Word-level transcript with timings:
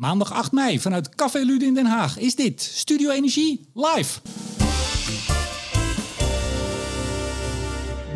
Maandag 0.00 0.32
8 0.32 0.52
mei 0.52 0.80
vanuit 0.80 1.14
Café 1.14 1.44
Lude 1.44 1.64
in 1.64 1.74
Den 1.74 1.86
Haag 1.86 2.18
is 2.18 2.34
dit 2.34 2.62
Studio 2.62 3.10
Energie 3.10 3.60
live. 3.74 4.20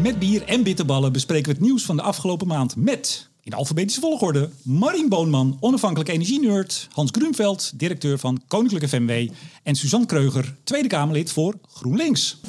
Met 0.02 0.18
bier 0.18 0.42
en 0.42 0.62
bitterballen 0.62 1.12
bespreken 1.12 1.44
we 1.44 1.50
het 1.50 1.60
nieuws 1.60 1.84
van 1.84 1.96
de 1.96 2.02
afgelopen 2.02 2.46
maand 2.46 2.76
met... 2.76 3.28
In 3.42 3.52
alfabetische 3.52 4.00
volgorde 4.00 4.50
Marien 4.62 5.08
Boonman, 5.08 5.56
onafhankelijk 5.60 6.10
energienerd. 6.10 6.88
Hans 6.92 7.10
Grunveld, 7.12 7.78
directeur 7.78 8.18
van 8.18 8.42
Koninklijke 8.48 8.88
FMW. 8.88 9.28
En 9.62 9.74
Suzanne 9.74 10.06
Kreuger, 10.06 10.56
Tweede 10.62 10.88
Kamerlid 10.88 11.32
voor 11.32 11.54
GroenLinks. 11.68 12.40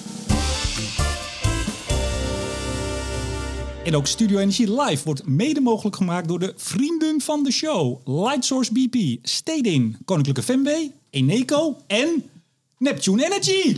En 3.86 3.96
ook 3.96 4.08
Studio 4.08 4.38
Energie 4.38 4.82
Live 4.82 5.04
wordt 5.04 5.28
mede 5.28 5.62
mogelijk 5.62 5.96
gemaakt 5.96 6.28
door 6.28 6.40
de 6.40 6.54
vrienden 6.56 7.22
van 7.22 7.44
de 7.44 7.52
show. 7.52 8.08
Lightsource 8.24 8.72
BP, 8.72 9.28
Stedin, 9.28 9.98
Koninklijke 10.06 10.44
FMW, 10.44 10.70
Eneco 11.10 11.78
en 11.88 12.24
Neptune 12.78 13.26
Energy. 13.26 13.78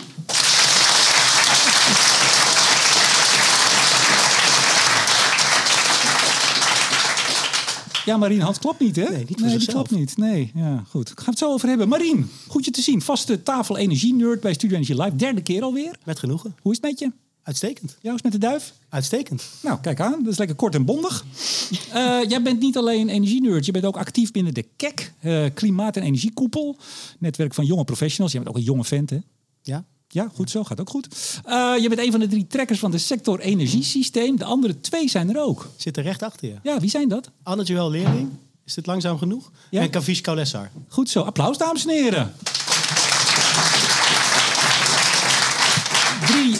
Ja, 8.05 8.17
Marien, 8.17 8.42
Hans 8.42 8.59
klopt 8.59 8.80
niet, 8.80 8.95
hè? 8.95 9.09
Nee, 9.09 9.26
niet 9.28 9.39
voor 9.39 9.50
die 9.50 9.67
klopt 9.67 9.92
niet. 9.92 10.17
Nee, 10.17 10.52
ja, 10.55 10.84
goed. 10.89 11.09
Ik 11.09 11.20
ga 11.20 11.30
het 11.30 11.39
zo 11.39 11.52
over 11.52 11.67
hebben. 11.70 11.88
Marien, 11.88 12.30
goed 12.48 12.66
je 12.66 12.72
te 12.72 12.81
zien. 12.81 13.02
Vaste 13.02 13.44
tafel 13.44 13.78
energie-nerd 13.78 14.39
bij 14.42 14.53
Studio 14.53 14.76
Energie 14.76 15.02
Live. 15.02 15.16
Derde 15.16 15.42
keer 15.42 15.64
alweer. 15.64 15.95
Met 16.05 16.20
genoegen. 16.20 16.55
Hoe 16.62 16.72
is 16.72 16.78
het 16.81 16.88
met 16.88 17.00
je? 17.00 17.27
Uitstekend. 17.48 17.98
Het 18.02 18.24
met 18.24 18.32
de 18.32 18.38
duif? 18.38 18.74
Uitstekend. 18.90 19.44
Nou, 19.62 19.80
kijk 19.80 20.00
aan. 20.00 20.24
Dat 20.24 20.32
is 20.32 20.38
lekker 20.38 20.56
kort 20.56 20.76
en 20.76 20.86
bondig. 20.86 21.24
Eh, 21.94 22.20
jij 22.28 22.42
bent 22.42 22.60
niet 22.60 22.78
alleen 22.78 23.10
energie-nerd. 23.10 23.66
Je 23.66 23.72
bent 23.72 23.86
ook 23.86 23.98
actief 23.98 24.32
binnen 24.32 24.54
de 24.54 24.66
KEK, 24.76 25.14
eh, 25.20 25.46
Klimaat- 25.54 25.96
en 25.98 26.04
Energiekoepel. 26.04 26.78
Netwerk 27.20 27.54
van 27.54 27.66
jonge 27.66 27.84
professionals. 27.84 28.32
Je 28.32 28.38
bent 28.38 28.50
ook 28.50 28.56
een 28.58 28.64
jonge 28.64 28.84
vent, 28.84 29.10
hè? 29.10 29.18
Ja. 29.62 29.86
Ja, 30.08 30.31
goed 30.34 30.50
zo. 30.50 30.64
Gaat 30.64 30.80
ook 30.80 30.89
goed. 30.89 31.08
Eh, 31.45 31.73
je 31.80 31.88
bent 31.89 32.02
een 32.02 32.12
van 32.12 32.20
de 32.20 32.28
drie 32.28 32.48
trekkers 32.48 32.80
van 32.80 32.92
de 32.92 32.98
sector 32.98 33.39
energiesysteem. 33.39 34.38
De 34.38 34.44
andere 34.45 34.80
twee 34.80 35.09
zijn 35.09 35.30
er 35.36 35.42
ook. 35.42 35.70
Zit 35.78 35.98
er 35.98 36.04
recht 36.04 36.23
achter 36.23 36.48
je. 36.48 36.56
Ja, 36.64 36.80
wie 36.80 36.89
zijn 36.89 37.09
dat? 37.09 37.32
Anne 37.44 37.64
Joël 37.64 37.89
Leerling. 37.89 38.30
Is 38.66 38.73
dit 38.73 38.86
langzaam 38.86 39.17
genoeg? 39.17 39.52
Ja. 39.70 39.82
En 39.82 39.89
Kavish 39.89 40.22
Kaulessar. 40.22 40.72
Goed 40.88 41.09
zo. 41.09 41.22
Applaus, 41.22 41.58
dames 41.58 41.86
en 41.86 41.89
heren. 41.94 42.34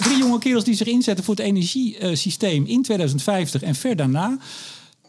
Drie, 0.08 0.20
jonge 0.20 0.40
kerels 0.40 0.64
die 0.64 0.76
zich 0.76 0.88
inzetten 0.88 1.26
voor 1.26 1.36
het 1.36 1.44
energiesysteem 1.44 2.66
in 2.66 2.82
2050 2.82 3.62
en 3.62 3.76
ver 3.76 3.96
daarna. 3.96 4.38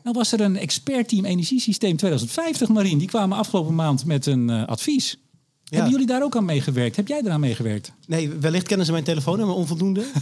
Nou 0.03 0.17
was 0.17 0.33
er 0.33 0.41
een 0.41 0.57
expertteam 0.57 1.25
Energiesysteem 1.25 1.97
2050, 1.97 2.69
Marien. 2.69 2.99
Die 2.99 3.09
kwamen 3.09 3.39
afgelopen 3.39 3.75
maand 3.75 4.05
met 4.05 4.27
een 4.27 4.51
eh, 4.51 4.67
advies. 4.67 5.17
Hebben 5.65 5.91
jullie 5.91 6.07
daar 6.07 6.23
ook 6.23 6.37
aan 6.37 6.45
meegewerkt? 6.45 6.97
Heb 6.97 7.09
jij 7.09 7.21
eraan 7.25 7.41
meegewerkt? 7.41 7.93
Nee, 8.07 8.29
wellicht 8.29 8.67
kennen 8.67 8.87
ze 8.87 8.93
mijn 8.93 9.05
telefoonnummer 9.05 9.57
onvoldoende. 9.57 10.05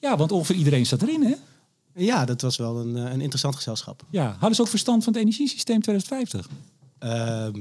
Ja, 0.00 0.16
want 0.16 0.32
ongeveer 0.32 0.56
iedereen 0.56 0.86
staat 0.86 1.02
erin, 1.02 1.22
hè? 1.22 1.34
ja, 1.94 2.24
dat 2.24 2.40
was 2.40 2.56
wel 2.56 2.80
een, 2.80 2.96
eh, 2.96 3.12
een 3.12 3.20
interessant 3.20 3.56
gezelschap. 3.56 4.04
Ja. 4.10 4.36
Hadden 4.38 4.54
ze 4.54 4.62
ook 4.62 4.68
verstand 4.68 5.04
van 5.04 5.12
het 5.12 5.22
energiesysteem 5.22 5.80
2050? 5.80 6.48
Ehm, 7.00 7.56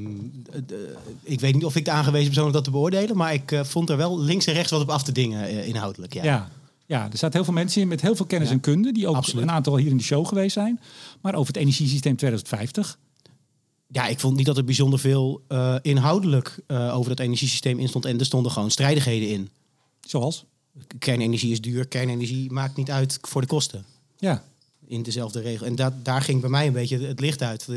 eh, 0.51 0.77
ik 1.23 1.39
weet 1.39 1.53
niet 1.53 1.65
of 1.65 1.75
ik 1.75 1.85
de 1.85 1.91
aangewezen 1.91 2.27
persoon 2.27 2.45
om 2.45 2.51
dat 2.51 2.63
te 2.63 2.71
beoordelen, 2.71 3.17
maar 3.17 3.33
ik 3.33 3.51
eh, 3.51 3.63
vond 3.63 3.89
er 3.89 3.97
wel 3.97 4.19
links 4.19 4.45
en 4.45 4.53
rechts 4.53 4.71
wat 4.71 4.81
op 4.81 4.89
af 4.89 5.03
te 5.03 5.11
dingen 5.11 5.43
eh, 5.43 5.67
inhoudelijk. 5.67 6.13
Ja. 6.13 6.23
Ja. 6.23 6.49
ja. 6.85 7.03
er 7.11 7.17
zaten 7.17 7.35
heel 7.35 7.43
veel 7.43 7.53
mensen 7.53 7.81
in 7.81 7.87
met 7.87 8.01
heel 8.01 8.15
veel 8.15 8.25
kennis 8.25 8.47
Ja. 8.47 8.53
en 8.53 8.59
kunde. 8.59 8.91
Die 8.91 9.07
ook 9.07 9.15
Absoluut. 9.15 9.43
een 9.43 9.51
aantal 9.51 9.77
hier 9.77 9.89
in 9.89 9.97
de 9.97 10.03
show 10.03 10.27
geweest 10.27 10.53
zijn. 10.53 10.79
Maar 11.21 11.35
over 11.35 11.53
het 11.53 11.61
energiesysteem 11.61 12.15
2050. 12.15 12.99
Ja, 13.87 14.07
ik 14.07 14.19
vond 14.19 14.35
niet 14.35 14.45
dat 14.45 14.57
er 14.57 14.63
bijzonder 14.63 14.99
veel 14.99 15.41
inhoudelijk 15.81 16.59
over 16.67 17.09
dat 17.09 17.19
energiesysteem 17.19 17.79
in 17.79 17.87
stond. 17.87 18.05
En 18.05 18.19
er 18.19 18.25
stonden 18.25 18.51
gewoon 18.51 18.71
strijdigheden 18.71 19.29
in. 19.29 19.49
Zoals? 20.01 20.45
Kernenergie 20.99 21.51
is 21.51 21.61
duur, 21.61 21.87
kernenergie 21.87 22.51
maakt 22.51 22.75
niet 22.75 22.91
uit 22.91 23.17
voor 23.21 23.41
de 23.41 23.47
kosten. 23.47 23.85
Ja. 24.17 24.43
In 24.89 25.03
dezelfde 25.03 25.41
regel. 25.41 25.65
En 25.65 25.75
dat, 25.75 25.93
daar 26.05 26.21
ging 26.21 26.41
bij 26.41 26.49
mij 26.49 26.67
een 26.67 26.73
beetje 26.73 26.99
het 26.99 27.19
licht 27.19 27.41
uit. 27.41 27.67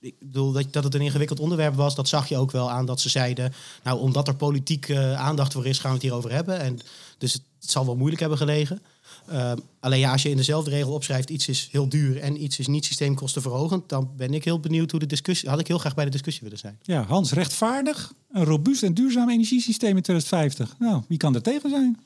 Ik 0.00 0.14
bedoel, 0.18 0.52
dat, 0.52 0.72
dat 0.72 0.84
het 0.84 0.94
een 0.94 1.00
ingewikkeld 1.00 1.40
onderwerp 1.40 1.74
was, 1.74 1.94
dat 1.94 2.08
zag 2.08 2.28
je 2.28 2.36
ook 2.36 2.50
wel 2.50 2.70
aan 2.70 2.86
dat 2.86 3.00
ze 3.00 3.08
zeiden... 3.08 3.52
nou, 3.82 4.00
omdat 4.00 4.28
er 4.28 4.34
politiek 4.34 4.88
eh, 4.88 5.14
aandacht 5.14 5.52
voor 5.52 5.66
is, 5.66 5.78
gaan 5.78 5.90
we 5.90 5.96
het 5.96 6.02
hierover 6.02 6.32
hebben. 6.32 6.60
En 6.60 6.78
dus 7.18 7.32
het, 7.32 7.42
zal 7.58 7.86
wel 7.86 7.96
moeilijk 7.96 8.20
hebben 8.20 8.38
gelegen. 8.38 8.82
Eh, 9.26 9.52
alleen 9.80 9.98
ja, 9.98 10.12
als 10.12 10.22
je 10.22 10.30
in 10.30 10.36
dezelfde 10.36 10.70
regel 10.70 10.92
opschrijft... 10.92 11.30
iets 11.30 11.48
is 11.48 11.68
heel 11.70 11.88
duur 11.88 12.20
en 12.20 12.42
iets 12.42 12.58
is 12.58 12.66
niet 12.66 12.84
systeemkostenverhogend... 12.84 13.88
dan 13.88 14.10
ben 14.16 14.34
ik 14.34 14.44
heel 14.44 14.60
benieuwd 14.60 14.90
hoe 14.90 15.00
de 15.00 15.06
discussie... 15.06 15.48
had 15.48 15.60
ik 15.60 15.66
heel 15.66 15.78
graag 15.78 15.94
bij 15.94 16.04
de 16.04 16.10
discussie 16.10 16.42
willen 16.42 16.58
zijn. 16.58 16.78
Ja, 16.82 17.02
Hans, 17.02 17.32
rechtvaardig, 17.32 18.12
een 18.32 18.44
robuust 18.44 18.82
en 18.82 18.94
duurzaam 18.94 19.30
energiesysteem 19.30 19.96
in 19.96 20.02
2050. 20.02 20.76
Nou, 20.78 21.02
wie 21.08 21.18
kan 21.18 21.34
er 21.34 21.42
tegen 21.42 21.70
zijn? 21.70 21.98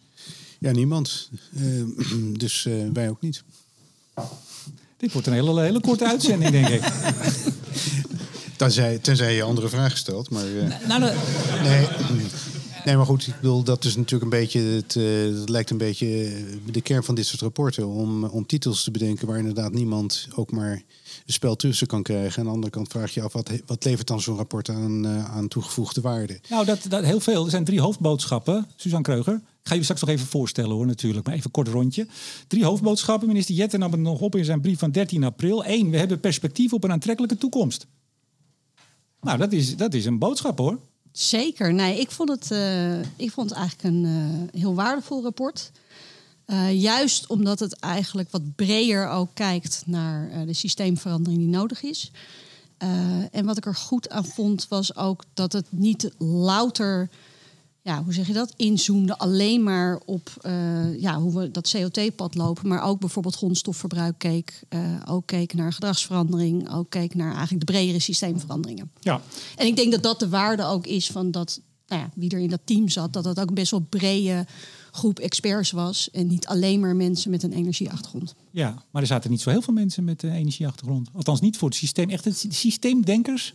Ja, 0.59 0.71
niemand. 0.71 1.31
Eh, 1.57 1.63
dus 2.45 2.67
eh, 2.67 2.75
wij 2.93 3.09
ook 3.09 3.21
niet. 3.21 3.43
Dit 5.03 5.13
wordt 5.13 5.27
een 5.27 5.33
hele, 5.33 5.61
hele 5.61 5.81
korte 5.81 6.07
uitzending, 6.07 6.51
denk 6.51 6.69
ik. 6.69 6.83
Tenzij, 8.57 8.99
tenzij 8.99 9.35
je 9.35 9.43
andere 9.43 9.69
vragen 9.69 9.99
stelt. 9.99 10.31
Maar, 10.31 10.45
eh, 10.47 10.89
Nou, 10.89 11.01
de- 11.01 11.17
nee, 11.63 11.87
nee, 12.85 12.97
maar 12.97 13.07
goed, 13.07 13.27
ik 13.27 13.35
bedoel, 13.41 13.63
dat 13.63 13.85
is 13.85 13.97
natuurlijk 13.97 14.23
een 14.33 14.39
beetje. 14.41 14.61
Het, 14.61 14.97
eh, 14.97 15.39
dat 15.39 15.49
lijkt 15.49 15.71
een 15.71 15.79
beetje 15.79 16.25
eh, 16.25 16.33
de 16.73 16.81
kern 16.81 17.05
van 17.05 17.15
dit 17.15 17.27
soort 17.27 17.41
rapporten. 17.41 17.87
Om, 17.89 18.25
om 18.25 18.47
titels 18.47 18.85
te 18.85 18.91
bedenken 18.91 19.27
waar 19.27 19.39
inderdaad 19.39 19.73
niemand 19.73 20.29
ook 20.35 20.51
maar 20.51 20.73
een 21.27 21.33
spel 21.33 21.57
tussen 21.57 21.87
kan 21.87 22.03
krijgen. 22.03 22.39
Aan 22.39 22.47
de 22.47 22.53
andere 22.53 22.73
kant 22.73 22.89
vraag 22.89 23.15
je 23.15 23.23
af, 23.23 23.33
wat, 23.33 23.51
wat 23.67 23.85
levert 23.85 24.07
dan 24.07 24.21
zo'n 24.21 24.37
rapport 24.37 24.69
aan, 24.69 25.07
eh, 25.07 25.35
aan 25.37 25.49
toegevoegde 25.49 26.01
waarde? 26.01 26.41
nou 26.49 26.65
dat, 26.65 26.79
dat, 26.89 27.05
heel 27.05 27.21
veel. 27.21 27.45
Er 27.45 27.51
zijn 27.51 27.65
drie 27.65 27.81
hoofdboodschappen. 27.81 28.67
Suzanne 28.77 29.05
Kreuger. 29.05 29.41
Ik 29.63 29.69
ga 29.69 29.75
je 29.75 29.83
straks 29.83 30.01
nog 30.01 30.11
even 30.11 30.27
voorstellen 30.27 30.71
hoor, 30.71 30.87
natuurlijk. 30.87 31.27
Maar 31.27 31.35
even 31.35 31.51
kort 31.51 31.69
rondje. 31.69 32.07
Drie 32.47 32.65
hoofdboodschappen. 32.65 33.29
Minister 33.29 33.55
Jetten 33.55 33.79
nam 33.79 33.93
het 33.93 34.01
nog 34.01 34.21
op 34.21 34.37
in 34.37 34.45
zijn 34.45 34.61
brief 34.61 34.79
van 34.79 34.91
13 34.91 35.25
april. 35.25 35.67
Eén, 35.67 35.91
we 35.91 35.97
hebben 35.97 36.21
perspectief 36.21 36.73
op 36.73 36.85
een 36.85 36.93
aantrekkelijke 36.93 37.37
toekomst. 37.37 37.87
Nou, 39.21 39.39
dat 39.39 39.53
is, 39.53 39.77
dat 39.77 39.95
is 39.95 40.05
een 40.05 40.19
boodschap 40.19 40.59
hoor. 40.59 40.79
Zeker. 41.13 41.75
Nee, 41.75 42.01
ik 42.01 42.11
vond 42.11 42.29
het, 42.29 42.51
eh, 42.51 43.01
ik 43.01 43.31
vond 43.31 43.51
het 43.51 43.59
eigenlijk 43.59 43.95
een 43.95 44.05
eh, 44.05 44.61
heel 44.61 44.75
waardevol 44.75 45.23
rapport. 45.23 45.71
Eh, 46.45 46.81
juist 46.81 47.27
omdat 47.27 47.59
het 47.59 47.79
eigenlijk 47.79 48.31
wat 48.31 48.55
breder 48.57 49.09
ook 49.09 49.31
kijkt 49.35 49.83
naar 49.87 50.47
de 50.47 50.53
systeemverandering 50.53 51.41
die 51.41 51.51
nodig 51.51 51.83
is. 51.83 52.11
En 53.31 53.45
wat 53.45 53.57
ik 53.57 53.67
er 53.67 53.75
goed 53.75 54.11
aan 54.11 54.25
vond, 54.25 54.69
was 54.69 54.97
ook 54.97 55.25
dat 55.35 55.53
het 55.53 55.67
niet 55.71 56.11
louter, 56.19 57.09
ja, 57.83 58.03
hoe 58.05 58.13
zeg 58.13 58.27
je 58.27 58.33
dat, 58.33 58.53
inzoomde 58.57 59.19
alleen 59.19 59.63
maar 59.63 60.01
op 60.05 60.31
eh, 60.41 61.01
ja, 61.01 61.21
hoe 61.21 61.39
we 61.39 61.51
dat 61.51 61.75
CO2-pad 61.77 62.35
lopen, 62.35 62.69
maar 62.69 62.83
ook 62.83 63.01
bijvoorbeeld 63.01 63.37
grondstofverbruik 63.37 64.19
keek, 64.19 64.63
eh, 64.69 64.81
ook 65.09 65.27
keek 65.27 65.55
naar 65.55 65.73
gedragsverandering, 65.73 66.71
ook 66.73 66.91
keek 66.91 67.15
naar 67.15 67.35
eigenlijk 67.35 67.67
de 67.67 67.73
bredere 67.73 67.99
systeemveranderingen. 67.99 68.91
Ja, 69.01 69.21
En 69.57 69.67
ik 69.67 69.77
denk 69.77 69.93
dat 69.93 70.03
dat 70.03 70.19
de 70.21 70.29
waarde 70.29 70.65
ook 70.65 70.87
is 70.87 71.07
van 71.07 71.31
dat, 71.31 71.61
nou 71.87 72.01
ja, 72.03 72.11
wie 72.15 72.31
er 72.31 72.39
in 72.39 72.49
dat 72.49 72.61
team 72.65 72.89
zat, 72.89 73.13
dat 73.13 73.25
dat 73.25 73.41
ook 73.41 73.55
best 73.55 73.71
wel 73.71 73.81
brede 73.89 74.47
groep 74.91 75.19
experts 75.19 75.71
was. 75.71 76.11
En 76.11 76.27
niet 76.27 76.47
alleen 76.47 76.81
maar 76.81 76.97
mensen 76.97 77.31
met 77.31 77.43
een 77.43 77.53
energieachtergrond. 77.53 78.35
ja, 78.51 78.83
maar 78.91 79.03
er 79.03 79.09
zaten 79.09 79.31
niet 79.31 79.41
zo 79.41 79.51
heel 79.51 79.63
veel 79.63 79.75
mensen 79.75 80.05
met 80.05 80.23
een 80.23 80.33
energieachtergrond. 80.33 81.09
Althans 81.15 81.41
niet 81.41 81.57
voor 81.57 81.69
het 81.69 81.77
systeem. 81.77 82.11
Echt 82.11 82.25
het 82.25 82.39
sy- 82.39 82.51
systeemdenkers. 82.51 83.55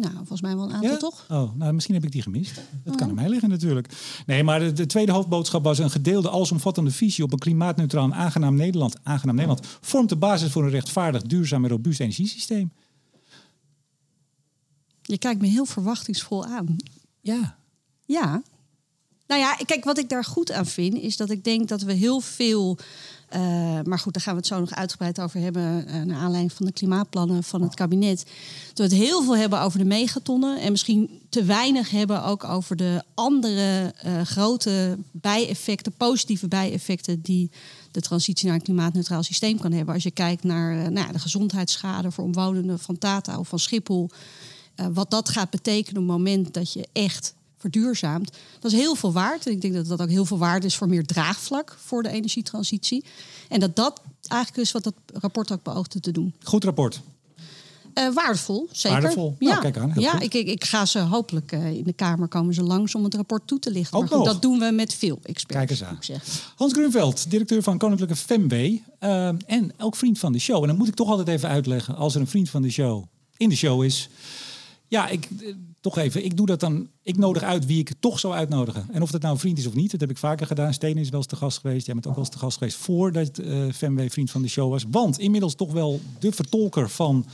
Nou, 0.00 0.14
volgens 0.14 0.40
mij 0.40 0.56
wel 0.56 0.64
een 0.64 0.72
aantal 0.72 0.90
Ja? 0.90 0.96
toch? 0.96 1.26
Oh, 1.28 1.54
nou, 1.54 1.72
misschien 1.72 1.94
heb 1.94 2.04
ik 2.04 2.12
die 2.12 2.22
gemist. 2.22 2.60
Dat 2.84 2.96
kan 2.96 3.08
aan 3.08 3.14
mij 3.14 3.28
liggen 3.28 3.48
natuurlijk. 3.48 3.88
Nee, 4.26 4.44
maar 4.44 4.60
de, 4.60 4.72
de 4.72 4.86
tweede 4.86 5.12
hoofdboodschap 5.12 5.64
was 5.64 5.78
een 5.78 5.90
gedeelde 5.90 6.28
alsomvattende 6.28 6.90
visie 6.90 7.24
op 7.24 7.32
een 7.32 7.38
klimaatneutraal 7.38 8.04
en 8.04 8.14
aangenaam 8.14 8.54
Nederland. 8.54 8.96
Aangenaam 9.02 9.34
Nederland 9.34 9.66
vormt 9.80 10.08
de 10.08 10.16
basis 10.16 10.52
voor 10.52 10.64
een 10.64 10.70
rechtvaardig, 10.70 11.22
duurzaam 11.22 11.64
en 11.64 11.70
robuust 11.70 12.00
energiesysteem. 12.00 12.72
Je 15.02 15.18
kijkt 15.18 15.40
me 15.40 15.46
heel 15.46 15.64
verwachtingsvol 15.64 16.44
aan. 16.44 16.76
Ja. 17.20 17.58
Ja. 18.04 18.42
Nou 19.26 19.40
ja, 19.40 19.56
kijk, 19.64 19.84
wat 19.84 19.98
ik 19.98 20.08
daar 20.08 20.24
goed 20.24 20.52
aan 20.52 20.66
vind, 20.66 20.94
is 20.94 21.16
dat 21.16 21.30
ik 21.30 21.44
denk 21.44 21.68
dat 21.68 21.82
we 21.82 21.92
heel 21.92 22.20
veel. 22.20 22.78
Eh, 23.34 23.40
maar 23.84 23.98
goed, 23.98 24.12
daar 24.12 24.22
gaan 24.22 24.32
we 24.32 24.38
het 24.38 24.48
zo 24.48 24.60
nog 24.60 24.74
uitgebreid 24.74 25.20
over 25.20 25.40
hebben. 25.40 25.86
eh, 25.86 26.02
naar 26.02 26.18
aanleiding 26.18 26.52
van 26.52 26.66
de 26.66 26.72
klimaatplannen 26.72 27.42
van 27.42 27.62
het 27.62 27.74
kabinet. 27.74 28.24
Dat 28.74 28.76
we 28.76 28.82
het 28.82 29.04
heel 29.04 29.22
veel 29.22 29.36
hebben 29.36 29.60
over 29.60 29.78
de 29.78 29.84
megatonnen. 29.84 30.60
En 30.60 30.70
misschien 30.70 31.20
te 31.28 31.44
weinig 31.44 31.90
hebben 31.90 32.24
ook 32.24 32.44
over 32.44 32.76
de 32.76 33.02
andere 33.14 33.94
eh, 33.96 34.20
grote 34.20 34.98
bijeffecten, 35.10 35.92
positieve 35.92 36.48
bijeffecten. 36.48 37.20
die 37.20 37.50
de 37.90 38.00
transitie 38.00 38.46
naar 38.46 38.54
een 38.54 38.62
klimaatneutraal 38.62 39.22
systeem 39.22 39.58
kan 39.58 39.72
hebben. 39.72 39.94
Als 39.94 40.02
je 40.02 40.10
kijkt 40.10 40.44
naar 40.44 40.84
eh, 40.84 40.88
nou 40.88 41.12
de 41.12 41.18
gezondheidsschade 41.18 42.10
voor 42.10 42.24
omwonenden 42.24 42.78
van 42.78 42.98
Tata 42.98 43.38
of 43.38 43.48
van 43.48 43.58
Schiphol. 43.58 44.10
Wat 44.92 45.10
dat 45.10 45.28
gaat 45.28 45.50
betekenen 45.50 46.02
op 46.02 46.08
het 46.08 46.16
moment 46.16 46.54
dat 46.54 46.72
je 46.72 46.88
echt 46.92 47.34
verduurzaamt. 47.70 48.30
Dat 48.60 48.72
is 48.72 48.78
heel 48.78 48.94
veel 48.94 49.12
waard. 49.12 49.46
En 49.46 49.52
ik 49.52 49.60
denk 49.60 49.74
dat 49.74 49.86
dat 49.86 50.00
ook 50.02 50.08
heel 50.08 50.24
veel 50.24 50.38
waard 50.38 50.64
is 50.64 50.76
voor 50.76 50.88
meer 50.88 51.06
draagvlak 51.06 51.76
voor 51.84 52.02
de 52.02 52.08
energietransitie. 52.08 53.04
En 53.48 53.60
dat 53.60 53.76
dat 53.76 54.00
eigenlijk 54.28 54.62
is 54.62 54.72
wat 54.72 54.84
dat 54.84 54.94
rapport 55.12 55.52
ook 55.52 55.62
beoogde 55.62 56.00
te 56.00 56.10
doen. 56.12 56.34
Goed 56.42 56.64
rapport. 56.64 57.00
Eh, 57.94 58.12
waardevol, 58.12 58.68
zeker. 58.72 59.00
Waardevol. 59.00 59.36
Ja, 59.38 59.48
Nou, 59.48 59.60
kijk 59.60 59.76
aan, 59.76 59.92
ja 59.96 60.20
ik, 60.20 60.34
ik, 60.34 60.46
ik 60.46 60.64
ga 60.64 60.86
ze 60.86 60.98
hopelijk 60.98 61.52
eh, 61.52 61.70
in 61.70 61.84
de 61.84 61.92
Kamer 61.92 62.28
komen 62.28 62.54
ze 62.54 62.62
langs 62.62 62.94
om 62.94 63.04
het 63.04 63.14
rapport 63.14 63.46
toe 63.46 63.58
te 63.58 63.70
lichten. 63.70 63.94
Ook 63.96 64.00
maar 64.00 64.10
goed, 64.10 64.24
nog. 64.24 64.32
dat 64.32 64.42
doen 64.42 64.58
we 64.58 64.70
met 64.72 64.94
veel 64.94 65.18
experts. 65.22 65.56
Kijk 65.56 65.70
eens 65.70 65.84
aan. 65.84 66.20
Hans 66.56 66.72
Grunveld, 66.72 67.30
directeur 67.30 67.62
van 67.62 67.78
Koninklijke 67.78 68.16
Femway. 68.16 68.82
eh, 68.98 69.26
en 69.46 69.72
ook 69.78 69.96
vriend 69.96 70.18
van 70.18 70.32
de 70.32 70.38
show. 70.38 70.62
En 70.62 70.68
dan 70.68 70.76
moet 70.76 70.88
ik 70.88 70.94
toch 70.94 71.08
altijd 71.08 71.28
even 71.28 71.48
uitleggen, 71.48 71.96
als 71.96 72.14
er 72.14 72.20
een 72.20 72.26
vriend 72.26 72.50
van 72.50 72.62
de 72.62 72.70
show 72.70 73.04
in 73.36 73.48
de 73.48 73.56
show 73.56 73.84
is. 73.84 74.08
Ja, 74.88 75.08
ik, 75.08 75.28
eh, 75.40 75.54
toch 75.80 75.98
even, 75.98 76.24
ik 76.24 76.36
doe 76.36 76.46
dat 76.46 76.60
dan, 76.60 76.88
ik 77.02 77.16
nodig 77.16 77.42
uit 77.42 77.66
wie 77.66 77.78
ik 77.78 77.92
toch 78.00 78.20
zou 78.20 78.34
uitnodigen. 78.34 78.88
En 78.92 79.02
of 79.02 79.10
dat 79.10 79.20
nou 79.20 79.34
een 79.34 79.40
vriend 79.40 79.58
is 79.58 79.66
of 79.66 79.74
niet, 79.74 79.90
dat 79.90 80.00
heb 80.00 80.10
ik 80.10 80.18
vaker 80.18 80.46
gedaan. 80.46 80.74
Stenen 80.74 81.02
is 81.02 81.08
wel 81.08 81.18
eens 81.18 81.28
te 81.28 81.36
gast 81.36 81.58
geweest, 81.58 81.86
jij 81.86 81.94
bent 81.94 82.06
ook 82.06 82.14
wel 82.14 82.24
eens 82.24 82.32
te 82.32 82.38
gast 82.38 82.58
geweest 82.58 82.76
voordat 82.76 83.38
eh 83.38 83.68
Femway 83.72 84.10
vriend 84.10 84.30
van 84.30 84.42
de 84.42 84.48
show 84.48 84.70
was. 84.70 84.84
Want 84.90 85.18
inmiddels 85.18 85.54
toch 85.54 85.72
wel 85.72 86.00
de 86.18 86.32
vertolker 86.32 86.90
van 86.90 87.26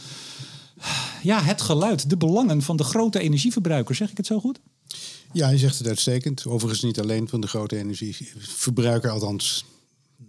ja, 1.22 1.42
het 1.42 1.60
geluid, 1.60 2.10
de 2.10 2.16
belangen 2.16 2.62
van 2.62 2.76
de 2.76 2.84
grote 2.84 3.18
energieverbruikers. 3.18 3.98
Zeg 3.98 4.10
ik 4.10 4.16
het 4.16 4.26
zo 4.26 4.40
goed? 4.40 4.60
Ja, 5.32 5.48
je 5.48 5.58
zegt 5.58 5.78
het 5.78 5.86
uitstekend. 5.86 6.46
Overigens 6.46 6.82
niet 6.82 7.00
alleen 7.00 7.28
van 7.28 7.40
de 7.40 7.46
grote 7.46 7.76
energieverbruiker, 7.76 9.10
althans. 9.10 9.64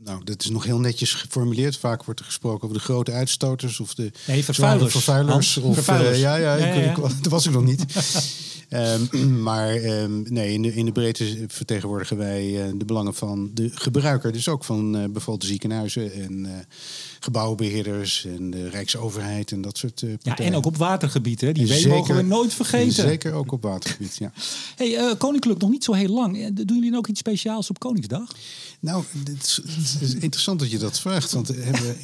Nou, 0.03 0.24
dat 0.24 0.44
is 0.44 0.50
nog 0.50 0.63
heel 0.63 0.80
netjes 0.80 1.13
geformuleerd. 1.13 1.77
Vaak 1.77 2.03
wordt 2.03 2.19
er 2.19 2.25
gesproken 2.25 2.63
over 2.63 2.77
de 2.77 2.83
grote 2.83 3.12
uitstoters 3.12 3.80
of 3.80 3.94
de 3.94 4.12
Nee, 4.27 4.44
vervuilers. 4.44 4.92
vervuilers. 4.92 5.57
Of, 5.57 5.74
vervuilers. 5.74 6.15
eh, 6.15 6.21
ja, 6.21 6.36
ja, 6.36 6.56
Ja, 6.56 6.65
ik, 6.65 6.75
ja, 6.75 6.89
ik- 6.92 7.24
dat 7.24 7.31
was 7.31 7.45
ik 7.45 7.51
nog 7.51 7.63
niet. 7.63 7.86
Ehm, 8.72 9.02
maar 9.50 9.76
ehm, 9.76 10.22
nee, 10.34 10.54
in 10.54 10.62
de, 10.62 10.74
in 10.74 10.86
de 10.86 10.92
breedte 10.92 11.46
vertegenwoordigen 11.48 12.18
wij 12.18 12.64
eh, 12.64 12.72
de 12.76 12.86
belangen 12.86 13.14
van 13.14 13.52
de 13.54 13.70
gebruiker. 13.74 14.32
Dus 14.32 14.48
ook 14.48 14.64
van 14.64 14.98
eh, 14.98 15.04
bijvoorbeeld 15.10 15.50
ziekenhuizen 15.50 16.14
en 16.14 16.46
eh, 16.46 16.52
gebouwbeheerders 17.20 18.26
en 18.26 18.50
de 18.50 18.70
Rijksoverheid 18.70 19.52
en 19.52 19.62
dat 19.62 19.78
soort 19.78 20.04
Ja, 20.22 20.38
en 20.38 20.56
ook 20.56 20.66
op 20.66 20.78
watergebied, 20.78 21.42
hè? 21.42 21.52
die 21.52 21.68
Zeker- 21.68 21.90
mogen 21.90 22.16
we 22.16 22.22
nooit 22.22 22.54
vergeten. 22.54 22.94
Zeker 22.94 23.34
ook 23.34 23.52
op 23.52 23.62
watergebied, 23.62 24.18
ja. 24.18 24.32
Hey, 24.76 25.16
Koninklijk 25.18 25.60
nog 25.60 25.70
niet 25.70 25.84
zo 25.84 25.94
heel 25.94 26.14
lang. 26.14 26.54
Doen 26.66 26.78
jullie 26.78 26.98
ook 26.98 27.08
iets 27.08 27.20
speciaals 27.20 27.70
op 27.70 27.80
Koningsdag? 27.80 28.32
Nou, 28.80 29.04
is, 29.42 29.62
het 29.92 30.02
is 30.02 30.14
interessant 30.16 30.60
dat 30.60 30.72
je 30.72 30.78
dat 30.78 31.00
vraagt, 31.00 31.32
want 31.32 31.48
we 31.48 31.62
hebben 31.62 31.96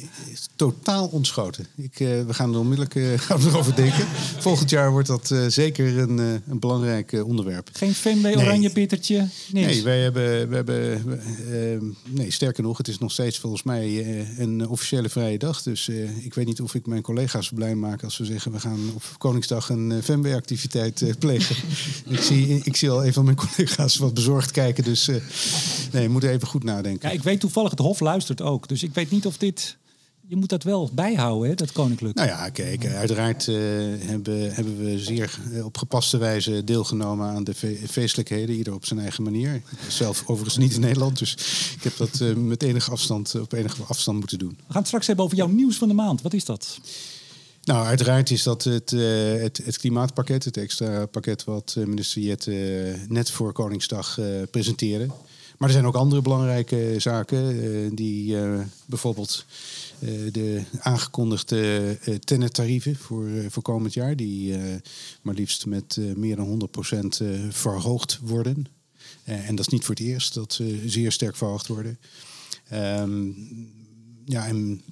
totaal 0.56 1.06
ontschoten. 1.06 1.66
Ik, 1.76 1.98
we 1.98 2.34
gaan 2.34 2.52
er 2.52 2.58
onmiddellijk 2.58 2.94
erover 3.46 3.74
denken. 3.74 4.06
Volgend 4.38 4.70
jaar 4.70 4.90
wordt 4.90 5.08
dat 5.08 5.34
zeker 5.48 5.98
een, 5.98 6.18
eh, 6.18 6.52
een 6.62 6.68
belangrijk 6.68 7.12
eh, 7.12 7.26
onderwerp. 7.26 7.68
Geen 7.72 7.94
Nee. 8.36 8.36
Oranje 8.36 8.72
Bittertje? 8.72 9.26
Niks. 9.52 9.66
Nee, 9.66 9.82
wij 9.82 10.00
hebben, 10.00 10.48
we 10.48 10.54
hebben 10.54 11.04
we- 11.04 11.78
eh, 11.80 12.12
nee, 12.14 12.30
sterker 12.30 12.62
nog, 12.62 12.76
het 12.78 12.88
is 12.88 12.98
nog 12.98 13.12
steeds 13.12 13.38
volgens 13.38 13.62
mij 13.62 13.86
eh, 14.04 14.38
een 14.38 14.68
officiële 14.68 15.08
vrije 15.08 15.38
dag. 15.38 15.62
Dus 15.62 15.88
eh, 15.88 16.24
ik 16.24 16.34
weet 16.34 16.46
niet 16.46 16.60
of 16.60 16.74
ik 16.74 16.86
mijn 16.86 17.02
collega's 17.02 17.50
blij 17.54 17.74
maak 17.74 18.02
als 18.04 18.18
we 18.18 18.24
zeggen 18.24 18.52
we 18.52 18.60
gaan 18.60 18.80
op 18.94 19.02
Koningsdag 19.18 19.68
een 19.68 20.02
activiteit 20.34 21.02
eh, 21.02 21.12
plegen. 21.18 21.56
ik, 22.16 22.20
zie, 22.20 22.60
ik 22.64 22.76
zie 22.76 22.90
al 22.90 23.06
een 23.06 23.12
van 23.12 23.24
mijn 23.24 23.36
collega's 23.36 23.96
wat 23.96 24.14
bezorgd 24.14 24.50
kijken, 24.50 24.84
dus 24.84 25.06
nee, 25.92 26.06
we 26.06 26.12
moeten 26.12 26.30
even 26.30 26.48
goed 26.48 26.64
nadenken. 26.64 27.08
Ja, 27.08 27.14
ik 27.14 27.22
weet 27.22 27.40
toevallig, 27.40 27.70
het 27.70 27.78
Hof 27.78 28.00
luistert 28.00 28.42
ook. 28.42 28.68
Dus 28.68 28.82
ik 28.82 28.94
weet 28.94 29.10
niet 29.10 29.26
of 29.26 29.36
dit... 29.36 29.76
Je 30.28 30.36
moet 30.36 30.48
dat 30.48 30.62
wel 30.62 30.90
bijhouden, 30.92 31.48
hè, 31.48 31.54
dat 31.54 31.72
Koninklijk. 31.72 32.14
Nou 32.14 32.28
ja, 32.28 32.48
kijk, 32.48 32.86
uiteraard 32.86 33.48
eh, 33.48 33.54
hebben, 33.98 34.54
hebben 34.54 34.78
we 34.78 34.98
zeer 34.98 35.38
eh, 35.52 35.64
op 35.64 35.76
gepaste 35.78 36.18
wijze 36.18 36.64
deelgenomen 36.64 37.28
aan 37.28 37.44
de 37.44 37.54
fe- 37.54 37.78
feestelijkheden, 37.88 38.54
ieder 38.54 38.74
op 38.74 38.86
zijn 38.86 39.00
eigen 39.00 39.22
manier. 39.22 39.62
Zelf 39.88 40.22
overigens 40.26 40.56
niet 40.56 40.74
in 40.74 40.80
Nederland, 40.80 41.18
dus 41.18 41.32
ik 41.76 41.82
heb 41.82 41.96
dat 41.96 42.20
eh, 42.20 42.34
met 42.34 42.62
enige 42.62 42.90
afstand, 42.90 43.34
op 43.40 43.52
enige 43.52 43.82
afstand 43.82 44.18
moeten 44.18 44.38
doen. 44.38 44.48
We 44.48 44.64
gaan 44.66 44.76
het 44.76 44.86
straks 44.86 45.06
hebben 45.06 45.24
over 45.24 45.36
jouw 45.36 45.48
nieuws 45.48 45.76
van 45.76 45.88
de 45.88 45.94
maand. 45.94 46.22
Wat 46.22 46.32
is 46.34 46.44
dat? 46.44 46.78
Nou, 47.64 47.86
uiteraard 47.86 48.30
is 48.30 48.42
dat 48.42 48.64
het, 48.64 48.92
eh, 48.92 49.00
het, 49.40 49.60
het 49.64 49.78
klimaatpakket, 49.78 50.44
het 50.44 50.56
extra 50.56 51.06
pakket 51.06 51.44
wat 51.44 51.74
eh, 51.78 51.84
minister 51.84 52.22
Jet 52.22 52.46
eh, 52.46 52.56
net 53.08 53.30
voor 53.30 53.52
Koningsdag 53.52 54.18
eh, 54.18 54.26
presenteerde. 54.50 55.06
Maar 55.58 55.68
er 55.68 55.74
zijn 55.74 55.86
ook 55.86 55.94
andere 55.94 56.22
belangrijke 56.22 56.94
zaken, 56.98 57.62
eh, 57.62 57.90
die 57.92 58.40
eh, 58.40 58.60
bijvoorbeeld 58.86 59.44
eh, 59.48 59.87
de 60.32 60.62
aangekondigde 60.80 61.98
uh, 62.08 62.14
tennettarieven 62.14 62.96
voor, 62.96 63.26
eh, 63.26 63.44
voor 63.48 63.62
komend 63.62 63.94
jaar, 63.94 64.16
die 64.16 64.54
eh, 64.54 64.74
maar 65.22 65.34
liefst 65.34 65.66
met 65.66 65.96
eh, 65.96 66.14
meer 66.14 66.36
dan 66.36 66.46
100% 66.46 67.20
eh, 67.20 67.28
verhoogd 67.50 68.18
worden. 68.22 68.66
Eh, 69.24 69.48
en 69.48 69.54
dat 69.54 69.66
is 69.66 69.72
niet 69.72 69.84
voor 69.84 69.94
het 69.94 70.04
eerst 70.04 70.34
dat 70.34 70.52
ze 70.52 70.82
zeer 70.86 71.12
sterk 71.12 71.36
verhoogd 71.36 71.66
worden. 71.66 71.98
Ehm, 72.68 73.30
ja, 74.24 74.46
en 74.46 74.82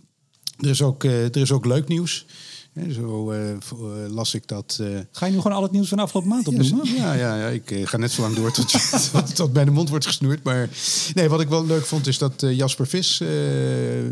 er 0.58 0.68
is 0.68 0.82
ook, 0.82 1.04
eh, 1.04 1.24
er 1.24 1.36
is 1.36 1.52
ook 1.52 1.64
leuk 1.66 1.88
nieuws. 1.88 2.26
Zo 2.93 3.31
eh, 3.31 3.50
eh, 3.50 3.58
las 4.08 4.34
ik 4.34 4.46
dat. 4.49 4.78
eh, 4.81 4.88
Ga 5.12 5.26
je 5.26 5.32
nu 5.32 5.40
gewoon 5.40 5.56
al 5.56 5.62
het 5.62 5.73
nieuws 5.73 5.88
van 5.88 5.96
de 5.96 6.02
afgelopen 6.02 6.31
maand 6.31 6.49
opnoemen? 6.49 6.94
ja, 6.94 7.12
ja, 7.14 7.37
ja, 7.37 7.49
ik 7.49 7.88
ga 7.88 7.96
net 7.96 8.11
zo 8.11 8.23
lang 8.23 8.34
door 8.34 8.52
tot, 8.52 8.70
tot, 9.12 9.34
tot 9.34 9.52
bij 9.52 9.64
de 9.64 9.70
mond 9.70 9.88
wordt 9.88 10.06
gesnoerd. 10.06 10.43
Maar 10.43 10.69
nee, 11.14 11.28
wat 11.28 11.40
ik 11.40 11.49
wel 11.49 11.67
leuk 11.67 11.84
vond 11.84 12.06
is 12.06 12.19
dat 12.19 12.44
Jasper 12.50 12.87
Vis, 12.87 13.19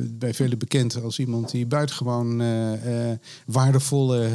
bij 0.01 0.35
velen 0.35 0.59
bekend 0.59 1.03
als 1.03 1.19
iemand 1.19 1.51
die 1.51 1.67
buitengewoon 1.67 2.43
waardevolle 3.47 4.29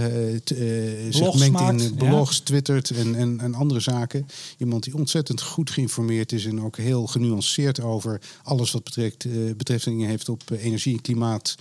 zich 1.09 1.33
mengt 1.33 1.59
in 1.61 1.77
ja. 1.79 1.89
blogs, 1.95 2.39
twittert 2.39 2.89
en, 2.89 3.15
en, 3.15 3.39
en 3.39 3.53
andere 3.53 3.79
zaken. 3.79 4.25
Iemand 4.57 4.83
die 4.83 4.95
ontzettend 4.95 5.41
goed 5.41 5.69
geïnformeerd 5.69 6.31
is 6.31 6.45
en 6.45 6.61
ook 6.61 6.77
heel 6.77 7.07
genuanceerd 7.07 7.81
over 7.81 8.21
alles 8.43 8.71
wat 8.71 8.83
betreft, 8.83 9.25
eh, 9.25 9.31
betreffing 9.57 10.05
heeft 10.05 10.29
op 10.29 10.41
energie 10.51 10.93
en 10.93 11.01
klimaat 11.01 11.55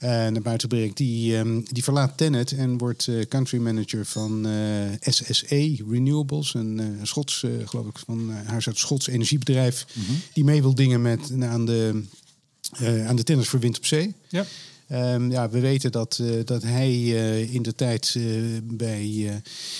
naar 0.00 0.42
buiten 0.42 0.68
brengt. 0.68 0.96
Die, 0.96 1.36
ehm, 1.36 1.60
die 1.70 1.84
verlaat 1.84 2.16
Tennet 2.16 2.52
en 2.52 2.78
wordt 2.78 3.06
eh, 3.06 3.26
country 3.28 3.58
manager 3.58 4.06
van 4.06 4.46
eh, 4.46 5.12
SSE 5.12 5.84
Renewables. 5.90 6.54
Een 6.54 6.80
eh, 6.80 6.86
Schots, 7.02 7.42
eh, 7.42 7.50
geloof 7.64 7.86
ik, 7.86 7.98
van 7.98 8.30
haar 8.30 8.62
uit 8.66 8.78
Schots 8.78 9.06
energiebedrijf. 9.06 9.86
Die 10.32 10.44
mee 10.44 10.62
wil 10.62 10.74
dingen 10.74 11.02
met, 11.02 11.32
aan, 11.40 11.66
de, 11.66 12.02
eh, 12.78 13.06
aan 13.06 13.16
de 13.16 13.22
tennis 13.22 13.48
voor 13.48 13.60
wind 13.60 13.76
op 13.76 13.86
zee. 13.86 14.14
Ja. 14.28 14.44
Ehm, 14.88 15.30
ja, 15.30 15.50
we 15.50 15.60
weten 15.60 15.92
dat, 15.92 16.18
eh, 16.22 16.28
dat 16.44 16.62
hij 16.62 16.90
eh, 16.90 17.54
in 17.54 17.62
de 17.62 17.74
tijd 17.74 18.14
eh, 18.16 18.24
bij 18.62 19.30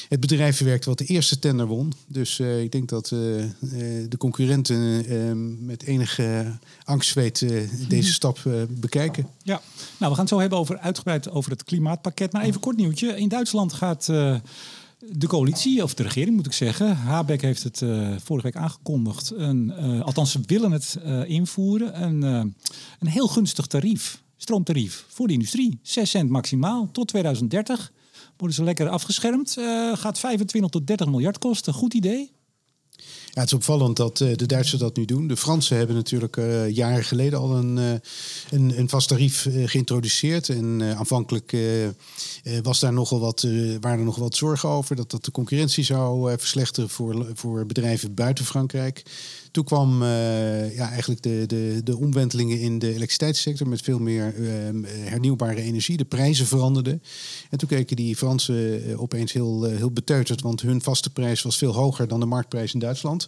het 0.09 0.21
bedrijf 0.21 0.59
werkte 0.59 0.89
wat 0.89 0.99
de 0.99 1.05
eerste 1.05 1.39
tender 1.39 1.67
won. 1.67 1.93
Dus 2.07 2.41
ik 2.41 2.73
denk 2.73 2.89
dat 2.89 3.13
de 4.09 4.17
concurrenten 4.19 5.07
eh, 5.07 5.33
met 5.67 5.83
enige 5.83 6.59
angstzweet 6.85 7.43
eh, 7.43 7.63
deze 7.89 8.13
stap 8.13 8.39
bekijken. 8.71 9.27
Ja, 9.43 9.61
nou, 9.99 10.11
we 10.11 10.17
gaan 10.17 10.19
het 10.19 10.29
zo 10.29 10.41
hebben 10.41 10.59
over 10.59 10.79
uitgebreid 10.79 11.31
over 11.31 11.51
het 11.51 11.65
klimaatpakket. 11.65 12.33
Maar 12.33 12.43
even 12.43 12.61
kort 12.61 12.77
nieuwtje. 12.77 13.17
In 13.17 13.29
Duitsland 13.29 13.73
gaat 13.73 14.07
de 14.07 15.27
coalitie, 15.27 15.83
of 15.83 15.95
de 15.95 16.03
regering 16.03 16.37
moet 16.37 16.47
ik 16.47 16.53
zeggen. 16.53 16.97
Habeck 16.97 17.43
heeft 17.43 17.63
het 17.63 17.79
vorige 18.25 18.47
week 18.47 18.57
aangekondigd. 18.57 19.33
Een, 19.37 19.73
althans, 20.03 20.31
ze 20.31 20.41
willen 20.47 20.73
het 20.73 20.99
invoeren. 21.27 22.03
Een, 22.03 22.23
een 22.23 23.09
heel 23.09 23.29
gunstig 23.29 23.67
tarief, 23.67 24.23
stroomtarief 24.37 25.05
voor 25.09 25.27
de 25.27 25.33
industrie. 25.33 25.79
6 25.83 26.11
cent 26.11 26.31
maximaal 26.31 26.89
tot 26.93 27.09
2030. 27.09 27.93
Worden 28.37 28.57
ze 28.57 28.65
lekker 28.65 28.89
afgeschermd. 28.89 29.57
Eh, 29.59 29.93
gaat 29.97 30.19
25 30.19 30.71
tot 30.71 30.87
30 30.87 31.07
miljard 31.07 31.39
kosten. 31.39 31.73
Goed 31.73 31.95
idee. 31.95 32.35
Ja, 33.27 33.43
het 33.43 33.51
is 33.51 33.53
opvallend 33.53 33.97
dat 33.97 34.21
eh, 34.21 34.37
de 34.37 34.47
Duitsers 34.47 34.81
dat 34.81 34.97
nu 34.97 35.05
doen. 35.05 35.27
De 35.27 35.37
Fransen 35.37 35.77
hebben 35.77 35.97
natuurlijk 35.97 36.37
eh, 36.37 36.71
jaren 36.71 37.05
geleden 37.05 37.39
al 37.39 37.57
een, 37.57 37.77
een, 38.51 38.79
een 38.79 38.89
vast 38.89 39.09
tarief 39.09 39.49
geïntroduceerd. 39.65 40.49
En 40.49 40.83
aanvankelijk 40.97 41.57
was 42.63 42.81
daar 42.81 42.93
nogal 42.93 43.21
wat, 43.21 43.47
waren 43.81 43.99
er 43.99 44.05
nog 44.05 44.17
wat 44.17 44.37
zorgen 44.37 44.69
over 44.69 44.97
dat 44.97 45.11
dat 45.11 45.25
de 45.25 45.31
concurrentie 45.31 45.85
zou 45.85 46.39
verslechteren 46.39 46.91
voor, 46.91 47.31
voor 47.35 47.67
bedrijven 47.67 48.15
buiten 48.15 48.45
Frankrijk. 48.45 49.03
Toen 49.57 49.65
kwam 49.65 50.03
eh, 50.03 50.77
ja, 50.77 50.91
eigenlijk 50.91 51.23
de, 51.23 51.45
de, 51.47 51.81
de 51.85 51.97
omwentelingen 51.97 52.61
in 52.61 52.79
de 52.79 52.87
elektriciteitssector 52.87 53.69
met 53.69 53.81
veel 53.81 53.99
meer 53.99 54.35
eh, 54.35 54.51
hernieuwbare 55.11 55.61
energie. 55.61 55.97
De 55.97 56.05
prijzen 56.05 56.47
veranderden. 56.47 57.03
En 57.51 57.59
toen 57.59 57.69
keken 57.69 57.97
die 57.97 58.17
Fransen 58.17 58.85
eh, 58.85 59.01
opeens 59.01 59.33
heel, 59.33 59.67
eh, 59.67 59.77
heel 59.77 59.91
beteuterd, 59.91 60.43
want 60.43 60.61
hun 60.61 60.83
vaste 60.83 61.11
prijs 61.11 61.43
was 61.43 61.57
veel 61.57 61.75
hoger 61.75 62.09
dan 62.09 62.21
de 62.21 62.27
marktprijs 62.27 62.75
in 62.75 62.81
Duitsland. 62.81 63.27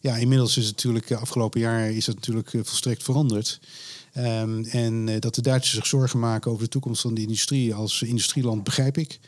Ja, 0.00 0.16
inmiddels 0.16 0.56
is 0.56 0.66
het 0.66 0.74
natuurlijk 0.74 1.12
afgelopen 1.12 1.60
jaar 1.60 1.90
is 1.90 2.06
het 2.06 2.14
natuurlijk 2.14 2.50
volstrekt 2.50 3.02
veranderd. 3.02 3.60
Um, 4.18 4.64
en 4.64 5.20
dat 5.20 5.34
de 5.34 5.42
Duitsers 5.42 5.74
zich 5.74 5.86
zorgen 5.86 6.18
maken 6.18 6.50
over 6.50 6.62
de 6.62 6.70
toekomst 6.70 7.02
van 7.02 7.14
de 7.14 7.20
industrie 7.20 7.74
als 7.74 8.02
industrieland, 8.02 8.64
begrijp 8.64 8.98
ik. 8.98 9.18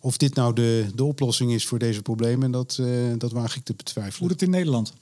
Of 0.00 0.16
dit 0.16 0.34
nou 0.34 0.54
de, 0.54 0.86
de 0.94 1.04
oplossing 1.04 1.52
is 1.52 1.66
voor 1.66 1.78
deze 1.78 2.02
problemen, 2.02 2.50
dat, 2.50 2.82
dat 3.18 3.32
waag 3.32 3.56
ik 3.56 3.64
te 3.64 3.74
betwijfelen. 3.74 4.18
Hoe 4.18 4.28
het 4.28 4.42
in 4.42 4.50
Nederland? 4.50 4.92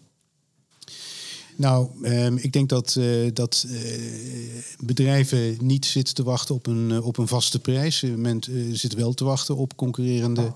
Nou, 1.56 1.88
ehm, 2.02 2.36
ik 2.36 2.52
denk 2.52 2.68
dat, 2.68 2.96
eh, 2.98 3.06
dat 3.32 3.66
eh, 3.68 3.76
bedrijven 4.78 5.56
niet 5.60 5.86
zitten 5.86 6.14
te 6.14 6.22
wachten 6.22 6.54
op 6.54 6.66
een, 6.66 6.90
eh, 6.90 7.06
op 7.06 7.18
een 7.18 7.28
vaste 7.28 7.58
prijs. 7.58 8.04
Men 8.16 8.40
zit 8.72 8.94
wel 8.94 9.14
te 9.14 9.24
wachten 9.24 9.56
op 9.56 9.76
concurrerende 9.76 10.54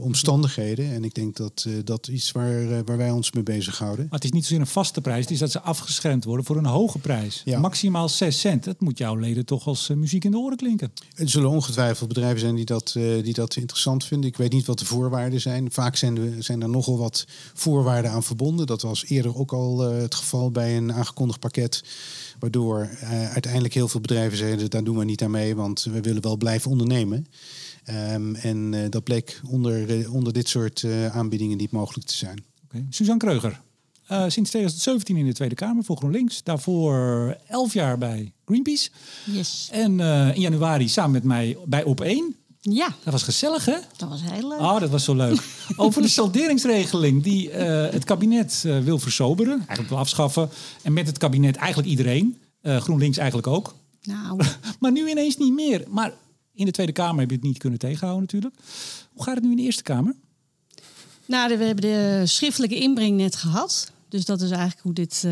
omstandigheden. 0.00 0.92
En 0.92 1.04
ik 1.04 1.14
denk 1.14 1.36
dat 1.36 1.66
dat 1.84 2.06
iets 2.06 2.32
waar, 2.32 2.84
waar 2.84 2.96
wij 2.96 3.10
ons 3.10 3.32
mee 3.32 3.42
bezighouden. 3.42 4.04
Maar 4.04 4.14
het 4.14 4.24
is 4.24 4.30
niet 4.30 4.42
zozeer 4.42 4.60
een 4.60 4.66
vaste 4.66 5.00
prijs, 5.00 5.20
het 5.20 5.30
is 5.30 5.38
dat 5.38 5.50
ze 5.50 5.60
afgeschermd 5.60 6.24
worden 6.24 6.44
voor 6.44 6.56
een 6.56 6.64
hoge 6.64 6.98
prijs. 6.98 7.42
Ja. 7.44 7.58
Maximaal 7.58 8.08
6 8.08 8.40
cent. 8.40 8.64
Dat 8.64 8.80
moet 8.80 8.98
jouw 8.98 9.14
leden 9.14 9.44
toch 9.44 9.66
als 9.66 9.88
muziek 9.88 10.24
in 10.24 10.30
de 10.30 10.38
oren 10.38 10.56
klinken. 10.56 10.92
Er 11.14 11.28
zullen 11.28 11.50
ongetwijfeld 11.50 12.08
bedrijven 12.08 12.40
zijn 12.40 12.54
die 12.54 12.64
dat, 12.64 12.92
die 12.92 13.32
dat 13.32 13.56
interessant 13.56 14.04
vinden. 14.04 14.30
Ik 14.30 14.36
weet 14.36 14.52
niet 14.52 14.66
wat 14.66 14.78
de 14.78 14.84
voorwaarden 14.84 15.40
zijn. 15.40 15.72
Vaak 15.72 15.96
zijn, 15.96 16.16
er, 16.16 16.42
zijn 16.42 16.62
er 16.62 16.68
nogal 16.68 16.98
wat 16.98 17.24
voorwaarden 17.54 18.10
aan 18.10 18.22
verbonden. 18.22 18.66
Dat 18.66 18.82
was 18.82 19.04
eerder 19.04 19.36
ook 19.36 19.52
al 19.52 19.78
het 19.78 20.14
geval 20.14 20.50
bij 20.50 20.76
een 20.76 20.92
aangekondigd 20.92 21.40
pakket. 21.40 21.84
Waardoor 22.38 22.88
uiteindelijk 23.32 23.74
heel 23.74 23.88
veel 23.88 24.00
bedrijven 24.00 24.38
zeiden, 24.38 24.70
daar 24.70 24.84
doen 24.84 24.98
we 24.98 25.04
niet 25.04 25.22
aan 25.22 25.30
mee, 25.30 25.56
want 25.56 25.82
we 25.82 26.00
willen 26.00 26.22
wel 26.22 26.36
blijven 26.36 26.70
ondernemen. 26.70 27.26
Um, 27.88 28.34
en 28.34 28.72
uh, 28.72 28.80
dat 28.88 29.04
bleek 29.04 29.40
onder, 29.48 29.98
uh, 29.98 30.14
onder 30.14 30.32
dit 30.32 30.48
soort 30.48 30.84
aanbiedingen 31.12 31.56
niet 31.56 31.70
mogelijk 31.70 32.06
te 32.06 32.16
zijn. 32.16 32.44
Okay. 32.64 32.86
Suzanne 32.90 33.20
Kreuger, 33.20 33.60
sinds 34.06 34.50
2017 34.50 35.16
in 35.16 35.26
de 35.26 35.32
Tweede 35.32 35.54
Kamer 35.54 35.84
voor 35.84 35.96
GroenLinks. 35.96 36.42
Daarvoor 36.42 37.36
11 37.46 37.72
jaar 37.72 37.98
bij 37.98 38.32
Greenpeace. 38.44 38.90
Yes. 39.24 39.68
En 39.72 40.00
in 40.34 40.40
januari 40.40 40.88
samen 40.88 41.10
met 41.10 41.24
mij 41.24 41.56
bij 41.66 41.84
Op1. 41.84 42.42
Ja. 42.64 42.94
Dat 43.04 43.12
was 43.12 43.22
gezellig, 43.22 43.64
hè? 43.64 43.76
Dat 43.96 44.08
was 44.08 44.20
heel 44.22 44.48
leuk. 44.48 44.60
Oh, 44.60 44.80
dat 44.80 44.90
was 44.90 45.04
zo 45.04 45.14
leuk. 45.14 45.42
Over 45.76 46.02
de 46.02 46.08
salderingsregeling 46.08 47.22
die 47.22 47.50
uh, 47.50 47.56
het 47.90 48.04
kabinet 48.04 48.62
uh, 48.66 48.78
wil 48.78 48.98
versoberen, 48.98 49.56
eigenlijk 49.56 49.88
wil 49.88 49.98
afschaffen. 49.98 50.48
En 50.82 50.92
met 50.92 51.06
het 51.06 51.18
kabinet 51.18 51.56
eigenlijk 51.56 51.88
iedereen. 51.88 52.38
Uh, 52.62 52.76
GroenLinks 52.76 53.16
eigenlijk 53.18 53.46
ook. 53.46 53.74
Nou. 54.02 54.40
maar 54.80 54.92
nu 54.92 55.10
ineens 55.10 55.36
niet 55.36 55.52
meer. 55.52 55.84
Maar 55.88 56.12
in 56.54 56.64
de 56.64 56.70
Tweede 56.70 56.92
Kamer 56.92 57.20
heb 57.20 57.30
je 57.30 57.36
het 57.36 57.44
niet 57.44 57.58
kunnen 57.58 57.78
tegenhouden 57.78 58.22
natuurlijk. 58.22 58.54
Hoe 59.12 59.24
gaat 59.24 59.34
het 59.34 59.44
nu 59.44 59.50
in 59.50 59.56
de 59.56 59.62
Eerste 59.62 59.82
Kamer? 59.82 60.14
Nou, 61.26 61.58
we 61.58 61.64
hebben 61.64 61.84
de 61.84 62.22
schriftelijke 62.24 62.78
inbreng 62.78 63.16
net 63.16 63.36
gehad. 63.36 63.92
Dus 64.08 64.24
dat 64.24 64.40
is 64.40 64.50
eigenlijk 64.50 64.82
hoe, 64.82 64.92
dit, 64.92 65.26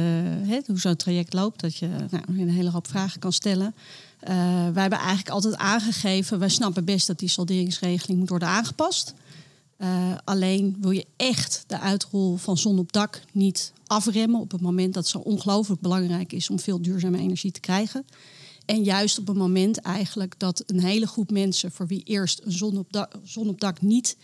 hoe 0.66 0.78
zo'n 0.78 0.96
traject 0.96 1.32
loopt. 1.32 1.60
Dat 1.60 1.76
je 1.76 1.88
nou, 2.10 2.40
een 2.40 2.48
hele 2.48 2.70
hoop 2.70 2.88
vragen 2.88 3.20
kan 3.20 3.32
stellen. 3.32 3.74
Uh, 4.22 4.28
wij 4.72 4.82
hebben 4.82 4.98
eigenlijk 4.98 5.28
altijd 5.28 5.56
aangegeven, 5.56 6.38
wij 6.38 6.48
snappen 6.48 6.84
best 6.84 7.06
dat 7.06 7.18
die 7.18 7.28
salderingsregeling 7.28 8.18
moet 8.18 8.28
worden 8.28 8.48
aangepast. 8.48 9.14
Uh, 9.78 9.88
alleen 10.24 10.76
wil 10.80 10.90
je 10.90 11.06
echt 11.16 11.64
de 11.66 11.80
uitrol 11.80 12.36
van 12.36 12.58
zon 12.58 12.78
op 12.78 12.92
dak 12.92 13.22
niet 13.32 13.72
afremmen 13.86 14.40
op 14.40 14.50
het 14.50 14.60
moment 14.60 14.94
dat 14.94 15.02
het 15.02 15.12
zo 15.12 15.18
ongelooflijk 15.18 15.80
belangrijk 15.80 16.32
is 16.32 16.50
om 16.50 16.58
veel 16.58 16.82
duurzame 16.82 17.18
energie 17.18 17.52
te 17.52 17.60
krijgen. 17.60 18.04
En 18.64 18.82
juist 18.84 19.18
op 19.18 19.26
het 19.26 19.36
moment 19.36 19.78
eigenlijk 19.78 20.34
dat 20.38 20.62
een 20.66 20.80
hele 20.80 21.06
groep 21.06 21.30
mensen 21.30 21.72
voor 21.72 21.86
wie 21.86 22.02
eerst 22.04 22.40
een 22.44 22.52
zon 22.52 22.78
op 22.78 22.92
dak, 22.92 23.12
zon 23.24 23.48
op 23.48 23.60
dak 23.60 23.80
niet 23.80 24.16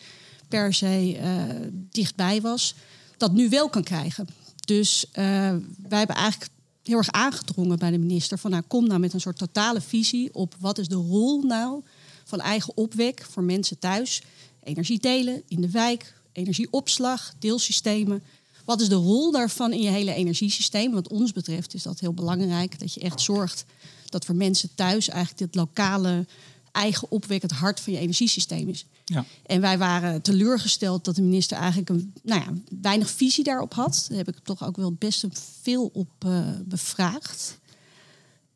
per 0.49 0.75
se 0.75 1.19
uh, 1.21 1.43
dichtbij 1.90 2.40
was, 2.40 2.75
dat 3.16 3.33
nu 3.33 3.49
wel 3.49 3.69
kan 3.69 3.83
krijgen. 3.83 4.26
Dus 4.64 5.07
wij 5.12 5.99
hebben 5.99 6.16
eigenlijk 6.16 6.50
heel 6.83 6.97
erg 6.97 7.11
aangedrongen 7.11 7.78
bij 7.78 7.90
de 7.90 7.99
minister 7.99 8.38
van 8.38 8.50
nou 8.50 8.62
kom 8.66 8.87
nou 8.87 9.00
met 9.00 9.12
een 9.12 9.21
soort 9.21 9.38
totale 9.38 9.81
visie 9.81 10.35
op 10.35 10.57
wat 10.61 10.78
is 10.78 10.88
de 10.88 10.95
rol 10.95 11.43
nou 11.43 11.83
van 12.25 12.40
eigen 12.40 12.76
opwek 12.76 13.26
voor 13.31 13.43
mensen 13.43 13.78
thuis. 13.78 14.23
Energie 14.62 14.99
delen 14.99 15.43
in 15.49 15.61
de 15.61 15.71
wijk, 15.71 16.14
energieopslag, 16.33 17.35
deelsystemen. 17.38 18.23
Wat 18.64 18.81
is 18.81 18.88
de 18.88 18.95
rol 18.95 19.31
daarvan 19.31 19.73
in 19.73 19.81
je 19.81 19.90
hele 19.90 20.14
energiesysteem? 20.14 20.93
Wat 20.93 21.09
ons 21.09 21.33
betreft 21.33 21.75
is 21.75 21.83
dat 21.83 22.00
heel 22.00 22.14
belangrijk 22.14 22.78
dat 22.78 22.95
je 22.95 23.00
echt 23.00 23.21
zorgt 23.21 23.64
dat 24.10 24.25
voor 24.25 24.34
mensen 24.34 24.68
thuis 24.75 25.08
eigenlijk 25.08 25.38
dit 25.38 25.54
lokale 25.54 26.26
eigen 26.72 27.10
opwek 27.10 27.42
het 27.42 27.50
hart 27.50 27.80
van 27.80 27.92
je 27.92 27.98
energiesysteem 27.98 28.68
is. 28.68 28.86
Ja. 29.04 29.25
En 29.46 29.60
wij 29.60 29.78
waren 29.78 30.22
teleurgesteld 30.22 31.04
dat 31.04 31.14
de 31.14 31.22
minister 31.22 31.56
eigenlijk 31.56 31.88
een, 31.88 32.12
nou 32.22 32.40
ja, 32.40 32.52
weinig 32.80 33.10
visie 33.10 33.44
daarop 33.44 33.75
had. 33.75 34.06
Daar 34.08 34.18
heb 34.18 34.28
ik 34.28 34.38
toch 34.42 34.64
ook 34.64 34.76
wel 34.76 34.92
best 34.92 35.26
veel 35.62 35.90
op 35.92 36.08
uh, 36.26 36.48
bevraagd. 36.64 37.58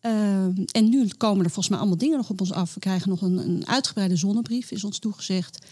Uh, 0.03 0.45
en 0.73 0.89
nu 0.89 1.09
komen 1.17 1.45
er 1.45 1.51
volgens 1.51 1.69
mij 1.69 1.79
allemaal 1.79 1.99
dingen 1.99 2.17
nog 2.17 2.31
op 2.31 2.41
ons 2.41 2.53
af. 2.53 2.75
We 2.75 2.81
krijgen 2.81 3.09
nog 3.09 3.23
een, 3.23 3.39
een 3.39 3.67
uitgebreide 3.67 4.17
zonnebrief, 4.17 4.71
is 4.71 4.85
ons 4.85 4.99
toegezegd. 4.99 5.67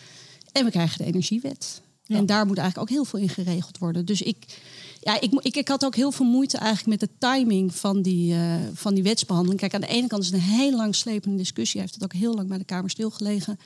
En 0.53 0.65
we 0.65 0.71
krijgen 0.71 0.99
de 0.99 1.05
energiewet. 1.05 1.81
Ja. 2.05 2.17
En 2.17 2.27
daar 2.27 2.47
moet 2.47 2.59
eigenlijk 2.59 2.91
ook 2.91 2.97
heel 2.97 3.05
veel 3.05 3.19
in 3.19 3.29
geregeld 3.29 3.79
worden. 3.79 4.05
Dus 4.05 4.23
ik, 4.23 4.61
ja, 5.01 5.21
ik, 5.21 5.33
ik, 5.43 5.57
ik 5.57 5.69
had 5.69 5.85
ook 5.85 5.95
heel 5.95 6.13
veel 6.13 6.27
moeite 6.27 6.59
eigenlijk 6.59 7.01
met 7.01 7.11
de 7.11 7.17
timing 7.19 7.75
van 7.75 8.03
die, 8.03 8.35
uh, 8.35 8.55
van 8.73 8.95
die 8.95 9.03
wetsbehandeling. 9.03 9.61
Kijk, 9.61 9.75
aan 9.75 9.81
de 9.81 9.87
ene 9.87 10.07
kant 10.07 10.23
is 10.23 10.31
het 10.31 10.37
een 10.37 10.47
heel 10.47 10.77
lang 10.77 10.95
slepende 10.95 11.37
discussie. 11.37 11.81
Hij 11.81 11.89
heeft 11.91 12.03
het 12.03 12.13
ook 12.13 12.21
heel 12.21 12.35
lang 12.35 12.49
bij 12.49 12.59
de 12.59 12.65
Kamer 12.65 12.91
stilgelegen. 12.91 13.59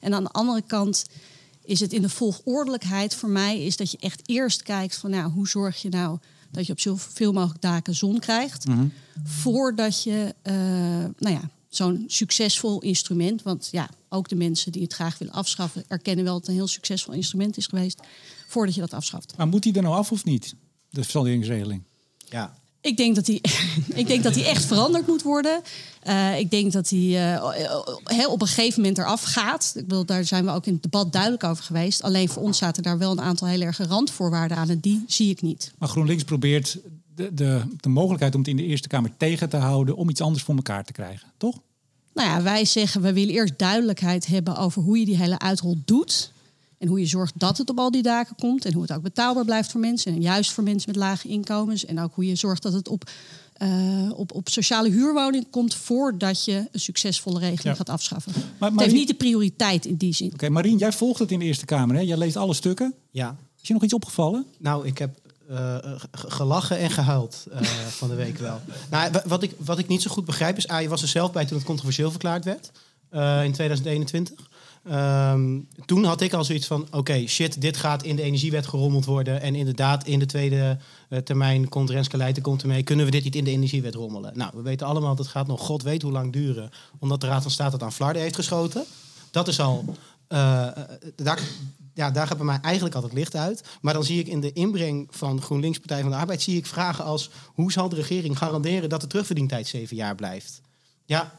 En 0.00 0.14
aan 0.14 0.24
de 0.24 0.30
andere 0.30 0.62
kant 0.62 1.06
is 1.64 1.80
het 1.80 1.92
in 1.92 2.02
de 2.02 2.08
volgordelijkheid 2.08 3.14
voor 3.14 3.28
mij... 3.28 3.64
is 3.64 3.76
dat 3.76 3.90
je 3.90 3.98
echt 4.00 4.22
eerst 4.24 4.62
kijkt 4.62 4.96
van 4.96 5.10
nou, 5.10 5.30
hoe 5.30 5.48
zorg 5.48 5.82
je 5.82 5.88
nou 5.88 6.18
dat 6.50 6.66
je 6.66 6.72
op 6.72 6.80
zoveel 6.80 7.32
mogelijk 7.32 7.60
daken 7.60 7.94
zon 7.94 8.18
krijgt... 8.18 8.66
Mm 8.66 8.74
-hmm. 8.74 8.92
voordat 9.24 10.02
je 10.02 10.34
uh, 10.42 10.54
nou 11.18 11.34
ja, 11.34 11.50
zo'n 11.68 12.04
succesvol 12.06 12.80
instrument... 12.80 13.42
want 13.42 13.68
ja, 13.72 13.88
ook 14.08 14.28
de 14.28 14.36
mensen 14.36 14.72
die 14.72 14.82
het 14.82 14.92
graag 14.92 15.18
willen 15.18 15.34
afschaffen... 15.34 15.84
erkennen 15.88 16.24
wel 16.24 16.32
dat 16.32 16.42
het 16.42 16.50
een 16.50 16.56
heel 16.56 16.68
succesvol 16.68 17.14
instrument 17.14 17.56
is 17.56 17.66
geweest... 17.66 18.00
voordat 18.48 18.74
je 18.74 18.80
dat 18.80 18.92
afschaft. 18.92 19.36
Maar 19.36 19.48
moet 19.48 19.62
die 19.62 19.74
er 19.74 19.82
nou 19.82 19.94
af 19.94 20.12
of 20.12 20.24
niet, 20.24 20.54
de 20.94 21.02
salderingsregeling? 21.02 21.82
Ja, 22.28 22.54
ik 22.84 22.96
denk 22.96 23.14
dat 23.14 23.26
die, 23.26 23.40
ik 23.94 24.06
denk 24.06 24.22
dat 24.22 24.34
die 24.34 24.44
echt 24.44 24.64
veranderd 24.64 25.06
moet 25.06 25.22
worden. 25.22 25.62
Uh, 26.06 26.38
ik 26.38 26.50
denk 26.50 26.72
dat 26.72 26.88
die 26.88 27.16
uh, 27.16 28.28
op 28.28 28.40
een 28.40 28.46
gegeven 28.46 28.80
moment 28.80 28.98
eraf 28.98 29.22
gaat. 29.22 29.72
Ik 29.76 29.86
bedoel, 29.86 30.04
daar 30.04 30.24
zijn 30.24 30.44
we 30.44 30.50
ook 30.50 30.66
in 30.66 30.72
het 30.72 30.82
debat 30.82 31.12
duidelijk 31.12 31.44
over 31.44 31.64
geweest. 31.64 32.02
Alleen 32.02 32.28
voor 32.28 32.42
ons 32.42 32.58
zaten 32.58 32.82
daar 32.82 32.98
wel 32.98 33.10
een 33.10 33.20
aantal 33.20 33.48
heel 33.48 33.60
erge 33.60 33.86
randvoorwaarden 33.86 34.56
aan. 34.56 34.70
En 34.70 34.80
die 34.80 35.04
zie 35.06 35.30
ik 35.30 35.42
niet. 35.42 35.72
Maar 35.78 35.88
GroenLinks 35.88 36.24
probeert 36.24 36.78
de, 37.14 37.34
de, 37.34 37.62
de 37.80 37.88
mogelijkheid 37.88 38.34
om 38.34 38.40
het 38.40 38.48
in 38.48 38.56
de 38.56 38.62
Eerste 38.62 38.88
Kamer 38.88 39.10
tegen 39.16 39.48
te 39.48 39.56
houden... 39.56 39.96
om 39.96 40.08
iets 40.08 40.20
anders 40.20 40.42
voor 40.42 40.54
elkaar 40.54 40.84
te 40.84 40.92
krijgen, 40.92 41.28
toch? 41.36 41.60
Nou 42.14 42.28
ja, 42.28 42.42
wij 42.42 42.64
zeggen 42.64 43.00
we 43.00 43.12
willen 43.12 43.34
eerst 43.34 43.58
duidelijkheid 43.58 44.26
hebben 44.26 44.56
over 44.56 44.82
hoe 44.82 44.98
je 44.98 45.04
die 45.04 45.16
hele 45.16 45.38
uitrol 45.38 45.78
doet. 45.84 46.32
En 46.84 46.90
hoe 46.90 47.00
je 47.00 47.06
zorgt 47.06 47.32
dat 47.36 47.58
het 47.58 47.70
op 47.70 47.78
al 47.78 47.90
die 47.90 48.02
daken 48.02 48.36
komt. 48.36 48.64
En 48.64 48.72
hoe 48.72 48.82
het 48.82 48.92
ook 48.92 49.02
betaalbaar 49.02 49.44
blijft 49.44 49.70
voor 49.70 49.80
mensen. 49.80 50.12
En 50.12 50.20
juist 50.20 50.52
voor 50.52 50.64
mensen 50.64 50.90
met 50.90 51.00
lage 51.00 51.28
inkomens. 51.28 51.84
En 51.84 52.00
ook 52.00 52.14
hoe 52.14 52.26
je 52.26 52.34
zorgt 52.34 52.62
dat 52.62 52.72
het 52.72 52.88
op, 52.88 53.10
uh, 53.62 54.10
op, 54.14 54.32
op 54.32 54.48
sociale 54.48 54.90
huurwoning 54.90 55.46
komt. 55.50 55.74
voordat 55.74 56.44
je 56.44 56.68
een 56.72 56.80
succesvolle 56.80 57.38
regeling 57.38 57.62
Ja. 57.62 57.74
gaat 57.74 57.88
afschaffen. 57.88 58.32
Maar, 58.58 58.70
het 58.70 58.80
heeft 58.80 58.94
niet 58.94 59.08
de 59.08 59.14
prioriteit 59.14 59.86
in 59.86 59.96
die 59.96 60.12
zin. 60.14 60.32
Oké, 60.32 60.48
Marien, 60.48 60.78
jij 60.78 60.92
volgt 60.92 61.18
het 61.18 61.30
in 61.30 61.38
de 61.38 61.44
Eerste 61.44 61.64
Kamer, 61.64 61.96
hè? 61.96 62.02
Jij 62.02 62.16
leest 62.16 62.36
alle 62.36 62.54
stukken. 62.54 62.94
ja. 63.10 63.36
Is 63.60 63.68
je 63.70 63.74
nog 63.74 63.84
iets 63.84 63.94
opgevallen? 63.94 64.46
Nou, 64.58 64.86
ik 64.86 64.98
heb 64.98 65.18
eh, 65.48 65.76
g- 65.76 66.06
gelachen 66.12 66.78
en 66.78 66.90
gehuild 66.90 67.46
eh, 67.52 67.60
van 68.00 68.08
de 68.08 68.14
week 68.14 68.38
wel. 68.38 68.60
Nou, 68.90 69.10
wa- 69.12 69.22
wat, 69.26 69.42
ik, 69.42 69.52
wat 69.58 69.78
ik 69.78 69.88
niet 69.88 70.02
zo 70.02 70.10
goed 70.10 70.24
begrijp 70.24 70.56
is... 70.56 70.68
Ah, 70.68 70.82
je 70.82 70.88
was 70.88 71.02
er 71.02 71.08
zelf 71.08 71.32
bij 71.32 71.44
toen 71.44 71.56
het 71.56 71.66
controversieel 71.66 72.10
verklaard 72.10 72.44
werd. 72.44 72.70
eh, 73.10 73.44
in 73.44 73.52
2021. 73.52 74.48
Ehm, 74.84 75.60
toen 75.84 76.04
had 76.04 76.20
ik 76.20 76.32
al 76.32 76.44
zoiets 76.44 76.66
van... 76.66 76.86
Oké, 76.90 77.26
shit, 77.26 77.60
dit 77.60 77.76
gaat 77.76 78.02
in 78.02 78.16
de 78.16 78.22
energiewet 78.22 78.66
gerommeld 78.66 79.04
worden. 79.04 79.40
En 79.40 79.54
inderdaad, 79.54 80.06
in 80.06 80.18
de 80.18 80.26
tweede 80.26 80.78
eh, 81.08 81.18
termijn 81.18 81.68
komt 81.68 81.90
Renske 81.90 82.16
Leijten 82.16 82.42
komt 82.42 82.62
ermee. 82.62 82.82
Kunnen 82.82 83.04
we 83.04 83.10
dit 83.10 83.24
niet 83.24 83.34
in 83.34 83.44
de 83.44 83.50
energiewet 83.50 83.94
rommelen? 83.94 84.32
Nou, 84.36 84.50
we 84.54 84.62
weten 84.62 84.86
allemaal 84.86 85.14
dat 85.14 85.26
gaat 85.26 85.46
nog 85.46 85.60
god 85.60 85.82
weet 85.82 86.02
hoe 86.02 86.12
lang 86.12 86.32
duren. 86.32 86.70
Omdat 86.98 87.20
de 87.20 87.26
Raad 87.26 87.42
van 87.42 87.50
State 87.50 87.72
het 87.72 87.82
aan 87.82 87.92
Flarden 87.92 88.22
heeft 88.22 88.34
geschoten. 88.34 88.84
Dat 89.30 89.48
is 89.48 89.60
al... 89.60 89.84
eh, 90.28 90.66
eh, 90.66 90.74
daar, 91.16 91.40
ja, 91.94 92.10
daar 92.10 92.26
gaat 92.26 92.36
bij 92.36 92.46
mij 92.46 92.60
eigenlijk 92.60 92.94
altijd 92.94 93.12
licht 93.12 93.36
uit. 93.36 93.64
Maar 93.80 93.94
dan 93.94 94.04
zie 94.04 94.18
ik 94.18 94.26
in 94.26 94.40
de 94.40 94.52
inbreng 94.52 95.08
van 95.10 95.42
GroenLinks 95.42 95.78
Partij 95.78 96.00
van 96.00 96.10
de 96.10 96.16
Arbeid... 96.16 96.42
zie 96.42 96.56
ik 96.56 96.66
vragen 96.66 97.04
als... 97.04 97.30
hoe 97.46 97.72
zal 97.72 97.88
de 97.88 97.96
regering 97.96 98.38
garanderen 98.38 98.88
dat 98.88 99.00
de 99.00 99.06
terugverdientijd 99.06 99.66
zeven 99.66 99.96
jaar 99.96 100.14
blijft? 100.14 100.60
Ja, 101.04 101.32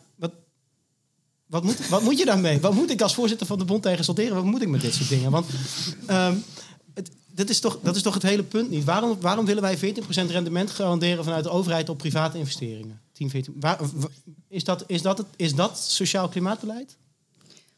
wat, 1.47 1.63
moet, 1.63 1.87
wat 1.87 2.01
moet 2.01 2.17
je 2.19 2.25
daarmee? 2.25 2.59
Wat 2.59 2.73
moet 2.73 2.89
ik 2.89 3.01
als 3.01 3.13
voorzitter 3.13 3.47
van 3.47 3.57
de 3.57 3.65
Bond 3.65 3.83
tegen 3.83 4.03
solderen? 4.03 4.35
Wat 4.35 4.43
moet 4.43 4.61
ik 4.61 4.67
met 4.67 4.81
dit 4.81 4.93
soort 4.93 5.09
dingen? 5.09 5.31
Want 5.31 5.45
ehm, 6.05 6.35
het, 6.93 7.11
dat, 7.31 7.49
is 7.49 7.59
toch, 7.59 7.79
dat 7.83 7.95
is 7.95 8.01
toch 8.01 8.13
het 8.13 8.23
hele 8.23 8.43
punt 8.43 8.69
niet. 8.69 8.83
Waarom, 8.83 9.17
waarom 9.21 9.45
willen 9.45 9.61
wij 9.61 9.77
14% 9.77 9.79
rendement 10.09 10.69
garanderen 10.71 11.23
vanuit 11.23 11.43
de 11.43 11.49
overheid 11.49 11.89
op 11.89 11.97
private 11.97 12.37
investeringen? 12.37 12.99
10, 13.13 13.29
14, 13.29 13.55
waar, 13.59 13.77
wa- 13.93 14.07
is, 14.47 14.63
dat, 14.63 14.83
is, 14.87 15.01
dat 15.01 15.17
het, 15.17 15.27
is 15.35 15.55
dat 15.55 15.79
sociaal 15.87 16.29
klimaatbeleid? 16.29 16.95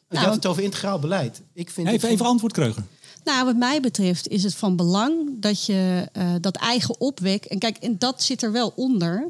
Je 0.10 0.14
Nou, 0.16 0.26
had 0.26 0.36
het 0.36 0.46
over 0.46 0.64
integraal 0.64 1.00
beleid. 1.00 1.42
Ik 1.54 1.70
vind 1.70 1.88
Even, 1.88 2.10
even 2.10 2.26
antwoord 2.26 2.54
Kreuger. 2.54 2.84
Nou, 3.24 3.46
wat 3.46 3.56
mij 3.56 3.82
betreft 3.82 4.28
is 4.28 4.44
het 4.44 4.56
van 4.56 4.76
belang 4.76 5.40
dat 5.40 5.66
je 5.66 6.08
eh, 6.14 6.34
dat 6.42 6.56
eigen 6.56 7.00
opwek. 7.00 7.46
En 7.46 7.60
kijk, 7.60 7.78
en 7.78 7.98
dat 7.98 8.24
zit 8.24 8.44
er 8.44 8.52
wel 8.52 8.74
onder. 8.76 9.28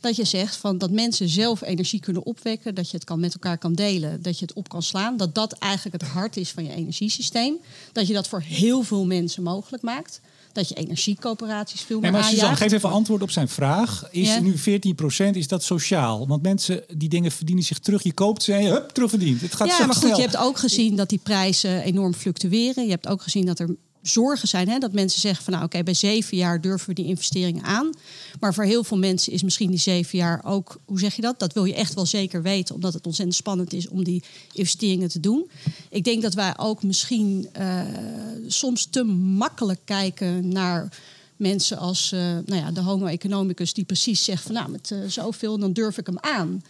Dat 0.00 0.16
je 0.16 0.24
zegt 0.24 0.56
van 0.56 0.78
dat 0.78 0.90
mensen 0.90 1.28
zelf 1.28 1.62
energie 1.62 2.00
kunnen 2.00 2.24
opwekken. 2.26 2.74
Dat 2.74 2.90
je 2.90 2.96
het 2.96 3.06
kan 3.06 3.20
met 3.20 3.32
elkaar 3.34 3.58
kan 3.58 3.74
delen. 3.74 4.22
Dat 4.22 4.38
je 4.38 4.44
het 4.44 4.54
op 4.54 4.68
kan 4.68 4.82
slaan. 4.82 5.16
Dat 5.16 5.34
dat 5.34 5.52
eigenlijk 5.52 6.02
het 6.02 6.10
hart 6.10 6.36
is 6.36 6.50
van 6.50 6.64
je 6.64 6.72
energiesysteem. 6.74 7.56
Dat 7.92 8.06
je 8.06 8.12
dat 8.14 8.28
voor 8.28 8.40
heel 8.40 8.82
veel 8.82 9.06
mensen 9.06 9.42
mogelijk 9.42 9.82
maakt. 9.82 10.20
Dat 10.52 10.68
je 10.68 10.74
energiecoöperaties 10.74 11.80
veel 11.80 12.00
Nee, 12.00 12.10
meer 12.10 12.20
maar 12.20 12.28
Suzanne, 12.28 12.50
aanjaagt. 12.50 12.62
geef 12.70 12.78
even 12.78 12.90
antwoord 12.90 13.22
op 13.22 13.30
zijn 13.30 13.48
vraag. 13.48 14.08
Is 14.10 14.28
Ja. 14.28 14.40
nu 14.40 14.54
14%, 14.58 15.36
is 15.36 15.48
dat 15.48 15.62
sociaal? 15.62 16.26
Want 16.26 16.42
mensen, 16.42 16.82
die 16.96 17.08
dingen 17.08 17.32
verdienen 17.32 17.64
zich 17.64 17.78
terug. 17.78 18.02
Je 18.02 18.12
koopt 18.12 18.42
ze 18.42 18.52
en 18.52 18.62
je, 18.62 18.70
hup, 18.70 18.88
terugverdiend. 18.90 19.40
Het 19.40 19.54
gaat 19.54 19.68
ja, 19.68 19.76
zo 19.76 19.86
maar 19.86 19.94
goed, 19.94 20.16
je 20.16 20.22
hebt 20.22 20.36
ook 20.36 20.58
gezien 20.58 20.96
dat 20.96 21.08
die 21.08 21.20
prijzen 21.22 21.82
enorm 21.82 22.14
fluctueren. 22.14 22.84
Je 22.84 22.90
hebt 22.90 23.08
ook 23.08 23.22
gezien 23.22 23.46
dat 23.46 23.58
er 23.58 23.76
zorgen 24.02 24.48
zijn. 24.48 24.68
Hè? 24.68 24.78
Dat 24.78 24.92
mensen 24.92 25.20
zeggen 25.20 25.44
van 25.44 25.52
nou 25.52 25.64
oké, 25.64 25.82
bij 25.82 25.94
zeven 25.94 26.36
jaar 26.36 26.60
durven 26.60 26.88
we 26.88 26.94
die 26.94 27.06
investeringen 27.06 27.64
aan. 27.64 27.90
Maar 28.40 28.54
voor 28.54 28.64
heel 28.64 28.84
veel 28.84 28.98
mensen 28.98 29.32
is 29.32 29.42
misschien 29.42 29.70
die 29.70 29.78
zeven 29.78 30.18
jaar 30.18 30.44
ook, 30.44 30.80
hoe 30.84 30.98
zeg 30.98 31.14
je 31.14 31.22
dat? 31.22 31.38
Dat 31.38 31.52
wil 31.52 31.64
je 31.64 31.74
echt 31.74 31.94
wel 31.94 32.06
zeker 32.06 32.42
weten, 32.42 32.74
omdat 32.74 32.94
het 32.94 33.06
ontzettend 33.06 33.36
spannend 33.38 33.72
is 33.72 33.88
om 33.88 34.04
die 34.04 34.22
investeringen 34.52 35.08
te 35.08 35.20
doen. 35.20 35.50
Ik 35.90 36.04
denk 36.04 36.22
dat 36.22 36.34
wij 36.34 36.58
ook 36.58 36.82
misschien 36.82 37.48
eh, 37.52 37.80
soms 38.46 38.86
te 38.90 39.02
makkelijk 39.04 39.80
kijken 39.84 40.48
naar 40.48 40.88
mensen 41.36 41.78
als 41.78 42.12
eh, 42.12 42.20
nou 42.20 42.54
ja, 42.62 42.70
de 42.70 42.80
homo 42.80 43.06
economicus 43.06 43.72
die 43.72 43.84
precies 43.84 44.24
zegt 44.24 44.42
van 44.42 44.52
nou 44.54 44.70
met 44.70 44.90
eh, 44.90 44.98
zoveel 45.06 45.58
dan 45.58 45.72
durf 45.72 45.98
ik 45.98 46.06
hem 46.06 46.18
aan. 46.20 46.62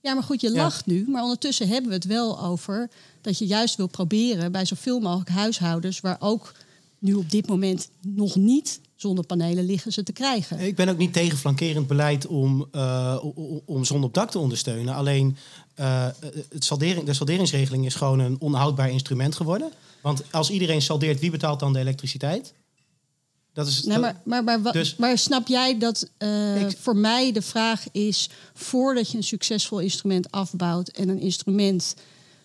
Ja, 0.00 0.14
maar 0.14 0.22
goed, 0.22 0.40
je 0.40 0.52
Ja. 0.52 0.62
lacht 0.62 0.86
nu. 0.86 1.04
Maar 1.08 1.22
ondertussen 1.22 1.68
hebben 1.68 1.88
we 1.88 1.94
het 1.96 2.04
wel 2.04 2.42
over 2.42 2.90
dat 3.20 3.38
je 3.38 3.46
juist 3.46 3.76
wil 3.76 3.86
proberen 3.86 4.52
bij 4.52 4.64
zoveel 4.64 5.00
mogelijk 5.00 5.30
huishoudens, 5.30 6.00
waar 6.00 6.16
ook 6.20 6.52
nu 7.06 7.14
op 7.14 7.30
dit 7.30 7.46
moment 7.48 7.88
nog 8.00 8.36
niet 8.36 8.80
zonnepanelen 8.94 9.64
liggen, 9.64 9.92
ze 9.92 10.02
te 10.02 10.12
krijgen. 10.12 10.60
Ik 10.60 10.76
ben 10.76 10.88
ook 10.88 10.96
niet 10.98 11.12
tegen 11.12 11.38
flankerend 11.38 11.86
beleid 11.86 12.26
om, 12.26 12.68
o- 12.72 13.62
om 13.64 13.84
zon 13.84 14.04
op 14.04 14.14
dak 14.14 14.30
te 14.30 14.38
ondersteunen. 14.38 14.94
Alleen 14.94 15.36
eh, 15.74 16.06
het 16.48 16.64
saldering, 16.64 17.04
de 17.04 17.14
salderingsregeling 17.14 17.86
is 17.86 17.94
gewoon 17.94 18.18
een 18.18 18.36
onhoudbaar 18.40 18.90
instrument 18.90 19.34
geworden. 19.34 19.70
Want 20.02 20.22
als 20.30 20.50
iedereen 20.50 20.82
saldeert, 20.82 21.20
wie 21.20 21.30
betaalt 21.30 21.60
dan 21.60 21.72
de 21.72 21.78
elektriciteit? 21.78 22.52
Dat 23.52 23.66
is, 23.66 23.82
Nee, 23.82 23.98
maar, 23.98 24.20
maar, 24.24 24.44
maar, 24.44 24.72
Dus- 24.72 24.96
maar 24.96 25.18
snap 25.18 25.48
jij 25.48 25.78
dat 25.78 26.08
eh, 26.18 26.60
Ik- 26.60 26.76
voor 26.80 26.96
mij 26.96 27.32
de 27.32 27.42
vraag 27.42 27.84
is... 27.92 28.28
voordat 28.54 29.10
je 29.10 29.16
een 29.16 29.22
succesvol 29.24 29.78
instrument 29.78 30.30
afbouwt... 30.30 30.88
en 30.88 31.08
een 31.08 31.20
instrument 31.20 31.94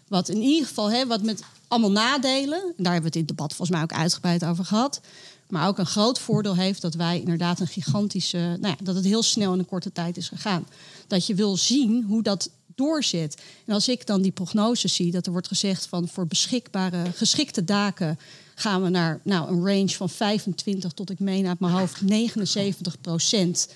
wat 0.07 0.29
in 0.29 0.41
ieder 0.41 0.67
geval... 0.67 0.91
Hè, 0.91 1.07
wat 1.07 1.23
met 1.23 1.43
allemaal 1.71 1.91
nadelen... 1.91 2.59
en 2.77 2.83
daar 2.83 2.93
hebben 2.93 3.01
we 3.01 3.07
het 3.07 3.15
in 3.15 3.21
het 3.27 3.29
debat 3.29 3.53
volgens 3.53 3.69
mij 3.69 3.81
ook 3.81 3.93
uitgebreid 3.93 4.45
over 4.45 4.65
gehad... 4.65 5.01
maar 5.49 5.67
ook 5.67 5.77
een 5.77 5.85
groot 5.85 6.19
voordeel 6.19 6.55
heeft 6.55 6.81
dat 6.81 6.93
wij 6.93 7.19
inderdaad 7.19 7.59
een 7.59 7.67
gigantische... 7.67 8.37
Nou 8.37 8.75
ja, 8.77 8.83
dat 8.83 8.95
het 8.95 9.05
heel 9.05 9.23
snel 9.23 9.53
in 9.53 9.59
een 9.59 9.65
korte 9.65 9.91
tijd 9.91 10.17
is 10.17 10.27
gegaan. 10.27 10.67
Dat 11.07 11.25
je 11.25 11.35
wil 11.35 11.57
zien 11.57 12.03
hoe 12.03 12.23
dat 12.23 12.49
doorzet. 12.75 13.41
En 13.65 13.73
als 13.73 13.87
ik 13.87 14.05
dan 14.05 14.21
die 14.21 14.31
prognose 14.31 14.87
zie, 14.87 15.11
dat 15.11 15.25
er 15.25 15.31
wordt 15.31 15.47
gezegd 15.47 15.85
van 15.85 16.07
voor 16.07 16.27
beschikbare, 16.27 17.11
geschikte 17.15 17.63
daken 17.63 18.19
gaan 18.55 18.83
we 18.83 18.89
naar 18.89 19.19
nou, 19.23 19.51
een 19.51 19.65
range 19.65 19.89
van 19.89 20.09
25 20.09 20.91
tot 20.91 21.09
ik 21.09 21.19
meen 21.19 21.47
uit 21.47 21.59
mijn 21.59 21.73
hoofd 21.73 22.01
79 22.01 23.01
procent 23.01 23.67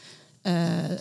eh, 0.42 0.54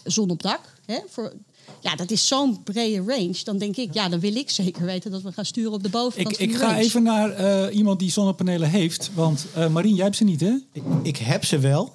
zon 0.05 0.31
op 0.31 0.43
dak. 0.43 0.61
Hè, 0.87 0.99
voor, 1.09 1.33
ja, 1.81 1.95
dat 1.97 2.11
is 2.11 2.27
zo'n 2.27 2.63
brede 2.63 3.03
range. 3.07 3.35
Dan 3.45 3.59
denk 3.59 3.77
ik, 3.77 3.95
ja, 3.95 4.09
dan 4.09 4.21
wil 4.21 4.37
ik 4.37 4.51
zeker 4.51 4.85
weten 4.85 5.11
dat 5.11 5.23
we 5.23 5.33
gaan 5.33 5.45
sturen 5.45 5.73
op 5.73 5.83
de 5.83 5.89
bovenkant 5.89 6.41
Ik, 6.41 6.47
van 6.47 6.55
ik 6.55 6.61
ga 6.61 6.67
range. 6.67 6.79
even 6.83 7.03
naar 7.03 7.31
eh, 7.31 7.77
iemand 7.77 7.99
die 7.99 8.11
zonnepanelen 8.11 8.71
heeft. 8.71 9.11
Want 9.15 9.47
eh 9.55 9.69
Marien, 9.69 9.95
jij 9.95 10.05
hebt 10.05 10.17
ze 10.17 10.25
niet, 10.25 10.41
hè? 10.41 10.53
ik, 10.73 10.83
ik 11.03 11.17
heb 11.17 11.45
ze 11.45 11.59
wel, 11.59 11.93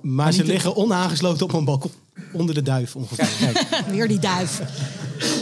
maar, 0.00 0.32
ze 0.32 0.38
niet 0.38 0.46
de- 0.46 0.52
liggen 0.52 0.76
onaangesloten 0.76 1.44
op 1.46 1.52
mijn 1.52 1.64
balkon. 1.64 1.90
Onder 2.32 2.54
de 2.54 2.62
duif 2.62 2.96
ongeveer. 2.96 3.28
Kijk. 3.52 3.84
Weer 3.90 4.08
die 4.08 4.18
duif. 4.18 4.60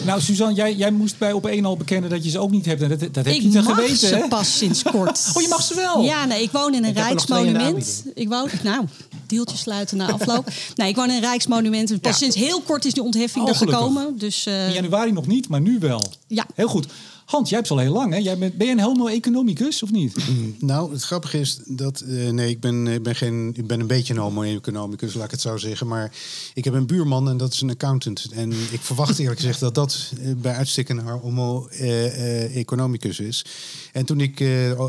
Nou, 0.05 0.21
Suzanne, 0.21 0.55
jij, 0.55 0.75
jij 0.75 0.91
moest 0.91 1.19
bij 1.19 1.33
op 1.33 1.47
één 1.47 1.65
al 1.65 1.77
bekennen 1.77 2.11
dat 2.11 2.25
je 2.25 2.31
ze 2.31 2.39
ook 2.39 2.51
niet 2.51 2.67
hebt. 2.67 2.83
En 2.83 2.89
dat, 2.89 3.01
dat 3.01 3.15
heb 3.15 3.27
ik 3.27 3.43
je 3.43 3.49
te 3.49 3.63
mag 3.63 3.75
geweten, 3.75 3.97
ze 3.97 4.15
hè? 4.17 4.29
pas 4.29 4.57
sinds 4.59 4.83
kort. 4.83 5.31
Oh, 5.35 5.43
je 5.43 5.49
mag 5.49 5.63
ze 5.63 5.75
wel? 5.75 6.03
Ja, 6.03 6.25
nee, 6.25 6.43
ik 6.43 6.51
woon 6.51 6.75
in 6.75 6.85
een 6.85 6.91
Ik 6.91 6.97
rijksmonument. 6.97 8.05
Ik 8.15 8.29
woon, 8.29 8.49
nou, 8.63 8.85
deeltje 9.29 9.57
sluiten 9.57 9.97
na 9.97 10.13
afloop. 10.13 10.49
nee, 10.77 10.89
ik 10.89 10.97
woon 10.97 11.09
in 11.09 11.15
een 11.15 11.21
rijksmonument. 11.21 11.91
En 11.91 12.01
Pas 12.01 12.11
Ja. 12.13 12.17
sinds 12.19 12.37
heel 12.37 12.61
kort 12.61 12.85
is 12.85 12.93
die 12.93 13.03
ontheffing 13.03 13.45
Oh, 13.45 13.51
er 13.51 13.57
gekomen. 13.57 14.19
Dus 14.19 14.47
eh, 14.47 14.67
In 14.67 14.73
januari 14.73 15.13
nog 15.13 15.27
niet, 15.27 15.49
maar 15.49 15.61
nu 15.61 15.79
wel. 15.79 16.03
Ja. 16.27 16.47
Heel 16.55 16.69
goed. 16.69 16.87
Hans, 17.27 17.49
jij 17.49 17.59
hebt 17.59 17.71
al 17.71 17.79
heel 17.79 17.93
lang, 17.93 18.13
hè? 18.13 18.19
Jij 18.19 18.39
bent, 18.39 18.57
ben 18.57 18.67
je 18.67 18.73
een 18.73 18.81
homo 18.81 19.07
economicus, 19.07 19.83
of 19.83 19.91
niet? 19.91 20.17
Nou, 20.59 20.93
het 20.93 21.03
grappige 21.03 21.39
is 21.39 21.59
dat... 21.65 22.01
eh, 22.01 22.31
nee, 22.31 22.51
ik 22.51 22.61
ben, 22.61 22.87
ik, 22.87 23.03
ben 23.03 23.15
geen, 23.15 23.53
ik 23.57 23.67
ben 23.67 23.81
een 23.81 23.87
beetje 23.87 24.15
een 24.15 24.21
homo-economicus, 24.21 25.15
laat 25.15 25.25
ik 25.25 25.31
het 25.31 25.41
zo 25.41 25.57
zeggen. 25.57 25.87
Maar 25.87 26.13
ik 26.55 26.65
heb 26.65 26.75
een 26.75 26.87
buurman 26.87 27.29
en 27.29 27.37
dat 27.37 27.53
is 27.53 27.61
een 27.61 27.71
accountant. 27.71 28.27
En 28.33 28.53
ik 28.71 28.81
verwacht 28.81 29.19
eerlijk 29.19 29.41
gezegd 29.41 29.61
dat 29.61 29.75
dat 29.75 30.13
eh, 30.21 30.33
bij 30.37 30.55
uitstek 30.55 30.89
een 30.89 30.99
homo-economicus 30.99 33.21
is. 33.21 33.45
En 33.93 34.05
toen 34.05 34.21
ik 34.21 34.41
eh, 34.41 34.81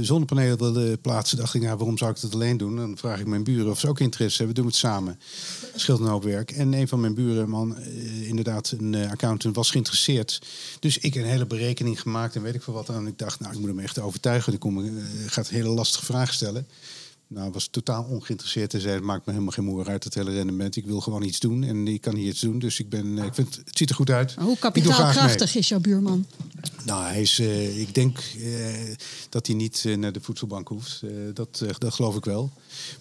zonnepanelen 0.00 0.58
wilde 0.58 0.96
plaatsen, 0.96 1.36
dacht 1.36 1.54
ik... 1.54 1.62
Nou, 1.62 1.76
waarom 1.76 1.98
zou 1.98 2.10
ik 2.10 2.20
dat 2.20 2.34
alleen 2.34 2.56
doen? 2.56 2.76
Dan 2.76 2.96
vraag 2.96 3.20
ik 3.20 3.26
mijn 3.26 3.44
buren 3.44 3.70
of 3.70 3.80
ze 3.80 3.88
ook 3.88 4.00
interesse 4.00 4.36
hebben. 4.36 4.54
Doen 4.54 4.64
we 4.64 4.70
het 4.70 4.80
samen. 4.80 5.18
Scheelt 5.74 6.00
een 6.00 6.06
hoop 6.06 6.24
werk. 6.24 6.50
En 6.50 6.72
een 6.72 6.88
van 6.88 7.00
mijn 7.00 7.14
buren, 7.14 7.48
man, 7.48 7.76
inderdaad 8.22 8.74
een 8.78 9.10
accountant, 9.10 9.56
was 9.56 9.70
geïnteresseerd. 9.70 10.42
Dus 10.78 10.98
ik 10.98 11.14
een 11.14 11.24
hele 11.24 11.48
berekening 11.58 12.00
gemaakt 12.00 12.36
en 12.36 12.42
weet 12.42 12.54
ik 12.54 12.62
veel 12.62 12.74
wat. 12.74 12.88
En 12.88 13.06
ik 13.06 13.18
dacht, 13.18 13.40
nou, 13.40 13.52
ik 13.52 13.58
moet 13.58 13.68
hem 13.68 13.78
echt 13.78 13.98
overtuigen. 13.98 14.52
Ik 14.52 14.58
kom, 14.58 14.84
eh, 14.84 14.92
gaat 15.26 15.48
hele 15.48 15.68
lastige 15.68 16.04
vragen 16.04 16.34
stellen. 16.34 16.66
Nou, 17.26 17.50
was 17.52 17.66
totaal 17.66 18.04
ongeïnteresseerd 18.04 18.74
en 18.74 18.80
zei: 18.80 18.94
Het 18.94 19.02
maakt 19.02 19.26
me 19.26 19.32
helemaal 19.32 19.52
geen 19.52 19.64
moer 19.64 19.88
uit, 19.88 20.04
het 20.04 20.14
hele 20.14 20.30
rendement. 20.30 20.76
Ik 20.76 20.86
wil 20.86 21.00
gewoon 21.00 21.22
iets 21.22 21.40
doen 21.40 21.62
en 21.64 21.88
ik 21.88 22.00
kan 22.00 22.14
hier 22.14 22.28
iets 22.28 22.40
doen. 22.40 22.58
Dus 22.58 22.78
ik 22.80 22.88
ben, 22.88 23.18
eh, 23.18 23.24
ik 23.24 23.34
vind 23.34 23.54
het 23.64 23.78
ziet 23.78 23.88
er 23.90 23.94
goed 23.94 24.10
uit. 24.10 24.34
hoe 24.34 24.52
Ik 24.52 24.60
kapitaalkrachtig 24.60 25.54
is 25.56 25.68
jouw 25.68 25.78
buurman? 25.80 26.26
Nou, 26.84 27.04
hij 27.04 27.20
is, 27.20 27.38
eh, 27.38 27.80
ik 27.80 27.94
denk 27.94 28.18
eh, 28.18 28.96
dat 29.28 29.46
hij 29.46 29.56
niet 29.56 29.84
naar 29.96 30.12
de 30.12 30.20
voedselbank 30.20 30.68
hoeft. 30.68 31.02
Eh, 31.02 31.10
dat, 31.34 31.62
dat 31.78 31.94
geloof 31.94 32.16
ik 32.16 32.24
wel. 32.24 32.50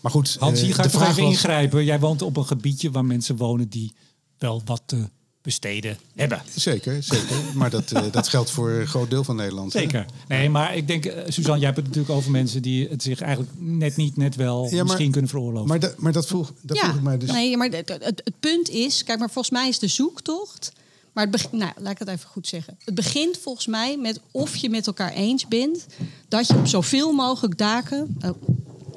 Maar 0.02 0.12
goed, 0.12 0.36
Hans, 0.40 0.62
hier 0.62 0.74
ga 0.74 0.82
de 0.82 0.88
ik 0.88 0.94
toch 0.94 1.02
vraag 1.02 1.12
even 1.14 1.24
was- 1.24 1.32
ingrijpen. 1.34 1.86
Jij 1.86 2.00
woont 2.00 2.22
op 2.22 2.38
een 2.38 2.46
gebiedje 2.46 2.92
waar 2.92 3.06
mensen 3.06 3.36
wonen 3.38 3.70
die 3.70 3.94
wel 4.38 4.62
wat 4.66 4.82
te 4.86 5.10
besteden 5.50 5.98
hebben. 6.16 6.42
Zeker, 6.56 7.04
zeker. 7.04 7.36
maar 7.54 7.70
dat, 7.70 7.92
eh, 7.92 8.04
dat 8.12 8.28
geldt 8.28 8.52
voor 8.52 8.70
een 8.70 8.88
groot 8.88 9.10
deel 9.10 9.24
van 9.24 9.36
Nederland. 9.36 9.74
hè? 9.74 9.80
Zeker. 9.80 10.06
Nee, 10.28 10.50
maar 10.50 10.76
ik 10.76 10.88
denk, 10.88 11.06
eh, 11.06 11.24
Suzanne, 11.28 11.58
jij 11.58 11.66
hebt 11.66 11.78
het 11.78 11.86
natuurlijk 11.88 12.14
over 12.14 12.32
mensen 12.32 12.62
die 12.62 12.88
het 12.88 13.04
zich 13.04 13.22
eigenlijk 13.22 13.52
net 13.58 13.96
niet, 13.96 14.18
net 14.18 14.36
wel 14.36 14.66
Ja, 14.70 14.76
maar- 14.76 14.84
misschien 14.86 15.12
kunnen 15.12 15.30
veroorloven. 15.30 15.68
Maar, 15.68 15.80
dat 15.80 15.98
maar 15.98 16.12
dat 16.12 16.28
vroeg, 16.28 16.54
dat 16.62 16.78
vroeg 16.78 16.96
ik 16.96 17.02
mij 17.02 17.18
dus. 17.18 17.32
nee, 17.32 17.58
maar 17.58 17.70
het, 17.70 17.90
het, 17.90 18.04
het 18.04 18.34
punt 18.40 18.70
is, 18.70 19.04
kijk, 19.04 19.20
maar 19.20 19.30
volgens 19.30 19.54
mij 19.60 19.68
is 19.70 19.80
de 19.80 19.88
zoektocht. 19.88 20.72
Maar 21.14 21.24
het 21.24 21.32
begint, 21.32 21.52
nou, 21.52 21.72
laat 21.78 21.92
ik 21.92 22.00
het 22.00 22.08
even 22.08 22.30
goed 22.30 22.48
zeggen. 22.48 22.78
Het 22.86 22.96
begint 22.96 23.38
volgens 23.38 23.68
mij 23.68 23.98
met 23.98 24.20
of 24.32 24.56
je 24.56 24.70
met 24.70 24.88
elkaar 24.88 25.12
eens 25.12 25.48
bent 25.48 25.86
dat 26.28 26.48
je 26.48 26.56
op 26.56 26.68
zoveel 26.68 27.12
mogelijk 27.12 27.58
daken. 27.58 28.18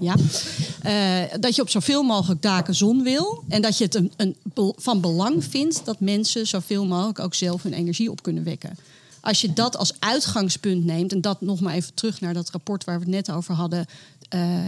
Ja, 0.03 0.15
eh, 0.83 1.39
dat 1.41 1.55
je 1.57 1.63
op 1.63 1.71
zoveel 1.71 2.03
mogelijk 2.03 2.43
daken 2.43 2.75
zon 2.75 3.03
wil. 3.03 3.45
En 3.49 3.63
dat 3.63 3.79
je 3.79 3.85
het 3.85 3.95
een, 3.95 4.13
een, 4.17 4.37
van 4.77 5.01
belang 5.01 5.45
vindt 5.45 5.85
dat 5.85 6.01
mensen 6.01 6.47
zoveel 6.47 6.87
mogelijk 6.87 7.19
ook 7.19 7.35
zelf 7.35 7.63
hun 7.63 7.73
energie 7.73 8.11
op 8.11 8.23
kunnen 8.23 8.45
wekken. 8.45 8.77
Als 9.21 9.41
je 9.41 9.53
dat 9.53 9.77
als 9.77 9.95
uitgangspunt 9.99 10.85
neemt, 10.85 11.13
en 11.13 11.21
dat 11.21 11.41
nog 11.41 11.61
maar 11.61 11.75
even 11.75 11.95
terug 11.95 12.21
naar 12.21 12.35
dat 12.35 12.51
rapport 12.51 12.85
waar 12.85 12.99
we 12.99 13.05
het 13.05 13.15
net 13.15 13.31
over 13.31 13.55
hadden, 13.55 13.87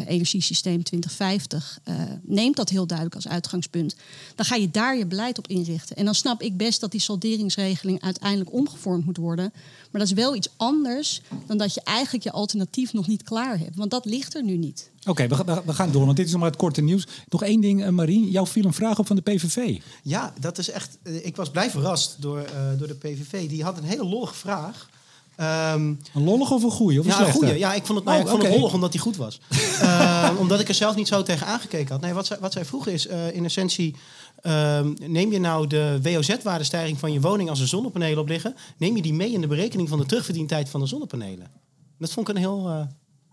Energiesysteem 0.07 0.83
2050, 0.83 1.79
eh, 1.85 1.94
neemt 2.22 2.57
dat 2.57 2.68
heel 2.68 2.87
duidelijk 2.87 3.16
als 3.16 3.29
uitgangspunt. 3.29 3.96
Dan 4.35 4.44
ga 4.46 4.55
je 4.55 4.70
daar 4.70 4.96
je 4.96 5.07
beleid 5.07 5.38
op 5.38 5.46
inrichten. 5.48 5.96
En 5.96 6.05
dan 6.05 6.14
snap 6.14 6.42
ik 6.42 6.57
best 6.57 6.81
dat 6.81 6.90
die 6.90 7.00
salderingsregeling 7.00 8.00
uiteindelijk 8.03 8.53
omgevormd 8.53 9.05
moet 9.05 9.16
worden. 9.16 9.50
Maar 9.90 10.00
dat 10.00 10.11
is 10.11 10.12
wel 10.16 10.35
iets 10.35 10.48
anders 10.57 11.20
dan 11.46 11.57
dat 11.59 11.74
je 11.74 11.81
eigenlijk 11.85 12.24
je 12.24 12.31
alternatief 12.33 12.92
nog 12.92 13.07
niet 13.07 13.22
klaar 13.22 13.59
hebt. 13.59 13.77
Want 13.77 13.90
dat 13.90 14.05
ligt 14.05 14.35
er 14.35 14.42
nu 14.42 14.57
niet. 14.57 14.90
Oké, 15.07 15.27
we, 15.29 15.35
gaan- 15.35 15.62
we 15.66 15.72
gaan 15.72 15.92
door, 15.92 16.05
want 16.05 16.16
dit 16.16 16.27
is 16.27 16.33
nog 16.33 16.40
maar 16.40 16.50
het 16.50 16.59
korte 16.59 16.81
nieuws. 16.83 17.07
Nog 17.29 17.42
één 17.42 17.61
ding, 17.61 17.83
eh, 17.85 17.88
Marien. 17.88 18.31
Jou 18.31 18.46
viel 18.46 18.64
een 18.64 18.72
vraag 18.72 18.98
op 18.98 19.07
van 19.07 19.16
de 19.16 19.22
PVV. 19.22 19.79
Ja, 20.03 20.33
dat 20.40 20.59
is 20.59 20.70
echt. 20.70 20.98
eh, 21.03 21.27
ik 21.27 21.37
was 21.37 21.50
blij 21.50 21.70
verrast 21.70 22.16
door, 22.18 22.38
eh, 22.40 22.79
door 22.79 22.87
de 22.87 22.94
PVV. 22.94 23.48
Die 23.48 23.62
had 23.62 23.79
een 23.79 23.85
hele 23.85 24.05
lollige 24.05 24.35
vraag. 24.35 24.88
Ehm, 25.37 25.81
Een 26.14 26.25
lollige 26.25 26.55
of 26.55 26.62
een 26.62 26.70
goeie? 26.70 26.99
Of 26.99 27.05
een 27.05 27.11
ja, 27.11 27.18
een 27.18 27.25
slechte? 27.25 27.47
goeie. 27.47 27.59
Ja, 27.59 27.75
ik 27.75 27.87
vond 27.87 27.99
het, 27.99 28.09
nou, 28.09 28.18
Oh, 28.18 28.25
ik 28.25 28.31
vond 28.31 28.42
het 28.42 28.53
lollig 28.55 28.75
omdat 28.75 28.92
hij 28.92 29.03
goed 29.03 29.16
was. 29.16 29.40
Ehm, 29.81 30.37
omdat 30.37 30.61
ik 30.61 30.68
er 30.68 30.75
zelf 30.75 30.97
niet 30.97 31.09
zo 31.09 31.23
tegen 31.23 31.47
aangekeken 31.47 31.92
had. 31.92 32.01
Nee, 32.01 32.12
wat 32.12 32.27
zij, 32.27 32.37
wat 32.40 32.53
zij 32.53 32.64
vroegen 32.64 32.92
is 32.92 33.07
eh, 33.07 33.35
in 33.35 33.44
essentie... 33.44 33.94
ehm, 34.40 34.92
neem 35.07 35.33
je 35.33 35.40
nou 35.40 35.66
de 35.66 35.99
WOZ-waardestijging 36.03 36.99
van 36.99 37.12
je 37.12 37.20
woning 37.20 37.49
als 37.51 37.61
er 37.61 37.68
zonnepanelen 37.68 38.18
op 38.18 38.29
liggen... 38.29 38.55
neem 38.77 38.97
je 38.97 39.03
die 39.03 39.14
mee 39.14 39.33
in 39.33 39.40
de 39.40 39.47
berekening 39.47 39.88
van 39.88 39.99
de 39.99 40.07
terugverdientijd 40.07 40.68
van 40.68 40.81
de 40.81 40.87
zonnepanelen? 40.87 41.51
Dat 41.99 42.11
vond 42.12 42.29
ik 42.29 42.35
een 42.35 42.40
heel... 42.40 42.68
eh, 42.68 42.81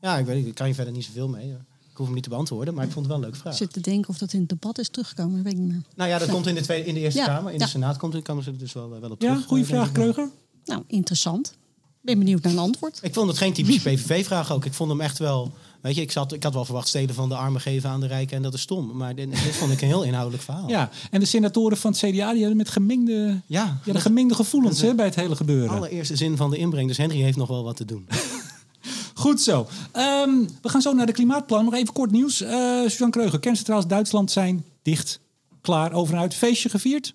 ja, 0.02 0.18
ik 0.18 0.26
weet 0.26 0.46
ik 0.46 0.56
kan 0.56 0.68
je 0.68 0.74
verder 0.74 0.94
niet 0.94 1.04
zoveel 1.06 1.28
mee. 1.28 1.50
Ik 1.92 1.98
hoef 1.98 2.06
hem 2.06 2.16
niet 2.16 2.24
te 2.24 2.30
beantwoorden, 2.30 2.74
maar 2.74 2.86
ik 2.86 2.92
vond 2.92 3.06
het 3.06 3.14
wel 3.16 3.24
een 3.24 3.30
leuke 3.30 3.38
vraag. 3.42 3.54
Ik 3.54 3.60
zit 3.60 3.74
te 3.74 3.80
denken 3.80 4.10
of 4.10 4.18
dat 4.18 4.34
in 4.34 4.40
het 4.40 4.50
debat 4.50 4.80
is 4.80 4.90
teruggekomen. 4.90 5.36
Dat 5.36 5.44
weet 5.44 5.54
ik 5.54 5.60
niet 5.60 5.70
meer. 5.72 5.82
Nou 5.96 6.10
ja, 6.10 6.18
dat 6.18 6.30
komt 6.30 6.48
in 6.48 6.56
de, 6.56 6.62
tweede, 6.62 6.88
in 6.88 6.94
de 6.94 7.00
Eerste 7.00 7.20
Ja, 7.20 7.26
Kamer. 7.26 7.52
In 7.52 7.60
ja. 7.60 7.66
de 7.66 7.72
Senaat 7.72 7.98
komt, 7.98 8.14
ze 8.14 8.52
er 8.52 8.58
dus 8.58 8.74
wel, 8.74 8.90
wel 8.90 9.12
op 9.12 9.20
terug. 9.20 9.38
Ja, 9.40 9.46
goede 9.48 9.64
eh, 9.64 9.70
vraag. 9.70 9.92
Kreuger. 9.92 10.30
Nou, 10.66 10.84
interessant. 10.88 11.54
Ben 12.02 12.18
benieuwd 12.20 12.44
naar 12.44 12.52
een 12.52 12.60
antwoord. 12.60 13.00
Ik 13.02 13.14
vond 13.14 13.28
het 13.28 13.38
geen 13.38 13.54
typische 13.54 13.82
PVV-vraag 13.90 14.52
ook. 14.52 14.66
Ik 14.66 14.74
vond 14.74 14.90
hem 14.90 15.02
echt 15.02 15.18
wel... 15.18 15.52
Weet 15.82 15.96
je, 15.96 16.02
ik, 16.02 16.12
zat, 16.12 16.34
ik 16.34 16.44
had 16.44 16.54
wel 16.54 16.66
verwacht 16.66 16.88
steden 16.88 17.16
van 17.16 17.30
de 17.30 17.36
armen 17.36 17.62
geven 17.62 17.90
aan 17.90 18.00
de 18.00 18.08
rijken 18.08 18.38
en 18.38 18.44
dat 18.44 18.54
is 18.54 18.62
stom. 18.62 18.98
Maar 18.98 19.16
dit, 19.16 19.30
dit 19.44 19.56
vond 19.56 19.72
ik 19.72 19.82
een 19.82 19.88
heel 19.88 20.04
inhoudelijk 20.04 20.44
verhaal. 20.44 20.70
Ja, 20.70 20.90
en 21.12 21.20
de 21.20 21.26
senatoren 21.26 21.78
van 21.78 21.92
het 21.92 22.00
CDA 22.00 22.32
die 22.32 22.40
hadden 22.40 22.58
met 22.58 22.70
gemengde, 22.70 23.42
Ja, 23.46 23.80
ja, 23.86 23.94
de 23.94 24.00
gemengde 24.00 24.36
gevoelens 24.36 24.82
hè, 24.82 24.96
bij 24.96 25.06
het 25.06 25.16
hele 25.16 25.36
gebeuren. 25.36 25.70
allereerste 25.76 26.16
zin 26.16 26.38
van 26.38 26.50
de 26.50 26.58
inbreng. 26.58 26.88
Dus 26.88 26.98
Henry 26.98 27.22
heeft 27.22 27.38
nog 27.38 27.48
wel 27.48 27.64
wat 27.64 27.76
te 27.76 27.86
doen. 27.86 28.08
Goed 29.14 29.42
zo. 29.42 29.68
Ehm, 29.92 30.30
we 30.62 30.70
gaan 30.70 30.82
zo 30.82 30.94
naar 30.94 31.06
de 31.06 31.12
klimaatplan. 31.12 31.66
Nog 31.66 31.74
even 31.74 31.94
kort 31.94 32.12
nieuws. 32.12 32.42
Uh, 32.42 32.82
Suzanne 32.82 33.14
Kreuger, 33.14 33.40
kerncentrales 33.40 33.86
Duitsland 33.86 34.32
zijn 34.32 34.66
dicht. 34.82 35.20
Klaar, 35.62 35.94
over 35.94 36.14
en 36.14 36.20
uit. 36.20 36.34
Feestje 36.36 36.70
gevierd? 36.70 37.14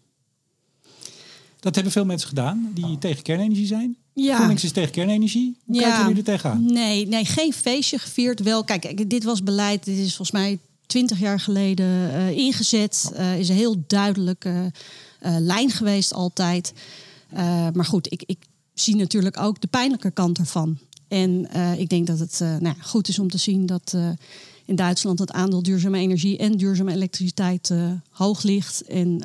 Dat 1.60 1.74
hebben 1.74 1.92
veel 1.92 2.04
mensen 2.04 2.28
gedaan 2.28 2.70
die 2.74 2.98
tegen 2.98 3.22
kernenergie 3.22 3.66
zijn. 3.66 3.96
Ja. 4.12 4.34
GroenLinks 4.34 4.64
is 4.64 4.72
tegen 4.72 4.90
kernenergie. 4.90 5.56
Hoe 5.64 5.74
ja. 5.74 5.82
kijken 5.82 6.00
jullie 6.00 6.16
er 6.16 6.24
tegenaan? 6.24 6.72
Nee, 6.72 7.06
nee, 7.06 7.24
geen 7.24 7.52
feestje 7.52 7.98
gevierd. 7.98 8.40
Wel, 8.40 8.64
kijk, 8.64 9.10
dit 9.10 9.24
was 9.24 9.42
beleid. 9.42 9.84
Dit 9.84 9.96
is 9.96 10.16
volgens 10.16 10.30
mij 10.30 10.58
twintig 10.86 11.18
jaar 11.18 11.40
geleden 11.40 11.86
uh, 11.86 12.30
ingezet. 12.30 13.12
Uh, 13.12 13.38
is 13.38 13.48
een 13.48 13.54
heel 13.54 13.84
duidelijke 13.86 14.72
uh, 15.22 15.36
lijn 15.38 15.70
geweest 15.70 16.12
altijd. 16.12 16.72
maar 17.72 17.84
goed, 17.84 18.12
ik, 18.12 18.22
ik 18.26 18.38
zie 18.74 18.96
natuurlijk 18.96 19.40
ook 19.40 19.60
de 19.60 19.66
pijnlijke 19.66 20.10
kant 20.10 20.38
ervan. 20.38 20.78
En 21.08 21.48
ik 21.78 21.88
denk 21.88 22.06
dat 22.06 22.18
het 22.18 22.40
nou, 22.60 22.74
goed 22.80 23.08
is 23.08 23.18
om 23.18 23.30
te 23.30 23.38
zien 23.38 23.66
dat 23.66 23.96
in 24.64 24.76
Duitsland 24.76 25.18
het 25.18 25.32
aandeel 25.32 25.62
duurzame 25.62 25.98
energie 25.98 26.38
en 26.38 26.56
duurzame 26.56 26.92
elektriciteit 26.92 27.74
hoog 28.10 28.42
ligt. 28.42 28.82
En 28.82 29.22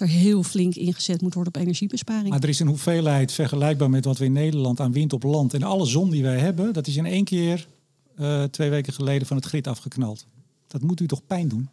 er 0.00 0.08
heel 0.08 0.42
flink 0.42 0.74
ingezet 0.74 1.20
moet 1.22 1.34
worden 1.34 1.54
op 1.54 1.60
energiebesparing. 1.60 2.28
Maar 2.28 2.42
er 2.42 2.48
is 2.48 2.60
een 2.60 2.66
hoeveelheid 2.66 3.32
vergelijkbaar 3.32 3.90
met 3.90 4.04
wat 4.04 4.18
we 4.18 4.24
in 4.24 4.32
Nederland 4.32 4.80
aan 4.80 4.92
wind 4.92 5.12
op 5.12 5.22
land 5.22 5.54
en 5.54 5.62
alle 5.62 5.86
zon 5.86 6.10
die 6.10 6.22
wij 6.22 6.38
hebben, 6.38 6.72
dat 6.72 6.86
is 6.86 6.96
in 6.96 7.06
één 7.06 7.24
keer 7.24 7.66
uh, 8.18 8.42
twee 8.42 8.70
weken 8.70 8.92
geleden 8.92 9.26
van 9.26 9.36
het 9.36 9.46
grid 9.46 9.66
afgeknald. 9.66 10.26
Dat 10.66 10.82
moet 10.82 11.00
u 11.00 11.06
toch 11.06 11.26
pijn 11.26 11.48
doen? 11.48 11.68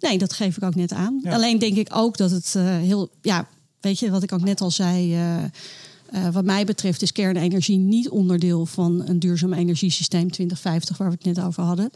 Nee, 0.00 0.18
dat 0.18 0.32
geef 0.32 0.56
ik 0.56 0.62
ook 0.62 0.74
net 0.74 0.92
aan. 0.92 1.20
Alleen 1.24 1.58
denk 1.58 1.76
ik 1.76 1.88
ook 1.92 2.16
dat 2.16 2.30
het 2.30 2.54
uh, 2.56 2.62
heel, 2.64 3.10
ja, 3.22 3.48
weet 3.80 3.98
je 3.98 4.10
wat 4.10 4.22
ik 4.22 4.32
ook 4.32 4.44
net 4.44 4.60
al 4.60 4.70
zei. 4.70 5.16
Uh, 5.16 6.28
wat 6.32 6.44
mij 6.44 6.64
betreft 6.64 7.02
is 7.02 7.12
kernenergie 7.12 7.78
niet 7.78 8.08
onderdeel 8.08 8.66
van 8.66 9.02
een 9.06 9.18
duurzaam 9.18 9.52
energiesysteem 9.52 10.30
2050, 10.30 10.96
waar 10.96 11.08
we 11.08 11.14
het 11.14 11.36
net 11.36 11.44
over 11.44 11.62
hadden. 11.62 11.90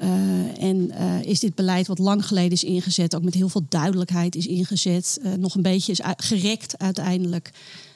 Uh, 0.00 0.62
en 0.62 0.90
uh, 0.90 1.22
is 1.22 1.40
dit 1.40 1.54
beleid 1.54 1.86
wat 1.86 1.98
lang 1.98 2.26
geleden 2.26 2.52
is 2.52 2.64
ingezet, 2.64 3.14
ook 3.14 3.22
met 3.22 3.34
heel 3.34 3.48
veel 3.48 3.66
duidelijkheid 3.68 4.36
is 4.36 4.46
ingezet, 4.46 5.18
uh, 5.22 5.32
nog 5.32 5.54
een 5.54 5.62
beetje 5.62 5.92
is 5.92 6.00
gerekt 6.16 6.78
uiteindelijk. 6.78 7.50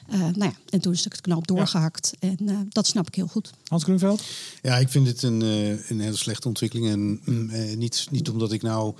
nou 0.09 0.43
ja, 0.43 0.53
en 0.69 0.81
toen 0.81 0.93
is 0.93 1.03
het 1.03 1.21
knap 1.21 1.47
doorgehakt. 1.47 2.13
Ja. 2.19 2.29
En 2.29 2.67
dat 2.69 2.87
snap 2.87 3.07
ik 3.07 3.15
heel 3.15 3.27
goed. 3.27 3.51
Hans 3.67 3.83
Groenveld? 3.83 4.23
Ja, 4.61 4.77
ik 4.77 4.89
vind 4.89 5.07
het 5.07 5.23
een, 5.23 5.41
een 5.87 5.99
hele 5.99 6.15
slechte 6.15 6.47
ontwikkeling. 6.47 6.87
En 6.87 7.21
mm, 7.25 7.77
niet, 7.77 8.07
niet 8.09 8.29
omdat 8.29 8.51
ik 8.51 8.61
nou 8.61 8.93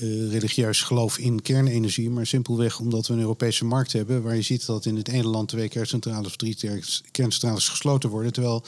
uh, 0.00 0.30
religieus 0.30 0.82
geloof 0.82 1.18
in 1.18 1.42
kernenergie, 1.42 2.10
maar 2.10 2.26
simpelweg 2.26 2.78
omdat 2.78 3.06
we 3.06 3.12
een 3.12 3.20
Europese 3.20 3.64
markt 3.64 3.92
hebben 3.92 4.22
waar 4.22 4.36
je 4.36 4.42
ziet 4.42 4.66
dat 4.66 4.86
in 4.86 4.96
het 4.96 5.08
ene 5.08 5.28
land 5.28 5.48
twee 5.48 5.68
kerncentrales 5.68 6.26
of 6.26 6.36
drie 6.36 6.56
kerncentrales 7.10 7.68
gesloten 7.68 8.10
worden, 8.10 8.32
terwijl 8.32 8.64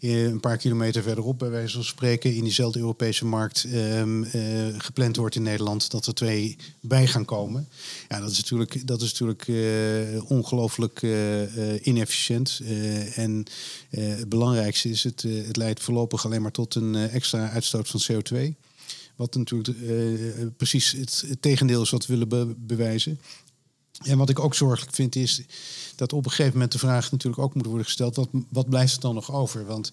een 0.00 0.40
paar 0.40 0.56
kilometer 0.56 1.02
verderop, 1.02 1.38
bij 1.38 1.50
wijze 1.50 1.74
van 1.74 1.84
spreken, 1.84 2.34
in 2.34 2.42
diezelfde 2.42 2.78
Europese 2.78 3.24
markt 3.24 3.66
um, 3.74 4.24
uh, 4.24 4.30
gepland 4.78 5.16
wordt 5.16 5.34
in 5.34 5.42
Nederland 5.42 5.90
dat 5.90 6.06
er 6.06 6.14
twee 6.14 6.56
bij 6.80 7.06
gaan 7.06 7.24
komen. 7.24 7.68
Ja, 8.08 8.20
dat 8.20 8.30
is 8.30 8.36
natuurlijk, 8.36 8.86
dat 8.86 9.02
is 9.02 9.18
natuurlijk 9.18 9.48
ongelooflijk 10.28 11.02
inefficiënt. 11.82 12.60
en 13.14 13.44
het 13.90 14.28
belangrijkste 14.28 14.88
is, 14.90 15.04
het, 15.04 15.22
het 15.22 15.56
leidt 15.56 15.82
voorlopig 15.82 16.24
alleen 16.24 16.42
maar 16.42 16.50
tot 16.50 16.74
een 16.74 16.94
extra 16.94 17.50
uitstoot 17.50 17.88
van 17.88 18.02
CO2. 18.12 18.54
Wat 19.16 19.34
natuurlijk 19.34 19.78
uh, 19.78 20.46
precies 20.56 20.92
het, 20.92 21.24
het, 21.26 21.42
tegendeel 21.42 21.82
is 21.82 21.90
wat 21.90 22.06
we 22.06 22.16
willen 22.16 22.66
bewijzen. 22.66 23.18
En 24.02 24.18
wat 24.18 24.28
ik 24.28 24.38
ook 24.38 24.54
zorgelijk 24.54 24.94
vind 24.94 25.16
is 25.16 25.42
dat 25.96 26.12
op 26.12 26.24
een 26.24 26.30
gegeven 26.30 26.52
moment 26.52 26.72
de 26.72 26.78
vraag 26.78 27.10
natuurlijk 27.10 27.42
ook 27.42 27.54
moet 27.54 27.66
worden 27.66 27.84
gesteld: 27.84 28.16
wat, 28.16 28.28
wat 28.48 28.68
blijft 28.68 28.94
er 28.94 29.00
dan 29.00 29.14
nog 29.14 29.32
over? 29.32 29.66
Want 29.66 29.90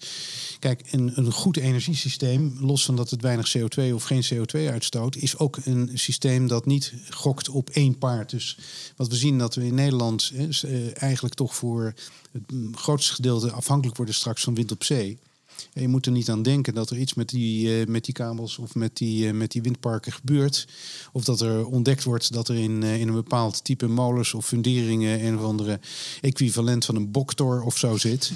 kijk, 0.58 0.82
een, 0.90 1.12
een 1.14 1.32
goed 1.32 1.56
energiesysteem, 1.56 2.56
los 2.60 2.84
van 2.84 2.96
dat 2.96 3.10
het 3.10 3.22
weinig 3.22 3.56
CO2 3.58 3.94
of 3.94 4.04
geen 4.04 4.24
CO2 4.34 4.70
uitstoot, 4.70 5.16
is 5.16 5.38
ook 5.38 5.58
een 5.64 5.90
systeem 5.94 6.46
dat 6.46 6.66
niet 6.66 6.94
gokt 7.10 7.48
op 7.48 7.70
één 7.70 7.98
paard. 7.98 8.30
Dus 8.30 8.58
wat 8.96 9.08
we 9.08 9.16
zien 9.16 9.38
dat 9.38 9.54
we 9.54 9.66
in 9.66 9.74
Nederland 9.74 10.32
eh, 10.34 11.02
eigenlijk 11.02 11.34
toch 11.34 11.54
voor 11.54 11.94
het 12.32 12.42
grootste 12.72 13.14
gedeelte 13.14 13.52
afhankelijk 13.52 13.96
worden 13.96 14.14
straks 14.14 14.42
van 14.42 14.54
wind 14.54 14.72
op 14.72 14.84
zee. 14.84 15.18
En 15.72 15.82
je 15.82 15.88
moet 15.88 16.06
er 16.06 16.12
niet 16.12 16.30
aan 16.30 16.42
denken 16.42 16.74
dat 16.74 16.90
er 16.90 16.98
iets 16.98 17.14
met 17.14 17.28
die, 17.28 17.80
uh, 17.80 17.86
met 17.86 18.04
die 18.04 18.14
kabels 18.14 18.58
of 18.58 18.74
met 18.74 18.96
die, 18.96 19.26
uh, 19.26 19.32
met 19.32 19.50
die 19.50 19.62
windparken 19.62 20.12
gebeurt. 20.12 20.68
Of 21.12 21.24
dat 21.24 21.40
er 21.40 21.66
ontdekt 21.66 22.04
wordt 22.04 22.32
dat 22.32 22.48
er 22.48 22.56
in, 22.56 22.82
uh, 22.82 23.00
in 23.00 23.08
een 23.08 23.14
bepaald 23.14 23.64
type 23.64 23.86
molens 23.86 24.34
of 24.34 24.46
funderingen 24.46 25.24
een 25.24 25.38
of 25.38 25.44
andere 25.44 25.80
equivalent 26.20 26.84
van 26.84 26.96
een 26.96 27.10
boktor 27.10 27.62
of 27.62 27.78
zo 27.78 27.96
zit. 27.96 28.32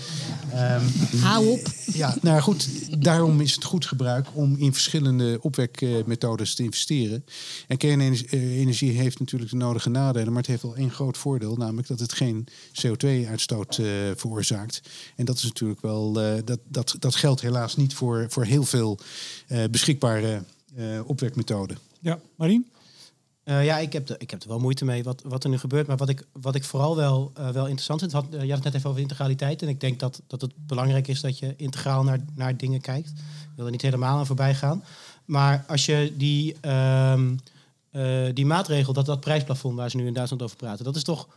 Um, 0.55 1.21
Hou 1.21 1.47
op. 1.47 1.67
Ja, 1.93 2.17
nou 2.23 2.41
goed, 2.41 2.69
daarom 3.03 3.41
is 3.41 3.55
het 3.55 3.65
goed 3.65 3.87
gebruik 3.87 4.27
om 4.33 4.57
in 4.57 4.73
verschillende 4.73 5.39
opwekmethodes 5.41 6.55
te 6.55 6.63
investeren. 6.63 7.25
En 7.69 7.77
kernenergie 7.77 8.93
heeft 8.93 9.19
natuurlijk 9.19 9.51
de 9.51 9.57
nodige 9.57 9.91
nadelen, 9.91 10.29
maar 10.29 10.43
het 10.43 10.47
heeft 10.47 10.63
wel 10.63 10.77
één 10.77 10.91
groot 10.91 11.19
voordeel, 11.19 11.57
namelijk 11.57 11.89
dat 11.89 12.01
het 12.01 12.13
geen 12.13 12.47
CO2-uitstoot 12.73 13.75
veroorzaakt. 14.17 14.81
En 15.17 15.25
dat 15.25 15.37
is 15.37 15.43
natuurlijk 15.43 15.81
wel, 15.81 16.13
dat, 16.45 16.59
dat, 16.69 16.97
dat 17.07 17.15
geldt 17.21 17.41
helaas 17.41 17.77
niet 17.77 17.95
voor, 17.95 18.27
voor 18.29 18.45
heel 18.45 18.65
veel 18.65 18.99
uh, 19.49 19.65
beschikbare 19.71 20.43
uh, 20.77 21.01
opwekmethoden. 21.09 21.79
Ja, 22.01 22.19
Marien? 22.37 22.67
Uh, 23.45 23.65
ja, 23.65 23.79
ik 23.79 23.93
heb, 23.93 24.07
de, 24.07 24.15
ik 24.19 24.31
heb 24.31 24.43
er 24.43 24.49
wel 24.49 24.59
moeite 24.59 24.85
mee 24.85 25.03
wat, 25.03 25.23
wat 25.25 25.45
er 25.45 25.51
nu 25.51 25.59
gebeurt. 25.59 25.87
Maar 25.87 25.97
wat 25.97 26.09
ik, 26.09 26.27
wat 26.33 26.55
ik 26.55 26.65
vooral 26.65 26.97
wel, 26.97 27.33
wel 27.35 27.65
interessant 27.65 28.01
vind, 28.01 28.13
had, 28.13 28.27
je 28.31 28.39
had 28.39 28.49
het 28.49 28.65
net 28.65 28.75
even 28.75 28.91
over 28.91 29.03
integraliteit. 29.03 29.63
En 29.63 29.69
ik 29.69 29.81
denk 29.81 30.01
dat, 30.01 30.23
dat 30.27 30.41
het 30.41 30.53
belangrijk 30.57 31.09
is 31.09 31.21
dat 31.21 31.39
je 31.39 31.55
integraal 31.57 32.03
naar, 32.03 32.19
naar 32.35 32.57
dingen 32.57 32.81
kijkt. 32.81 33.09
Ik 33.09 33.57
wil 33.57 33.65
er 33.65 33.71
niet 33.71 33.83
helemaal 33.83 34.19
aan 34.19 34.27
voorbij 34.27 34.55
gaan. 34.55 34.85
Maar 35.25 35.65
als 35.69 35.87
je 35.87 36.13
die, 36.17 36.57
uh, 36.63 37.21
die 38.35 38.47
maatregel, 38.47 38.93
dat, 38.93 39.07
dat 39.07 39.21
prijsplafond 39.21 39.77
waar 39.77 39.91
ze 39.91 39.97
nu 39.97 40.07
in 40.07 40.15
Duitsland 40.15 40.43
over 40.43 40.57
praten, 40.57 40.85
dat 40.85 40.97
is 40.97 41.03
toch. 41.03 41.29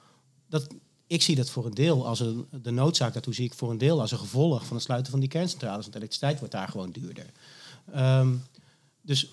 Dat, 0.50 0.68
ik 1.10 1.22
zie 1.22 1.36
dat 1.36 1.50
voor 1.50 1.66
een 1.66 1.74
deel 1.74 2.08
als 2.08 2.20
een, 2.20 2.48
de 2.62 2.72
noodzaak 2.72 3.14
daartoe 3.14 3.34
zie 3.34 3.46
ik 3.46 3.54
voor 3.54 3.72
een 3.72 3.78
deel 3.78 4.02
als 4.02 4.12
een 4.12 4.18
gevolg 4.18 4.66
van 4.66 4.76
het 4.76 4.86
sluiten 4.86 5.12
van 5.12 5.20
die 5.20 5.30
kerncentrales. 5.30 5.84
Want 5.84 5.96
elektriciteit 5.96 6.40
wordt 6.40 6.54
daar 6.54 6.68
gewoon 6.68 6.92
duurder. 6.92 7.26
Um, 7.96 8.44
dus 9.02 9.30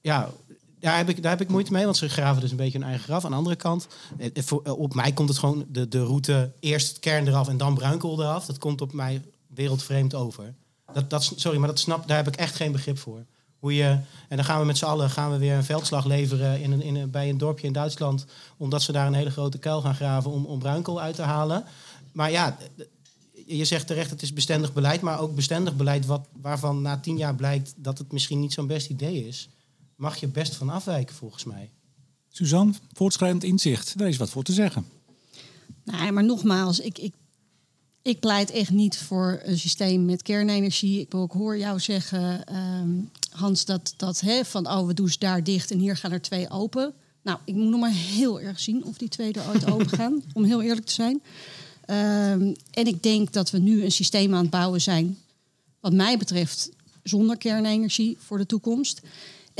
ja, 0.00 0.30
daar 0.78 0.96
heb, 0.96 1.08
ik, 1.08 1.22
daar 1.22 1.30
heb 1.30 1.40
ik 1.40 1.48
moeite 1.48 1.72
mee, 1.72 1.84
want 1.84 1.96
ze 1.96 2.08
graven 2.08 2.40
dus 2.40 2.50
een 2.50 2.56
beetje 2.56 2.78
hun 2.78 2.86
eigen 2.86 3.04
graf. 3.04 3.24
Aan 3.24 3.30
de 3.30 3.36
andere 3.36 3.56
kant, 3.56 3.86
eh, 4.18 4.30
eh, 4.34 4.78
op 4.78 4.94
mij 4.94 5.12
komt 5.12 5.28
het 5.28 5.38
gewoon 5.38 5.64
de, 5.68 5.88
de 5.88 6.04
route 6.04 6.52
eerst 6.60 6.88
het 6.88 6.98
kern 6.98 7.28
eraf 7.28 7.48
en 7.48 7.56
dan 7.56 7.74
bruinkool 7.74 8.20
eraf. 8.20 8.46
Dat 8.46 8.58
komt 8.58 8.80
op 8.80 8.92
mij 8.92 9.22
wereldvreemd 9.46 10.14
over. 10.14 10.54
Dat, 10.92 11.10
dat, 11.10 11.32
sorry, 11.36 11.58
maar 11.58 11.68
dat 11.68 11.78
snap, 11.78 12.08
daar 12.08 12.16
heb 12.16 12.28
ik 12.28 12.36
echt 12.36 12.54
geen 12.54 12.72
begrip 12.72 12.98
voor. 12.98 13.24
Hoe 13.60 13.74
je, 13.74 13.98
en 14.28 14.36
dan 14.36 14.44
gaan 14.44 14.60
we 14.60 14.66
met 14.66 14.78
z'n 14.78 14.84
allen 14.84 15.10
gaan 15.10 15.30
we 15.30 15.38
weer 15.38 15.54
een 15.54 15.64
veldslag 15.64 16.04
leveren 16.04 16.60
in 16.60 16.72
een, 16.72 16.82
in 16.82 16.96
een, 16.96 17.10
bij 17.10 17.28
een 17.28 17.38
dorpje 17.38 17.66
in 17.66 17.72
Duitsland. 17.72 18.26
Omdat 18.56 18.82
ze 18.82 18.92
daar 18.92 19.06
een 19.06 19.14
hele 19.14 19.30
grote 19.30 19.58
kuil 19.58 19.80
gaan 19.80 19.94
graven 19.94 20.30
om, 20.30 20.44
om 20.44 20.58
bruinkool 20.58 21.00
uit 21.00 21.14
te 21.14 21.22
halen. 21.22 21.64
Maar 22.12 22.30
ja, 22.30 22.56
je 23.46 23.64
zegt 23.64 23.86
terecht, 23.86 24.10
het 24.10 24.22
is 24.22 24.32
bestendig 24.32 24.72
beleid. 24.72 25.00
Maar 25.00 25.20
ook 25.20 25.34
bestendig 25.34 25.76
beleid 25.76 26.06
wat, 26.06 26.26
waarvan 26.40 26.82
na 26.82 26.98
tien 26.98 27.16
jaar 27.16 27.34
blijkt 27.34 27.74
dat 27.76 27.98
het 27.98 28.12
misschien 28.12 28.40
niet 28.40 28.52
zo'n 28.52 28.66
best 28.66 28.90
idee 28.90 29.26
is. 29.26 29.48
Mag 29.96 30.16
je 30.16 30.28
best 30.28 30.54
van 30.54 30.70
afwijken 30.70 31.14
volgens 31.14 31.44
mij. 31.44 31.70
Suzanne, 32.28 32.72
voortschrijdend 32.92 33.44
inzicht. 33.44 33.98
Daar 33.98 34.08
is 34.08 34.16
wat 34.16 34.30
voor 34.30 34.42
te 34.42 34.52
zeggen. 34.52 34.86
Nee, 35.84 36.12
maar 36.12 36.24
nogmaals, 36.24 36.80
ik, 36.80 36.98
ik 36.98 37.12
ik 38.02 38.20
pleit 38.20 38.50
echt 38.50 38.70
niet 38.70 38.98
voor 38.98 39.40
een 39.44 39.58
systeem 39.58 40.04
met 40.04 40.22
kernenergie. 40.22 41.00
Ik, 41.00 41.14
ik 41.14 41.30
hoor 41.30 41.58
jou 41.58 41.80
zeggen, 41.80 42.46
ehm, 42.46 42.90
Hans, 43.30 43.64
dat, 43.64 43.94
dat 43.96 44.20
hè, 44.20 44.44
van 44.44 44.66
oh, 44.66 44.86
we 44.86 44.94
doen 44.94 45.08
ze 45.08 45.18
daar 45.18 45.44
dicht 45.44 45.70
en 45.70 45.78
hier 45.78 45.96
gaan 45.96 46.12
er 46.12 46.20
twee 46.20 46.50
open. 46.50 46.92
Nou, 47.22 47.38
ik 47.44 47.54
moet 47.54 47.68
nog 47.68 47.80
maar 47.80 47.92
heel 47.92 48.40
erg 48.40 48.60
zien 48.60 48.84
of 48.84 48.98
die 48.98 49.08
twee 49.08 49.32
er 49.32 49.48
ooit 49.48 49.70
open 49.70 49.88
gaan, 49.88 50.22
om 50.32 50.44
heel 50.44 50.62
eerlijk 50.62 50.86
te 50.86 50.92
zijn. 50.92 51.22
Ehm, 51.84 52.54
en 52.70 52.86
ik 52.86 53.02
denk 53.02 53.32
dat 53.32 53.50
we 53.50 53.58
nu 53.58 53.84
een 53.84 53.92
systeem 53.92 54.34
aan 54.34 54.40
het 54.40 54.50
bouwen 54.50 54.80
zijn, 54.80 55.18
wat 55.80 55.92
mij 55.92 56.18
betreft, 56.18 56.70
zonder 57.02 57.36
kernenergie 57.36 58.16
voor 58.20 58.38
de 58.38 58.46
toekomst. 58.46 59.00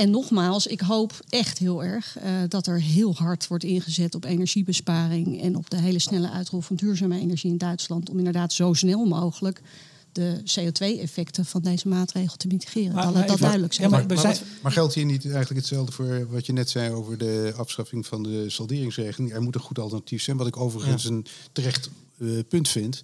En 0.00 0.10
nogmaals, 0.10 0.66
ik 0.66 0.80
hoop 0.80 1.12
echt 1.28 1.58
heel 1.58 1.84
erg 1.84 2.16
uh, 2.18 2.24
dat 2.48 2.66
er 2.66 2.80
heel 2.80 3.14
hard 3.14 3.46
wordt 3.46 3.64
ingezet 3.64 4.14
op 4.14 4.24
energiebesparing 4.24 5.42
en 5.42 5.56
op 5.56 5.70
de 5.70 5.80
hele 5.80 5.98
snelle 5.98 6.30
uitrol 6.30 6.60
van 6.60 6.76
duurzame 6.76 7.20
energie 7.20 7.50
in 7.50 7.58
Duitsland. 7.58 8.10
Om 8.10 8.18
inderdaad 8.18 8.52
zo 8.52 8.72
snel 8.72 9.04
mogelijk 9.04 9.62
de 10.12 10.42
CO2-effecten 10.44 11.44
van 11.44 11.62
deze 11.62 11.88
maatregel 11.88 12.36
te 12.36 12.46
mitigeren. 12.46 12.94
Maar, 12.94 13.12
dat 13.12 13.28
dat 13.28 13.38
duidelijk 13.38 13.72
zijn. 13.72 13.90
maar, 13.90 14.06
maar, 14.06 14.40
maar, 14.62 14.72
geldt 14.72 14.94
hier 14.94 15.04
niet 15.04 15.24
eigenlijk 15.24 15.60
hetzelfde 15.60 15.92
voor 15.92 16.26
wat 16.30 16.46
je 16.46 16.52
net 16.52 16.70
zei 16.70 16.92
over 16.92 17.18
de 17.18 17.52
afschaffing 17.56 18.06
van 18.06 18.22
de 18.22 18.50
salderingsregeling? 18.50 19.32
Er 19.32 19.42
moet 19.42 19.54
een 19.54 19.60
goed 19.60 19.78
alternatief 19.78 20.22
zijn, 20.22 20.36
wat 20.36 20.46
ik 20.46 20.56
overigens 20.56 21.04
een 21.04 21.26
terecht 21.52 21.90
uh, 22.18 22.40
punt 22.48 22.68
vind. 22.68 23.02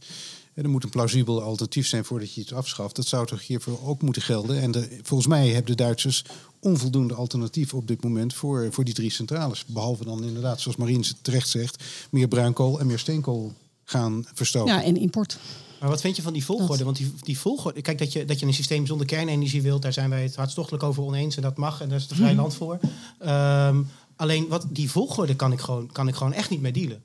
Er 0.65 0.69
moet 0.69 0.85
een 0.85 0.91
plausibel 0.91 1.43
alternatief 1.43 1.87
zijn 1.87 2.05
voordat 2.05 2.35
je 2.35 2.41
het 2.41 2.53
afschaft. 2.53 2.97
Dat 2.97 3.07
zou 3.07 3.27
toch 3.27 3.47
hiervoor 3.47 3.79
ook 3.85 4.03
moeten 4.03 4.23
gelden. 4.23 4.61
En 4.61 4.71
de, 4.71 4.99
volgens 5.03 5.29
mij 5.29 5.49
hebben 5.49 5.77
de 5.77 5.83
Duitsers 5.83 6.25
onvoldoende 6.61 7.15
alternatief 7.15 7.75
op 7.75 7.89
dit 7.89 8.03
moment 8.03 8.35
voor, 8.35 8.69
voor 8.71 8.85
die 8.85 8.95
drie 8.95 9.11
centrales. 9.11 9.65
Behalve 9.67 10.05
dan 10.05 10.25
inderdaad, 10.25 10.61
zoals 10.61 10.77
Marien 10.77 11.05
terecht 11.23 11.49
zegt, 11.49 11.85
meer 12.11 12.29
bruinkool 12.29 12.81
en 12.81 12.87
meer 12.87 12.99
steenkool 12.99 13.53
gaan 13.85 14.25
verstoken. 14.35 14.75
Ja, 14.75 14.83
en 14.83 14.97
import. 14.97 15.39
Maar 15.81 15.89
wat 15.89 16.01
vind 16.01 16.17
je 16.17 16.23
van 16.23 16.33
die 16.33 16.45
volgorde? 16.45 16.85
Want 16.85 16.97
die, 16.97 17.13
die 17.23 17.39
volgorde, 17.39 17.83
kijk 17.83 17.99
dat 17.99 18.13
je, 18.13 18.25
dat 18.25 18.41
je 18.41 18.47
een 18.47 18.55
systeem 18.55 18.87
zonder 18.87 19.07
kernenergie 19.07 19.63
wilt, 19.63 19.83
daar 19.83 19.93
zijn 19.93 20.11
wij 20.11 20.23
het 20.23 20.37
hartstochtelijk 20.37 20.83
over 20.83 21.03
oneens 21.03 21.37
en 21.37 21.43
dat 21.43 21.57
mag 21.57 21.81
en 21.81 21.89
daar 21.89 21.99
is 21.99 22.03
het 22.03 22.15
vrij 22.15 22.35
land 22.35 22.55
voor. 22.55 22.79
Ehm, 23.19 23.83
alleen 24.17 24.49
wat 24.49 24.67
die 24.71 24.91
volgorde 24.91 25.37
kan 25.37 25.53
ik, 25.53 25.61
gewoon, 25.61 25.93
kan 25.93 26.09
ik 26.09 26.15
gewoon 26.15 26.33
echt 26.33 26.51
niet 26.51 26.61
mee 26.61 26.73
dealen. 26.73 27.03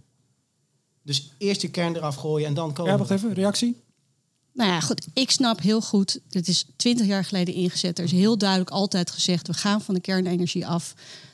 Dus 1.03 1.31
eerst 1.37 1.61
je 1.61 1.67
kern 1.69 1.95
eraf 1.95 2.15
gooien 2.15 2.47
en 2.47 2.53
dan 2.53 2.73
komen. 2.73 2.91
Ja, 2.91 2.97
wacht 2.97 3.11
even, 3.11 3.33
reactie? 3.33 3.75
Nou 4.53 4.69
ja, 4.69 4.79
goed. 4.79 5.07
Ik 5.13 5.31
snap 5.31 5.61
heel 5.61 5.81
goed. 5.81 6.19
Dit 6.29 6.47
is 6.47 6.65
twintig 6.75 7.05
jaar 7.05 7.25
geleden 7.25 7.53
ingezet. 7.53 7.97
Er 7.97 8.03
is 8.05 8.11
heel 8.11 8.37
duidelijk 8.37 8.69
altijd 8.69 9.11
gezegd: 9.11 9.47
we 9.47 9.53
gaan 9.53 9.81
van 9.81 9.93
de 9.93 9.99
kernenergie 10.01 10.67
af. 10.67 10.93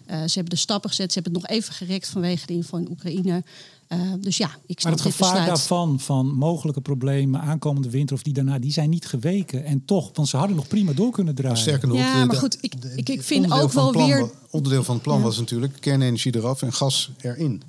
Uh, 0.10 0.15
ze 0.15 0.34
hebben 0.34 0.49
de 0.49 0.56
stappen 0.56 0.89
gezet. 0.89 1.13
Ze 1.13 1.19
hebben 1.19 1.34
het 1.41 1.41
nog 1.49 1.58
even 1.60 1.73
gerekt 1.73 2.08
vanwege 2.08 2.45
de 2.45 2.53
inval 2.53 2.80
in 2.80 2.89
Oekraïne. 2.89 3.43
Uh, 3.89 4.13
dus 4.19 4.38
ja, 4.38 4.49
ik 4.65 4.80
snap 4.80 4.93
Maar 4.95 5.03
het 5.03 5.12
gevaar 5.13 5.30
besluit. 5.32 5.47
daarvan, 5.47 5.99
van 5.99 6.25
mogelijke 6.36 6.82
problemen 6.82 7.41
aankomende 7.41 7.89
winter 7.89 8.15
of 8.15 8.21
die 8.23 8.34
daarna, 8.34 8.60
die 8.60 8.71
zijn 8.71 8.89
niet 8.89 9.06
geweken. 9.06 9.63
En 9.65 9.86
toch, 9.86 10.10
want 10.13 10.27
ze 10.27 10.38
hadden 10.38 10.56
nog 10.56 10.67
prima 10.67 10.93
door 10.93 11.12
kunnen 11.12 11.36
draaien. 11.36 11.58
Sterker 11.58 11.88
nog, 11.88 11.97
Ja, 11.97 12.12
de- 12.19 12.25
maar 12.25 12.36
de- 12.36 12.41
goed, 12.41 12.58
ik- 12.62 12.82
de- 12.82 12.93
ik- 12.95 13.10
ik 13.10 13.21
vind 13.23 13.51
ook 13.51 13.71
wel 13.71 13.91
plan 13.91 14.08
weer- 14.08 14.30
Onderdeel 14.49 14.84
van 14.84 14.93
het 14.95 15.03
plan 15.03 15.17
Ja. 15.17 15.23
was 15.23 15.38
natuurlijk 15.38 15.73
kernenergie 15.80 16.36
eraf 16.36 16.62
en 16.62 16.73
gas 16.73 17.12
erin. 17.21 17.62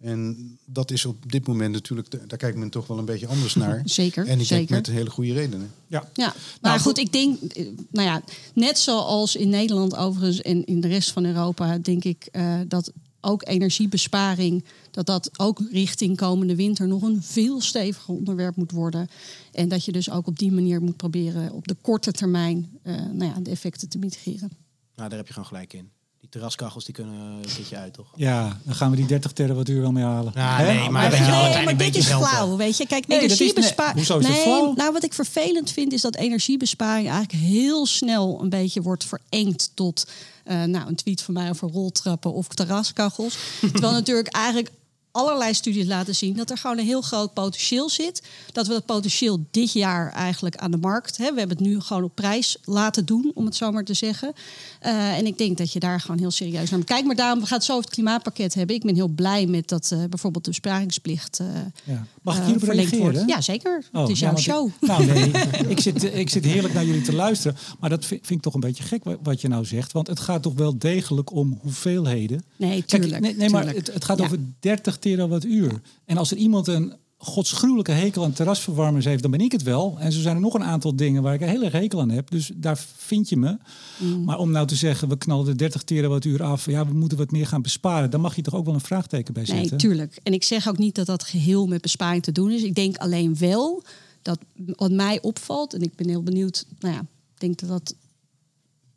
En 0.00 0.58
dat 0.64 0.90
is 0.90 1.04
op 1.04 1.32
dit 1.32 1.46
moment 1.46 1.72
natuurlijk, 1.72 2.28
daar 2.28 2.38
kijkt 2.38 2.56
men 2.56 2.70
toch 2.70 2.86
wel 2.86 2.98
een 2.98 3.04
beetje 3.04 3.26
anders 3.26 3.54
naar. 3.64 3.82
Zeker, 3.84 4.26
En 4.26 4.40
ik 4.40 4.48
denk 4.48 4.60
zeker. 4.60 4.74
met 4.74 4.86
hele 4.86 5.10
goede 5.10 5.32
redenen. 5.32 5.70
Ja. 5.86 6.08
Ja, 6.12 6.26
maar 6.26 6.34
Nou, 6.60 6.80
goed, 6.80 6.98
ik 6.98 7.12
denk, 7.12 7.42
eh, 7.42 7.66
nou 7.90 8.08
ja, 8.08 8.22
net 8.54 8.78
zoals 8.78 9.36
in 9.36 9.48
Nederland 9.48 9.96
overigens 9.96 10.42
en 10.42 10.64
in 10.64 10.80
de 10.80 10.88
rest 10.88 11.10
van 11.10 11.24
Europa, 11.24 11.78
denk 11.78 12.04
ik 12.04 12.28
eh, 12.32 12.60
dat 12.68 12.92
ook 13.20 13.48
energiebesparing, 13.48 14.64
dat 14.90 15.06
dat 15.06 15.30
ook 15.38 15.60
richting 15.70 16.16
komende 16.16 16.54
winter 16.54 16.88
nog 16.88 17.02
een 17.02 17.22
veel 17.22 17.60
steviger 17.60 18.14
onderwerp 18.14 18.56
moet 18.56 18.70
worden. 18.70 19.08
En 19.52 19.68
dat 19.68 19.84
je 19.84 19.92
dus 19.92 20.10
ook 20.10 20.26
op 20.26 20.38
die 20.38 20.52
manier 20.52 20.82
moet 20.82 20.96
proberen 20.96 21.52
op 21.52 21.68
de 21.68 21.76
korte 21.80 22.12
termijn 22.12 22.68
eh, 22.82 22.94
nou 22.94 23.32
ja, 23.34 23.40
de 23.40 23.50
effecten 23.50 23.88
te 23.88 23.98
mitigeren. 23.98 24.50
Nou, 24.94 25.08
daar 25.08 25.18
heb 25.18 25.26
je 25.26 25.32
gewoon 25.32 25.48
gelijk 25.48 25.72
in. 25.72 25.90
Die 26.30 26.40
terraskachels 26.40 26.84
die 26.84 26.94
kunnen 26.94 27.14
een 27.14 27.44
keertje 27.56 27.76
uit, 27.76 27.92
toch? 27.94 28.06
Ja, 28.16 28.58
dan 28.64 28.74
gaan 28.74 28.90
we 28.90 28.96
die 28.96 29.06
30 29.06 29.32
terawattuur 29.32 29.80
wel 29.80 29.92
mee 29.92 30.04
halen. 30.04 30.32
Ja, 30.34 30.56
Hè? 30.56 30.72
nee, 30.74 30.90
maar 30.90 31.10
weet 31.10 31.18
je 31.18 31.24
nee, 31.24 31.66
dit 31.66 31.76
beetje 31.76 32.00
is 32.00 32.06
flauw, 32.06 32.56
weet 32.56 32.76
je. 32.76 32.86
Kijk, 32.86 33.06
Nee, 33.06 33.20
dat 33.20 33.30
is- 33.30 33.38
energiebesparing... 33.40 33.94
nee, 33.94 34.04
hoezo 34.06 34.18
is 34.18 34.26
dat 34.34 34.42
flauw? 34.42 34.72
Nou, 34.74 34.92
wat 34.92 35.04
ik 35.04 35.14
vervelend 35.14 35.70
vind 35.70 35.92
is 35.92 36.00
dat 36.00 36.16
energiebesparing 36.16 37.08
eigenlijk 37.10 37.44
heel 37.44 37.86
snel 37.86 38.38
een 38.42 38.48
beetje 38.48 38.82
wordt 38.82 39.04
verengd 39.04 39.70
tot... 39.74 40.06
eh, 40.44 40.62
nou, 40.62 40.88
een 40.88 40.94
tweet 40.94 41.22
van 41.22 41.34
mij 41.34 41.48
over 41.50 41.68
roltrappen 41.70 42.32
of 42.32 42.48
terraskachels. 42.48 43.36
Terwijl 43.72 43.92
natuurlijk 43.92 44.28
eigenlijk 44.28 44.70
allerlei 45.18 45.54
studies 45.54 45.86
laten 45.86 46.14
zien 46.14 46.36
dat 46.36 46.50
er 46.50 46.58
gewoon 46.58 46.78
een 46.78 46.84
heel 46.84 47.00
groot 47.00 47.32
potentieel 47.32 47.88
zit. 47.88 48.22
Dat 48.52 48.66
we 48.66 48.72
dat 48.72 48.84
potentieel 48.86 49.44
dit 49.50 49.72
jaar 49.72 50.12
eigenlijk 50.12 50.56
aan 50.56 50.70
de 50.70 50.76
markt... 50.76 51.16
Hè, 51.16 51.32
we 51.32 51.38
hebben 51.38 51.56
het 51.56 51.66
nu 51.66 51.80
gewoon 51.80 52.02
op 52.04 52.14
prijs 52.14 52.56
laten 52.64 53.04
doen, 53.04 53.30
om 53.34 53.44
het 53.44 53.56
zo 53.56 53.70
maar 53.72 53.84
te 53.84 53.94
zeggen. 53.94 54.32
Eh, 54.80 55.16
en 55.18 55.26
ik 55.26 55.38
denk 55.38 55.58
dat 55.58 55.72
je 55.72 55.78
daar 55.80 56.00
gewoon 56.00 56.18
heel 56.18 56.30
serieus 56.30 56.70
naar 56.70 56.78
moet 56.78 56.88
kijken. 56.88 57.06
Maar 57.06 57.16
daarom, 57.16 57.40
we 57.40 57.46
gaan 57.46 57.56
het 57.56 57.66
zo 57.66 57.72
over 57.72 57.84
het 57.84 57.94
klimaatpakket 57.94 58.54
hebben. 58.54 58.76
Ik 58.76 58.82
ben 58.82 58.94
heel 58.94 59.08
blij 59.08 59.46
met 59.46 59.68
dat 59.68 59.90
eh, 59.92 59.98
bijvoorbeeld 60.08 60.44
de 60.44 60.50
besparingsplicht... 60.50 61.38
eh, 61.38 61.46
Ja. 61.84 62.06
Mag 62.22 62.34
ik 62.36 62.40
eh, 62.40 62.46
hierop 62.46 62.68
reageren? 62.68 62.98
wordt. 63.00 63.22
Ja, 63.26 63.40
zeker. 63.40 63.82
Oh, 63.92 64.00
het 64.00 64.10
is 64.10 64.18
jouw 64.20 64.36
show. 64.36 64.68
Ik, 64.80 64.88
nou 64.88 65.04
nee, 65.04 65.30
ik 65.74 65.80
zit, 65.80 66.04
ik 66.14 66.30
zit 66.30 66.44
heerlijk 66.44 66.74
naar 66.74 66.84
jullie 66.84 67.02
te 67.02 67.14
luisteren. 67.14 67.56
Maar 67.80 67.90
dat 67.90 68.04
vind, 68.04 68.20
vind 68.26 68.38
ik 68.38 68.44
toch 68.44 68.54
een 68.54 68.60
beetje 68.60 68.82
gek 68.82 69.04
wa- 69.04 69.16
wat 69.22 69.40
je 69.40 69.48
nou 69.48 69.64
zegt. 69.64 69.92
Want 69.92 70.06
het 70.06 70.20
gaat 70.20 70.42
toch 70.42 70.54
wel 70.54 70.78
degelijk 70.78 71.32
om 71.32 71.58
hoeveelheden. 71.62 72.44
Nee, 72.56 72.82
Kijk, 72.82 73.02
tuurlijk. 73.02 73.36
nee, 73.36 73.50
maar 73.50 73.66
het, 73.66 73.92
het 73.92 74.04
gaat 74.04 74.18
Ja. 74.18 74.24
over 74.24 74.38
30 74.60 74.98
terawattuur. 75.08 75.80
En 76.04 76.16
als 76.16 76.30
er 76.30 76.36
iemand 76.36 76.66
een 76.66 76.94
godsgruwelijke 77.16 77.92
hekel 77.92 78.24
aan 78.24 78.32
terrasverwarmers 78.32 79.04
heeft, 79.04 79.22
dan 79.22 79.30
ben 79.30 79.40
ik 79.40 79.52
het 79.52 79.62
wel. 79.62 79.96
En 79.98 80.12
zo 80.12 80.20
zijn 80.20 80.34
er 80.34 80.42
nog 80.42 80.54
een 80.54 80.64
aantal 80.64 80.96
dingen 80.96 81.22
waar 81.22 81.34
ik 81.34 81.40
een 81.40 81.48
hele 81.48 81.64
erg 81.64 81.72
hekel 81.72 82.00
aan 82.00 82.10
heb. 82.10 82.30
Dus 82.30 82.50
daar 82.54 82.78
vind 82.96 83.28
je 83.28 83.36
me. 83.36 83.56
Mm. 83.98 84.24
Maar 84.24 84.38
om 84.38 84.50
nou 84.50 84.66
te 84.66 84.74
zeggen, 84.74 85.08
we 85.08 85.18
knallen 85.18 85.44
de 85.44 85.54
30 85.54 85.82
terawattuur 85.82 86.42
af. 86.42 86.66
Ja, 86.66 86.86
we 86.86 86.94
moeten 86.94 87.18
wat 87.18 87.30
meer 87.30 87.46
gaan 87.46 87.62
besparen. 87.62 88.10
Dan 88.10 88.20
mag 88.20 88.36
je 88.36 88.42
toch 88.42 88.54
ook 88.54 88.64
wel 88.64 88.74
een 88.74 88.80
vraagteken 88.80 89.34
bij 89.34 89.44
zetten. 89.44 89.68
Nee, 89.70 89.78
tuurlijk. 89.78 90.20
En 90.22 90.32
ik 90.32 90.44
zeg 90.44 90.68
ook 90.68 90.78
niet 90.78 90.94
dat 90.94 91.06
dat 91.06 91.24
geheel 91.24 91.66
met 91.66 91.80
besparing 91.80 92.22
te 92.22 92.32
doen 92.32 92.50
is. 92.50 92.62
Ik 92.62 92.74
denk 92.74 92.96
alleen 92.96 93.38
wel 93.38 93.82
dat 94.22 94.38
wat 94.76 94.90
mij 94.90 95.22
opvalt, 95.22 95.74
en 95.74 95.82
ik 95.82 95.94
ben 95.94 96.08
heel 96.08 96.22
benieuwd, 96.22 96.66
nou 96.78 96.94
ja, 96.94 97.00
ik 97.34 97.40
denk 97.40 97.58
dat 97.58 97.68
dat 97.68 97.94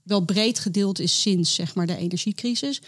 wel 0.04 0.22
breed 0.22 0.60
gedeeld 0.60 1.00
is 1.00 1.22
sinds 1.22 1.56
zeg 1.56 1.76
maar 1.76 1.88
de 1.88 1.98
energiecrisis. 1.98 2.82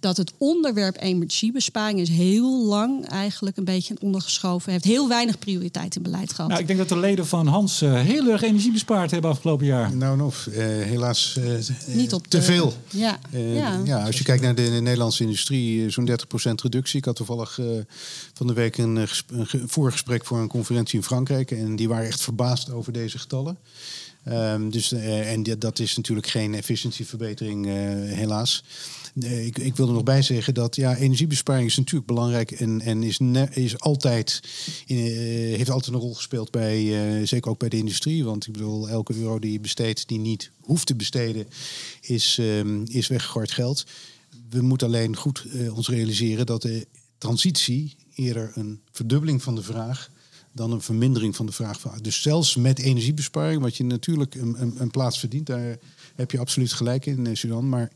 Dat 0.00 0.16
het 0.16 0.32
onderwerp 0.38 0.96
energiebesparing 1.00 2.00
is 2.00 2.08
heel 2.08 2.64
lang 2.64 3.06
eigenlijk 3.08 3.56
een 3.56 3.64
beetje 3.64 3.96
ondergeschoven. 4.00 4.72
Heeft 4.72 4.84
heel 4.84 5.08
weinig 5.08 5.38
prioriteit 5.38 5.96
in 5.96 6.02
beleid 6.02 6.32
gehad. 6.32 6.48
Nou, 6.50 6.60
ik 6.60 6.66
denk 6.66 6.78
dat 6.78 6.88
de 6.88 6.98
leden 6.98 7.26
van 7.26 7.46
Hans 7.46 7.82
eh, 7.82 8.00
heel 8.00 8.26
erg 8.30 8.42
energie 8.42 8.72
bespaard 8.72 9.10
hebben 9.10 9.30
afgelopen 9.30 9.66
jaar. 9.66 9.96
Nou, 9.96 10.16
nog, 10.16 10.46
eh, 10.46 10.56
helaas 10.66 11.36
eh, 11.36 11.94
Niet 11.94 12.12
op 12.14 12.26
te 12.26 12.36
de- 12.38 12.42
veel. 12.44 12.72
Ja, 12.90 13.18
Eh, 13.30 13.56
ja. 13.56 13.80
ja. 13.84 14.04
als 14.06 14.18
je 14.18 14.24
kijkt 14.24 14.42
naar 14.42 14.54
de 14.54 14.62
Nederlandse 14.62 15.22
industrie, 15.22 15.90
zo'n 15.90 16.04
30% 16.04 16.60
reductie. 16.62 16.98
Ik 16.98 17.04
had 17.04 17.16
toevallig 17.16 17.58
eh, 17.58 17.66
van 18.34 18.46
de 18.46 18.52
week 18.52 18.76
een, 18.78 18.96
eh, 18.96 19.02
een 19.26 19.46
ge- 19.46 19.62
voorgesprek 19.66 20.24
voor 20.24 20.38
een 20.38 20.48
conferentie 20.48 20.98
in 20.98 21.04
Frankrijk. 21.04 21.50
En 21.50 21.76
die 21.76 21.88
waren 21.88 22.06
echt 22.06 22.20
verbaasd 22.20 22.70
over 22.70 22.92
deze 22.92 23.18
getallen. 23.18 23.58
Ehm, 24.26 24.68
dus, 24.68 24.92
eh, 24.92 25.32
en 25.32 25.42
dat 25.58 25.78
is 25.78 25.96
natuurlijk 25.96 26.26
geen 26.26 26.54
efficiëntieverbetering, 26.54 27.66
eh, 27.66 27.72
helaas. 28.16 28.64
Ik, 29.14 29.58
ik 29.58 29.76
wil 29.76 29.86
er 29.86 29.92
nog 29.92 30.02
bij 30.02 30.22
zeggen 30.22 30.54
dat 30.54 30.76
ja, 30.76 30.96
energiebesparing 30.96 31.68
is 31.68 31.76
natuurlijk 31.76 32.06
belangrijk 32.06 32.50
en, 32.50 32.80
en 32.80 33.02
is, 33.02 33.18
is 33.50 33.78
altijd, 33.78 34.40
eh, 34.86 34.96
heeft 35.56 35.70
altijd 35.70 35.94
een 35.94 36.00
rol 36.00 36.14
gespeeld 36.14 36.50
bij, 36.50 37.26
zeker 37.26 37.50
ook 37.50 37.58
bij 37.58 37.68
de 37.68 37.76
industrie. 37.76 38.24
Want 38.24 38.46
ik 38.46 38.52
bedoel, 38.52 38.88
elke 38.88 39.14
euro 39.14 39.38
die 39.38 39.52
je 39.52 39.60
besteedt, 39.60 40.08
die 40.08 40.18
niet 40.18 40.50
hoeft 40.60 40.86
te 40.86 40.94
besteden, 40.94 41.46
is, 42.00 42.38
ehm, 42.38 42.82
is 42.84 43.08
weggegooid 43.08 43.50
geld. 43.50 43.84
We 44.50 44.62
moeten 44.62 44.86
alleen 44.86 45.16
goed 45.16 45.44
ons 45.72 45.88
realiseren 45.88 46.46
dat 46.46 46.62
de 46.62 46.86
transitie 47.18 47.96
eerder 48.14 48.52
een 48.54 48.80
verdubbeling 48.92 49.42
van 49.42 49.54
de 49.54 49.62
vraag 49.62 50.10
dan 50.56 50.72
een 50.72 50.80
vermindering 50.80 51.36
van 51.36 51.46
de 51.46 51.52
vraag. 51.52 51.80
van- 51.80 51.92
Dus 52.02 52.22
zelfs 52.22 52.56
met 52.56 52.78
energiebesparing, 52.78 53.62
wat 53.62 53.76
je 53.76 53.84
natuurlijk 53.84 54.34
een, 54.34 54.54
een, 54.62 54.74
een 54.78 54.90
plaats 54.90 55.18
verdient, 55.18 55.46
daar 55.46 55.76
heb 56.14 56.30
je 56.30 56.38
absoluut 56.38 56.72
gelijk 56.72 57.06
in, 57.06 57.26
eh, 57.26 57.34
Sudan. 57.34 57.68
Maar 57.68 57.90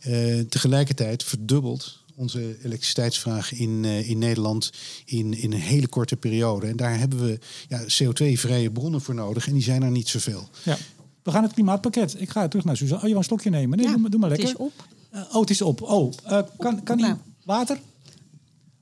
eh, 0.00 0.40
tegelijkertijd 0.40 1.24
verdubbelt 1.24 1.98
onze 2.14 2.56
elektriciteitsvraag 2.64 3.52
in, 3.52 3.84
eh, 3.84 4.08
in 4.10 4.18
Nederland 4.18 4.70
in, 5.04 5.34
in 5.34 5.52
een 5.52 5.60
hele 5.60 5.88
korte 5.88 6.16
periode. 6.16 6.66
En 6.66 6.76
daar 6.76 6.98
hebben 6.98 7.24
we 7.26 7.38
ja, 7.68 7.80
CO2-vrije 7.82 8.70
bronnen 8.70 9.00
voor 9.00 9.14
nodig 9.14 9.46
en 9.46 9.52
die 9.52 9.62
zijn 9.62 9.82
er 9.82 9.90
niet 9.90 10.08
zoveel. 10.08 10.48
Ja. 10.64 10.76
We 11.22 11.30
gaan 11.30 11.42
het 11.42 11.52
klimaatpakket. 11.52 12.20
Ik 12.20 12.30
ga 12.30 12.48
terug 12.48 12.64
naar 12.64 12.76
Suzanne. 12.76 12.96
Oh, 12.96 13.02
je 13.02 13.08
wil 13.08 13.18
een 13.18 13.24
slokje 13.24 13.50
nemen? 13.50 13.76
Nee, 13.78 13.86
Ja, 13.86 13.92
doe, 13.92 14.00
maar- 14.00 14.10
doe 14.10 14.20
maar 14.20 14.30
het 14.30 14.38
lekker. 14.42 14.60
is 14.60 14.66
op. 14.66 14.72
Eh, 15.10 15.20
oh, 15.34 15.40
het 15.40 15.50
is 15.50 15.62
op. 15.62 15.82
Oh, 15.82 16.12
eh, 16.24 16.38
kan, 16.58 16.82
kan 16.82 16.96
die 16.96 17.06
Nou. 17.06 17.18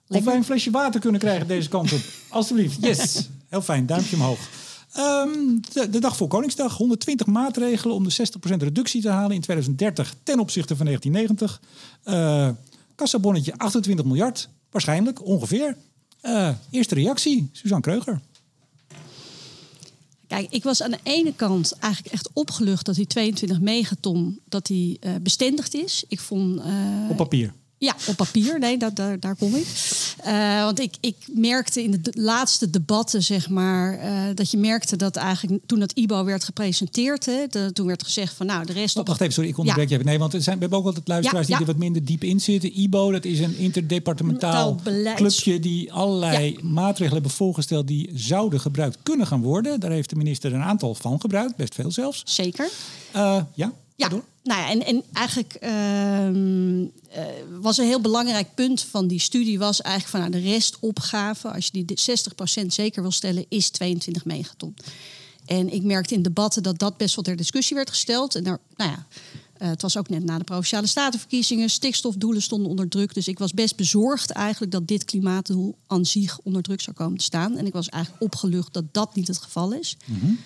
Of 0.08 0.24
wij 0.24 0.36
een 0.36 0.44
flesje 0.44 0.70
water 0.70 1.00
kunnen 1.00 1.20
krijgen 1.20 1.46
deze 1.46 1.68
kant 1.68 1.92
op. 1.92 2.00
Alsjeblieft. 2.28 2.78
Yes. 2.80 3.28
Heel 3.48 3.62
fijn. 3.62 3.86
Duimpje 3.86 4.16
omhoog. 4.16 4.38
Ehm, 4.92 5.30
de, 5.72 5.90
de 5.90 5.98
dag 5.98 6.16
voor 6.16 6.28
Koningsdag. 6.28 6.76
120 6.76 7.26
maatregelen 7.26 7.96
om 7.96 8.04
de 8.04 8.12
60% 8.12 8.56
reductie 8.56 9.02
te 9.02 9.08
halen 9.08 9.34
in 9.34 9.40
2030 9.40 10.14
ten 10.22 10.38
opzichte 10.38 10.76
van 10.76 10.86
1990. 10.86 11.60
Eh 12.02 12.48
kassabonnetje 12.96 13.58
28 13.58 14.04
miljard. 14.04 14.48
Waarschijnlijk, 14.70 15.24
ongeveer. 15.24 15.76
Eh, 16.20 16.54
eerste 16.70 16.94
reactie, 16.94 17.48
Suzanne 17.52 17.82
Kreuger. 17.82 18.20
Kijk, 20.26 20.46
ik 20.50 20.62
was 20.62 20.82
aan 20.82 20.90
de 20.90 20.98
ene 21.02 21.34
kant 21.34 21.72
eigenlijk 21.78 22.12
echt 22.14 22.30
opgelucht 22.32 22.86
dat 22.86 22.94
die 22.94 23.06
22 23.06 23.60
megaton 23.60 24.40
dat 24.48 24.66
die, 24.66 24.98
eh, 25.00 25.14
bestendigd 25.22 25.74
is. 25.74 26.04
Ik 26.08 26.20
vond. 26.20 26.60
Op 27.10 27.16
papier. 27.16 27.52
Ja, 27.78 27.96
op 28.06 28.16
papier. 28.16 28.58
Nee, 28.58 28.78
dat, 28.78 28.96
daar, 28.96 29.20
daar 29.20 29.36
kom 29.36 29.54
ik. 29.54 29.66
Eh, 30.22 30.62
want 30.64 30.80
ik, 30.80 30.94
ik 31.00 31.16
merkte 31.32 31.82
in 31.82 31.90
de 31.90 32.12
laatste 32.14 32.70
debatten, 32.70 33.22
zeg 33.22 33.48
maar, 33.48 33.98
eh, 33.98 34.22
dat 34.34 34.50
je 34.50 34.56
merkte 34.58 34.96
dat 34.96 35.16
eigenlijk 35.16 35.62
toen 35.66 35.78
dat 35.78 35.92
IBO 35.92 36.24
werd 36.24 36.44
gepresenteerd, 36.44 37.26
hè, 37.26 37.46
de- 37.50 37.70
toen 37.72 37.86
werd 37.86 38.02
gezegd 38.04 38.34
van 38.34 38.46
nou, 38.46 38.66
de 38.66 38.72
rest 38.72 38.96
op. 38.96 39.06
Wacht 39.06 39.20
even, 39.20 39.32
sorry, 39.32 39.48
ik 39.50 39.58
onderbreek 39.58 39.88
je 39.88 39.94
even. 39.94 40.06
Nee, 40.06 40.18
want 40.18 40.34
er 40.34 40.42
zijn, 40.42 40.54
we 40.54 40.60
hebben 40.60 40.78
ook 40.78 40.86
altijd 40.86 41.08
luisteraars 41.08 41.46
Ja, 41.46 41.56
die 41.56 41.64
ja. 41.64 41.70
er 41.70 41.76
wat 41.78 41.82
minder 41.84 42.04
diep 42.04 42.24
in 42.24 42.40
zitten. 42.40 42.80
IBO, 42.80 43.10
dat 43.12 43.24
is 43.24 43.38
een 43.40 43.56
interdepartementaal 43.58 44.80
clubje 45.14 45.60
die 45.60 45.92
allerlei 45.92 46.58
maatregelen 46.62 47.12
hebben 47.12 47.30
voorgesteld 47.30 47.86
die 47.86 48.10
zouden 48.14 48.60
gebruikt 48.60 48.98
kunnen 49.02 49.26
gaan 49.26 49.42
worden. 49.42 49.80
Daar 49.80 49.90
heeft 49.90 50.10
de 50.10 50.16
minister 50.16 50.54
een 50.54 50.62
aantal 50.62 50.94
van 50.94 51.20
gebruikt, 51.20 51.56
best 51.56 51.74
veel 51.74 51.90
zelfs. 51.90 52.22
Zeker. 52.24 52.68
Eh, 53.12 53.42
ja, 53.54 53.72
Ja, 53.96 54.08
nou 54.08 54.22
ja, 54.60 54.70
en, 54.70 54.84
en 54.84 55.02
eigenlijk 55.12 55.54
ehm, 55.54 56.84
eh, 57.10 57.24
was 57.60 57.78
een 57.78 57.86
heel 57.86 58.00
belangrijk 58.00 58.54
punt 58.54 58.82
van 58.82 59.06
die 59.06 59.20
studie 59.20 59.58
was 59.58 59.80
eigenlijk 59.80 60.10
van 60.10 60.20
nou, 60.20 60.44
de 60.44 60.50
restopgave, 60.50 61.52
als 61.52 61.64
je 61.64 61.72
die 61.72 61.84
de 61.84 62.18
60% 62.62 62.66
zeker 62.66 63.02
wil 63.02 63.10
stellen, 63.10 63.46
is 63.48 63.70
22 63.70 64.24
megaton. 64.24 64.76
En 65.46 65.72
ik 65.72 65.82
merkte 65.82 66.14
in 66.14 66.22
debatten 66.22 66.62
dat 66.62 66.78
dat 66.78 66.96
best 66.96 67.14
wel 67.14 67.24
ter 67.24 67.36
discussie 67.36 67.76
werd 67.76 67.90
gesteld. 67.90 68.34
En 68.34 68.44
daar, 68.44 68.58
nou 68.76 68.90
ja, 68.90 69.06
Uh, 69.62 69.68
het 69.68 69.82
was 69.82 69.96
ook 69.96 70.08
net 70.08 70.24
na 70.24 70.38
de 70.38 70.44
provinciale 70.44 70.86
statenverkiezingen. 70.86 71.70
Stikstofdoelen 71.70 72.42
stonden 72.42 72.70
onder 72.70 72.88
druk. 72.88 73.14
Dus 73.14 73.28
ik 73.28 73.38
was 73.38 73.52
best 73.52 73.76
bezorgd 73.76 74.30
eigenlijk 74.30 74.72
dat 74.72 74.88
dit 74.88 75.04
klimaatdoel 75.04 75.76
aan 75.86 76.04
zich 76.04 76.38
onder 76.42 76.62
druk 76.62 76.80
zou 76.80 76.96
komen 76.96 77.18
te 77.18 77.24
staan. 77.24 77.56
En 77.56 77.66
ik 77.66 77.72
was 77.72 77.88
eigenlijk 77.88 78.22
opgelucht 78.22 78.72
dat 78.72 78.84
dat 78.92 79.14
niet 79.14 79.28
het 79.28 79.38
geval 79.38 79.72
is. 79.72 79.96
Mm 80.04 80.38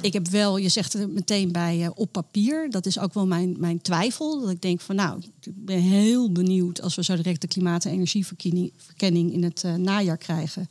ik 0.00 0.12
heb 0.12 0.28
wel, 0.28 0.56
je 0.56 0.68
zegt 0.68 0.94
er 0.94 1.08
meteen 1.08 1.52
bij 1.52 1.78
uh, 1.78 1.88
op 1.94 2.12
papier. 2.12 2.70
Dat 2.70 2.86
is 2.86 2.98
ook 2.98 3.14
wel 3.14 3.26
mijn, 3.26 3.56
mijn 3.58 3.82
twijfel. 3.82 4.40
Dat 4.40 4.50
ik 4.50 4.62
denk 4.62 4.80
van 4.80 4.96
nou, 4.96 5.22
ik 5.40 5.64
ben 5.64 5.80
heel 5.80 6.32
benieuwd 6.32 6.82
als 6.82 6.94
we 6.94 7.04
zo 7.04 7.16
direct 7.16 7.40
de 7.40 7.48
klimaat- 7.48 7.84
en 7.84 7.92
energieverkenning 7.92 9.32
in 9.32 9.42
het 9.42 9.62
uh, 9.66 9.74
najaar 9.74 10.16
krijgen. 10.16 10.68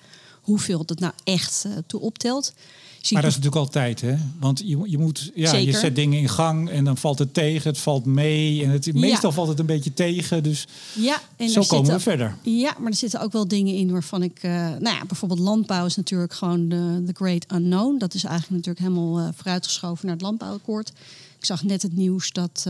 Hoeveel 0.49 0.85
dat 0.85 0.99
nou 0.99 1.13
echt 1.23 1.63
uh, 1.67 1.73
toe 1.87 1.99
optelt 1.99 2.53
maar 3.09 3.21
dat 3.21 3.31
is 3.31 3.37
natuurlijk 3.37 3.65
altijd, 3.65 4.01
hè? 4.01 4.15
Want 4.39 4.61
je, 4.65 4.79
je 4.85 4.97
moet, 4.97 5.31
ja, 5.35 5.55
je 5.55 5.71
zet 5.71 5.95
dingen 5.95 6.19
in 6.19 6.29
gang 6.29 6.69
en 6.69 6.83
dan 6.83 6.97
valt 6.97 7.19
het 7.19 7.33
tegen, 7.33 7.69
het 7.69 7.79
valt 7.79 8.05
mee 8.05 8.63
en 8.63 8.69
het, 8.69 8.93
meestal 8.93 9.31
valt 9.31 9.47
het 9.47 9.59
een 9.59 9.65
beetje 9.65 9.93
tegen. 9.93 10.43
Dus 10.43 10.67
ja, 10.93 11.21
en 11.35 11.49
zo 11.49 11.61
komen 11.61 11.91
we 11.91 11.99
verder. 11.99 12.35
Ja, 12.41 12.75
maar 12.79 12.91
er 12.91 12.97
zitten 12.97 13.21
ook 13.21 13.31
wel 13.31 13.47
dingen 13.47 13.75
in 13.75 13.91
waarvan 13.91 14.23
ik, 14.23 14.43
uh, 14.43 14.51
nou 14.51 14.95
ja, 14.95 15.05
bijvoorbeeld 15.07 15.39
landbouw 15.39 15.85
is 15.85 15.95
natuurlijk 15.95 16.33
gewoon 16.33 16.69
de, 16.69 17.03
the 17.05 17.13
great 17.13 17.45
unknown. 17.53 17.97
Dat 17.97 18.13
is 18.13 18.23
eigenlijk 18.23 18.65
natuurlijk 18.65 18.93
helemaal 18.93 19.19
uh, 19.19 19.27
vooruitgeschoven 19.35 20.05
naar 20.05 20.15
het 20.15 20.23
landbouwakkoord. 20.23 20.89
Ik 21.37 21.45
zag 21.45 21.63
net 21.63 21.81
het 21.81 21.95
nieuws 21.95 22.31
dat. 22.31 22.67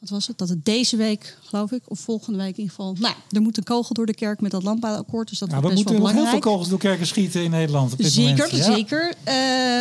Wat 0.00 0.08
was 0.08 0.26
het? 0.26 0.38
Dat 0.38 0.48
het 0.48 0.64
deze 0.64 0.96
week, 0.96 1.36
geloof 1.42 1.72
ik, 1.72 1.82
of 1.86 2.00
volgende 2.00 2.38
week 2.38 2.56
in 2.56 2.60
ieder 2.62 2.74
geval. 2.74 2.96
Nou, 2.98 3.14
er 3.30 3.40
moet 3.40 3.56
een 3.56 3.64
kogel 3.64 3.94
door 3.94 4.06
de 4.06 4.14
kerk 4.14 4.40
met 4.40 4.50
dat 4.50 4.62
landbouwakkoord. 4.62 5.28
Dus 5.28 5.38
dat 5.38 5.50
ja, 5.50 5.60
we 5.60 5.72
moeten 5.72 6.00
nog 6.00 6.12
heel 6.12 6.26
veel 6.26 6.38
kogels 6.38 6.68
door 6.68 6.78
kerken 6.78 7.06
schieten 7.06 7.42
in 7.42 7.50
Nederland. 7.50 7.92
Op 7.92 7.98
dit 7.98 8.12
zeker, 8.12 8.48
moment. 8.50 8.66
Ja. 8.66 8.74
zeker. 8.74 9.14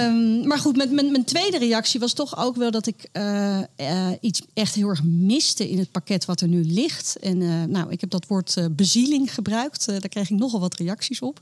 Um, 0.06 0.48
maar 0.48 0.58
goed, 0.58 0.76
met, 0.76 0.92
mijn, 0.92 1.12
mijn 1.12 1.24
tweede 1.24 1.58
reactie 1.58 2.00
was 2.00 2.14
toch 2.14 2.38
ook 2.38 2.56
wel 2.56 2.72
dat 2.72 2.88
ik 2.88 3.10
uh, 3.14 3.58
uh, 3.78 4.08
iets 4.22 4.42
echt 4.54 4.76
heel 4.76 4.88
erg 4.88 5.04
miste 5.04 5.70
in 5.70 5.78
het 5.78 5.92
pakket 5.92 6.26
wat 6.26 6.42
er 6.42 6.48
nu 6.48 6.64
ligt. 6.64 7.18
En 7.20 7.42
uh, 7.42 7.64
nou, 7.64 7.92
ik 7.92 8.02
heb 8.02 8.10
dat 8.10 8.28
woord 8.28 8.68
bezieling 8.72 9.34
gebruikt. 9.34 9.86
daar 9.86 10.10
kreeg 10.10 10.30
ik 10.30 10.38
nogal 10.38 10.60
wat 10.60 10.76
reacties 10.76 11.22
op. 11.22 11.40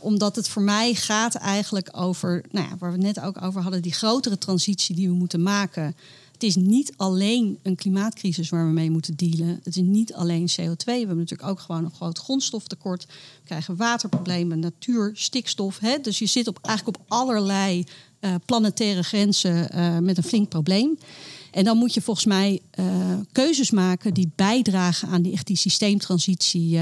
omdat 0.00 0.36
het 0.36 0.48
voor 0.48 0.62
mij 0.62 0.94
gaat 0.94 1.34
eigenlijk 1.34 1.88
over, 1.92 2.44
nou 2.50 2.68
ja, 2.68 2.76
waar 2.78 2.92
we 2.92 3.06
het 3.06 3.14
net 3.14 3.24
ook 3.24 3.42
over 3.42 3.62
hadden, 3.62 3.82
die 3.82 3.92
grotere 3.92 4.38
transitie 4.38 4.94
die 4.94 5.08
we 5.08 5.14
moeten 5.14 5.42
maken 5.42 5.94
het 6.42 6.56
is 6.56 6.62
niet 6.62 6.92
alleen 6.96 7.58
een 7.62 7.76
klimaatcrisis 7.76 8.48
waar 8.48 8.66
we 8.66 8.72
mee 8.72 8.90
moeten 8.90 9.16
dealen. 9.16 9.60
Het 9.62 9.76
is 9.76 9.82
niet 9.82 10.14
alleen 10.14 10.50
CO2. 10.50 10.84
We 10.84 10.92
hebben 10.92 11.16
natuurlijk 11.16 11.48
ook 11.48 11.60
gewoon 11.60 11.84
een 11.84 11.94
groot 11.94 12.18
grondstoftekort. 12.18 13.06
We 13.06 13.44
krijgen 13.44 13.76
waterproblemen, 13.76 14.58
natuur, 14.58 15.10
stikstof. 15.14 15.78
Hè? 15.78 15.98
Dus 16.00 16.18
je 16.18 16.26
zit 16.26 16.48
op, 16.48 16.58
eigenlijk 16.62 16.98
op 16.98 17.04
allerlei 17.08 17.84
uh, 18.20 18.34
planetaire 18.44 19.02
grenzen 19.02 19.68
uh, 19.74 19.98
met 19.98 20.16
een 20.16 20.22
flink 20.22 20.48
probleem. 20.48 20.98
En 21.50 21.64
dan 21.64 21.76
moet 21.76 21.94
je 21.94 22.00
volgens 22.00 22.26
mij 22.26 22.60
uh, 22.78 22.86
keuzes 23.32 23.70
maken 23.70 24.14
die 24.14 24.30
bijdragen 24.36 25.08
aan 25.08 25.22
die, 25.22 25.32
echt 25.32 25.46
die 25.46 25.56
systeemtransitie. 25.56 26.78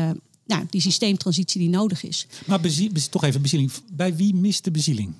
nou, 0.46 0.66
die 0.70 0.80
systeemtransitie 0.80 1.60
die 1.60 1.70
nodig 1.70 2.02
is. 2.02 2.26
Maar 2.46 2.60
bezie, 2.60 2.92
toch 3.10 3.24
even 3.24 3.42
bezieling. 3.42 3.72
Bij 3.92 4.16
wie 4.16 4.34
mist 4.34 4.64
de 4.64 4.70
bezieling? 4.70 5.12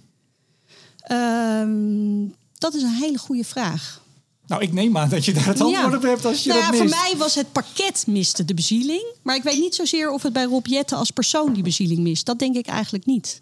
Um, 1.13 2.35
dat 2.59 2.75
is 2.75 2.83
een 2.83 2.95
hele 2.95 3.19
goede 3.19 3.45
vraag. 3.45 4.01
Nou, 4.51 4.63
ik 4.63 4.73
neem 4.73 4.97
aan 4.97 5.09
dat 5.09 5.25
je 5.25 5.33
daar 5.33 5.47
het 5.47 5.61
antwoord 5.61 5.95
op 5.95 6.03
hebt 6.03 6.25
als 6.25 6.43
je 6.43 6.49
nou 6.49 6.61
dat 6.61 6.75
ja, 6.75 6.83
mist. 6.83 6.95
Voor 6.95 7.03
mij 7.03 7.17
was 7.17 7.35
het 7.35 7.53
pakket 7.53 8.05
miste 8.07 8.45
de 8.45 8.55
bezieling. 8.55 9.05
Maar 9.23 9.37
ik 9.37 9.43
weet 9.43 9.59
niet 9.59 9.75
zozeer 9.75 10.11
of 10.11 10.23
het 10.23 10.33
bij 10.33 10.45
Rob 10.45 10.67
Jetten 10.67 10.97
als 10.97 11.11
persoon 11.11 11.53
die 11.53 11.63
bezieling 11.63 11.99
mist. 11.99 12.27
Dat 12.27 12.39
denk 12.39 12.57
ik 12.57 12.67
eigenlijk 12.67 13.07
niet. 13.07 13.41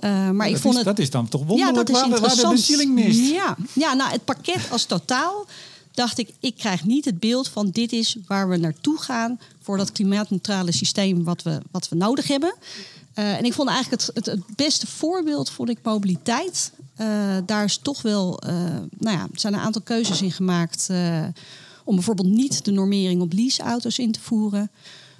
Uh, 0.00 0.30
maar 0.30 0.48
ik 0.48 0.56
vond 0.56 0.74
is, 0.74 0.78
het, 0.78 0.88
dat 0.88 0.98
is 0.98 1.10
dan 1.10 1.28
toch 1.28 1.44
wonderlijk 1.44 1.76
ja, 1.76 1.84
dat 1.84 1.88
is 1.88 1.94
waar, 1.94 2.04
de, 2.04 2.10
waar 2.10 2.20
de 2.20 2.26
interessant. 2.26 2.54
bezieling 2.54 2.94
mist. 2.94 3.30
Ja. 3.32 3.56
ja, 3.72 3.94
nou 3.94 4.10
het 4.10 4.24
pakket 4.24 4.70
als 4.70 4.84
totaal 4.84 5.46
dacht 5.94 6.18
ik, 6.18 6.30
ik 6.40 6.56
krijg 6.56 6.84
niet 6.84 7.04
het 7.04 7.20
beeld 7.20 7.48
van 7.48 7.70
dit 7.70 7.92
is 7.92 8.16
waar 8.26 8.48
we 8.48 8.56
naartoe 8.56 8.98
gaan 8.98 9.40
voor 9.62 9.76
dat 9.76 9.92
klimaatneutrale 9.92 10.72
systeem 10.72 11.24
wat 11.24 11.42
we, 11.42 11.60
wat 11.70 11.88
we 11.88 11.96
nodig 11.96 12.28
hebben. 12.28 12.54
Uh, 13.14 13.36
en 13.36 13.44
ik 13.44 13.52
vond 13.52 13.68
eigenlijk 13.68 14.02
het, 14.02 14.14
het, 14.14 14.26
het, 14.26 14.56
beste 14.56 14.86
voorbeeld 14.86 15.50
vond 15.50 15.68
ik 15.68 15.78
mobiliteit. 15.82 16.72
Uh, 17.00 17.36
daar 17.46 17.64
is 17.64 17.76
toch 17.76 18.02
wel, 18.02 18.42
uh, 18.46 18.52
nou 18.98 19.16
ja, 19.16 19.28
zijn 19.34 19.54
een 19.54 19.60
aantal 19.60 19.82
keuzes 19.82 20.22
in 20.22 20.32
gemaakt 20.32 20.90
om 21.84 21.94
bijvoorbeeld 21.94 22.28
niet 22.28 22.64
de 22.64 22.70
normering 22.70 23.20
op 23.20 23.32
leaseauto's 23.32 23.98
in 23.98 24.12
te 24.12 24.20
voeren. 24.20 24.70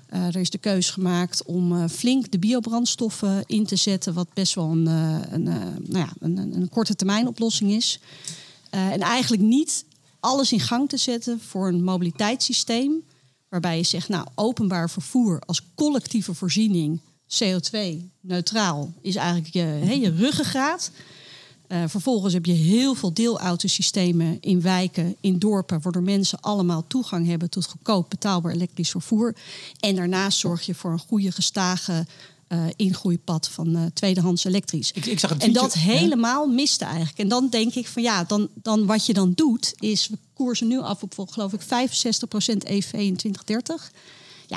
er 0.08 0.37
is 0.37 0.50
de 0.50 0.58
keuze 0.58 0.92
gemaakt 0.92 1.44
om 1.44 1.88
flink 1.88 2.30
de 2.30 2.38
biobrandstoffen 2.38 3.44
in 3.46 3.66
te 3.66 3.76
zetten, 3.76 4.14
wat 4.14 4.35
best 4.35 4.54
wel 4.54 4.70
een, 4.70 4.87
een, 4.87 5.42
nou 5.42 5.78
ja, 5.98 6.12
een, 6.20 6.37
een, 6.37 6.68
korte 6.68 6.94
termijn 6.94 7.26
oplossing 7.26 7.70
is. 7.70 8.00
en 8.70 9.00
eigenlijk 9.00 9.42
niet 9.42 9.85
alles 10.20 10.52
in 10.52 10.61
gang 10.61 10.88
te 10.88 10.96
zetten 10.96 11.40
voor 11.40 11.68
een 11.68 11.85
mobiliteitssysteem. 11.85 13.02
Waarbij 13.48 13.76
je 13.76 13.82
zegt, 13.82 14.08
nou, 14.08 14.26
openbaar 14.35 14.90
vervoer 14.90 15.42
als 15.46 15.62
collectieve 15.74 16.35
voorziening 16.35 17.00
CO2-neutraal 17.28 18.92
is 19.00 19.16
eigenlijk 19.16 19.52
je, 19.54 19.61
he, 19.61 19.92
je 19.92 20.11
ruggengraat. 20.11 20.90
Uh, 21.72 21.85
vervolgens 21.87 22.35
heb 22.35 22.46
je 22.46 22.52
heel 22.52 22.94
veel 22.94 23.14
deelautosystemen 23.14 24.38
in 24.40 24.61
wijken, 24.61 25.16
in 25.20 25.38
dorpen, 25.38 25.80
waardoor 25.82 26.02
mensen 26.02 26.40
allemaal 26.40 26.85
toegang 26.87 27.26
hebben 27.26 27.50
tot 27.50 27.66
goedkoop 27.66 28.11
betaalbaar 28.11 28.52
elektrisch 28.52 28.90
vervoer. 28.90 29.35
En 29.80 29.96
daarnaast 29.96 30.38
zorg 30.38 30.62
je 30.62 30.74
voor 30.74 30.92
een 30.92 30.98
goede 30.98 31.32
gestage 31.32 32.06
uh, 32.48 32.64
ingroeipad 32.76 33.48
van 33.48 33.76
uh, 33.76 33.82
tweedehands 33.94 34.44
elektrisch. 34.44 34.92
Ik, 34.92 35.06
ik 35.06 35.18
zag 35.18 35.30
een 35.30 35.40
en 35.40 35.52
dat 35.52 35.74
helemaal 35.74 36.46
miste 36.46 36.85
eigenlijk. 36.85 37.18
En 37.18 37.28
dan 37.28 37.48
denk 37.48 37.74
ik 37.74 37.87
van 37.87 38.02
ja, 38.02 38.24
dan, 38.24 38.48
dan 38.54 38.87
wat 38.87 39.06
je 39.06 39.12
dan 39.12 39.32
doet, 39.35 39.74
is 39.78 40.08
we 40.08 40.18
koersen 40.35 40.68
nu 40.68 40.78
af 40.78 41.02
op 41.02 41.28
geloof 41.30 41.52
ik 41.52 41.61
65% 41.61 41.64
EV 41.64 42.92
in 42.92 43.16
2030 43.16 43.92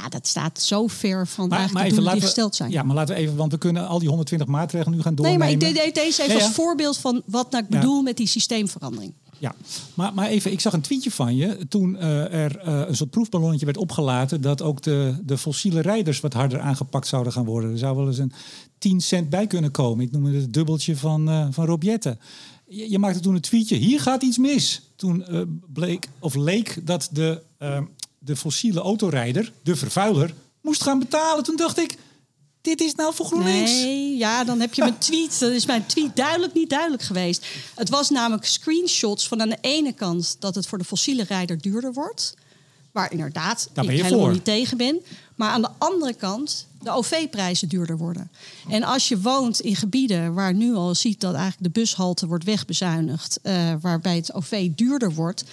ja, 0.01 0.09
dat 0.09 0.27
staat 0.27 0.61
zo 0.61 0.87
ver 0.87 1.27
van 1.27 1.47
maar, 1.47 1.69
maar 1.71 1.85
even, 1.85 2.03
die 2.03 2.21
gesteld 2.21 2.55
zijn. 2.55 2.71
Ja, 2.71 2.83
maar 2.83 2.95
laten 2.95 3.15
we 3.15 3.21
even, 3.21 3.35
want 3.35 3.51
we 3.51 3.57
kunnen 3.57 3.87
al 3.87 3.99
die 3.99 4.07
120 4.07 4.47
maatregelen 4.47 4.95
nu 4.95 5.01
gaan 5.03 5.15
doornemen. 5.15 5.47
Nee, 5.47 5.57
maar 5.57 5.67
ik 5.67 5.75
deed 5.75 5.95
deze 5.95 6.21
even 6.21 6.33
ja, 6.33 6.39
ja. 6.39 6.45
als 6.45 6.55
voorbeeld 6.55 6.97
van 6.97 7.21
wat 7.25 7.51
nou 7.51 7.63
ik 7.63 7.69
bedoel 7.69 7.95
ja. 7.95 8.01
met 8.01 8.17
die 8.17 8.27
systeemverandering. 8.27 9.13
Ja, 9.37 9.55
maar, 9.93 10.13
maar 10.13 10.27
even, 10.27 10.51
ik 10.51 10.59
zag 10.59 10.73
een 10.73 10.81
tweetje 10.81 11.11
van 11.11 11.35
je 11.35 11.67
toen 11.67 11.95
uh, 11.95 12.33
er 12.33 12.67
uh, 12.67 12.87
een 12.87 12.95
soort 12.95 13.09
proefballonnetje 13.09 13.65
werd 13.65 13.77
opgelaten 13.77 14.41
dat 14.41 14.61
ook 14.61 14.81
de, 14.81 15.15
de 15.23 15.37
fossiele 15.37 15.81
rijders 15.81 16.19
wat 16.19 16.33
harder 16.33 16.59
aangepakt 16.59 17.07
zouden 17.07 17.33
gaan 17.33 17.45
worden. 17.45 17.71
Er 17.71 17.77
zou 17.77 17.95
wel 17.95 18.07
eens 18.07 18.17
een 18.17 18.31
10 18.77 19.01
cent 19.01 19.29
bij 19.29 19.47
kunnen 19.47 19.71
komen. 19.71 20.05
Ik 20.05 20.11
noem 20.11 20.25
het 20.25 20.35
het 20.35 20.53
dubbeltje 20.53 20.97
van, 20.97 21.29
uh, 21.29 21.47
van 21.51 21.65
Rob 21.65 21.83
Jetten. 21.83 22.19
Je, 22.67 22.91
je, 22.91 22.99
maakte 22.99 23.19
toen 23.19 23.35
een 23.35 23.41
tweetje, 23.41 23.75
hier 23.75 23.99
gaat 24.01 24.23
iets 24.23 24.37
mis. 24.37 24.81
Toen 24.95 25.25
bleek 25.73 26.09
of 26.19 26.35
leek 26.35 26.79
dat 26.83 27.09
de 27.11 27.41
de 28.25 28.35
fossiele 28.35 28.79
autorijder, 28.79 29.51
de 29.63 29.75
vervuiler, 29.75 30.33
moest 30.61 30.83
gaan 30.83 30.99
betalen. 30.99 31.43
Toen 31.43 31.55
dacht 31.55 31.77
ik, 31.79 31.97
dit 32.61 32.81
is 32.81 32.95
nou 32.95 33.13
voor 33.13 33.25
GroenLinks. 33.25 33.71
Nee, 33.71 34.17
ja, 34.17 34.43
dan 34.43 34.59
heb 34.59 34.73
je 34.73 34.81
mijn 34.81 34.97
tweet. 34.97 35.39
Dat 35.39 35.51
is 35.51 35.65
mijn 35.65 35.85
tweet 35.85 36.15
duidelijk 36.15 36.53
niet 36.53 36.69
duidelijk 36.69 37.03
geweest. 37.03 37.45
Het 37.75 37.89
was 37.89 38.09
namelijk 38.09 38.45
screenshots 38.45 39.27
van 39.27 39.41
aan 39.41 39.49
de 39.49 39.57
ene 39.61 39.93
kant 39.93 40.35
dat 40.39 40.55
het 40.55 40.67
voor 40.67 40.77
de 40.77 40.83
fossiele 40.83 41.23
rijder 41.23 41.61
duurder 41.61 41.93
wordt. 41.93 42.33
Waar 42.91 43.11
inderdaad 43.11 43.69
Daar 43.73 43.83
ik 43.83 43.89
helemaal 43.89 44.19
voor. 44.19 44.31
niet 44.31 44.45
tegen 44.45 44.77
ben. 44.77 45.01
Maar 45.35 45.49
aan 45.49 45.61
de 45.61 45.69
andere 45.77 46.13
kant 46.13 46.67
de 46.81 46.91
OV-prijzen 46.91 47.67
duurder 47.69 47.97
worden. 47.97 48.31
En 48.69 48.83
als 48.83 49.07
je 49.07 49.21
woont 49.21 49.59
in 49.59 49.75
gebieden 49.75 50.33
waar 50.33 50.53
nu 50.53 50.73
al 50.75 50.95
ziet 50.95 51.21
dat 51.21 51.33
eigenlijk 51.33 51.73
de 51.73 51.79
bushalte 51.79 52.27
wordt 52.27 52.43
wegbezuinigd, 52.43 53.39
uh, 53.43 53.73
waarbij 53.81 54.15
het 54.15 54.33
OV 54.33 54.69
duurder 54.75 55.13
wordt, 55.13 55.43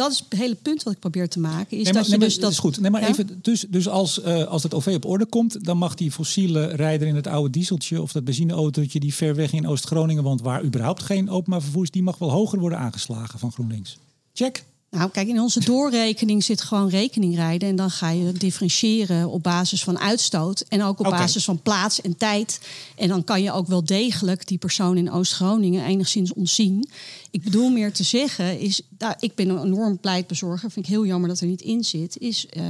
dat 0.00 0.12
is 0.12 0.24
het 0.28 0.38
hele 0.38 0.54
punt 0.54 0.82
wat 0.82 0.92
ik 0.92 0.98
probeer 0.98 1.28
te 1.28 1.40
maken. 1.40 1.76
Is 1.76 1.84
nee, 1.84 1.92
maar, 1.92 2.02
dat 2.02 2.10
je 2.10 2.18
nee, 2.18 2.28
dus 2.28 2.38
dat 2.38 2.50
is 2.50 2.58
goed. 2.58 2.80
Nee, 2.80 2.90
maar 2.90 3.00
Ja? 3.00 3.08
even, 3.08 3.38
dus, 3.42 3.66
dus 3.68 3.88
als, 3.88 4.18
uh, 4.18 4.44
als 4.44 4.62
het 4.62 4.74
OV 4.74 4.92
op 4.96 5.04
orde 5.04 5.26
komt, 5.26 5.64
dan 5.64 5.76
mag 5.76 5.94
die 5.94 6.12
fossiele 6.12 6.66
rijder 6.66 7.08
in 7.08 7.14
het 7.14 7.26
oude 7.26 7.50
dieseltje 7.50 8.02
of 8.02 8.12
dat 8.12 8.24
benzineautootje 8.24 9.00
die 9.00 9.14
ver 9.14 9.34
weg 9.34 9.52
in 9.52 9.66
Oost-Groningen 9.66 10.22
woont, 10.22 10.40
waar 10.40 10.64
überhaupt 10.64 11.02
geen 11.02 11.30
openbaar 11.30 11.62
vervoer 11.62 11.82
is, 11.82 11.90
die 11.90 12.02
mag 12.02 12.18
wel 12.18 12.30
hoger 12.30 12.58
worden 12.58 12.78
aangeslagen 12.78 13.38
van 13.38 13.52
GroenLinks. 13.52 13.98
Check. 14.32 14.64
Nou, 14.90 15.10
kijk, 15.10 15.28
in 15.28 15.40
onze 15.40 15.64
doorrekening 15.64 16.44
zit 16.44 16.62
gewoon 16.62 16.88
rekening 16.88 17.34
rijden. 17.34 17.68
En 17.68 17.76
dan 17.76 17.90
ga 17.90 18.10
je 18.10 18.32
differentiëren 18.32 19.28
op 19.28 19.42
basis 19.42 19.84
van 19.84 19.98
uitstoot. 19.98 20.64
En 20.68 20.82
ook 20.82 20.98
op 20.98 21.10
basis 21.10 21.44
van 21.44 21.62
plaats 21.62 22.00
en 22.00 22.16
tijd. 22.16 22.60
En 22.96 23.08
dan 23.08 23.24
kan 23.24 23.42
je 23.42 23.52
ook 23.52 23.66
wel 23.66 23.84
degelijk 23.84 24.46
die 24.46 24.58
persoon 24.58 24.96
in 24.96 25.10
Oost-Groningen 25.10 25.84
enigszins 25.84 26.32
ontzien. 26.32 26.88
Ik 27.30 27.42
bedoel 27.42 27.70
meer 27.70 27.92
te 27.92 28.02
zeggen, 28.02 28.58
is, 28.58 28.82
nou, 28.98 29.14
ik 29.20 29.34
ben 29.34 29.48
een 29.48 29.64
enorm 29.64 29.98
pleitbezorger. 29.98 30.70
Vind 30.70 30.86
ik 30.86 30.92
heel 30.92 31.06
jammer 31.06 31.28
dat 31.28 31.40
er 31.40 31.46
niet 31.46 31.62
in 31.62 31.84
zit. 31.84 32.16
Is 32.18 32.46
uh, 32.56 32.64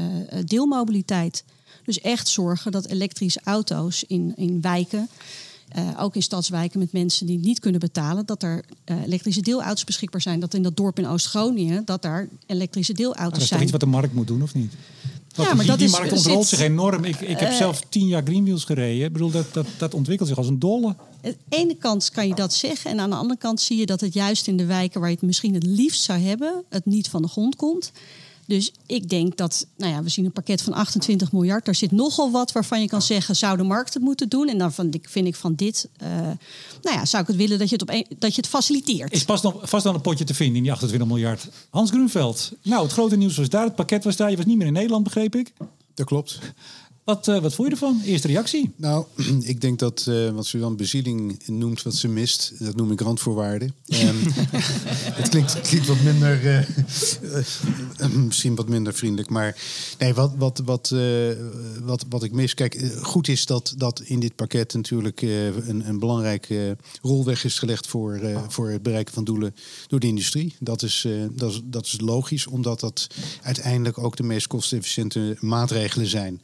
deelmobiliteit. 0.45 1.45
Dus 1.85 2.01
echt 2.01 2.29
zorgen 2.29 2.73
dat 2.73 2.87
elektrische 2.87 3.41
auto's 3.45 4.05
in, 4.07 4.33
in 4.37 4.61
wijken. 4.61 5.09
Uh, 5.79 5.89
ook 6.03 6.15
in 6.15 6.23
stadswijken 6.23 6.79
met 6.79 6.93
mensen 6.93 7.27
die 7.27 7.39
niet 7.39 7.59
kunnen 7.61 7.81
betalen, 7.81 8.27
dat 8.27 8.43
er 8.43 8.65
uh, 8.91 9.03
elektrische 9.03 9.41
deelauto's 9.41 9.85
beschikbaar 9.85 10.21
zijn. 10.21 10.41
Dat 10.41 10.55
in 10.55 10.63
dat 10.63 10.77
dorp 10.77 10.99
in 10.99 11.07
Oost-Groningen, 11.07 11.85
dat 11.85 12.03
daar 12.03 12.29
elektrische 12.47 12.93
deelauto's 12.93 13.23
dat 13.25 13.33
is 13.33 13.39
toch 13.39 13.49
zijn. 13.49 13.63
iets 13.63 13.71
wat 13.71 13.81
de 13.81 13.87
markt 13.87 14.15
moet 14.15 14.27
doen, 14.27 14.43
of 14.43 14.55
niet? 14.55 14.73
Want 15.35 15.49
Ja, 15.49 15.55
maar 15.55 15.65
die, 15.65 15.67
dat 15.71 15.79
die 15.79 15.87
is- 15.89 15.93
markt 15.93 16.13
ontrolt 16.13 16.47
zit- 16.47 16.59
zich 16.59 16.69
enorm. 16.69 17.05
Ik, 17.05 17.21
ik 17.21 17.39
heb 17.39 17.49
Eh, 17.51 17.57
zelf 17.57 17.81
tien 17.89 18.07
jaar 18.07 18.23
Greenwheels 18.23 18.64
gereden. 18.64 19.05
Ik 19.07 19.12
bedoel, 19.12 19.31
dat, 19.31 19.53
dat, 19.53 19.66
dat 19.79 19.95
ontwikkelt 19.95 20.29
zich 20.29 20.39
als 20.39 20.49
een 20.49 20.59
dolle. 20.59 20.87
Aan 20.87 20.97
de 21.23 21.37
ene 21.49 21.75
kant 21.77 22.11
kan 22.11 22.29
je 22.29 22.35
dat 22.35 22.53
zeggen. 22.55 22.91
En 22.91 23.01
aan 23.01 23.11
de 23.11 23.16
andere 23.16 23.39
kant 23.41 23.61
zie 23.61 23.77
je 23.79 23.87
dat 23.87 24.01
het 24.01 24.12
juist 24.14 24.47
in 24.47 24.57
de 24.57 24.64
wijken 24.64 25.01
waar 25.01 25.09
je 25.09 25.14
het 25.14 25.25
misschien 25.25 25.55
het 25.55 25.62
liefst 25.66 26.03
zou 26.03 26.18
hebben, 26.21 26.64
het 26.68 26.87
niet 26.87 27.09
van 27.09 27.23
de 27.23 27.29
grond 27.29 27.57
komt. 27.57 27.93
Dus 28.51 28.72
ik 28.86 29.09
denk 29.09 29.36
dat, 29.36 29.66
nou 29.76 29.92
ja, 29.92 30.03
we 30.03 30.09
zien 30.09 30.24
een 30.24 30.32
pakket 30.32 30.62
van 30.62 30.72
28 30.72 31.32
miljard. 31.32 31.64
Daar 31.64 31.74
zit 31.74 31.92
nogal 31.92 32.30
wat 32.30 32.53
waarvan 32.53 32.80
je 32.80 32.88
kan 32.88 33.03
zeggen, 33.03 33.36
zou 33.36 33.57
de 33.57 33.62
markt 33.62 33.94
het 33.94 34.03
moeten 34.03 34.28
doen? 34.28 34.48
En 34.48 34.59
dan 34.59 34.72
vind 34.72 34.94
ik, 34.94 35.09
vind 35.09 35.26
ik 35.26 35.34
van 35.34 35.55
dit, 35.55 35.88
eh, 35.96 36.09
nou 36.82 36.96
ja, 36.96 37.05
zou 37.05 37.22
ik 37.22 37.28
het 37.28 37.36
willen 37.36 37.59
dat 37.59 37.68
je 37.68 37.74
het, 37.74 37.82
op 37.82 37.90
een, 37.90 38.07
dat 38.18 38.34
je 38.34 38.40
het 38.40 38.51
faciliteert. 38.51 39.12
Is 39.12 39.24
pas 39.24 39.42
nog, 39.42 39.57
vast 39.62 39.84
wel 39.84 39.94
een 39.94 40.01
potje 40.01 40.24
te 40.24 40.34
vinden 40.34 40.57
in 40.57 40.62
die 40.62 40.72
28 40.72 41.09
miljard. 41.09 41.48
Hans 41.70 41.90
Groenveld. 41.90 42.53
Nou, 42.62 42.82
het 42.82 42.92
grote 42.92 43.16
nieuws 43.16 43.36
was 43.36 43.48
daar. 43.48 43.64
Het 43.64 43.74
pakket 43.74 44.05
was 44.05 44.16
daar. 44.16 44.30
Je 44.30 44.36
was 44.36 44.46
niet 44.46 44.57
meer 44.57 44.66
in 44.66 44.72
Nederland, 44.72 45.05
begreep 45.05 45.34
ik. 45.36 45.53
Dat 45.94 46.07
klopt. 46.07 46.38
Wat, 47.05 47.28
eh, 47.28 47.40
wat 47.40 47.55
vond 47.55 47.68
je 47.68 47.74
ervan? 47.74 48.01
Eerste 48.05 48.26
reactie? 48.26 48.72
Nou, 48.76 49.05
ik 49.53 49.61
denk 49.61 49.78
dat 49.78 50.07
eh, 50.09 50.30
wat 50.30 50.46
Suzanne 50.46 50.76
Bezieling 50.76 51.42
noemt 51.46 51.82
wat 51.82 51.94
ze 51.94 52.09
mist, 52.09 52.53
dat 52.59 52.76
noem 52.76 52.92
ik 52.92 53.01
randvoorwaarden. 53.01 53.74
Ehm, 53.86 54.16
het 55.20 55.28
klinkt, 55.28 55.61
klinkt 55.61 55.86
wat 55.86 56.01
minder, 56.01 56.46
eh, 56.46 58.09
misschien 58.26 58.55
wat 58.55 58.68
minder 58.68 58.94
vriendelijk, 58.94 59.30
maar 59.30 59.57
nee, 59.98 60.14
wat, 60.14 60.32
wat, 60.36 60.62
wat, 60.64 60.90
eh, 60.90 61.30
wat, 61.82 62.05
wat 62.09 62.22
ik 62.22 62.32
mis. 62.32 62.55
Kijk, 62.55 62.90
goed 63.03 63.28
is 63.28 63.46
dat, 63.46 63.74
dat 63.76 64.01
in 64.01 64.20
dit 64.20 64.36
pakket 64.36 64.74
natuurlijk 64.74 65.22
eh, 65.22 65.46
een, 65.46 65.88
een 65.88 65.98
belangrijke 65.98 66.76
rol 67.03 67.24
weg 67.24 67.44
is 67.44 67.59
gelegd 67.59 67.86
voor, 67.86 68.14
eh, 68.14 68.42
voor 68.48 68.70
het 68.70 68.82
bereiken 68.82 69.14
van 69.14 69.24
doelen 69.24 69.55
door 69.86 70.01
de 70.01 70.07
industrie. 70.07 70.55
Dat 70.61 70.82
is, 70.82 71.05
eh, 71.07 71.12
dat 71.30 71.51
is, 71.53 71.61
dat 71.64 71.86
is 71.86 72.01
logisch, 72.01 72.46
omdat 72.46 72.80
dat 72.80 73.07
uiteindelijk 73.42 73.98
ook 73.98 74.16
de 74.16 74.22
meest 74.22 74.46
kostenefficiënte 74.46 75.36
maatregelen 75.40 76.07
zijn. 76.07 76.42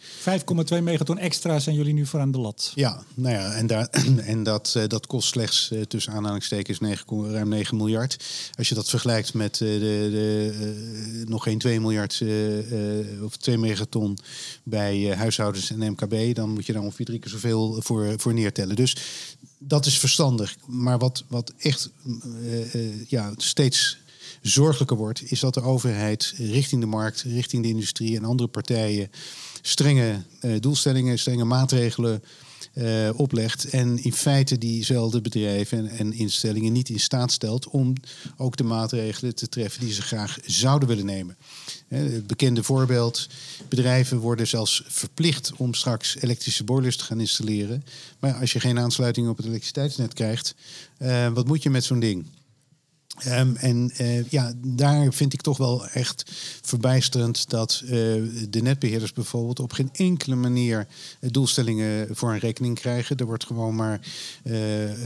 5,2 0.64 0.82
megaton 0.82 1.18
extra 1.18 1.58
zijn 1.58 1.76
jullie 1.76 1.92
nu 1.92 2.06
voor 2.06 2.20
aan 2.20 2.30
de 2.30 2.38
lat. 2.38 2.72
Ja, 2.74 3.02
nou 3.14 3.34
ja, 3.34 3.52
en, 3.52 3.66
daar, 3.66 3.86
en 4.34 4.42
dat, 4.42 4.72
eh, 4.76 4.86
dat 4.86 5.06
kost 5.06 5.28
slechts 5.28 5.70
eh, 5.70 5.80
tussen 5.80 6.12
aanhalingstekens 6.12 6.78
9, 6.78 7.30
ruim 7.30 7.48
9 7.48 7.76
miljard. 7.76 8.16
Als 8.54 8.68
je 8.68 8.74
dat 8.74 8.88
vergelijkt 8.88 9.34
met 9.34 9.52
eh, 9.52 9.68
de, 9.68 9.78
de, 10.10 11.24
nog 11.28 11.42
geen 11.42 11.58
2 11.58 11.80
miljard 11.80 12.22
of 13.22 13.36
2 13.36 13.58
megaton 13.58 14.18
bij 14.62 15.14
huishoudens 15.16 15.70
en 15.70 15.90
MKB, 15.90 16.34
dan 16.34 16.50
moet 16.50 16.66
je 16.66 16.72
daar 16.72 16.82
ongeveer 16.82 17.06
drie 17.06 17.18
keer 17.18 17.30
zoveel 17.30 17.82
voor, 17.82 18.14
voor 18.16 18.34
neertellen. 18.34 18.76
Dus 18.76 18.96
dat 19.58 19.86
is 19.86 19.98
verstandig. 19.98 20.56
Maar 20.66 20.98
wat, 20.98 21.24
wat 21.28 21.52
echt 21.58 21.90
ja, 23.06 23.32
steeds 23.36 23.98
zorgelijker 24.42 24.96
wordt, 24.96 25.30
is 25.30 25.40
dat 25.40 25.54
de 25.54 25.62
overheid 25.62 26.34
richting 26.36 26.80
de 26.80 26.86
markt, 26.86 27.22
richting 27.22 27.62
de 27.62 27.68
industrie 27.68 28.16
en 28.16 28.24
andere 28.24 28.48
partijen 28.48 29.10
strenge 29.68 30.22
eh, 30.40 30.50
doelstellingen, 30.60 31.18
strenge 31.18 31.44
maatregelen 31.44 32.22
eh, 32.72 33.08
oplegt. 33.16 33.64
En 33.64 34.04
in 34.04 34.12
feite 34.12 34.58
diezelfde 34.58 35.20
bedrijven 35.20 35.78
en, 35.78 35.98
en 35.98 36.12
instellingen 36.12 36.72
niet 36.72 36.88
in 36.88 37.00
staat 37.00 37.32
stelt 37.32 37.68
om 37.68 37.92
ook 38.36 38.56
de 38.56 38.64
maatregelen 38.64 39.34
te 39.34 39.48
treffen 39.48 39.80
die 39.80 39.92
ze 39.92 40.02
graag 40.02 40.38
zouden 40.44 40.88
willen 40.88 41.06
nemen. 41.06 41.36
Eh, 41.88 41.98
Het 41.98 42.26
bekende 42.26 42.62
voorbeeld: 42.62 43.28
bedrijven 43.68 44.18
worden 44.18 44.46
zelfs 44.46 44.82
verplicht 44.86 45.52
om 45.56 45.74
straks 45.74 46.16
elektrische 46.20 46.64
boilers 46.64 46.96
te 46.96 47.04
gaan 47.04 47.20
installeren. 47.20 47.84
Maar 48.18 48.34
als 48.34 48.52
je 48.52 48.60
geen 48.60 48.78
aansluiting 48.78 49.28
op 49.28 49.36
het 49.36 49.46
elektriciteitsnet 49.46 50.14
krijgt, 50.14 50.54
wat 51.32 51.46
moet 51.46 51.62
je 51.62 51.70
met 51.70 51.84
zo'n 51.84 52.00
ding? 52.00 52.26
Ehm, 53.18 53.54
en 53.54 53.90
eh, 53.96 54.28
ja, 54.28 54.52
daar 54.56 55.12
vind 55.12 55.32
ik 55.32 55.40
toch 55.40 55.56
wel 55.56 55.86
echt 55.86 56.30
verbijsterend 56.62 57.50
dat 57.50 57.82
eh, 57.84 57.90
de 58.48 58.60
netbeheerders 58.62 59.12
bijvoorbeeld 59.12 59.60
op 59.60 59.72
geen 59.72 59.90
enkele 59.92 60.34
manier 60.34 60.86
eh, 61.20 61.30
doelstellingen 61.30 62.16
voor 62.16 62.32
een 62.32 62.38
rekening 62.38 62.78
krijgen. 62.78 63.16
Er 63.16 63.26
wordt 63.26 63.46
gewoon 63.46 63.74
maar 63.74 64.00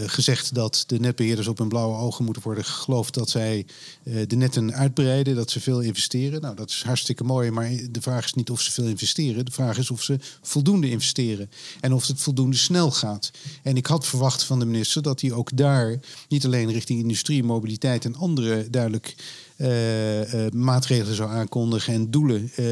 gezegd 0.06 0.54
dat 0.54 0.84
de 0.86 1.00
netbeheerders 1.00 1.46
op 1.46 1.58
hun 1.58 1.68
blauwe 1.68 1.96
ogen 1.96 2.24
moeten 2.24 2.42
worden 2.42 2.64
geloofd 2.64 3.14
dat 3.14 3.30
zij 3.30 3.66
de 4.02 4.36
netten 4.36 4.74
uitbreiden, 4.74 5.34
dat 5.34 5.50
ze 5.50 5.60
veel 5.60 5.80
investeren. 5.80 6.40
Nou, 6.40 6.56
dat 6.56 6.70
is 6.70 6.82
hartstikke 6.82 7.24
mooi, 7.24 7.50
maar 7.50 7.70
de 7.90 8.00
vraag 8.00 8.24
is 8.24 8.34
niet 8.34 8.50
of 8.50 8.60
ze 8.60 8.72
veel 8.72 8.84
investeren. 8.84 9.44
De 9.44 9.52
vraag 9.52 9.78
is 9.78 9.90
of 9.90 10.02
ze 10.02 10.18
voldoende 10.42 10.90
investeren 10.90 11.50
en 11.80 11.92
of 11.92 12.06
het 12.06 12.20
voldoende 12.20 12.56
snel 12.56 12.90
gaat. 12.90 13.30
En 13.62 13.76
ik 13.76 13.86
had 13.86 14.06
verwacht 14.06 14.44
van 14.44 14.58
de 14.58 14.64
minister 14.64 15.02
dat 15.02 15.20
hij 15.20 15.32
ook 15.32 15.56
daar 15.56 16.00
niet 16.28 16.44
alleen 16.44 16.72
richting 16.72 17.00
industrie, 17.00 17.44
mobiliteit 17.44 17.99
en 18.04 18.16
andere 18.16 18.70
duidelijk 18.70 19.14
eh, 19.60 20.46
eh, 20.46 20.52
maatregelen 20.52 21.14
zou 21.14 21.30
aankondigen 21.30 21.94
en 21.94 22.10
doelen 22.10 22.50
eh, 22.54 22.66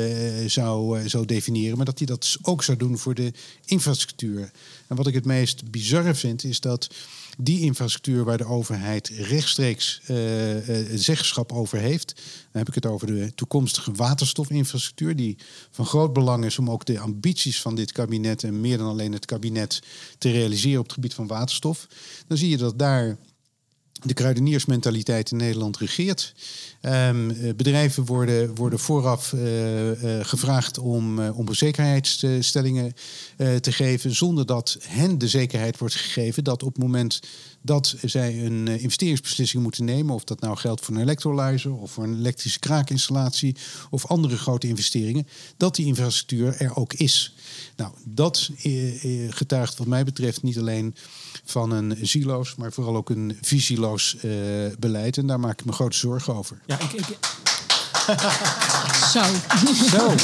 zou, 0.46 1.08
zou 1.08 1.26
definiëren, 1.26 1.76
maar 1.76 1.86
dat 1.86 1.98
hij 1.98 2.06
dat 2.06 2.36
ook 2.42 2.62
zou 2.62 2.78
doen 2.78 2.98
voor 2.98 3.14
de 3.14 3.32
infrastructuur. 3.64 4.50
En 4.86 4.96
wat 4.96 5.06
ik 5.06 5.14
het 5.14 5.24
meest 5.24 5.70
bizarre 5.70 6.14
vind, 6.14 6.44
is 6.44 6.60
dat 6.60 6.88
die 7.38 7.60
infrastructuur 7.60 8.24
waar 8.24 8.38
de 8.38 8.46
overheid 8.46 9.08
rechtstreeks 9.08 10.00
zeggenschap 10.94 11.52
over 11.52 11.78
heeft, 11.78 12.14
dan 12.14 12.24
heb 12.60 12.68
ik 12.68 12.74
het 12.74 12.86
over 12.86 13.06
de 13.06 13.32
toekomstige 13.34 13.92
waterstofinfrastructuur, 13.92 15.16
die 15.16 15.36
van 15.70 15.86
groot 15.86 16.12
belang 16.12 16.44
is 16.44 16.58
om 16.58 16.70
ook 16.70 16.84
de 16.84 16.98
ambities 16.98 17.60
van 17.60 17.74
dit 17.74 17.92
kabinet 17.92 18.44
en 18.44 18.60
meer 18.60 18.78
dan 18.78 18.88
alleen 18.88 19.12
het 19.12 19.24
kabinet 19.24 19.80
te 20.18 20.30
realiseren 20.30 20.78
op 20.78 20.84
het 20.84 20.94
gebied 20.94 21.14
van 21.14 21.26
waterstof. 21.26 21.86
Dan 22.26 22.36
zie 22.36 22.48
je 22.48 22.56
dat 22.56 22.78
daar 22.78 23.16
de 24.03 24.14
kruideniersmentaliteit 24.14 25.30
in 25.30 25.36
Nederland 25.36 25.78
regeert. 25.78 26.34
Ehm, 26.80 27.30
eh, 27.30 27.55
bedrijven 27.55 28.05
worden, 28.05 28.55
worden 28.55 28.78
vooraf 28.78 29.32
eh, 29.32 30.18
eh, 30.18 30.26
gevraagd 30.26 30.78
om, 30.78 31.20
eh, 33.36 33.55
te 33.57 33.72
geven, 33.72 34.14
zonder 34.14 34.46
dat 34.46 34.76
hen 34.80 35.18
de 35.18 35.28
zekerheid 35.28 35.78
wordt 35.78 35.94
gegeven 35.94 36.44
dat 36.44 36.62
op 36.62 36.74
het 36.74 36.82
moment 36.82 37.20
dat 37.62 37.94
zij 38.03 38.44
een 38.44 38.68
investeringsbeslissing 38.68 39.62
moeten 39.62 39.84
nemen, 39.84 40.14
of 40.14 40.24
dat 40.24 40.40
nou 40.40 40.57
geldt 40.57 40.84
voor 40.84 40.94
een 40.94 41.01
electrolyzer 41.01 41.74
of 41.74 41.90
voor 41.90 42.05
een 42.05 42.18
elektrische 42.18 42.59
kraakinstallatie 42.59 43.57
of 43.90 44.07
andere 44.07 44.36
grote 44.36 44.68
investeringen, 44.68 45.26
dat 45.57 45.74
die 45.74 45.86
infrastructuur 45.86 46.57
er 46.59 46.76
ook 46.76 46.92
is. 46.92 47.34
Nou, 47.78 47.92
dat 48.04 48.50
eh, 48.62 49.04
eh, 49.04 49.32
getuigt 49.32 49.76
wat 49.76 49.86
mij 49.86 50.04
betreft 50.04 50.42
niet 50.42 50.58
alleen 50.58 50.94
van 51.44 51.70
een 51.70 51.96
zieloos, 52.02 52.54
maar 52.54 52.72
vooral 52.72 52.96
ook 52.96 53.10
een 53.10 53.38
visieloos 53.40 54.16
eh, 54.16 54.30
beleid. 54.78 55.18
En 55.18 55.26
daar 55.26 55.40
maak 55.40 55.60
ik 55.60 55.66
me 55.66 55.72
grote 55.72 55.96
zorgen 55.96 56.34
over. 56.34 56.58
Ja, 56.66 56.78
ik, 56.80 56.92
ik, 56.92 57.18
Zo. 59.12 59.22
Zo. 59.90 60.14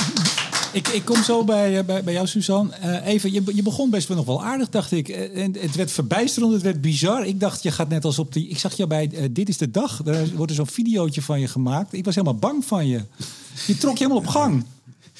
Ik, 0.73 0.89
ik 0.89 1.05
kom 1.05 1.23
zo 1.23 1.45
bij, 1.45 1.85
bij, 1.85 2.05
bij 2.05 2.13
jou, 2.13 2.27
Suzanne. 2.27 2.75
Eh, 2.75 3.07
even, 3.07 3.33
je, 3.33 3.43
je 3.55 3.63
begon 3.63 3.91
best 3.91 4.09
wel 4.09 4.17
nog 4.17 4.27
wel 4.27 4.45
aardig, 4.45 4.69
dacht 4.69 4.93
ik. 4.93 5.09
En 5.09 5.57
het 5.59 5.75
werd 5.75 5.91
verbijsterend, 5.91 6.53
het 6.53 6.63
werd 6.63 6.81
bizar. 6.81 7.27
Ik 7.27 7.41
dacht, 7.41 7.63
je 7.63 7.71
gaat 7.71 7.89
net 7.89 8.05
als 8.05 8.19
op 8.19 8.33
die... 8.33 8.49
Ik 8.49 8.59
zag 8.59 8.77
je 8.77 8.87
bij 8.87 9.31
Dit 9.31 9.49
is 9.49 9.59
de 9.59 9.71
Dag. 9.71 10.03
Daar 10.03 10.29
wordt 10.35 10.51
er 10.51 10.57
zo'n 10.57 10.67
videootje 10.67 11.23
van 11.23 11.41
je 11.41 11.49
gemaakt. 11.49 11.93
Ik 11.93 12.05
was 12.05 12.15
helemaal 12.15 12.39
bang 12.39 12.65
van 12.65 12.87
je. 12.87 13.01
Je 13.67 13.79
trok 13.79 13.93
je 13.93 14.05
helemaal 14.05 14.23
op 14.23 14.27
gang. 14.27 14.65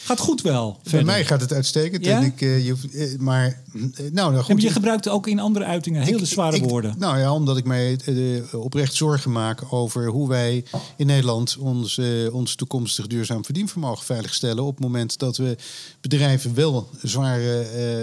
Gaat 0.05 0.19
goed 0.21 0.43
wel. 0.43 0.71
Bij 0.73 0.81
verder. 0.83 1.07
mij 1.07 1.25
gaat 1.25 1.41
het 1.41 1.53
uitstekend. 1.53 2.05
Ja? 2.05 2.17
En 2.19 2.25
ik, 2.25 2.41
eh, 2.41 2.65
je, 2.65 2.71
hoeft- 2.71 2.95
eh, 2.95 3.19
maar, 3.19 3.47
eh, 3.47 3.81
nou, 3.97 4.11
nou 4.13 4.35
En 4.37 4.43
goed. 4.43 4.61
je 4.61 4.67
ik- 4.67 4.73
gebruikt 4.73 5.09
ook 5.09 5.27
in 5.27 5.39
andere 5.41 5.65
uitingen 5.65 6.03
hele 6.03 6.19
Ik- 6.19 6.27
zware 6.27 6.57
ik- 6.57 6.63
woorden. 6.63 6.95
Nou 6.99 7.19
ja, 7.19 7.33
omdat 7.35 7.57
ik 7.57 7.65
mij 7.65 7.99
oprecht 8.53 8.95
zorgen 8.95 9.33
maak 9.33 9.73
over 9.73 10.07
hoe 10.07 10.29
wij 10.29 10.65
in 10.97 11.07
Nederland 11.07 11.57
ons, 11.59 12.01
ons 12.33 12.55
toekomstig 12.55 13.07
duurzaam 13.07 13.45
verdienvermogen 13.45 14.05
veiligstellen. 14.05 14.65
Op 14.65 14.75
het 14.75 14.85
moment 14.85 15.19
dat 15.19 15.37
we 15.37 15.57
bedrijven 16.01 16.55
wel 16.55 16.89
zwaar 17.03 17.41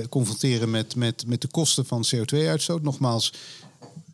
confronteren 0.09 0.69
met, 0.71 0.95
met, 0.95 1.23
met 1.27 1.41
de 1.41 1.47
kosten 1.47 1.85
van 1.85 2.05
CO2-uitstoot. 2.15 2.81
Nogmaals, 2.81 3.33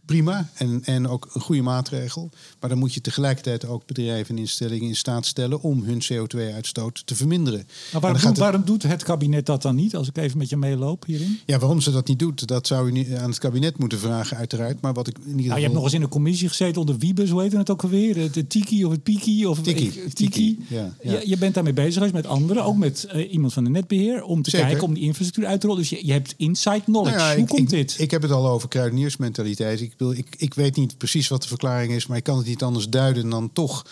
prima 0.07 0.49
en, 0.53 0.81
en 0.83 1.07
ook 1.07 1.29
een 1.33 1.41
goede 1.41 1.61
maatregel. 1.61 2.29
Maar 2.59 2.69
dan 2.69 2.79
moet 2.79 2.93
je 2.93 3.01
tegelijkertijd 3.01 3.65
ook 3.65 3.85
bedrijven 3.85 4.35
en 4.35 4.41
instellingen 4.41 4.87
in 4.87 4.95
staat 4.95 5.25
stellen 5.25 5.61
om 5.61 5.83
hun 5.83 6.01
CO2-uitstoot 6.13 7.01
te 7.05 7.15
verminderen. 7.15 7.67
Maar 7.91 8.01
waarom, 8.01 8.19
doet, 8.19 8.29
het- 8.29 8.37
waarom 8.37 8.65
doet 8.65 8.83
het 8.83 9.03
kabinet 9.03 9.45
dat 9.45 9.61
dan 9.61 9.75
niet? 9.75 9.95
Als 9.95 10.07
ik 10.07 10.17
even 10.17 10.37
met 10.37 10.49
je 10.49 10.57
meeloop 10.57 11.05
hierin. 11.05 11.39
Ja, 11.45 11.59
waarom 11.59 11.81
ze 11.81 11.91
dat 11.91 12.07
niet 12.07 12.19
doet, 12.19 12.47
dat 12.47 12.67
zou 12.67 12.87
u 12.87 12.91
niet 12.91 13.13
aan 13.13 13.29
het 13.29 13.39
kabinet 13.39 13.77
moeten 13.77 13.99
vragen, 13.99 14.37
uiteraard. 14.37 14.81
Maar 14.81 14.93
wat 14.93 15.07
ik 15.07 15.15
in 15.17 15.21
ieder 15.23 15.33
geval. 15.35 15.47
Nou, 15.47 15.57
je 15.59 15.63
hebt 15.65 15.75
nog 15.75 15.83
eens 15.83 15.93
in 15.93 16.01
een 16.01 16.09
commissie 16.09 16.47
gezeten 16.47 16.81
onder 16.81 16.97
Wiebes, 16.97 17.29
hoe 17.29 17.41
heet 17.41 17.51
het 17.51 17.69
ook 17.69 17.83
alweer? 17.83 18.17
Het 18.17 18.33
de 18.33 18.47
Tiki 18.47 18.85
of 18.85 18.91
het 18.91 19.03
Piki? 19.03 19.45
Of 19.45 19.59
Tiki. 19.61 19.85
ik- 19.85 19.93
Tiki, 19.93 20.13
Tiki. 20.13 20.59
ja, 20.67 20.93
ja. 21.03 21.11
Je, 21.11 21.29
je 21.29 21.37
bent 21.37 21.53
daarmee 21.53 21.73
bezig 21.73 21.93
geweest 21.93 22.13
met 22.13 22.25
anderen, 22.27 22.63
ook 22.63 22.77
met 22.77 23.03
eh, 23.03 23.31
iemand 23.33 23.53
van 23.53 23.63
de 23.63 23.69
netbeheer, 23.69 24.23
om 24.23 24.41
te 24.41 24.49
Zeker. 24.49 24.67
kijken 24.67 24.85
om 24.87 24.93
die 24.93 25.03
infrastructuur 25.03 25.45
uit 25.51 25.61
te 25.61 25.67
rollen. 25.67 25.81
Dus 25.81 25.91
je, 25.99 26.05
je 26.05 26.11
hebt 26.11 26.33
inside 26.37 26.81
knowledge. 26.83 27.17
Nou 27.17 27.27
ja, 27.29 27.33
hoe 27.33 27.43
ik, 27.43 27.47
komt 27.49 27.61
ik, 27.61 27.69
dit? 27.69 27.95
Ik 27.99 28.11
heb 28.11 28.21
het 28.21 28.31
al 28.31 28.47
over 28.49 28.67
kruideniersmentaliteit. 28.69 29.81
Ik, 29.81 29.96
ik, 29.97 30.35
ik 30.37 30.53
weet 30.53 30.75
niet 30.75 30.97
precies 30.97 31.27
wat 31.27 31.41
de 31.41 31.47
verklaring 31.47 31.91
is, 31.93 32.07
maar 32.07 32.17
ik 32.17 32.23
kan 32.23 32.37
het 32.37 32.47
niet 32.47 32.63
anders 32.63 32.89
duiden 32.89 33.29
dan 33.29 33.53
toch 33.53 33.85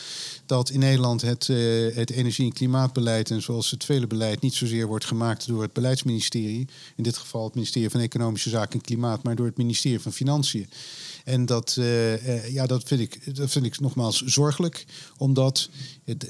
dat 0.45 0.69
in 0.69 0.79
Nederland 0.79 1.21
het, 1.21 1.49
eh, 1.49 1.57
het 1.95 2.09
energie- 2.09 2.45
en 2.45 2.53
klimaatbeleid 2.53 3.31
en 3.31 3.41
zoals 3.41 3.71
het 3.71 3.83
vele 3.83 4.07
beleid 4.07 4.41
niet 4.41 4.53
zozeer 4.53 4.87
wordt 4.87 5.05
gemaakt 5.05 5.47
door 5.47 5.61
het 5.61 5.73
beleidsministerie, 5.73 6.67
in 6.95 7.03
dit 7.03 7.17
geval 7.17 7.43
het 7.43 7.55
ministerie 7.55 7.89
van 7.89 7.99
Economische 7.99 8.49
Zaken 8.49 8.79
en 8.79 8.85
Klimaat, 8.85 9.23
maar 9.23 9.35
door 9.35 9.45
het 9.45 9.57
ministerie 9.57 9.99
van 9.99 10.13
Financiën. 10.13 10.69
En 11.23 11.45
dat, 11.45 11.75
eh, 11.77 12.13
eh, 12.13 12.53
ja, 12.53 12.65
dat, 12.65 12.83
vind 12.83 13.01
ik, 13.01 13.35
dat 13.35 13.51
vind 13.51 13.65
ik 13.65 13.79
nogmaals 13.79 14.21
zorgelijk, 14.21 14.85
omdat 15.17 15.69
het 16.03 16.27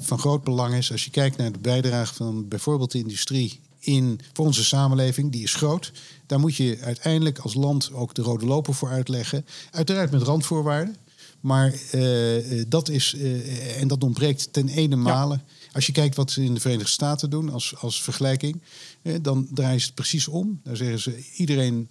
van 0.00 0.18
groot 0.18 0.44
belang 0.44 0.74
is 0.74 0.92
als 0.92 1.04
je 1.04 1.10
kijkt 1.10 1.36
naar 1.36 1.52
de 1.52 1.58
bijdrage 1.58 2.14
van 2.14 2.48
bijvoorbeeld 2.48 2.92
de 2.92 2.98
industrie 2.98 3.60
in, 3.86 4.20
voor 4.32 4.46
onze 4.46 4.64
samenleving, 4.64 5.32
die 5.32 5.42
is 5.42 5.54
groot. 5.54 5.92
Daar 6.26 6.40
moet 6.40 6.56
je 6.56 6.78
uiteindelijk 6.80 7.38
als 7.38 7.54
land 7.54 7.92
ook 7.92 8.14
de 8.14 8.22
rode 8.22 8.46
loper 8.46 8.74
voor 8.74 8.88
uitleggen. 8.88 9.46
Uiteraard 9.70 10.10
met 10.10 10.22
randvoorwaarden. 10.22 10.96
Maar 11.40 11.72
eh, 11.90 12.60
eh, 12.60 12.66
dat 12.68 12.88
is, 12.88 13.14
eh, 13.14 13.80
en 13.80 13.88
dat 13.88 14.04
ontbreekt 14.04 14.52
ten 14.52 14.68
ene 14.68 14.96
male. 14.96 15.40
Als 15.72 15.86
je 15.86 15.92
kijkt 15.92 16.16
wat 16.16 16.30
ze 16.30 16.44
in 16.44 16.54
de 16.54 16.60
Verenigde 16.60 16.90
Staten 16.90 17.30
doen 17.30 17.50
als, 17.50 17.76
als 17.76 18.02
vergelijking, 18.02 18.62
eh, 19.02 19.14
dan 19.22 19.48
draaien 19.50 19.80
ze 19.80 19.86
het 19.86 19.94
precies 19.94 20.28
om. 20.28 20.60
Daar 20.64 20.76
zeggen 20.76 20.98
ze 20.98 21.24
iedereen 21.36 21.90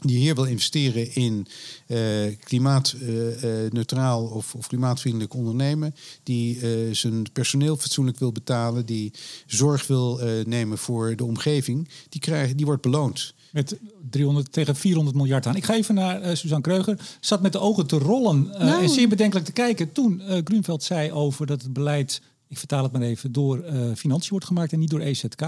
die 0.00 0.18
hier 0.18 0.34
wil 0.34 0.44
investeren 0.44 1.14
in 1.14 1.46
eh, 1.86 1.98
klimaatneutraal 2.44 4.24
of, 4.24 4.54
of 4.54 4.66
klimaatvriendelijk 4.66 5.34
ondernemen, 5.34 5.94
die 6.22 6.60
eh, 6.60 6.94
zijn 6.94 7.32
personeel 7.32 7.76
fatsoenlijk 7.76 8.18
wil 8.18 8.32
betalen, 8.32 8.86
die 8.86 9.12
zorg 9.46 9.86
wil 9.86 10.20
eh, 10.20 10.44
nemen 10.44 10.78
voor 10.78 11.16
de 11.16 11.24
omgeving, 11.24 11.88
die, 12.08 12.20
krijgt, 12.20 12.56
die 12.56 12.66
wordt 12.66 12.82
beloond. 12.82 13.34
Met 13.52 13.78
300 14.10 14.52
tegen 14.52 14.76
400 14.76 15.16
miljard 15.16 15.46
aan. 15.46 15.56
Ik 15.56 15.64
ga 15.64 15.74
even 15.74 15.94
naar 15.94 16.20
eh, 16.20 16.34
Suzanne 16.34 16.62
Kreuger. 16.62 16.98
Zat 17.20 17.42
met 17.42 17.52
de 17.52 17.58
ogen 17.58 17.86
te 17.86 17.98
rollen 17.98 18.54
eh, 18.54 18.66
Nou. 18.66 18.82
en 18.82 18.88
zeer 18.88 19.08
bedenkelijk 19.08 19.46
te 19.46 19.52
kijken 19.52 19.92
toen 19.92 20.20
eh 20.20 20.38
Grunveld 20.44 20.82
zei 20.82 21.12
over 21.12 21.46
dat 21.46 21.62
het 21.62 21.72
beleid, 21.72 22.22
ik 22.48 22.58
vertaal 22.58 22.82
het 22.82 22.92
maar 22.92 23.02
even, 23.02 23.32
door 23.32 23.62
eh, 23.62 23.80
financiën 23.94 24.30
wordt 24.30 24.46
gemaakt 24.46 24.72
en 24.72 24.78
niet 24.78 24.90
door 24.90 25.00
EZK. 25.00 25.42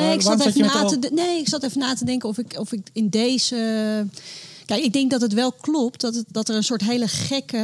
Nee, 0.00 0.14
ik 0.14 0.22
zat 0.22 0.46
even 0.46 0.60
na 0.60 0.84
te, 0.84 0.98
de- 0.98 1.10
nee, 1.12 1.38
ik 1.38 1.48
zat 1.48 1.62
even 1.62 1.78
na 1.78 1.94
te 1.94 2.04
denken 2.04 2.28
of 2.28 2.38
ik, 2.38 2.58
of 2.58 2.72
ik 2.72 2.88
in 2.92 3.08
deze. 3.08 4.06
Kijk, 4.66 4.84
ik 4.84 4.92
denk 4.92 5.10
dat 5.10 5.20
het 5.20 5.32
wel 5.32 5.52
klopt 5.52 6.00
dat, 6.00 6.14
het, 6.14 6.24
dat 6.28 6.48
er 6.48 6.54
een 6.54 6.64
soort 6.64 6.82
hele 6.82 7.08
gekke 7.08 7.56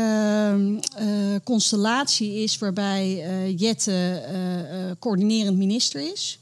eh, 0.97 1.07
constellatie 1.45 2.35
is 2.43 2.59
waarbij 2.59 3.23
eh, 3.25 3.59
Jette 3.59 3.93
eh, 3.93 4.89
eh, 4.89 4.97
coördinerend 4.99 5.57
minister 5.57 6.13
is. 6.13 6.39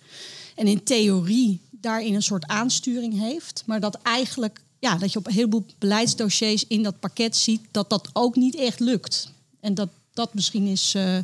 En 0.55 0.67
in 0.67 0.83
theorie 0.83 1.61
daarin 1.71 2.15
een 2.15 2.23
soort 2.23 2.47
aansturing 2.47 3.19
heeft. 3.21 3.63
Maar 3.67 3.81
dat 3.81 3.99
eigenlijk, 4.03 4.61
ja, 4.79 4.97
dat 4.97 5.13
je 5.13 5.19
op 5.19 5.27
een 5.27 5.33
heleboel 5.33 5.65
beleidsdossiers 5.79 6.65
in 6.67 6.83
dat 6.83 7.01
pakket 7.01 7.37
ziet 7.37 7.61
dat 7.71 7.91
dat 7.91 8.09
ook 8.13 8.37
niet 8.37 8.55
echt 8.57 8.81
lukt. 8.81 9.29
En 9.61 9.75
dat 9.75 9.89
dat 10.15 10.35
misschien 10.35 10.67
is. 10.67 10.93
eh, 10.97 11.03
Maar 11.03 11.13
even 11.13 11.23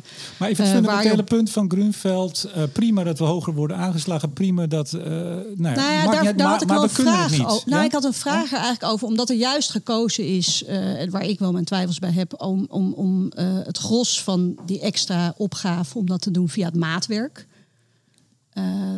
het 0.49 0.49
Eh, 0.49 0.55
waar 0.57 0.71
fundamentele 0.73 1.15
je 1.15 1.23
punt 1.23 1.49
van 1.49 1.69
Grunveld. 1.71 2.43
eh, 2.53 2.63
prima 2.73 3.03
dat 3.03 3.17
we 3.19 3.23
hoger 3.25 3.53
worden 3.53 3.77
aangeslagen. 3.77 4.33
Prima 4.33 4.67
dat... 4.67 4.91
nou 4.91 5.03
ja, 5.05 5.51
Nou 5.55 5.73
ja, 5.73 5.73
maakt 5.75 5.77
daar, 5.83 6.03
niet 6.05 6.13
uit, 6.25 6.37
daar 6.37 6.47
maar, 6.47 6.47
had 6.53 6.61
ik 6.61 6.67
wel 6.67 6.77
we 6.77 6.83
een 6.83 6.89
het 6.89 6.91
vraag 6.91 7.51
over. 7.51 7.69
Nou, 7.69 7.79
Ja? 7.81 7.85
ik 7.87 7.91
had 7.91 8.03
een 8.03 8.13
vraag 8.13 8.45
er 8.51 8.57
eigenlijk 8.57 8.93
over, 8.93 9.07
omdat 9.07 9.29
er 9.29 9.35
juist 9.35 9.69
gekozen 9.71 10.25
is, 10.27 10.63
waar 11.09 11.23
ik 11.25 11.39
wel 11.39 11.51
mijn 11.51 11.65
twijfels 11.65 11.99
bij 11.99 12.11
heb, 12.11 12.41
om, 12.41 12.65
om, 12.69 12.93
om 12.93 13.31
het 13.35 13.77
gros 13.77 14.23
van 14.23 14.55
die 14.65 14.79
extra 14.79 15.33
opgave, 15.37 15.97
om 15.97 16.05
dat 16.05 16.21
te 16.21 16.31
doen 16.31 16.49
via 16.49 16.65
het 16.65 16.75
maatwerk. 16.75 17.47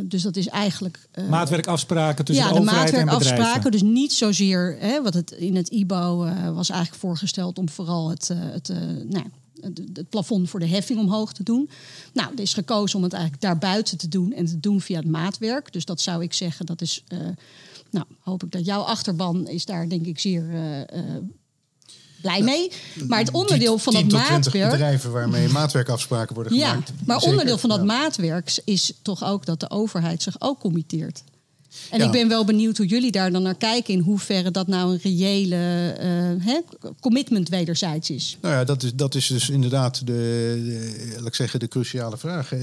Dus 0.04 0.22
dat 0.22 0.36
is 0.36 0.48
eigenlijk. 0.48 1.08
eh, 1.12 1.28
Maatwerkafspraken 1.28 2.26
tussen 2.26 2.46
ja, 2.46 2.52
de 2.52 2.56
de 2.56 2.62
overheid 2.62 2.94
en 2.94 3.06
maatwerkafspraken. 3.06 3.44
bedrijven. 3.54 3.72
Dus 3.72 3.82
niet 4.02 4.14
zozeer 4.14 4.78
hè, 4.80 5.02
wat 5.02 5.14
het 5.14 5.32
in 5.32 5.56
het 5.56 5.70
IBO 5.70 6.18
was 6.54 6.70
eigenlijk 6.70 7.02
voorgesteld 7.02 7.58
om 7.58 7.70
vooral 7.70 8.10
het, 8.10 8.28
het, 8.36 8.68
nou, 9.10 9.26
het, 9.64 10.10
plafond 10.10 10.50
voor 10.50 10.60
de 10.60 10.68
heffing 10.68 11.00
omhoog 11.00 11.34
te 11.34 11.44
doen. 11.44 11.70
Nou, 12.14 12.32
er 12.36 12.42
is 12.42 12.54
gekozen 12.54 12.98
om 12.98 13.04
het 13.04 13.14
eigenlijk 13.14 13.44
daarbuiten 13.44 13.98
te 13.98 14.08
doen 14.08 14.34
en 14.34 14.46
te 14.46 14.60
doen 14.60 14.82
via 14.82 14.98
het 15.00 15.08
maatwerk. 15.10 15.74
Dus 15.74 15.86
dat 15.86 16.02
zou 16.02 16.24
ik 16.24 16.34
zeggen, 16.34 16.66
dat 16.66 16.82
is. 16.82 17.04
eh, 17.08 17.18
nou, 17.92 18.06
hoop 18.20 18.44
ik 18.44 18.52
dat 18.52 18.66
jouw 18.66 18.82
achterban 18.82 19.48
is 19.48 19.66
daar 19.66 19.90
denk 19.90 20.06
ik 20.06 20.20
zeer 20.20 20.50
eh, 20.50 20.82
eh, 20.82 21.24
blij 22.22 22.42
mee. 22.42 22.72
Maar 23.08 23.20
het 23.20 23.32
onderdeel 23.32 23.78
van 23.78 23.94
dat 23.94 24.02
10 24.02 24.12
tot 24.12 24.20
20 24.26 24.46
maatwerk. 24.54 24.72
bedrijven 24.72 25.12
waarmee 25.12 25.48
maatwerkafspraken 25.50 26.36
worden 26.36 26.56
Ja, 26.56 26.70
gemaakt. 26.70 26.94
maar 27.06 27.16
Zeker, 27.20 27.32
onderdeel 27.32 27.58
van 27.58 27.70
dat 27.70 27.80
ja. 27.80 27.86
maatwerk 27.86 28.62
is 28.66 28.94
toch 29.02 29.24
ook 29.24 29.46
dat 29.46 29.60
de 29.60 29.70
overheid 29.70 30.22
zich 30.24 30.36
ook 30.40 30.60
committeert. 30.60 31.24
En 31.90 32.00
Ja. 32.00 32.06
ik 32.06 32.12
ben 32.12 32.28
wel 32.28 32.46
benieuwd 32.46 32.78
hoe 32.78 32.86
jullie 32.86 33.12
daar 33.12 33.32
dan 33.32 33.42
naar 33.42 33.56
kijken. 33.56 33.94
In 33.94 34.00
hoeverre 34.00 34.52
dat 34.52 34.68
nou 34.68 34.94
een 34.94 35.00
reële 35.04 35.92
eh, 35.98 36.46
hè, 36.46 36.60
commitment 37.00 37.50
wederzijds 37.50 38.10
is. 38.10 38.38
Nou 38.42 38.54
ja, 38.54 38.64
dat 38.64 38.84
is, 38.84 38.94
dat 38.96 39.16
is 39.16 39.28
dus 39.28 39.50
inderdaad 39.50 39.98
de, 40.00 40.04
de, 40.06 41.14
laat 41.18 41.28
ik 41.28 41.36
zeggen, 41.36 41.60
de 41.60 41.68
cruciale 41.68 42.18
vraag. 42.18 42.52
Eh, 42.52 42.60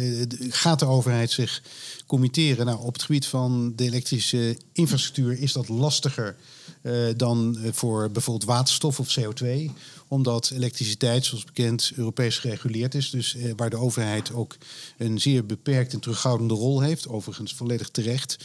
Gaat 0.49 0.79
de 0.79 0.87
overheid 0.87 1.31
zich 1.31 1.63
committeren? 2.07 2.67
Nou, 2.67 2.81
op 2.81 2.93
het 2.93 3.03
gebied 3.03 3.27
van 3.27 3.73
de 3.77 3.85
elektrische 3.85 4.57
infrastructuur 4.73 5.39
is 5.39 5.53
dat 5.53 5.69
lastiger 5.69 6.37
eh, 6.83 6.93
dan 7.17 7.59
voor 7.73 8.11
bijvoorbeeld 8.11 8.51
waterstof 8.51 9.01
of 9.01 9.19
CO2. 9.21 9.71
Omdat 10.09 10.51
elektriciteit, 10.55 11.25
zoals 11.25 11.45
bekend, 11.45 11.93
Europees 11.95 12.39
gereguleerd 12.39 12.95
is. 12.95 13.11
Dus 13.11 13.37
waar 13.57 13.71
de 13.71 13.77
overheid 13.77 14.33
ook 14.33 14.57
een 14.99 15.21
zeer 15.21 15.47
beperkt 15.47 15.93
en 15.93 16.01
terughoudende 16.01 16.55
rol 16.55 16.81
heeft. 16.81 17.09
Overigens 17.09 17.55
volledig 17.55 17.89
terecht. 17.89 18.37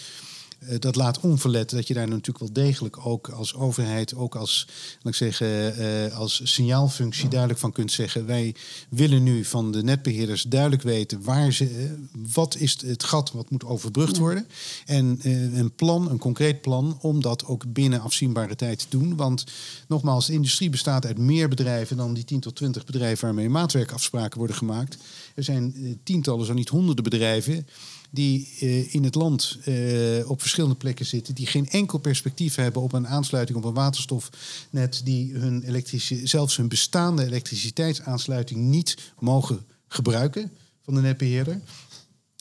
Eh, 0.59 0.79
dat 0.79 0.95
laat 0.95 1.19
onverlet 1.19 1.69
dat 1.69 1.87
je 1.87 1.93
daar 1.93 2.07
natuurlijk 2.07 2.39
wel 2.39 2.53
degelijk 2.65 3.05
ook 3.05 3.29
als 3.29 3.55
overheid, 3.55 4.15
ook 4.15 4.35
als, 4.35 4.67
laat 5.01 5.13
ik 5.13 5.19
zeggen, 5.19 5.77
eh, 5.77 6.17
als 6.17 6.41
signaalfunctie 6.43 7.29
duidelijk 7.29 7.59
van 7.59 7.71
kunt 7.71 7.91
zeggen. 7.91 8.25
Wij 8.25 8.55
willen 8.89 9.23
nu 9.23 9.45
van 9.45 9.71
de 9.71 9.83
netbeheerders 9.83 10.43
duidelijk 10.43 10.81
weten 10.81 11.23
waar 11.23 11.51
ze, 11.51 11.65
eh, 11.65 12.19
wat 12.33 12.55
is 12.55 12.81
het 12.85 13.03
gat 13.03 13.31
wat 13.31 13.49
moet 13.49 13.65
overbrugd 13.65 14.17
worden. 14.17 14.47
En 14.85 15.19
een 15.57 15.75
plan, 15.75 16.09
een 16.09 16.17
concreet 16.17 16.61
plan, 16.61 16.97
om 17.01 17.21
dat 17.21 17.45
ook 17.45 17.73
binnen 17.73 18.01
afzienbare 18.01 18.55
tijd 18.55 18.79
te 18.79 18.85
doen. 18.89 19.15
Want 19.15 19.43
nogmaals, 19.87 20.25
de 20.25 20.33
industrie 20.33 20.69
bestaat 20.69 21.05
uit 21.05 21.17
meer 21.17 21.49
bedrijven 21.49 21.97
dan 21.97 22.13
die 22.13 22.23
10 22.23 22.39
tot 22.39 22.55
20 22.55 22.85
bedrijven 22.85 23.25
waarmee 23.25 23.49
maatwerkafspraken 23.49 24.37
worden 24.37 24.55
gemaakt. 24.55 24.97
Er 25.35 25.43
zijn 25.43 25.99
tientallen, 26.03 26.45
zo 26.45 26.53
niet 26.53 26.69
honderden 26.69 27.03
bedrijven 27.03 27.67
die 28.15 28.49
eh, 28.59 28.93
in 28.93 29.03
het 29.03 29.15
land 29.15 29.57
eh, 29.63 30.29
op 30.29 30.41
verschillende 30.41 30.75
plekken 30.75 31.05
zitten, 31.05 31.35
die 31.35 31.47
geen 31.47 31.69
enkel 31.69 31.97
perspectief 31.97 32.55
hebben 32.55 32.81
op 32.81 32.93
een 32.93 33.07
aansluiting 33.07 33.57
op 33.57 33.63
een 33.63 33.73
waterstofnet, 33.73 35.01
die 35.03 35.33
hun 35.33 35.63
elektrische, 35.63 36.27
zelfs 36.27 36.57
hun 36.57 36.67
bestaande 36.67 37.25
elektriciteitsaansluiting 37.25 38.59
niet 38.59 38.97
mogen 39.19 39.65
gebruiken 39.87 40.51
van 40.81 40.93
de 40.93 41.01
netbeheerder. 41.01 41.61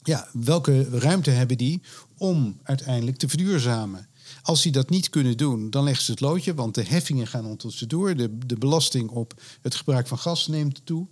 Ja, 0.03 0.29
welke 0.33 0.89
ruimte 0.99 1.31
hebben 1.31 1.59
die 1.59 1.81
om 2.17 2.59
uiteindelijk 2.63 3.17
te 3.17 3.29
verduurzamen? 3.29 4.09
Als 4.43 4.63
die 4.63 4.73
dat 4.73 4.91
niet 4.91 5.09
kunnen 5.09 5.37
doen, 5.37 5.71
dan 5.71 5.85
leggen 5.85 6.05
ze 6.05 6.11
het 6.11 6.21
loodje, 6.21 6.55
want 6.55 6.75
de 6.75 6.83
heffingen 6.83 7.27
gaan 7.27 7.47
onder 7.47 7.73
ze 7.73 7.87
door. 7.87 8.17
De, 8.17 8.39
de 8.47 8.57
belasting 8.57 9.11
op 9.11 9.43
het 9.63 9.75
gebruik 9.75 10.07
van 10.07 10.19
gas 10.19 10.47
neemt 10.47 10.81
toe. 10.85 11.07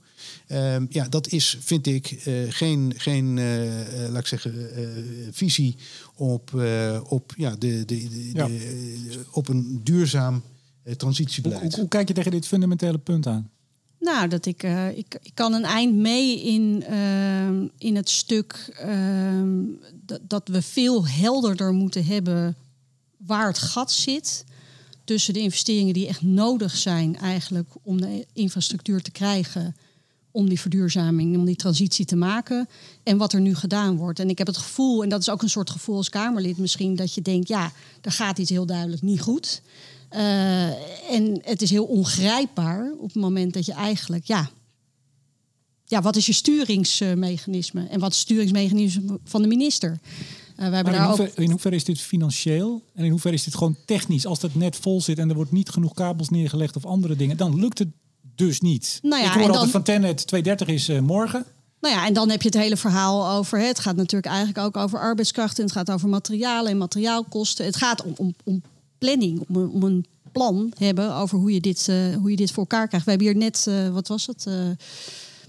Ehm, 0.47 0.87
ja, 0.89 1.09
dat 1.09 1.29
is, 1.29 1.57
vind 1.61 1.87
ik, 1.87 2.11
eh, 2.11 2.35
geen, 2.49 2.93
geen 2.97 3.39
eh, 3.39 4.05
eh, 4.05 4.11
laat 4.11 4.21
ik 4.21 4.27
zeggen, 4.27 4.75
eh, 4.77 4.87
visie 5.31 5.77
op, 6.15 6.55
eh, 6.61 7.01
op, 7.09 7.35
ja, 7.37 7.51
de, 7.51 7.85
de, 7.85 8.09
de, 8.09 8.31
Ja. 8.35 8.47
de- 8.47 9.21
op 9.31 9.49
een 9.49 9.81
duurzaam 9.85 10.35
eh, 10.35 10.43
Hoe, 10.85 10.97
transitiebeleid. 10.97 11.61
hoe, 11.63 11.81
hoe 11.81 11.89
kijk 11.89 12.09
je 12.09 12.15
tegen 12.15 12.31
dit 12.31 12.47
fundamentele 12.47 12.99
punt 12.99 13.27
aan? 13.27 13.51
Nou, 14.01 14.29
dat 14.29 14.47
ik, 14.47 14.63
eh, 14.63 14.89
ik, 14.99 15.19
ik 15.23 15.31
kan 15.35 15.53
een 15.53 15.65
eind 15.65 15.95
mee 15.95 16.43
in, 16.43 16.85
ehm, 16.89 17.67
in 17.79 17.97
het 17.97 18.09
stuk 18.11 18.73
ehm, 18.79 19.59
dat, 20.05 20.21
dat 20.29 20.49
we 20.49 20.63
veel 20.63 21.07
helderder 21.07 21.73
moeten 21.73 22.05
hebben 22.05 22.57
waar 23.17 23.47
het 23.47 23.59
gat 23.59 23.93
zit 23.93 24.45
tussen 25.05 25.35
de 25.35 25.41
investeringen 25.41 25.95
die 25.95 26.07
echt 26.09 26.23
nodig 26.23 26.77
zijn 26.77 27.17
eigenlijk 27.19 27.69
om 27.83 28.01
de 28.01 28.27
infrastructuur 28.33 29.03
te 29.03 29.11
krijgen 29.11 29.77
om 30.33 30.49
die 30.49 30.61
verduurzaming, 30.61 31.37
om 31.37 31.45
die 31.45 31.57
transitie 31.57 32.05
te 32.05 32.17
maken 32.17 32.69
en 33.03 33.17
wat 33.17 33.33
er 33.33 33.41
nu 33.41 33.55
gedaan 33.55 33.97
wordt. 33.97 34.19
En 34.19 34.29
ik 34.29 34.39
heb 34.39 34.47
het 34.47 34.57
gevoel, 34.57 35.03
en 35.03 35.09
dat 35.09 35.21
is 35.21 35.31
ook 35.31 35.43
een 35.43 35.51
soort 35.51 35.71
gevoel 35.71 35.97
als 35.97 36.09
Kamerlid 36.09 36.59
misschien, 36.59 36.97
dat 36.97 37.15
je 37.15 37.23
denkt, 37.23 37.49
ja, 37.49 37.73
er 38.01 38.13
gaat 38.13 38.39
iets 38.39 38.51
heel 38.51 38.67
duidelijk 38.67 39.03
niet 39.03 39.21
goed. 39.21 39.63
Eh, 40.09 40.67
en 41.15 41.41
het 41.43 41.63
is 41.63 41.71
heel 41.71 41.85
ongrijpbaar 41.85 42.93
op 42.99 43.13
het 43.13 43.23
moment 43.23 43.55
dat 43.55 43.67
je 43.67 43.73
eigenlijk, 43.73 44.25
ja, 44.25 44.51
ja 45.85 46.03
wat 46.03 46.17
is 46.17 46.27
je 46.27 46.33
sturingsmechanisme 46.33 47.87
en 47.87 48.01
wat 48.01 48.11
is 48.11 48.17
het 48.17 48.27
sturingsmechanisme 48.27 49.19
van 49.25 49.43
de 49.43 49.49
minister? 49.49 49.99
Eh, 50.57 50.69
we 50.69 50.75
hebben 50.75 50.93
in, 50.93 50.99
daar 50.99 51.11
ook 51.11 51.17
hoever, 51.17 51.43
in 51.43 51.51
hoeverre 51.51 51.77
is 51.77 51.85
dit 51.85 52.01
financieel? 52.01 52.83
En 52.95 53.05
in 53.05 53.11
hoeverre 53.11 53.37
is 53.37 53.45
dit 53.45 53.55
gewoon 53.55 53.77
technisch? 53.85 54.27
Als 54.27 54.41
dat 54.41 54.55
net 54.55 54.77
vol 54.77 55.01
zit 55.01 55.19
en 55.19 55.29
er 55.29 55.35
wordt 55.35 55.53
niet 55.53 55.69
genoeg 55.69 55.95
kabels 55.95 56.29
neergelegd 56.29 56.77
of 56.77 56.85
andere 56.85 57.17
dingen, 57.17 57.37
dan 57.37 57.61
lukt 57.61 57.79
het 57.79 57.89
dus 58.35 58.61
niet. 58.61 58.99
Nou 59.03 59.23
ja, 59.23 59.29
Ik 59.29 59.33
hoor 59.33 59.43
altijd 59.43 59.61
dan- 59.61 59.71
van 59.71 59.83
Tenet 59.83 60.27
230 60.27 60.69
is 60.69 60.89
eh, 60.89 61.01
morgen. 61.01 61.45
Nou 61.81 61.95
ja, 61.95 62.07
en 62.07 62.13
dan 62.13 62.31
heb 62.31 62.43
je 62.43 62.49
het 62.49 62.59
hele 62.59 62.77
verhaal 62.77 63.29
over. 63.31 63.59
hè, 63.59 63.67
Het 63.67 63.79
gaat 63.79 63.97
natuurlijk 63.97 64.33
eigenlijk 64.33 64.67
ook 64.67 64.77
over 64.77 64.99
arbeidskrachten. 64.99 65.65
Het 65.65 65.73
gaat 65.73 65.91
over 65.91 66.09
materialen 66.09 66.71
en 66.71 66.79
materiaalkosten. 66.79 67.65
Het 67.65 67.77
gaat 67.77 68.03
om, 68.03 68.13
om, 68.17 68.35
om 68.45 68.63
planning, 68.99 69.45
om 69.49 69.57
een, 69.57 69.69
om 69.71 69.83
een 69.83 70.07
plan 70.33 70.73
hebben 70.79 71.15
over 71.15 71.39
hoe 71.39 71.53
je, 71.53 71.61
dit, 71.61 71.89
eh, 71.89 71.97
hoe 72.17 72.31
je 72.31 72.37
dit 72.37 72.51
voor 72.51 72.63
elkaar 72.63 72.87
krijgt. 72.89 73.05
We 73.07 73.11
hebben 73.13 73.29
hier 73.29 73.39
net, 73.39 73.67
eh, 73.69 73.89
wat 73.89 74.09
was 74.09 74.27
het? 74.27 74.45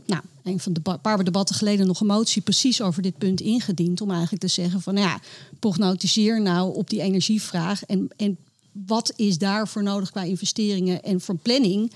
nou, 0.06 0.22
een 0.44 0.60
van 0.60 0.74
de 0.74 0.82
paar 1.02 1.24
debatten 1.24 1.56
geleden 1.56 1.88
nog 1.88 2.00
een 2.00 2.08
motie 2.08 2.42
precies 2.42 2.82
over 2.82 3.02
dit 3.02 3.18
punt 3.18 3.42
ingediend. 3.42 4.02
Om 4.02 4.12
eigenlijk 4.12 4.42
te 4.42 4.48
zeggen 4.48 4.82
van 4.82 4.94
nou 4.94 5.08
ja, 5.08 5.20
prognotiseer 5.60 6.42
nou 6.42 6.76
op 6.76 6.90
die 6.90 7.02
energievraag. 7.02 7.86
En, 7.86 8.08
en 8.18 8.38
wat 8.72 9.14
is 9.16 9.38
daarvoor 9.38 9.84
nodig 9.84 10.12
qua 10.12 10.22
investeringen 10.24 11.04
en 11.04 11.22
voor 11.22 11.36
planning? 11.36 11.92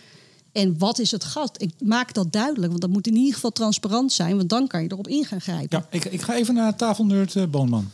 En 0.57 0.77
wat 0.77 0.99
is 0.99 1.11
het 1.11 1.23
gat? 1.23 1.61
Ik 1.61 1.71
maak 1.83 2.13
dat 2.13 2.31
duidelijk, 2.31 2.67
want 2.67 2.81
dat 2.81 2.89
moet 2.89 3.07
in 3.07 3.15
ieder 3.15 3.33
geval 3.33 3.51
transparant 3.51 4.11
zijn, 4.11 4.37
want 4.37 4.49
dan 4.49 4.67
kan 4.67 4.83
je 4.83 4.91
erop 4.91 5.07
in 5.07 5.25
gaan 5.25 5.41
grijpen. 5.41 5.79
Ja, 5.79 5.87
ik, 5.89 6.05
ik 6.05 6.21
ga 6.21 6.35
even 6.35 6.53
naar 6.53 6.75
tafelnerd 6.75 7.35
uh, 7.35 7.45
Boonman. 7.45 7.91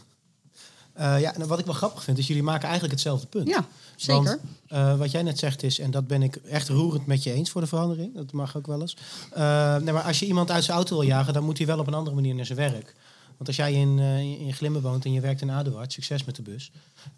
Uh, 1.00 1.22
ja, 1.22 1.34
nou, 1.38 1.48
wat 1.48 1.60
ik 1.60 1.66
wel 1.66 1.74
grappig 1.74 2.04
vind, 2.04 2.18
is 2.18 2.28
jullie 2.28 2.44
maken 2.44 2.64
eigenlijk 2.64 2.94
hetzelfde 2.94 3.28
punt. 3.28 3.48
Ja, 3.48 3.66
zeker. 3.96 4.24
Want, 4.24 4.40
uh, 4.70 4.98
wat 4.98 5.12
jij 5.12 5.24
net 5.24 5.40
zegt 5.40 5.64
is, 5.64 5.80
en 5.80 5.92
dat 5.92 6.08
ben 6.08 6.24
ik 6.24 6.36
echt 6.36 6.70
roerend 6.70 7.06
met 7.06 7.24
je 7.24 7.32
eens 7.32 7.50
voor 7.50 7.62
de 7.62 7.68
verandering, 7.68 8.16
dat 8.16 8.32
mag 8.32 8.58
ook 8.58 8.68
wel 8.68 8.82
eens. 8.82 8.98
Uh, 9.38 9.78
nee, 9.78 9.94
maar 9.94 10.04
als 10.04 10.20
je 10.20 10.26
iemand 10.26 10.52
uit 10.52 10.64
zijn 10.64 10.78
auto 10.78 10.98
wil 10.98 11.08
jagen, 11.08 11.34
dan 11.34 11.44
moet 11.44 11.58
hij 11.58 11.68
wel 11.68 11.80
op 11.80 11.88
een 11.88 11.94
andere 11.94 12.16
manier 12.16 12.36
naar 12.36 12.46
zijn 12.46 12.58
werk. 12.58 12.96
Want 13.38 13.48
als 13.48 13.56
jij 13.56 13.74
in, 13.74 13.98
uh, 13.98 14.20
in 14.20 14.54
Glimmen 14.54 14.82
woont 14.82 15.06
en 15.06 15.12
je 15.12 15.22
werkt 15.22 15.42
in 15.42 15.52
Aduard, 15.52 15.94
succes 15.94 16.24
met 16.24 16.36
de 16.36 16.42
bus. 16.42 16.72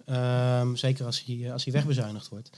Um, 0.05 0.75
zeker 0.75 1.05
als 1.05 1.23
hij, 1.25 1.53
als 1.53 1.63
hij 1.63 1.73
wegbezuinigd 1.73 2.29
wordt. 2.29 2.49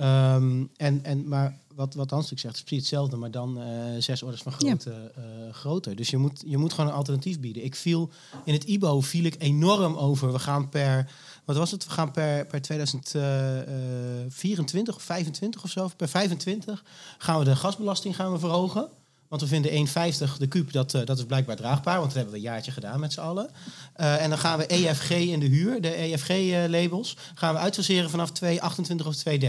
Um, 0.00 0.70
en, 0.76 1.04
en, 1.04 1.28
maar 1.28 1.58
wat, 1.74 1.94
wat 1.94 2.10
Hanslik 2.10 2.38
zegt, 2.38 2.54
is 2.54 2.62
precies 2.62 2.78
hetzelfde, 2.78 3.16
maar 3.16 3.30
dan 3.30 3.58
uh, 3.58 3.64
zes 3.98 4.22
orders 4.22 4.42
van 4.42 4.52
grootte 4.52 4.90
ja. 4.90 5.10
uh, 5.22 5.52
groter. 5.52 5.96
Dus 5.96 6.10
je 6.10 6.16
moet, 6.16 6.42
je 6.46 6.56
moet 6.56 6.72
gewoon 6.72 6.90
een 6.90 6.96
alternatief 6.96 7.40
bieden. 7.40 7.64
Ik 7.64 7.74
viel 7.74 8.10
in 8.44 8.52
het 8.52 8.64
IBO 8.64 9.00
viel 9.00 9.24
ik 9.24 9.34
enorm 9.38 9.96
over. 9.96 10.32
We 10.32 10.38
gaan 10.38 10.68
per, 10.68 11.10
wat 11.44 11.56
was 11.56 11.70
het? 11.70 11.84
We 11.84 11.90
gaan 11.90 12.10
per, 12.10 12.46
per 12.46 12.62
2024 12.62 14.94
of 14.94 15.02
25 15.02 15.62
of 15.62 15.70
zo, 15.70 15.90
per 15.96 16.08
25 16.08 16.84
gaan 17.18 17.38
we 17.38 17.44
de 17.44 17.56
gasbelasting 17.56 18.16
gaan 18.16 18.32
we 18.32 18.38
verhogen. 18.38 18.88
Want 19.32 19.44
we 19.44 19.50
vinden 19.50 19.86
1,50 19.86 20.36
de 20.38 20.46
kuub, 20.46 20.72
dat, 20.72 20.94
uh, 20.94 21.04
dat 21.04 21.18
is 21.18 21.24
blijkbaar 21.24 21.56
draagbaar. 21.56 21.94
Want 21.94 22.06
dat 22.06 22.14
hebben 22.14 22.32
we 22.32 22.38
een 22.38 22.52
jaartje 22.52 22.70
gedaan 22.70 23.00
met 23.00 23.12
z'n 23.12 23.20
allen. 23.20 23.50
Uh, 23.96 24.22
en 24.22 24.28
dan 24.28 24.38
gaan 24.38 24.58
we 24.58 24.66
EFG 24.66 25.10
in 25.10 25.40
de 25.40 25.46
huur, 25.46 25.80
de 25.80 25.88
EFG-labels, 25.88 27.16
gaan 27.34 27.54
we 27.54 27.60
uitfaseren 27.60 28.10
vanaf 28.10 28.30
2,28 28.44 29.06
of 29.06 29.22
2,30. 29.28 29.48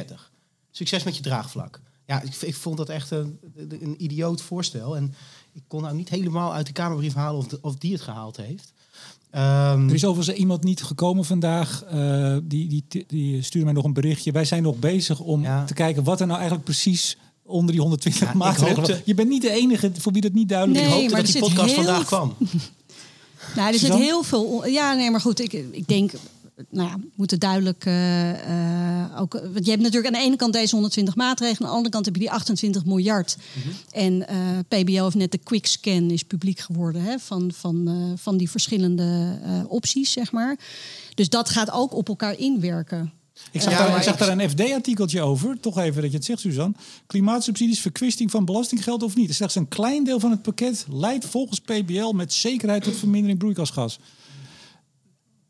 Succes 0.71 1.03
met 1.03 1.15
je 1.15 1.21
draagvlak. 1.21 1.81
Ja, 2.05 2.21
ik, 2.21 2.35
ik 2.35 2.55
vond 2.55 2.77
dat 2.77 2.89
echt 2.89 3.11
een, 3.11 3.39
een, 3.55 4.03
idioot 4.03 4.41
voorstel. 4.41 4.95
En 4.95 5.13
ik 5.53 5.63
kon 5.67 5.81
nou 5.81 5.95
niet 5.95 6.09
helemaal 6.09 6.53
uit 6.53 6.65
de 6.65 6.73
Kamerbrief 6.73 7.13
halen 7.13 7.39
of, 7.39 7.47
de, 7.47 7.59
of 7.61 7.75
die 7.75 7.93
het 7.93 8.01
gehaald 8.01 8.37
heeft. 8.37 8.73
Um, 9.31 9.87
er 9.87 9.93
is 9.93 10.05
overigens 10.05 10.37
iemand 10.37 10.63
niet 10.63 10.83
gekomen 10.83 11.25
vandaag. 11.25 11.83
Uh, 11.93 12.37
die, 12.43 12.83
die, 12.87 13.05
die 13.07 13.41
stuurde 13.41 13.65
mij 13.65 13.75
nog 13.75 13.85
een 13.85 13.93
berichtje. 13.93 14.31
Wij 14.31 14.45
zijn 14.45 14.63
nog 14.63 14.79
bezig 14.79 15.19
om 15.19 15.41
ja. 15.41 15.65
te 15.65 15.73
kijken 15.73 16.03
wat 16.03 16.19
er 16.19 16.25
nou 16.25 16.37
eigenlijk 16.37 16.65
precies 16.65 17.17
onder 17.45 17.71
die 17.71 17.81
120 17.81 18.21
ja, 18.21 18.33
maatregelen. 18.33 18.75
Hoopte... 18.75 19.01
Je 19.05 19.13
bent 19.13 19.29
niet 19.29 19.41
de 19.41 19.51
enige 19.51 19.91
voor 19.97 20.11
wie 20.11 20.21
dat 20.21 20.33
niet 20.33 20.49
duidelijk 20.49 20.79
nee, 20.79 20.89
is. 20.89 20.95
Ik 20.95 21.15
hoopte 21.15 21.23
dat 21.23 21.31
die 21.31 21.41
podcast 21.41 21.75
heel... 21.75 21.83
vandaag 21.83 22.05
kwam. 22.05 22.35
nou, 23.55 23.73
er 23.73 23.79
zit 23.79 23.93
heel 23.93 24.23
veel. 24.23 24.67
Ja, 24.67 24.93
nee, 24.93 25.11
maar 25.11 25.21
goed. 25.21 25.39
Ik, 25.39 25.53
ik 25.53 25.87
denk 25.87 26.11
nou 26.69 26.89
ja, 26.89 26.97
moeten 27.15 27.39
duidelijk 27.39 27.85
uh, 27.85 28.29
uh, 28.29 29.21
ook. 29.21 29.33
Want 29.33 29.65
je 29.65 29.71
hebt 29.71 29.83
natuurlijk 29.83 30.13
aan 30.13 30.21
de 30.21 30.27
ene 30.27 30.35
kant 30.35 30.53
deze 30.53 30.73
120 30.73 31.15
maatregelen, 31.15 31.61
aan 31.61 31.67
de 31.67 31.75
andere 31.75 31.93
kant 31.93 32.05
heb 32.05 32.15
je 32.15 32.21
die 32.21 32.31
28 32.31 32.85
miljard. 32.85 33.37
Mm 33.37 33.61
-hmm. 33.61 33.71
En 33.91 34.13
uh, 34.13 34.81
PBO 34.81 35.03
heeft 35.03 35.15
net 35.15 35.31
de 35.31 35.37
quick 35.37 35.65
scan 35.65 36.09
is 36.09 36.23
publiek 36.23 36.59
geworden 36.59 37.01
hè, 37.01 37.19
van, 37.19 37.51
van, 37.55 38.13
van 38.17 38.37
die 38.37 38.49
verschillende 38.49 39.39
opties, 39.67 40.11
zeg 40.11 40.31
maar. 40.31 40.57
Dus 41.15 41.29
dat 41.29 41.49
gaat 41.49 41.71
ook 41.71 41.93
op 41.93 42.07
elkaar 42.07 42.37
inwerken. 42.37 43.13
Ik 43.51 43.61
zag, 43.61 43.71
ja, 43.71 43.87
daar, 43.87 43.97
ik 43.97 44.03
zag 44.03 44.17
daar 44.17 44.37
een 44.37 44.49
FD-artikeltje 44.49 45.21
over. 45.21 45.59
Toch 45.59 45.77
even 45.77 46.01
dat 46.01 46.11
je 46.11 46.17
het 46.17 46.25
zegt, 46.25 46.39
Suzanne. 46.39 46.75
Klimaatsubsidies, 47.05 47.79
verkwisting 47.79 48.31
van 48.31 48.45
belastinggeld 48.45 49.03
of 49.03 49.15
niet? 49.15 49.35
Slechts 49.35 49.55
een 49.55 49.67
klein 49.67 50.03
deel 50.03 50.19
van 50.19 50.31
het 50.31 50.41
pakket 50.41 50.85
leidt 50.89 51.25
volgens 51.25 51.59
PBL 51.59 52.11
met 52.11 52.33
zekerheid 52.33 52.83
tot 52.83 52.95
vermindering 52.95 53.39
broeikasgas. 53.39 53.99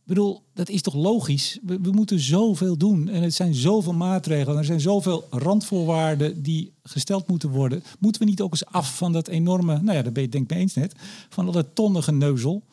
Ik 0.03 0.09
bedoel, 0.09 0.41
dat 0.53 0.69
is 0.69 0.81
toch 0.81 0.93
logisch? 0.93 1.59
We, 1.61 1.79
we, 1.81 1.91
moeten 1.91 2.19
zoveel 2.19 2.77
doen. 2.77 3.09
En 3.09 3.21
het 3.21 3.33
zijn 3.33 3.53
zoveel 3.53 3.93
maatregelen. 3.93 4.57
Er 4.57 4.65
zijn 4.65 4.79
zoveel 4.79 5.27
randvoorwaarden 5.29 6.43
die 6.43 6.73
gesteld 6.83 7.27
moeten 7.27 7.49
worden. 7.49 7.83
Moeten 7.99 8.21
we 8.21 8.27
niet 8.27 8.41
ook 8.41 8.51
eens 8.51 8.65
af 8.65 8.97
van 8.97 9.11
dat 9.11 9.27
enorme... 9.27 9.81
Nou 9.81 9.97
ja, 9.97 10.03
daar 10.03 10.11
ben 10.11 10.23
je 10.23 10.29
denk 10.29 10.43
ik 10.43 10.49
mee 10.49 10.59
eens 10.59 10.73
net. 10.73 10.93
Van 11.29 11.45
al 11.45 11.51
dat 11.51 11.67
tonnige 11.73 12.11
neuzel. 12.11 12.63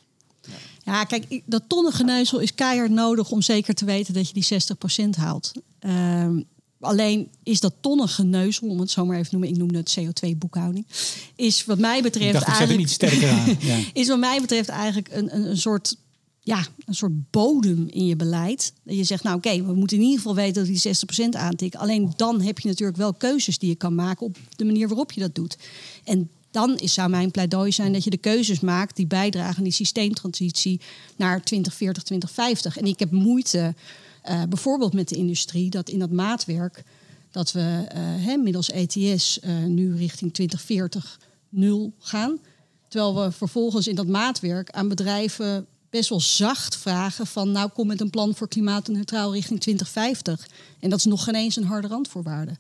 Ja, 0.41 0.53
kijk, 0.85 1.43
dat 1.47 1.63
tonnige 1.67 2.05
neuzel 2.05 2.39
is 2.39 2.55
keihard 2.55 2.91
nodig... 2.91 3.31
om 3.31 3.43
zeker 3.43 3.75
te 3.75 3.85
weten 3.85 4.15
dat 4.15 4.29
je 4.29 4.35
die 4.35 5.07
60% 5.15 5.19
haalt. 5.19 5.53
Um, 5.81 6.47
Alleen 6.81 7.29
is 7.43 7.61
dat 7.61 7.75
tonnige 7.81 8.25
neuzel, 8.25 8.69
om 8.69 8.81
het 8.81 8.91
zo 8.91 9.07
maar 9.07 9.17
even 9.17 9.29
te 9.29 9.37
noemen, 9.37 9.53
ik 9.53 9.59
noem 9.59 9.75
het 9.75 9.99
CO2-boekhouding, 10.01 10.87
is 11.37 11.65
wat 11.65 11.79
mij 11.79 12.03
betreft 12.03 12.33
dacht, 12.33 12.47
eigenlijk 12.47 12.79
niet 12.79 12.91
sterker 12.91 13.29
aan. 13.29 13.57
Ja. 13.61 13.79
is 13.93 14.09
wat 14.09 14.19
mij 14.19 14.41
betreft 14.41 14.69
eigenlijk 14.69 15.09
een, 15.13 15.35
een, 15.35 15.51
een 15.51 15.59
soort 15.59 15.97
ja, 16.43 16.67
een 16.87 16.95
soort 16.95 17.31
bodem 17.31 17.89
in 17.89 18.07
je 18.07 18.17
beleid. 18.17 18.73
Dat 18.83 18.97
je 18.97 19.05
zegt, 19.05 19.23
nou 19.23 19.37
oké, 19.37 19.49
okay, 19.49 19.65
we 19.65 19.75
moeten 19.75 19.97
in 19.97 20.03
ieder 20.03 20.19
geval 20.19 20.35
weten 20.35 20.67
dat 20.67 20.83
die 20.83 21.37
60% 21.37 21.39
aantikt. 21.41 21.77
Alleen 21.77 22.13
dan 22.17 22.41
heb 22.41 22.59
je 22.59 22.69
natuurlijk 22.69 22.99
wel 22.99 23.15
keuzes 23.15 23.59
die 23.59 23.69
je 23.69 23.75
kan 23.75 23.95
maken 23.95 24.27
op 24.27 24.37
de 24.57 24.65
manier 24.65 24.89
waarop 24.89 25.13
je 25.13 25.21
dat 25.21 25.35
doet. 25.35 25.59
En 26.05 26.31
dan 26.51 26.77
is, 26.77 26.95
zou 26.95 27.11
mijn 27.11 27.31
pleidooi 27.31 27.73
zijn 27.73 27.93
dat 27.93 28.05
je 28.05 28.11
de 28.11 28.17
keuzes 28.17 28.61
maakt 28.61 28.97
die 28.97 29.07
bijdragen 29.07 29.57
aan 29.57 29.65
die 29.65 29.73
systeemtransitie 29.73 30.81
naar 31.17 31.43
2040, 31.43 32.03
2050. 32.03 32.77
En 32.77 32.85
ik 32.85 32.99
heb 32.99 33.11
moeite, 33.11 33.75
uh, 34.29 34.43
bijvoorbeeld 34.49 34.93
met 34.93 35.09
de 35.09 35.17
industrie, 35.17 35.71
dat 35.71 35.89
in 35.89 35.99
dat 35.99 36.11
maatwerk, 36.11 36.85
dat 37.31 37.53
we 37.53 37.85
hè, 38.21 38.37
middels 38.37 38.71
ETS 38.71 39.39
uh, 39.45 39.65
nu 39.65 39.97
richting 39.97 40.35
2040 40.35 41.19
nul 41.49 41.93
gaan. 41.99 42.39
Terwijl 42.89 43.25
we 43.25 43.33
vervolgens 43.33 43.87
in 43.87 43.95
dat 43.95 44.07
maatwerk 44.07 44.71
aan 44.71 44.89
bedrijven 44.89 45.67
best 45.91 46.09
wel 46.09 46.21
zacht 46.21 46.77
vragen 46.77 47.27
van 47.27 47.53
nou 47.53 47.71
kom 47.71 47.87
met 47.87 48.01
een 48.01 48.11
plan 48.11 48.35
voor 48.35 48.49
klimaatneutraal 48.49 49.33
richting 49.33 49.61
2050. 49.61 50.49
En 50.81 50.91
dat 50.91 50.99
is 50.99 51.05
nog 51.05 51.25
geen 51.25 51.35
eens 51.35 51.57
een 51.57 51.65
harde 51.65 51.89
randvoorwaarde. 51.89 52.57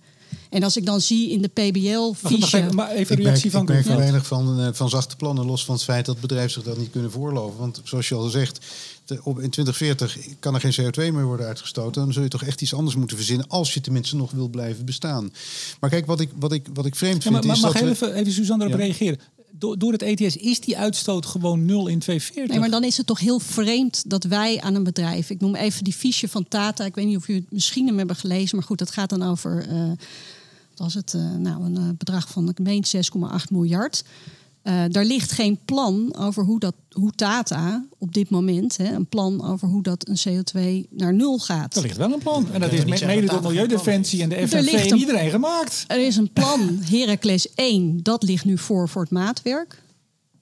En 0.50 0.62
als 0.62 0.76
ik 0.76 0.86
dan 0.86 1.00
zie 1.00 1.30
in 1.30 1.42
de 1.42 1.48
PBL 1.48 2.12
fiche... 2.28 2.68
Maar 2.72 2.90
even 2.90 3.16
een 3.18 3.22
reactie 3.22 3.44
ik 3.44 3.50
van 3.50 3.62
Ik 3.62 3.68
merk 3.68 3.84
weinig 3.84 4.26
van, 4.26 4.60
uh, 4.60 4.68
van 4.72 4.88
zachte 4.88 5.16
plannen, 5.16 5.46
los 5.46 5.64
van 5.64 5.74
het 5.74 5.84
feit 5.84 6.06
dat 6.06 6.20
bedrijven 6.20 6.50
zich 6.50 6.62
dat 6.62 6.78
niet 6.78 6.90
kunnen 6.90 7.10
voorloven. 7.10 7.58
Want 7.58 7.80
zoals 7.84 8.08
je 8.08 8.14
al 8.14 8.28
zegt, 8.28 8.66
de, 9.04 9.20
op, 9.24 9.40
in 9.40 9.50
2040 9.50 10.18
kan 10.38 10.54
er 10.54 10.60
geen 10.60 10.72
CO2 10.72 11.14
meer 11.14 11.24
worden 11.24 11.46
uitgestoten. 11.46 12.02
Dan 12.02 12.12
zul 12.12 12.22
je 12.22 12.28
toch 12.28 12.42
echt 12.42 12.60
iets 12.60 12.74
anders 12.74 12.96
moeten 12.96 13.16
verzinnen 13.16 13.48
als 13.48 13.74
je 13.74 13.80
tenminste 13.80 14.16
nog 14.16 14.30
wil 14.30 14.48
blijven 14.48 14.84
bestaan. 14.84 15.32
Maar 15.80 15.90
kijk, 15.90 16.06
wat 16.06 16.20
ik, 16.20 16.30
wat 16.38 16.52
ik, 16.52 16.66
wat 16.74 16.86
ik 16.86 16.96
vreemd 16.96 17.22
vind 17.22 17.34
ja, 17.34 17.40
maar, 17.40 17.56
is 17.56 17.60
mag 17.60 17.72
dat... 17.72 17.82
Mag 17.82 17.90
even, 17.90 18.14
even 18.14 18.32
Suzanne 18.32 18.64
erop 18.64 18.78
ja. 18.78 18.84
reageren? 18.84 19.18
Door, 19.50 19.78
door 19.78 19.92
het 19.92 20.02
ETS 20.02 20.36
is 20.36 20.60
die 20.60 20.78
uitstoot 20.78 21.26
gewoon 21.26 21.64
nul 21.64 21.86
in 21.86 21.98
2040. 21.98 22.48
Nee, 22.48 22.58
maar 22.58 22.70
dan 22.70 22.84
is 22.84 22.96
het 22.96 23.06
toch 23.06 23.18
heel 23.18 23.38
vreemd 23.38 24.10
dat 24.10 24.24
wij 24.24 24.60
aan 24.60 24.74
een 24.74 24.82
bedrijf... 24.82 25.30
Ik 25.30 25.40
noem 25.40 25.54
even 25.54 25.84
die 25.84 25.92
fiche 25.92 26.28
van 26.28 26.48
Tata. 26.48 26.84
Ik 26.84 26.94
weet 26.94 27.06
niet 27.06 27.16
of 27.16 27.26
jullie 27.26 27.42
het 27.42 27.52
misschien 27.52 27.86
hem 27.86 27.98
hebben 27.98 28.16
gelezen. 28.16 28.56
Maar 28.56 28.66
goed, 28.66 28.78
dat 28.78 28.90
gaat 28.90 29.10
dan 29.10 29.22
over... 29.22 29.68
Uh, 29.72 29.90
was 30.76 30.94
het 30.94 31.12
uh, 31.16 31.34
nou, 31.34 31.64
een 31.64 31.76
uh, 31.76 31.88
bedrag 31.98 32.28
van, 32.28 32.48
ik 32.48 32.58
meen 32.58 32.84
6,8 32.84 33.50
miljard. 33.50 34.04
Uh, 34.64 34.84
daar 34.88 35.04
ligt 35.04 35.32
geen 35.32 35.58
plan 35.64 36.16
over 36.16 36.44
hoe, 36.44 36.58
dat, 36.58 36.74
hoe 36.90 37.12
Tata 37.12 37.84
op 37.98 38.14
dit 38.14 38.30
moment, 38.30 38.76
hè, 38.76 38.94
een 38.94 39.06
plan 39.06 39.44
over 39.44 39.68
hoe 39.68 39.82
dat 39.82 40.08
een 40.08 40.18
CO2 40.28 40.88
naar 40.90 41.14
nul 41.14 41.38
gaat. 41.38 41.76
Er 41.76 41.82
ligt 41.82 41.96
wel 41.96 42.12
een 42.12 42.18
plan. 42.18 42.52
En 42.52 42.60
dat 42.60 42.72
is 42.72 42.84
met, 42.84 43.06
mede 43.06 43.26
door 43.26 43.42
Milieudefensie 43.42 44.22
en 44.22 44.28
de 44.28 44.48
FNV 44.48 44.90
en 44.90 44.96
iedereen 44.96 45.30
gemaakt. 45.30 45.84
Er 45.86 46.06
is 46.06 46.16
een 46.16 46.32
plan, 46.40 46.78
Heracles 46.82 47.54
1, 47.54 48.02
dat 48.02 48.22
ligt 48.22 48.44
nu 48.44 48.58
voor 48.58 48.88
voor 48.88 49.02
het 49.02 49.10
maatwerk. 49.10 49.82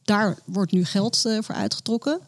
Daar 0.02 0.38
wordt 0.44 0.72
nu 0.72 0.84
geld 0.84 1.22
uh, 1.26 1.38
voor 1.42 1.54
uitgetrokken. 1.54 2.20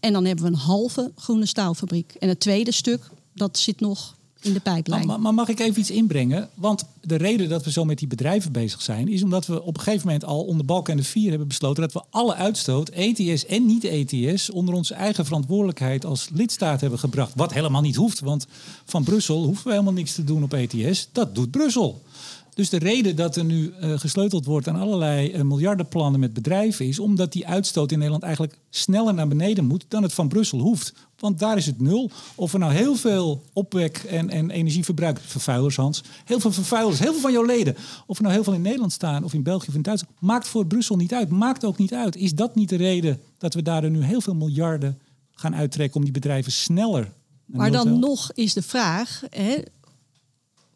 En 0.00 0.12
dan 0.12 0.24
hebben 0.24 0.44
we 0.44 0.50
een 0.50 0.56
halve 0.56 1.12
groene 1.16 1.46
staalfabriek. 1.46 2.14
En 2.18 2.28
het 2.28 2.40
tweede 2.40 2.72
stuk, 2.72 3.10
dat 3.34 3.58
zit 3.58 3.80
nog 3.80 4.16
in 4.40 4.52
de 4.52 4.60
pijplijn. 4.60 5.06
Maar, 5.06 5.20
maar, 5.20 5.34
mag 5.34 5.48
ik 5.48 5.60
even 5.60 5.80
iets 5.80 5.90
inbrengen? 5.90 6.48
Want 6.54 6.84
de 7.00 7.16
reden 7.16 7.48
dat 7.48 7.64
we 7.64 7.70
zo 7.70 7.84
met 7.84 7.98
die 7.98 8.08
bedrijven 8.08 8.52
bezig 8.52 8.82
zijn, 8.82 9.08
is 9.08 9.22
omdat 9.22 9.46
we 9.46 9.62
op 9.62 9.76
een 9.76 9.82
gegeven 9.82 10.06
moment 10.06 10.24
al 10.24 10.44
onder 10.44 10.66
balk 10.66 10.88
en 10.88 10.96
de 10.96 11.02
vier 11.02 11.28
hebben 11.28 11.48
besloten 11.48 11.82
dat 11.82 11.92
we 11.92 12.02
alle 12.10 12.34
uitstoot, 12.34 12.88
ETS 12.88 13.46
en 13.46 13.66
niet-ETS, 13.66 14.50
onder 14.50 14.74
onze 14.74 14.94
eigen 14.94 15.24
verantwoordelijkheid 15.24 16.04
als 16.04 16.28
lidstaat 16.32 16.80
hebben 16.80 16.98
gebracht. 16.98 17.32
Wat 17.34 17.52
helemaal 17.52 17.82
niet 17.82 17.96
hoeft, 17.96 18.20
want 18.20 18.46
van 18.84 19.04
Brussel 19.04 19.44
hoeven 19.44 19.64
we 19.64 19.70
helemaal 19.70 19.92
niks 19.92 20.14
te 20.14 20.24
doen 20.24 20.42
op 20.42 20.52
ETS. 20.52 21.08
Dat 21.12 21.34
doet 21.34 21.50
Brussel. 21.50 22.02
Dus 22.58 22.68
de 22.68 22.78
reden 22.78 23.16
dat 23.16 23.36
er 23.36 23.44
nu 23.44 23.72
uh, 23.82 23.98
gesleuteld 23.98 24.44
wordt 24.44 24.68
aan 24.68 24.76
allerlei 24.76 25.32
uh, 25.32 25.42
miljardenplannen 25.42 26.20
met 26.20 26.32
bedrijven 26.32 26.86
is 26.86 26.98
omdat 26.98 27.32
die 27.32 27.46
uitstoot 27.46 27.92
in 27.92 27.96
Nederland 27.96 28.22
eigenlijk 28.22 28.58
sneller 28.70 29.14
naar 29.14 29.28
beneden 29.28 29.64
moet 29.64 29.84
dan 29.88 30.02
het 30.02 30.12
van 30.12 30.28
Brussel 30.28 30.58
hoeft. 30.58 30.92
Want 31.18 31.38
daar 31.38 31.56
is 31.56 31.66
het 31.66 31.80
nul. 31.80 32.10
Of 32.34 32.52
er 32.52 32.58
nou 32.58 32.72
heel 32.72 32.94
veel 32.94 33.44
opwek 33.52 33.96
en, 33.98 34.30
en 34.30 34.50
energieverbruik, 34.50 35.20
vervuilers 35.20 35.76
Hans, 35.76 36.02
heel 36.24 36.40
veel 36.40 36.52
vervuilers, 36.52 36.98
heel 36.98 37.12
veel 37.12 37.20
van 37.20 37.32
jouw 37.32 37.44
leden, 37.44 37.76
of 38.06 38.16
er 38.16 38.22
nou 38.22 38.34
heel 38.34 38.44
veel 38.44 38.52
in 38.52 38.62
Nederland 38.62 38.92
staan 38.92 39.24
of 39.24 39.34
in 39.34 39.42
België 39.42 39.68
of 39.68 39.74
in 39.74 39.82
Duitsland, 39.82 40.20
maakt 40.20 40.48
voor 40.48 40.66
Brussel 40.66 40.96
niet 40.96 41.14
uit. 41.14 41.28
Maakt 41.28 41.64
ook 41.64 41.78
niet 41.78 41.94
uit. 41.94 42.16
Is 42.16 42.34
dat 42.34 42.54
niet 42.54 42.68
de 42.68 42.76
reden 42.76 43.20
dat 43.38 43.54
we 43.54 43.62
daar 43.62 43.90
nu 43.90 44.02
heel 44.02 44.20
veel 44.20 44.34
miljarden 44.34 44.98
gaan 45.30 45.54
uittrekken 45.54 45.96
om 45.96 46.04
die 46.04 46.12
bedrijven 46.12 46.52
sneller. 46.52 47.12
Maar 47.44 47.70
dan 47.70 47.98
nog 47.98 48.30
is 48.34 48.52
de 48.52 48.62
vraag, 48.62 49.22
hè, 49.30 49.54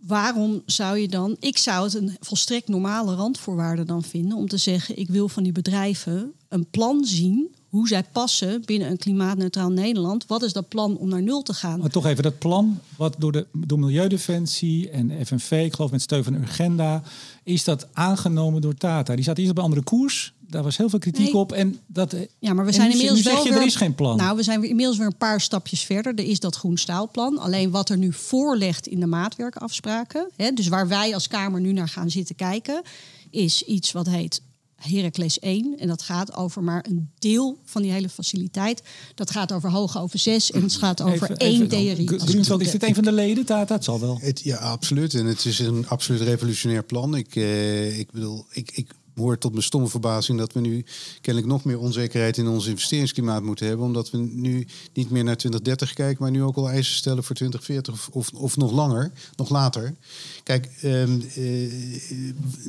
waarom 0.06 0.62
zou 0.66 0.98
je 0.98 1.08
dan... 1.08 1.36
Ik 1.40 1.58
zou 1.58 1.84
het 1.84 1.94
een 1.94 2.16
volstrekt 2.20 2.68
normale 2.68 3.14
randvoorwaarde 3.14 3.84
dan 3.84 4.02
vinden... 4.02 4.36
om 4.36 4.48
te 4.48 4.56
zeggen, 4.56 4.98
ik 4.98 5.08
wil 5.08 5.28
van 5.28 5.42
die 5.42 5.52
bedrijven 5.52 6.32
een 6.48 6.66
plan 6.70 7.04
zien... 7.04 7.54
hoe 7.68 7.88
zij 7.88 8.04
passen 8.12 8.62
binnen 8.64 8.90
een 8.90 8.96
klimaatneutraal 8.96 9.70
Nederland. 9.70 10.26
Wat 10.26 10.42
is 10.42 10.52
dat 10.52 10.68
plan 10.68 10.96
om 10.96 11.08
naar 11.08 11.22
nul 11.22 11.42
te 11.42 11.54
gaan? 11.54 11.80
Maar 11.80 11.90
toch 11.90 12.06
even 12.06 12.22
dat 12.22 12.38
plan, 12.38 12.80
wat 12.96 13.14
door, 13.18 13.32
de, 13.32 13.46
door 13.52 13.78
Milieudefensie 13.78 14.90
en 14.90 15.26
FNV, 15.26 15.50
ik 15.64 15.74
geloof 15.74 15.90
met 15.90 16.02
steun 16.02 16.24
van 16.24 16.34
Urgenda, 16.34 17.02
is 17.42 17.64
dat 17.64 17.86
aangenomen 17.92 18.60
door 18.60 18.74
Tata. 18.74 19.14
Die 19.14 19.24
zat 19.24 19.38
eerst 19.38 19.50
op 19.50 19.56
een 19.56 19.64
andere 19.64 19.82
koers. 19.82 20.34
Daar 20.52 20.62
was 20.62 20.76
heel 20.76 20.88
veel 20.88 20.98
kritiek 20.98 21.24
Nee. 21.24 21.34
op. 21.34 21.52
En 21.52 21.78
dat, 21.86 22.14
Ja, 22.38 22.52
maar 22.52 22.64
we 22.64 22.70
en 22.70 22.76
zijn 22.76 22.86
nu- 22.86 22.92
inmiddels 22.92 23.18
nu 23.18 23.24
zeg 23.24 23.34
wel 23.34 23.44
je, 23.44 23.50
weer, 23.50 23.60
er 23.60 23.66
is 23.66 23.76
geen 23.76 23.94
plan. 23.94 24.16
Nou, 24.16 24.36
we 24.36 24.42
zijn 24.42 24.62
inmiddels 24.64 24.96
weer 24.98 25.06
een 25.06 25.16
paar 25.16 25.40
stapjes 25.40 25.80
verder. 25.82 26.14
Er 26.14 26.24
is 26.24 26.40
dat 26.40 26.56
groen 26.56 26.76
staalplan. 26.76 27.38
Alleen 27.38 27.70
wat 27.70 27.88
er 27.88 27.96
nu 27.98 28.12
voor 28.12 28.56
ligt 28.56 28.86
in 28.86 29.00
de 29.00 29.06
maatwerkafspraken, 29.06 30.28
hè, 30.36 30.50
dus 30.50 30.68
waar 30.68 30.88
wij 30.88 31.14
als 31.14 31.28
Kamer 31.28 31.60
nu 31.60 31.72
naar 31.72 31.88
gaan 31.88 32.10
zitten 32.10 32.34
kijken, 32.34 32.82
is 33.30 33.62
iets 33.62 33.92
wat 33.92 34.06
heet 34.08 34.42
Heracles 34.76 35.38
1. 35.40 35.74
En 35.78 35.88
dat 35.88 36.02
gaat 36.02 36.36
over 36.36 36.62
maar 36.62 36.84
een 36.88 37.10
deel 37.18 37.58
van 37.64 37.82
die 37.82 37.90
hele 37.92 38.08
faciliteit. 38.08 38.82
Dat 39.14 39.30
gaat 39.30 39.52
over 39.52 39.70
hoge 39.70 39.98
over 39.98 40.18
6 40.18 40.50
en 40.50 40.62
het 40.62 40.76
gaat 40.76 41.00
over 41.00 41.12
Even- 41.30 41.36
één 41.36 41.54
even- 41.54 41.68
DRI. 41.68 42.06
Gr- 42.08 42.16
Grunveld, 42.26 42.60
is 42.60 42.70
dit 42.70 42.82
een 42.82 42.94
van 42.94 43.04
de 43.04 43.12
leden, 43.12 43.44
Tata? 43.44 43.74
Het 43.74 43.84
zal 43.84 44.00
wel. 44.00 44.18
Het, 44.20 44.40
ja, 44.40 44.56
absoluut. 44.56 45.14
En 45.14 45.26
het 45.26 45.44
is 45.44 45.58
een 45.58 45.88
absoluut 45.88 46.20
revolutionair 46.20 46.82
plan. 46.84 47.14
Ik, 47.16 47.36
eh, 47.36 47.98
ik 47.98 48.10
bedoel, 48.12 48.46
ik, 48.50 48.70
ik 48.74 48.90
hoor 49.14 49.38
tot 49.38 49.52
mijn 49.52 49.64
stomme 49.64 49.88
verbazing 49.88 50.38
dat 50.38 50.52
we 50.52 50.60
nu 50.60 50.84
kennelijk 51.20 51.52
nog 51.52 51.64
meer 51.64 51.78
onzekerheid 51.78 52.36
in 52.36 52.48
ons 52.48 52.66
investeringsklimaat 52.66 53.42
moeten 53.42 53.66
hebben. 53.66 53.86
Omdat 53.86 54.10
we 54.10 54.18
nu 54.18 54.66
niet 54.92 55.10
meer 55.10 55.24
naar 55.24 55.36
2030 55.36 55.92
kijken, 55.92 56.22
maar 56.22 56.30
nu 56.30 56.42
ook 56.42 56.56
al 56.56 56.68
eisen 56.68 56.94
stellen 56.94 57.24
voor 57.24 57.36
2040 57.36 57.94
of, 57.94 58.08
of, 58.12 58.40
of 58.40 58.56
nog 58.56 58.72
langer, 58.72 59.12
nog 59.36 59.48
later. 59.48 59.94
Kijk, 60.42 60.70
ehm 60.80 61.20
eh, 61.34 61.72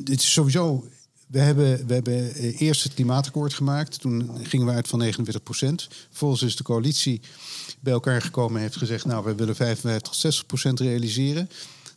dit 0.04 0.20
is 0.20 0.32
sowieso. 0.32 0.84
We 1.26 1.38
hebben, 1.38 1.86
we 1.86 1.94
hebben 1.94 2.34
eh, 2.34 2.60
eerst 2.60 2.82
het 2.82 2.94
klimaatakkoord 2.94 3.54
gemaakt. 3.54 4.00
Toen 4.00 4.30
gingen 4.42 4.66
we 4.66 4.72
uit 4.72 4.88
van 4.88 4.98
49 4.98 5.42
procent. 5.42 5.88
Vervolgens 6.08 6.42
is 6.42 6.56
de 6.56 6.62
coalitie 6.62 7.20
bij 7.80 7.92
elkaar 7.92 8.22
gekomen 8.22 8.56
en 8.56 8.62
heeft 8.62 8.76
gezegd... 8.76 9.04
nou, 9.04 9.24
we 9.24 9.34
willen 9.34 9.56
55 9.56 10.08
tot 10.10 10.20
60 10.20 10.46
procent 10.46 10.80
realiseren. 10.80 11.48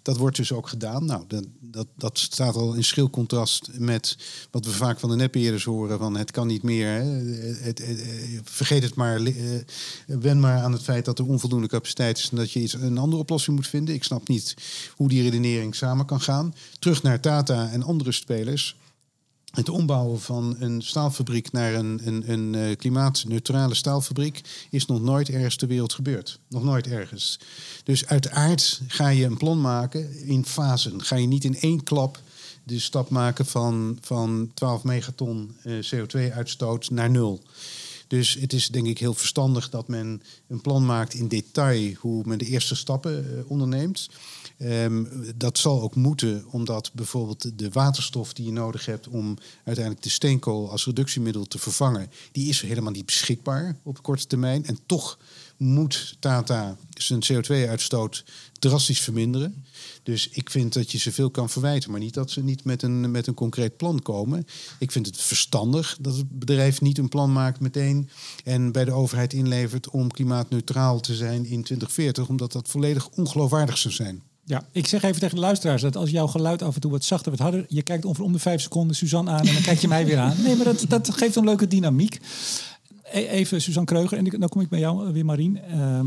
Dat 0.07 0.17
wordt 0.17 0.35
dus 0.35 0.51
ook 0.51 0.67
gedaan. 0.67 1.05
Nou, 1.05 1.23
dat, 1.27 1.45
dat, 1.59 1.87
dat 1.95 2.19
staat 2.19 2.55
al 2.55 2.73
in 2.73 2.83
schril 2.83 3.09
contrast 3.09 3.69
met 3.77 4.17
wat 4.51 4.65
we 4.65 4.71
vaak 4.71 4.99
van 4.99 5.09
de 5.09 5.15
nepbeheerders 5.15 5.63
horen: 5.63 5.97
van 5.97 6.17
het 6.17 6.31
kan 6.31 6.47
niet 6.47 6.63
meer. 6.63 6.87
Hè. 6.87 7.03
Het, 7.63 7.83
vergeet 8.43 8.83
het 8.83 8.95
maar. 8.95 9.21
eh, 9.21 9.33
wen 10.05 10.39
maar 10.39 10.61
aan 10.61 10.71
het 10.71 10.81
feit 10.81 11.05
dat 11.05 11.19
er 11.19 11.27
onvoldoende 11.27 11.67
capaciteit 11.67 12.17
is 12.17 12.29
en 12.29 12.37
dat 12.37 12.51
je 12.51 12.59
iets, 12.59 12.73
een 12.73 12.97
andere 12.97 13.21
oplossing 13.21 13.55
moet 13.55 13.67
vinden. 13.67 13.95
Ik 13.95 14.03
snap 14.03 14.27
niet 14.27 14.55
hoe 14.95 15.09
die 15.09 15.21
redenering 15.21 15.75
samen 15.75 16.05
kan 16.05 16.21
gaan. 16.21 16.55
Terug 16.79 17.03
naar 17.03 17.19
Tata 17.19 17.69
en 17.69 17.83
andere 17.83 18.11
spelers. 18.11 18.77
Het 19.51 19.69
ombouwen 19.69 20.21
van 20.21 20.55
een 20.59 20.81
staalfabriek 20.81 21.51
naar 21.51 21.73
een, 21.73 22.01
een, 22.03 22.31
een 22.31 22.55
eh, 22.55 22.75
klimaatneutrale 22.75 23.73
staalfabriek 23.75 24.41
is 24.69 24.85
nog 24.85 25.01
nooit 25.01 25.29
ergens 25.29 25.55
ter 25.55 25.67
wereld 25.67 25.93
gebeurd. 25.93 26.39
Nog 26.47 26.63
nooit 26.63 26.87
ergens. 26.87 27.39
Dus 27.83 28.05
uiteraard 28.05 28.81
ga 28.87 29.07
je 29.07 29.25
een 29.25 29.37
plan 29.37 29.61
maken 29.61 30.27
in 30.27 30.45
fasen. 30.45 31.03
Ga 31.03 31.15
je 31.15 31.27
niet 31.27 31.43
in 31.43 31.59
één 31.59 31.83
klap 31.83 32.19
de 32.63 32.79
stap 32.79 33.09
maken 33.09 33.45
van, 33.45 33.97
van 34.01 34.51
12 34.53 34.83
megaton 34.83 35.55
eh, 35.63 35.73
CO2-uitstoot 35.95 36.89
naar 36.89 37.09
nul. 37.09 37.43
Dus 38.07 38.33
het 38.33 38.53
is 38.53 38.67
denk 38.67 38.87
ik 38.87 38.97
heel 38.97 39.13
verstandig 39.13 39.69
dat 39.69 39.87
men 39.87 40.21
een 40.47 40.61
plan 40.61 40.85
maakt 40.85 41.13
in 41.13 41.27
detail 41.27 41.93
hoe 41.99 42.23
men 42.25 42.37
de 42.37 42.45
eerste 42.45 42.75
stappen 42.75 43.37
eh, 43.37 43.51
onderneemt. 43.51 44.09
Ehm, 44.57 45.03
dat 45.35 45.57
zal 45.57 45.81
ook 45.81 45.95
moeten, 45.95 46.45
omdat 46.51 46.91
bijvoorbeeld 46.93 47.59
de 47.59 47.69
waterstof 47.69 48.33
die 48.33 48.45
je 48.45 48.51
nodig 48.51 48.85
hebt 48.85 49.07
om 49.07 49.37
uiteindelijk 49.63 50.03
de 50.03 50.09
steenkool 50.09 50.71
als 50.71 50.85
reductiemiddel 50.85 51.45
te 51.45 51.59
vervangen, 51.59 52.11
die 52.31 52.49
is 52.49 52.61
helemaal 52.61 52.91
niet 52.91 53.05
beschikbaar 53.05 53.77
op 53.83 54.03
korte 54.03 54.27
termijn. 54.27 54.65
En 54.65 54.79
toch 54.85 55.17
moet 55.57 56.15
Tata 56.19 56.77
zijn 56.97 57.23
CO2-uitstoot 57.33 58.23
drastisch 58.59 58.99
verminderen. 58.99 59.65
Dus 60.03 60.29
ik 60.29 60.49
vind 60.49 60.73
dat 60.73 60.91
je 60.91 60.97
ze 60.97 61.11
veel 61.11 61.29
kan 61.29 61.49
verwijten, 61.49 61.91
maar 61.91 61.99
niet 61.99 62.13
dat 62.13 62.31
ze 62.31 62.43
niet 62.43 62.63
met 62.63 62.83
een, 62.83 63.11
met 63.11 63.27
een 63.27 63.33
concreet 63.33 63.77
plan 63.77 64.01
komen. 64.01 64.47
Ik 64.79 64.91
vind 64.91 65.05
het 65.05 65.21
verstandig 65.21 65.97
dat 66.01 66.15
het 66.15 66.39
bedrijf 66.39 66.81
niet 66.81 66.97
een 66.97 67.09
plan 67.09 67.31
maakt 67.31 67.59
meteen 67.59 68.09
en 68.43 68.71
bij 68.71 68.85
de 68.85 68.91
overheid 68.91 69.33
inlevert 69.33 69.89
om 69.89 70.11
klimaatneutraal 70.11 70.99
te 70.99 71.15
zijn 71.15 71.45
in 71.45 71.63
2040, 71.63 72.27
omdat 72.27 72.51
dat 72.51 72.67
volledig 72.67 73.09
ongeloofwaardig 73.09 73.77
zou 73.77 73.93
zijn. 73.93 74.23
Ja, 74.47 74.65
ik 74.71 74.87
zeg 74.87 75.03
even 75.03 75.19
tegen 75.19 75.35
de 75.35 75.41
luisteraars 75.41 75.81
dat 75.81 75.95
als 75.95 76.09
jouw 76.09 76.27
geluid 76.27 76.61
af 76.61 76.75
en 76.75 76.81
toe 76.81 76.91
wat 76.91 77.03
zachter, 77.03 77.31
wat 77.31 77.39
harder, 77.39 77.65
je 77.67 77.81
kijkt 77.81 78.05
ongeveer 78.05 78.25
om 78.25 78.31
de 78.31 78.39
vijf 78.39 78.61
seconden 78.61 78.95
Suzanne 78.95 79.31
aan 79.31 79.47
en 79.47 79.53
dan 79.53 79.61
kijk 79.61 79.79
je 79.79 79.87
mij 79.87 80.05
weer 80.05 80.17
aan. 80.17 80.35
Nee, 80.43 80.55
maar 80.55 80.65
dat, 80.65 80.85
dat 80.87 81.09
geeft 81.13 81.35
een 81.35 81.43
leuke 81.43 81.67
dynamiek. 81.67 82.19
E- 83.11 83.27
Even 83.27 83.61
Suzanne 83.61 83.87
Kreuger 83.87 84.17
en 84.17 84.23
dan 84.39 84.49
kom 84.49 84.61
ik 84.61 84.69
bij 84.69 84.79
jou 84.79 85.11
weer, 85.13 85.25
Marien. 85.25 85.61
Ehm, 85.63 86.05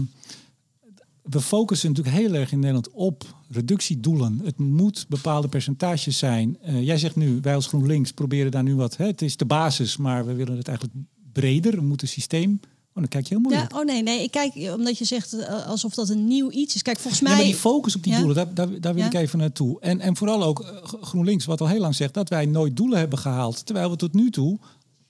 we 1.22 1.40
focussen 1.40 1.88
natuurlijk 1.88 2.16
heel 2.16 2.34
erg 2.34 2.52
in 2.52 2.58
Nederland 2.58 2.90
op 2.90 3.24
reductiedoelen. 3.48 4.40
Het 4.44 4.58
moet 4.58 5.06
bepaalde 5.08 5.48
percentages 5.48 6.18
zijn. 6.18 6.58
Eh, 6.62 6.82
jij 6.82 6.98
zegt 6.98 7.16
nu, 7.16 7.38
wij 7.42 7.54
als 7.54 7.66
GroenLinks 7.66 8.12
proberen 8.12 8.50
daar 8.50 8.62
nu 8.62 8.74
wat. 8.74 8.96
Hè, 8.96 9.06
het 9.06 9.22
is 9.22 9.36
de 9.36 9.44
basis, 9.44 9.96
maar 9.96 10.26
we 10.26 10.34
willen 10.34 10.56
het 10.56 10.68
eigenlijk 10.68 10.98
breder. 11.32 11.74
We 11.74 11.82
moeten 11.82 12.08
systeem. 12.08 12.60
Oh, 13.00 13.06
dan 13.10 13.20
kijk 13.20 13.26
je 13.28 13.34
heel 13.34 13.42
moeilijk. 13.42 13.72
Ja, 13.72 13.78
oh 13.78 13.84
nee, 13.84 14.02
nee. 14.02 14.22
Ik 14.22 14.30
kijk 14.30 14.52
omdat 14.76 14.98
je 14.98 15.04
zegt 15.04 15.32
eh, 15.32 15.66
alsof 15.66 15.94
dat 15.94 16.08
een 16.08 16.26
nieuw 16.26 16.50
iets 16.50 16.74
is. 16.74 16.82
Kijk, 16.82 16.98
volgens 16.98 17.22
mij. 17.22 17.30
Ja, 17.32 17.36
maar 17.38 17.46
die 17.46 17.54
focus 17.56 17.96
op 17.96 18.02
die 18.02 18.12
Ja. 18.12 18.18
doelen, 18.18 18.36
daar, 18.36 18.54
daar, 18.54 18.80
daar 18.80 18.94
wil 18.94 19.02
Ja. 19.02 19.08
ik 19.08 19.14
even 19.14 19.38
naartoe. 19.38 19.80
En, 19.80 20.00
en 20.00 20.16
vooral 20.16 20.42
ook 20.44 20.60
eh, 20.60 20.68
GroenLinks, 21.00 21.44
wat 21.44 21.60
al 21.60 21.68
heel 21.68 21.80
lang 21.80 21.94
zegt, 21.94 22.14
dat 22.14 22.28
wij 22.28 22.46
nooit 22.46 22.76
doelen 22.76 22.98
hebben 22.98 23.18
gehaald. 23.18 23.66
Terwijl 23.66 23.90
we 23.90 23.96
tot 23.96 24.12
nu 24.14 24.30
toe 24.30 24.58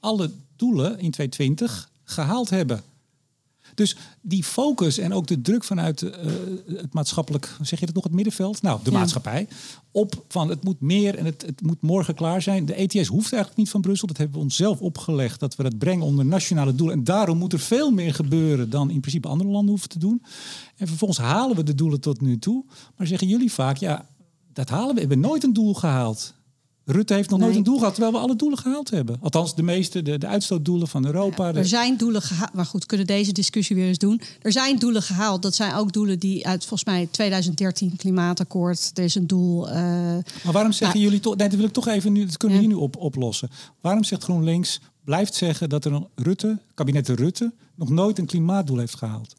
alle 0.00 0.30
doelen 0.56 0.90
in 0.90 1.10
2020 1.10 1.90
gehaald 2.04 2.50
hebben. 2.50 2.82
Dus 3.80 3.96
die 4.20 4.44
focus 4.44 4.98
en 4.98 5.12
ook 5.12 5.26
de 5.26 5.40
druk 5.40 5.64
vanuit 5.64 6.02
eh, 6.02 6.30
het 6.66 6.94
maatschappelijk, 6.94 7.56
zeg 7.62 7.80
je 7.80 7.86
dat 7.86 7.94
nog, 7.94 8.04
het 8.04 8.12
middenveld? 8.12 8.62
Nou, 8.62 8.80
de 8.84 8.90
Ja. 8.90 8.98
maatschappij. 8.98 9.48
Op 9.90 10.24
van 10.28 10.48
het 10.48 10.64
moet 10.64 10.80
meer 10.80 11.14
en 11.18 11.24
het, 11.24 11.42
het 11.42 11.62
moet 11.62 11.82
morgen 11.82 12.14
klaar 12.14 12.42
zijn. 12.42 12.66
De 12.66 12.74
ETS 12.74 13.08
hoeft 13.08 13.32
eigenlijk 13.32 13.56
niet 13.56 13.70
van 13.70 13.80
Brussel. 13.80 14.06
Dat 14.06 14.16
hebben 14.16 14.36
we 14.36 14.42
onszelf 14.42 14.80
opgelegd. 14.80 15.40
Dat 15.40 15.56
we 15.56 15.62
dat 15.62 15.78
brengen 15.78 16.04
onder 16.06 16.24
nationale 16.24 16.74
doelen. 16.74 16.96
En 16.96 17.04
daarom 17.04 17.38
moet 17.38 17.52
er 17.52 17.58
veel 17.58 17.90
meer 17.90 18.14
gebeuren 18.14 18.70
dan 18.70 18.90
in 18.90 19.00
principe 19.00 19.28
andere 19.28 19.50
landen 19.50 19.70
hoeven 19.70 19.88
te 19.88 19.98
doen. 19.98 20.22
En 20.76 20.86
vervolgens 20.86 21.18
halen 21.20 21.56
we 21.56 21.62
de 21.62 21.74
doelen 21.74 22.00
tot 22.00 22.20
nu 22.20 22.38
toe. 22.38 22.64
Maar 22.96 23.06
zeggen 23.06 23.28
jullie 23.28 23.52
vaak, 23.52 23.76
ja, 23.76 24.06
dat 24.52 24.68
halen 24.68 24.88
we. 24.88 24.94
We 24.94 25.00
hebben 25.00 25.20
nooit 25.20 25.44
een 25.44 25.52
doel 25.52 25.74
gehaald. 25.74 26.34
Rutte 26.90 27.14
heeft 27.14 27.30
nog 27.30 27.38
nooit 27.38 27.56
een 27.56 27.62
doel 27.62 27.78
gehad, 27.78 27.94
terwijl 27.94 28.14
we 28.14 28.20
alle 28.20 28.36
doelen 28.36 28.58
gehaald 28.58 28.90
hebben. 28.90 29.16
Althans, 29.20 29.54
de 29.54 29.62
meeste, 29.62 30.02
de, 30.02 30.18
de 30.18 30.26
uitstootdoelen 30.26 30.88
van 30.88 31.06
Europa. 31.06 31.54
Er 31.54 31.66
zijn 31.66 31.96
doelen 31.96 32.22
gehaald. 32.22 32.52
Maar 32.52 32.64
goed, 32.66 32.86
kunnen 32.86 33.06
deze 33.06 33.32
discussie 33.32 33.76
weer 33.76 33.86
eens 33.86 33.98
doen. 33.98 34.20
Er 34.42 34.52
zijn 34.52 34.78
doelen 34.78 35.02
gehaald. 35.02 35.42
Dat 35.42 35.54
zijn 35.54 35.74
ook 35.74 35.92
doelen 35.92 36.18
die 36.18 36.46
uit 36.46 36.60
volgens 36.66 36.84
mij 36.84 37.08
2013 37.10 37.96
klimaatakkoord. 37.96 38.90
Er 38.94 39.04
is 39.04 39.14
een 39.14 39.26
doel. 39.26 39.68
eh, 39.68 39.74
Maar 39.74 40.52
waarom 40.52 40.72
zeggen 40.72 40.88
Nou, 40.98 41.00
jullie 41.08 41.20
toch... 41.20 41.36
Nee, 41.36 41.48
dat 41.48 41.56
wil 41.58 41.66
ik 41.66 41.72
toch 41.72 41.88
even 41.88 42.12
nu... 42.12 42.24
Dat 42.26 42.36
kunnen 42.36 42.58
we 42.58 42.62
Ja. 42.64 42.68
hier 42.68 42.78
nu 42.78 42.84
op, 42.84 42.96
oplossen. 42.96 43.50
Waarom 43.80 44.04
zegt 44.04 44.22
GroenLinks... 44.22 44.80
blijft 45.04 45.34
zeggen 45.34 45.68
dat 45.68 45.84
er 45.84 45.92
een 45.92 46.06
Rutte, 46.14 46.58
kabinet 46.74 47.08
Rutte... 47.08 47.52
nog 47.74 47.88
nooit 47.88 48.18
een 48.18 48.26
klimaatdoel 48.26 48.78
heeft 48.78 48.94
gehaald? 48.96 49.34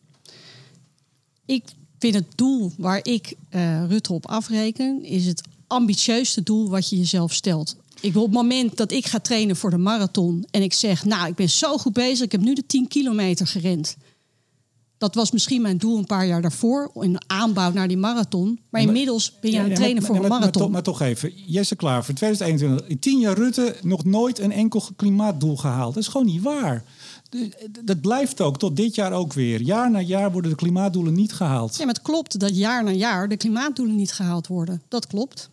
ik 1.46 1.64
vind 2.00 2.14
het 2.16 2.26
doel 2.36 2.72
waar 2.78 3.00
ik 3.04 3.34
eh, 3.50 3.86
Rutte 3.88 4.14
op 4.14 4.26
afreken, 4.28 5.04
is 5.04 5.26
het 5.26 5.42
ambitieuste 5.72 6.44
doel 6.44 6.70
wat 6.70 6.90
je 6.90 6.98
jezelf 6.98 7.34
stelt. 7.34 7.76
Ik 8.02 8.14
wil 8.14 8.22
op 8.22 8.28
het 8.28 8.38
moment 8.38 8.78
dat 8.78 8.92
ik 8.92 9.06
ga 9.06 9.20
trainen 9.20 9.56
voor 9.56 9.70
de 9.70 9.78
marathon 9.78 10.46
en 10.52 10.62
ik 10.62 10.74
zeg, 10.74 11.06
nou, 11.06 11.28
ik 11.28 11.36
ben 11.36 11.50
zo 11.50 11.78
goed 11.78 11.94
bezig, 11.94 12.26
ik 12.26 12.32
heb 12.32 12.42
nu 12.42 12.54
de 12.54 12.66
10 12.66 12.88
kilometer 12.88 13.48
gerend. 13.48 13.96
Dat 14.98 15.16
was 15.16 15.32
misschien 15.32 15.62
mijn 15.62 15.78
doel 15.78 15.98
een 15.98 16.06
paar 16.06 16.28
jaar 16.28 16.42
daarvoor, 16.42 16.92
in 16.94 17.14
de 17.14 17.22
aanbouw 17.28 17.72
naar 17.72 17.88
die 17.88 17.98
marathon. 17.98 18.60
Maar, 18.70 18.82
inmiddels 18.82 19.40
ben 19.40 19.52
je 19.52 19.60
aan 19.60 19.66
het 19.66 19.76
trainen 19.76 20.04
voor 20.04 20.16
een 20.16 20.28
marathon. 20.28 20.72
Maar, 20.72 20.84
toch 20.84 21.02
even, 21.02 21.32
Jesse 21.46 21.76
Klaar, 21.76 22.06
voor 22.06 22.14
2021... 22.14 22.88
in 22.88 23.00
tien 23.00 23.20
jaar 23.20 23.38
Rutte 23.38 23.76
nog 23.82 24.04
nooit 24.06 24.40
een 24.40 24.52
enkel 24.52 24.84
klimaatdoel 24.96 25.58
gehaald. 25.58 25.94
Dat 25.94 26.04
is 26.04 26.10
gewoon 26.10 26.28
niet 26.28 26.42
waar. 26.42 26.84
Dat 27.84 28.02
blijft 28.02 28.42
ook, 28.42 28.58
tot 28.58 28.76
dit 28.76 28.96
jaar 28.96 29.12
ook 29.12 29.34
weer. 29.34 29.62
Jaar 29.62 29.92
na 29.92 30.02
jaar 30.02 30.32
worden 30.32 30.52
de 30.52 30.58
klimaatdoelen 30.58 31.14
niet 31.14 31.34
gehaald. 31.34 31.78
Ja, 31.78 31.86
maar 31.86 31.94
het 31.94 32.04
klopt 32.04 32.40
dat 32.40 32.58
jaar 32.58 32.84
na 32.84 32.92
jaar 32.92 33.28
de 33.28 33.38
klimaatdoelen 33.38 33.96
niet 33.96 34.12
gehaald 34.12 34.48
worden. 34.48 34.82
Dat 34.88 35.08
klopt. 35.08 35.50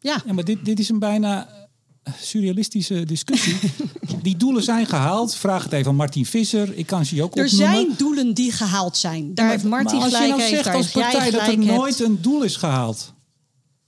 Ja, 0.00 0.22
Ja, 0.26 0.32
maar 0.32 0.44
dit, 0.44 0.64
dit 0.64 0.78
is 0.78 0.88
een 0.88 0.98
bijna 0.98 1.48
eh, 2.02 2.12
surrealistische 2.20 3.04
discussie. 3.04 3.56
Die 4.22 4.36
doelen 4.36 4.62
zijn 4.62 4.86
gehaald. 4.86 5.34
Vraag 5.34 5.62
het 5.64 5.72
even 5.72 5.88
aan 5.90 5.96
Martin 5.96 6.26
Visser. 6.26 6.76
Ik 6.76 6.86
kan 6.86 7.04
ze 7.04 7.14
je 7.14 7.22
ook 7.22 7.36
er 7.36 7.44
opnoemen. 7.44 7.68
zijn 7.74 7.88
doelen 7.96 8.34
die 8.34 8.52
gehaald 8.52 8.96
zijn. 8.96 9.34
Daar 9.34 9.44
Maar- 9.44 9.54
heeft 9.54 9.66
Martin 9.68 9.94
maar 9.96 10.04
als 10.04 10.14
gelijk 10.14 10.32
je 10.32 10.38
nou 10.38 10.48
zegt 10.50 10.74
als 10.74 10.90
partij 10.90 11.30
dat 11.30 11.40
er 11.40 11.46
hebt. 11.46 11.56
nooit 11.64 12.00
een 12.00 12.18
doel 12.22 12.42
is 12.42 12.56
gehaald. 12.56 13.12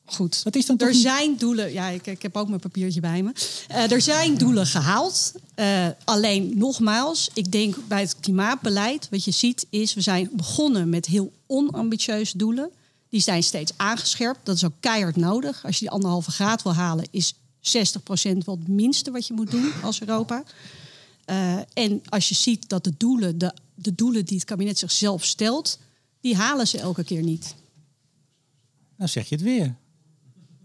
Goed. 0.05 0.45
Dat 0.45 0.55
is 0.57 0.67
dan 0.67 0.77
toch 0.77 0.89
er 0.89 0.95
zijn 0.95 1.37
doelen. 1.37 1.73
Ja, 1.73 1.89
ik, 1.89 2.07
ik 2.07 2.23
heb 2.23 2.37
ook 2.37 2.49
mijn 2.49 2.61
papiertje 2.61 3.01
bij 3.01 3.23
me. 3.23 3.33
Eh, 3.69 3.91
er 3.93 4.01
zijn 4.01 4.37
doelen 4.39 4.67
gehaald. 4.67 5.33
Eh, 5.55 5.87
alleen 6.05 6.53
nogmaals, 6.55 7.31
ik 7.35 7.53
denk 7.53 7.77
bij 7.89 8.01
het 8.01 8.17
klimaatbeleid, 8.21 9.09
wat 9.11 9.25
je 9.25 9.31
ziet, 9.31 9.67
is 9.71 9.95
we 9.95 10.01
zijn 10.01 10.29
begonnen 10.33 10.89
met 10.89 11.07
heel 11.07 11.33
onambitieuze 11.47 12.37
doelen. 12.39 12.71
Die 13.13 13.21
zijn 13.21 13.43
steeds 13.43 13.73
aangescherpt. 13.77 14.47
Dat 14.47 14.57
is 14.57 14.65
ook 14.65 14.73
keihard 14.81 15.17
nodig. 15.17 15.65
Als 15.65 15.75
je 15.75 15.81
die 15.81 15.91
anderhalve 15.91 16.31
graad 16.31 16.63
wil 16.63 16.75
halen, 16.75 17.07
is 17.11 17.35
60% 17.35 17.39
wel 18.45 18.59
het 18.59 18.69
minste 18.69 19.11
wat 19.11 19.27
je 19.27 19.35
moet 19.35 19.51
doen 19.51 19.73
als 19.83 20.01
Europa. 20.01 20.45
Eh, 21.25 21.57
en 21.73 22.03
als 22.09 22.29
je 22.29 22.35
ziet 22.35 22.69
dat 22.69 22.85
de 22.85 22.95
doelen, 22.97 23.39
de, 23.39 23.55
de 23.75 23.95
doelen 23.95 24.25
die 24.25 24.37
het 24.37 24.47
kabinet 24.47 24.79
zichzelf 24.79 25.25
stelt, 25.25 25.79
die 26.21 26.37
halen 26.37 26.67
ze 26.69 26.79
elke 26.79 27.05
keer 27.05 27.23
niet. 27.23 27.55
Nou 28.97 29.11
zeg 29.11 29.29
je 29.29 29.35
het 29.35 29.45
weer. 29.45 29.77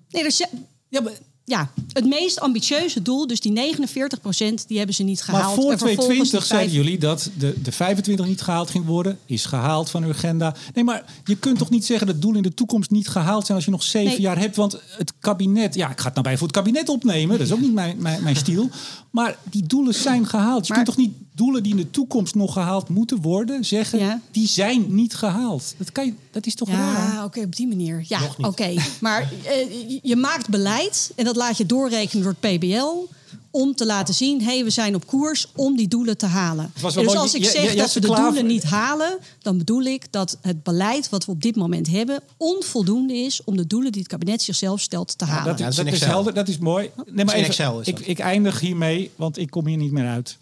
Nee, 0.10 0.24
dus, 0.24 0.38
ja, 0.38 0.50
Ja, 0.90 1.02
maar, 1.02 1.14
ja, 1.50 1.72
het 1.94 2.06
meest 2.06 2.40
ambitieuze 2.40 3.02
doel, 3.02 3.28
dus 3.28 3.40
die 3.40 3.52
49% 3.54 4.68
die 4.68 4.78
hebben 4.78 4.96
ze 4.96 5.04
niet 5.04 5.22
gehaald. 5.22 5.44
maar 5.46 5.54
voor 5.56 5.72
En 5.72 5.78
vervolgens 5.78 6.30
2020 6.30 6.40
die 6.40 6.48
zeiden 6.58 6.76
jullie 6.76 6.98
dat 6.98 7.30
de, 7.38 7.62
de 7.62 7.72
25 7.72 8.26
niet 8.26 8.42
gehaald 8.42 8.70
ging 8.70 8.86
worden. 8.86 9.20
Is 9.26 9.46
gehaald 9.46 9.90
van 9.90 10.04
uw 10.04 10.10
agenda. 10.10 10.56
Nee, 10.74 10.84
maar 10.84 11.04
je 11.24 11.36
kunt 11.36 11.58
toch 11.58 11.70
niet 11.70 11.86
zeggen 11.86 12.06
dat 12.08 12.16
het 12.16 12.26
doel 12.26 12.36
in 12.36 12.42
de 12.42 12.54
toekomst 12.54 12.90
niet 12.92 13.08
gehaald 13.08 13.46
zijn 13.46 13.58
als 13.58 13.66
je 13.66 13.72
nog 13.72 13.84
zeven 13.84 14.10
Nee. 14.12 14.22
jaar 14.22 14.40
hebt. 14.40 14.56
Want 14.56 14.80
het 14.98 15.14
kabinet, 15.20 15.76
ja, 15.76 15.90
ik 15.90 16.00
ga 16.00 16.06
het 16.06 16.14
nou 16.14 16.26
bij 16.28 16.38
voor 16.38 16.48
het 16.48 16.56
kabinet 16.56 16.90
opnemen. 16.90 17.38
Dat 17.38 17.48
is 17.48 17.54
ook 17.54 17.60
niet 17.62 17.74
mijn, 17.74 17.96
mijn, 18.02 18.24
mijn 18.24 18.36
stiel. 18.46 18.70
Maar 19.12 19.38
die 19.50 19.64
doelen 19.68 19.94
zijn 19.94 20.26
gehaald. 20.28 20.68
Je 20.68 20.74
Maar- 20.74 20.84
kunt 20.84 20.96
toch 20.98 21.06
niet 21.06 21.16
doelen 21.38 21.64
die 21.64 21.72
in 21.72 21.78
de 21.78 21.92
toekomst 21.92 22.36
nog 22.36 22.54
gehaald 22.54 22.90
moeten 22.90 23.22
worden, 23.22 23.66
zeggen 23.66 24.00
Ja. 24.00 24.22
die 24.32 24.48
zijn 24.48 24.86
niet 24.96 25.16
gehaald. 25.16 25.74
Dat, 25.78 25.92
kan 25.92 26.06
je, 26.06 26.14
dat 26.32 26.46
is 26.46 26.56
toch 26.56 26.68
Ja, 26.70 26.94
raar? 26.94 27.24
oké, 27.24 27.40
op 27.40 27.56
die 27.56 27.68
manier. 27.68 28.04
Ja, 28.08 28.20
Nog 28.20 28.38
niet. 28.38 28.48
oké. 28.48 28.74
Maar 29.00 29.22
eh, 29.44 30.00
je- 30.02 30.16
maakt 30.16 30.50
beleid 30.50 31.12
en 31.16 31.26
dat 31.26 31.36
laat 31.36 31.58
je 31.58 31.66
doorrekenen 31.66 32.24
door 32.24 32.36
het 32.40 32.58
PBL 32.60 33.06
om 33.52 33.76
te 33.76 33.86
laten 33.86 34.14
zien, 34.14 34.40
hé, 34.40 34.46
hey, 34.54 34.64
we 34.64 34.70
zijn 34.70 34.96
op 34.96 35.08
koers 35.08 35.48
om 35.56 35.76
die 35.76 35.88
doelen 35.88 36.18
te 36.18 36.26
halen. 36.26 36.72
was 36.82 36.82
wel 36.82 36.92
En 36.92 36.98
dus 36.98 37.08
mooi. 37.08 37.18
als 37.18 37.34
ik 37.34 37.44
Je- 37.44 37.50
zeg 37.50 37.72
je- 37.72 37.78
dat 37.78 37.94
we 37.94 38.00
de 38.00 38.08
doelen 38.16 38.46
niet 38.46 38.64
halen, 38.64 39.18
dan 39.42 39.58
bedoel 39.58 39.82
ik 39.82 40.06
dat 40.12 40.38
het 40.42 40.64
beleid 40.64 41.10
wat 41.10 41.26
we 41.26 41.32
op 41.32 41.42
dit 41.42 41.56
moment 41.56 41.88
hebben 41.88 42.22
onvoldoende 42.38 43.14
is 43.14 43.44
om 43.44 43.58
de 43.58 43.68
doelen 43.68 43.92
die 43.92 44.02
het 44.02 44.10
kabinet 44.12 44.42
zichzelf 44.42 44.80
stelt 44.82 45.18
te 45.18 45.26
halen. 45.26 45.46
Dat, 45.46 45.60
Ja, 45.60 45.84
dat 45.84 45.94
is 45.94 46.00
dat 46.00 46.10
helder, 46.10 46.34
dat 46.34 46.48
is 46.48 46.58
mooi. 46.58 46.90
Nee, 46.96 47.26
maar 47.26 47.36
in 47.36 47.40
even, 47.42 47.46
Excel 47.54 47.80
is 47.80 47.88
ik, 47.88 48.00
ik 48.00 48.20
eindig 48.20 48.60
hiermee, 48.60 49.12
want 49.16 49.38
ik 49.38 49.50
kom 49.50 49.68
hier 49.68 49.78
niet 49.78 49.92
meer 49.92 50.08
uit. 50.08 50.38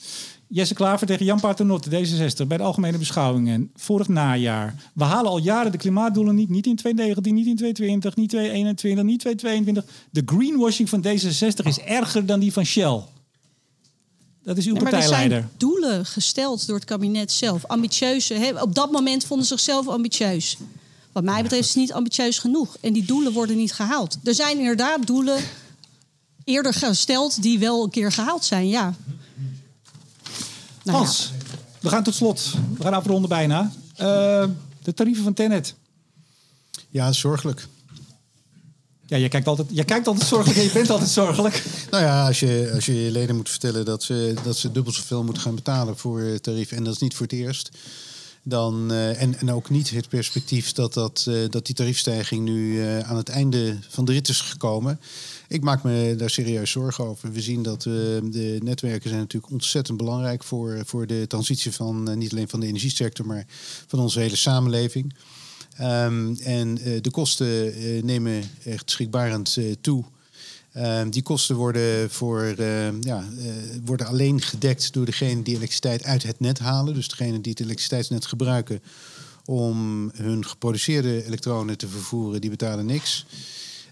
Jesse 0.48 0.74
Klaver 0.74 1.08
tegen 1.08 1.26
Jan 1.26 1.39
Paternotte, 1.39 1.89
D66, 1.89 2.48
bij 2.48 2.58
de 2.58 2.64
Algemene 2.64 2.98
Beschouwingen. 2.98 3.72
Vorig 3.76 4.08
najaar. 4.08 4.76
We 4.93 5.04
halen 5.04 5.32
al 5.32 5.38
jaren 5.38 5.72
de 5.72 5.78
klimaatdoelen 5.78 6.36
niet. 6.36 6.50
Niet 6.50 6.66
in 6.66 6.76
2019, 6.76 7.34
niet 7.34 7.48
in 7.48 7.56
2020, 7.56 8.16
niet 8.16 8.30
2021, 8.30 9.06
niet 9.06 9.20
2022. 9.20 10.08
De 10.10 10.22
greenwashing 10.26 10.89
van 10.89 11.06
D66 11.06 11.66
is 11.68 11.80
erger 11.80 12.26
dan 12.26 12.39
die 12.39 12.54
van 12.54 12.66
Shell. 12.66 13.02
Dat 14.43 14.58
is 14.58 14.66
uw 14.66 14.76
Ja, 14.76 14.82
maar 14.82 14.91
er 14.93 14.98
partijleider. 15.00 15.38
zijn 15.38 15.52
doelen 15.58 16.06
gesteld 16.06 16.68
door 16.68 16.76
het 16.76 16.86
kabinet 16.86 17.32
zelf. 17.32 17.66
Ambitieuze. 17.66 18.34
Hè? 18.34 18.62
Op 18.62 18.76
dat 18.76 18.91
moment 18.91 19.26
vonden 19.26 19.46
ze 19.46 19.54
zichzelf 19.54 19.88
ambitieus. 19.88 20.58
Wat 21.12 21.24
mij 21.24 21.41
betreft 21.41 21.64
is 21.64 21.70
het 21.70 21.78
niet 21.78 21.93
ambitieus 21.93 22.39
genoeg. 22.39 22.78
En 22.82 22.93
die 22.93 23.06
doelen 23.06 23.34
worden 23.34 23.56
niet 23.58 23.74
gehaald. 23.74 24.18
Er 24.24 24.36
zijn 24.36 24.58
inderdaad 24.58 25.08
doelen 25.08 25.39
eerder 26.43 26.74
gesteld 26.74 27.41
die 27.41 27.60
wel 27.60 27.84
een 27.84 27.89
keer 27.89 28.12
gehaald 28.12 28.46
zijn, 28.46 28.68
ja. 28.68 28.93
Nou 30.86 31.05
ja. 31.05 31.11
We 31.79 31.89
gaan 31.89 32.03
tot 32.03 32.15
slot. 32.15 32.53
We 32.77 32.83
gaan 32.83 32.93
afronden 32.93 33.29
bijna. 33.29 33.71
Eh, 33.95 34.45
de 34.83 34.93
tarieven 34.93 35.23
van 35.23 35.33
Tenet. 35.33 35.75
Ja, 36.89 37.11
zorgelijk. 37.11 37.67
Ja, 39.07 39.17
jij 39.17 39.27
kijkt 39.27 39.47
altijd, 39.47 39.67
jij 39.71 39.86
kijkt 39.86 40.07
altijd 40.07 40.27
zorgelijk 40.27 40.57
en 40.57 40.63
je 40.63 40.71
bent 40.71 40.89
altijd 40.89 41.09
zorgelijk. 41.09 41.63
Nou 41.91 42.03
ja, 42.03 42.27
als 42.27 42.39
je, 42.39 42.71
als 42.73 42.86
je 42.86 43.03
je 43.03 43.11
leden 43.11 43.36
moet 43.36 43.49
vertellen 43.49 43.86
dat 43.86 44.03
ze, 44.03 44.33
dat 44.43 44.57
ze 44.57 44.71
dubbel 44.71 44.93
zoveel 44.93 45.23
moeten 45.23 45.41
gaan 45.41 45.55
betalen 45.55 45.97
voor 45.97 46.19
het 46.19 46.43
tarief, 46.43 46.71
en 46.71 46.83
dat 46.83 46.93
is 46.93 46.99
niet 46.99 47.15
voor 47.15 47.25
het 47.25 47.36
eerst, 47.36 47.69
dan, 48.47 48.91
eh, 48.91 49.21
en, 49.21 49.39
en 49.39 49.51
ook 49.51 49.69
niet 49.69 49.89
het 49.89 50.09
perspectief 50.09 50.71
dat, 50.71 50.93
dat, 50.93 51.25
eh, 51.27 51.36
dat 51.49 51.65
die 51.65 51.75
tariefstijging 51.75 52.43
nu 52.43 52.81
eh, 52.81 52.99
aan 52.99 53.17
het 53.17 53.29
einde 53.29 53.77
van 53.89 54.05
de 54.05 54.11
rit 54.11 54.29
is 54.29 54.41
gekomen. 54.41 54.99
Ik 55.48 55.62
maak 55.62 55.84
me 55.84 56.16
daar 56.18 56.30
serieus 56.30 56.72
zorgen 56.72 57.06
over. 57.06 57.32
We 57.32 57.41
zien 57.41 57.64
dat 57.64 57.86
eh, 57.86 57.93
de 58.24 58.60
netwerken 58.64 59.10
zijn 59.10 59.22
natuurlijk 59.22 59.54
ontzettend 59.54 59.98
belangrijk 59.98 60.43
voor, 60.43 60.82
voor 60.86 61.08
de 61.08 61.28
transitie 61.28 61.72
van 61.72 62.10
eh, 62.10 62.16
niet 62.16 62.32
alleen 62.32 62.50
van 62.50 62.60
de 62.60 62.68
energiesector, 62.68 63.26
maar 63.26 63.46
van 63.88 64.00
onze 64.00 64.20
hele 64.20 64.36
samenleving. 64.36 65.16
Ehm, 65.78 66.34
en 66.43 66.78
eh, 66.78 67.02
de 67.02 67.12
kosten 67.12 67.74
nemen 68.06 68.43
echt 68.64 68.91
schrikbarend 68.91 69.58
toe. 69.82 70.04
Ehm, 70.76 71.10
die 71.10 71.24
kosten 71.24 71.56
worden, 71.56 72.12
voor, 72.12 72.43
eh, 72.43 73.02
ja, 73.02 73.24
worden 73.86 74.08
alleen 74.08 74.41
gedekt 74.41 74.93
door 74.93 75.06
degene 75.06 75.41
die 75.41 75.56
elektriciteit 75.56 76.04
uit 76.04 76.24
het 76.24 76.39
net 76.39 76.60
halen. 76.60 76.93
Dus 76.93 77.08
degene 77.08 77.41
die 77.41 77.52
het 77.52 77.62
elektriciteitsnet 77.62 78.26
gebruiken 78.26 78.82
om 79.46 80.12
hun 80.16 80.46
geproduceerde 80.46 81.26
elektronen 81.26 81.78
te 81.78 81.88
vervoeren, 81.88 82.41
die 82.41 82.50
betalen 82.50 82.86
niks. 82.86 83.26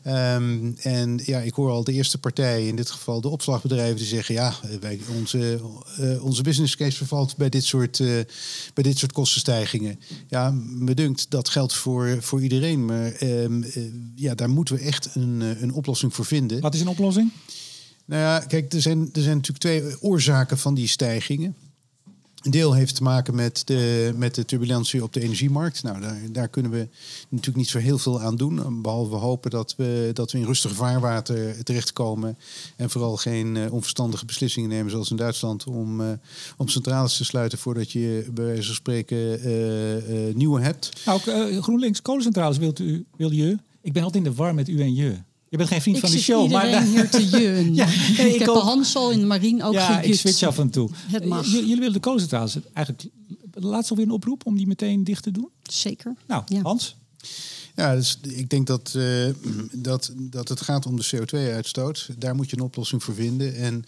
Ehm, 0.03 0.71
en 0.81 1.19
ja, 1.25 1.39
ik 1.39 1.53
hoor 1.53 1.69
al 1.69 1.83
de 1.83 1.93
eerste 1.93 2.17
partijen, 2.17 2.67
in 2.67 2.75
dit 2.75 2.91
geval 2.91 3.21
de 3.21 3.27
opslagbedrijven, 3.27 3.95
die 3.95 4.05
zeggen: 4.05 4.35
ja, 4.35 4.53
wij, 4.79 4.99
onze, 5.17 5.59
eh, 5.97 6.23
onze 6.23 6.43
business 6.43 6.75
case 6.75 6.97
vervalt 6.97 7.37
bij 7.37 7.49
dit 7.49 7.63
soort, 7.63 7.99
eh, 7.99 8.07
bij 8.73 8.83
dit 8.83 8.97
soort 8.97 9.11
kostenstijgingen. 9.11 9.99
Ja, 10.27 10.51
me 10.65 10.93
dunkt 10.93 11.25
dat 11.29 11.49
geldt 11.49 11.73
voor, 11.73 12.17
voor 12.19 12.41
iedereen. 12.41 12.85
Maar 12.85 13.11
ehm, 13.11 13.63
eh, 13.63 13.83
ja, 14.15 14.35
daar 14.35 14.49
moeten 14.49 14.75
we 14.75 14.81
echt 14.81 15.09
een, 15.13 15.41
een 15.61 15.73
oplossing 15.73 16.13
voor 16.13 16.25
vinden. 16.25 16.61
Wat 16.61 16.73
is 16.73 16.81
een 16.81 16.87
oplossing? 16.87 17.31
Nou 18.05 18.21
ja, 18.21 18.39
kijk, 18.39 18.73
er 18.73 18.81
zijn, 18.81 19.09
er 19.13 19.21
zijn 19.21 19.35
natuurlijk 19.35 19.59
twee 19.59 20.01
oorzaken 20.01 20.57
van 20.57 20.73
die 20.73 20.87
stijgingen. 20.87 21.55
Een 22.43 22.51
deel 22.51 22.73
heeft 22.73 22.95
te 22.95 23.03
maken 23.03 23.35
met 23.35 23.61
de, 23.65 24.13
met 24.15 24.35
de 24.35 24.45
turbulentie 24.45 25.03
op 25.03 25.13
de 25.13 25.21
energiemarkt. 25.21 25.83
Nou, 25.83 26.01
daar, 26.01 26.17
daar 26.31 26.47
kunnen 26.47 26.71
we 26.71 26.87
natuurlijk 27.29 27.57
niet 27.57 27.69
zo 27.69 27.77
heel 27.77 27.97
veel 27.97 28.21
aan 28.21 28.35
doen. 28.35 28.81
Behalve 28.81 29.15
hopen 29.15 29.51
dat 29.51 29.75
we, 29.77 30.11
dat 30.13 30.31
we 30.31 30.37
in 30.37 30.45
rustig 30.45 30.71
vaarwater 30.71 31.63
terechtkomen. 31.63 32.37
En 32.75 32.89
vooral 32.89 33.17
geen 33.17 33.57
eh, 33.57 33.73
onverstandige 33.73 34.25
beslissingen 34.25 34.69
nemen, 34.69 34.91
zoals 34.91 35.11
in 35.11 35.15
Duitsland, 35.15 35.63
om, 35.63 36.01
eh, 36.01 36.07
om 36.57 36.67
centrales 36.67 37.17
te 37.17 37.25
sluiten 37.25 37.57
voordat 37.57 37.91
je 37.91 38.29
bij 38.33 38.45
wijze 38.45 38.65
van 38.65 38.75
spreken 38.75 39.41
eh, 39.41 40.35
nieuwe 40.35 40.61
hebt. 40.61 41.05
Nou, 41.05 41.19
GroenLinks 41.61 42.01
kolencentrales 42.01 42.57
wilt 42.57 42.79
u, 42.79 43.05
wil 43.17 43.31
je. 43.31 43.57
Ik 43.81 43.93
ben 43.93 44.03
altijd 44.03 44.25
in 44.25 44.31
de 44.31 44.35
war 44.35 44.53
met 44.53 44.69
u 44.69 44.81
en 44.81 44.95
je. 44.95 45.17
Je 45.53 45.59
bent 45.59 45.69
geen 45.71 45.81
vriend 45.81 45.97
Ik 45.97 46.03
van 46.03 46.11
de 46.11 46.19
show, 46.19 46.51
maar 46.51 46.65
iedereen 46.65 46.87
hier 46.87 47.09
te 47.09 47.29
jeun. 47.37 47.75
Ja, 47.75 47.85
ik, 47.87 48.17
nee, 48.17 48.33
ik 48.33 48.39
heb 48.39 48.47
ook. 48.47 48.55
bij 48.55 48.63
Hans 48.63 48.95
al 48.95 49.11
in 49.11 49.19
de 49.19 49.25
marine 49.25 49.63
ook 49.63 49.73
ja, 49.73 50.01
ik 50.01 50.15
switch 50.15 50.43
af 50.43 50.57
en 50.59 50.69
toe. 50.69 50.89
Het 50.95 51.25
mag. 51.25 51.45
J- 51.45 51.51
jullie 51.51 51.75
willen 51.75 51.93
de 51.93 51.99
kolencentrales 51.99 52.57
eigenlijk 52.73 53.07
laatst 53.53 53.89
alweer 53.91 54.05
een 54.05 54.11
oproep 54.11 54.45
om 54.45 54.57
die 54.57 54.67
meteen 54.67 55.03
dicht 55.03 55.23
te 55.23 55.31
doen. 55.31 55.49
Zeker. 55.63 56.15
Nou, 56.27 56.43
Ja. 56.45 56.61
Hans. 56.61 56.95
Ja, 57.75 57.95
dus 57.95 58.19
ik 58.21 58.49
denk 58.49 58.67
dat, 58.67 58.93
eh, 58.95 59.29
dat, 59.71 60.11
dat 60.15 60.49
het 60.49 60.61
gaat 60.61 60.85
om 60.85 60.95
de 60.95 61.07
CO2-uitstoot. 61.15 62.09
Daar 62.17 62.35
moet 62.35 62.49
je 62.49 62.57
een 62.57 62.63
oplossing 62.63 63.03
voor 63.03 63.13
vinden. 63.13 63.55
En 63.55 63.85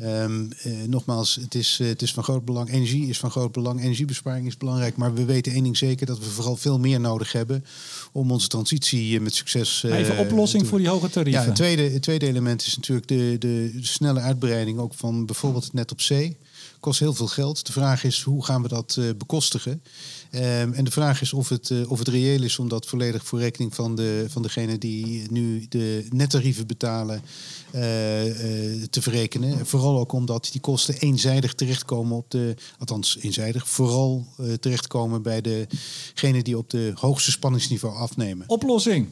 ehm, 0.00 0.46
eh, 0.62 0.72
nogmaals, 0.86 1.34
het 1.34 1.54
is, 1.54 1.78
eh, 1.80 1.86
het 1.86 2.02
is 2.02 2.12
van 2.12 2.22
groot 2.22 2.44
belang. 2.44 2.70
Energie 2.70 3.08
is 3.08 3.18
van 3.18 3.30
groot 3.30 3.52
belang. 3.52 3.80
Energiebesparing 3.80 4.46
is 4.46 4.56
belangrijk. 4.56 4.96
Maar 4.96 5.14
we 5.14 5.24
weten 5.24 5.52
één 5.52 5.62
ding 5.62 5.76
zeker: 5.76 6.06
dat 6.06 6.18
we 6.18 6.24
vooral 6.24 6.56
veel 6.56 6.78
meer 6.78 7.00
nodig 7.00 7.32
hebben 7.32 7.64
om 8.12 8.30
onze 8.30 8.48
transitie 8.48 9.20
met 9.20 9.34
succes. 9.34 9.82
even 9.82 10.18
oplossing 10.18 10.66
voor 10.66 10.78
die 10.78 10.88
hoge 10.88 11.10
tarieven. 11.10 11.40
ja, 11.40 11.46
het 11.46 11.56
tweede, 11.56 11.82
het 11.82 12.02
tweede 12.02 12.26
element 12.26 12.66
is 12.66 12.76
natuurlijk 12.76 13.08
de, 13.08 13.36
de, 13.38 13.70
de 13.74 13.86
snelle 13.86 14.20
uitbreiding 14.20 14.78
ook 14.78 14.94
van 14.94 15.26
bijvoorbeeld 15.26 15.64
het 15.64 15.72
net 15.72 15.92
op 15.92 16.00
zee. 16.00 16.36
Kost 16.80 17.00
heel 17.00 17.14
veel 17.14 17.26
geld. 17.26 17.66
De 17.66 17.72
vraag 17.72 18.04
is 18.04 18.22
hoe 18.22 18.44
gaan 18.44 18.62
we 18.62 18.68
dat 18.68 18.96
eh, 18.98 19.04
bekostigen? 19.18 19.82
Ehm, 20.30 20.72
en 20.72 20.84
de 20.84 20.90
vraag 20.90 21.20
is 21.20 21.32
of 21.32 21.48
het, 21.48 21.70
eh, 21.70 21.90
of 21.90 21.98
het 21.98 22.08
reëel 22.08 22.42
is 22.42 22.58
om 22.58 22.68
dat 22.68 22.86
volledig 22.86 23.24
voor 23.24 23.38
rekening 23.38 23.74
van, 23.74 23.94
de, 23.94 24.24
van 24.28 24.42
degene 24.42 24.78
die 24.78 25.30
nu 25.30 25.66
de 25.68 26.06
nettarieven 26.10 26.66
betalen 26.66 27.22
eh, 27.70 27.82
te 28.90 29.02
verrekenen. 29.02 29.66
Vooral 29.66 29.98
ook 29.98 30.12
omdat 30.12 30.48
die 30.52 30.60
kosten 30.60 30.94
eenzijdig 30.94 31.54
terechtkomen 31.54 32.16
op 32.16 32.30
de, 32.30 32.54
althans 32.78 33.18
eenzijdig, 33.20 33.68
vooral 33.68 34.26
terechtkomen 34.60 35.22
bij 35.22 35.40
degene 35.40 36.42
die 36.42 36.58
op 36.58 36.70
de 36.70 36.92
hoogste 36.94 37.30
spanningsniveau 37.30 37.96
afnemen. 37.96 38.48
Oplossing. 38.48 39.08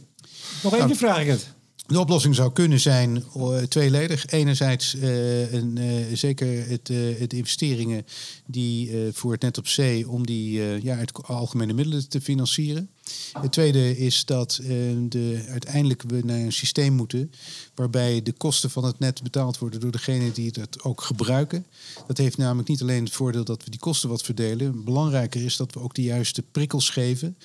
Nog 0.62 0.72
één 0.72 0.86
Nou, 0.86 0.96
vraag 0.96 1.20
ik 1.20 1.26
het. 1.26 1.46
De 1.86 2.00
oplossing 2.00 2.34
zou 2.34 2.52
kunnen 2.52 2.80
zijn 2.80 3.24
eh, 3.34 3.56
tweeledig. 3.56 4.26
Enerzijds 4.26 4.94
eh, 4.94 5.52
een, 5.52 5.78
eh, 5.78 6.16
zeker 6.16 6.68
het, 6.68 6.88
het 7.18 7.32
investeringen 7.32 8.06
die 8.46 8.92
voor 9.12 9.32
het 9.32 9.42
net 9.42 9.58
op 9.58 9.68
zee 9.68 10.08
om 10.08 10.26
die 10.26 10.82
ja, 10.82 10.96
uit 10.96 11.22
algemene 11.22 11.72
middelen 11.72 12.08
te 12.08 12.20
financieren. 12.20 12.90
Het 13.32 13.52
tweede 13.52 13.98
is 13.98 14.24
dat 14.24 14.60
de, 15.08 15.44
uiteindelijk 15.48 16.02
we 16.06 16.20
naar 16.24 16.38
een 16.38 16.52
systeem 16.52 16.92
moeten 16.92 17.32
waarbij 17.74 18.22
de 18.22 18.32
kosten 18.32 18.70
van 18.70 18.84
het 18.84 18.98
net 18.98 19.22
betaald 19.22 19.58
worden 19.58 19.80
door 19.80 19.90
degene 19.90 20.32
die 20.32 20.52
het 20.52 20.82
ook 20.82 21.00
gebruiken. 21.00 21.66
Dat 22.06 22.18
heeft 22.18 22.36
namelijk 22.36 22.68
niet 22.68 22.82
alleen 22.82 23.04
het 23.04 23.12
voordeel 23.12 23.44
dat 23.44 23.64
we 23.64 23.70
die 23.70 23.80
kosten 23.80 24.08
wat 24.08 24.22
verdelen. 24.22 24.84
Belangrijker 24.84 25.44
is 25.44 25.56
dat 25.56 25.72
we 25.72 25.80
ook 25.80 25.94
de 25.94 26.02
juiste 26.02 26.42
prikkels 26.42 26.90
geven 26.90 27.36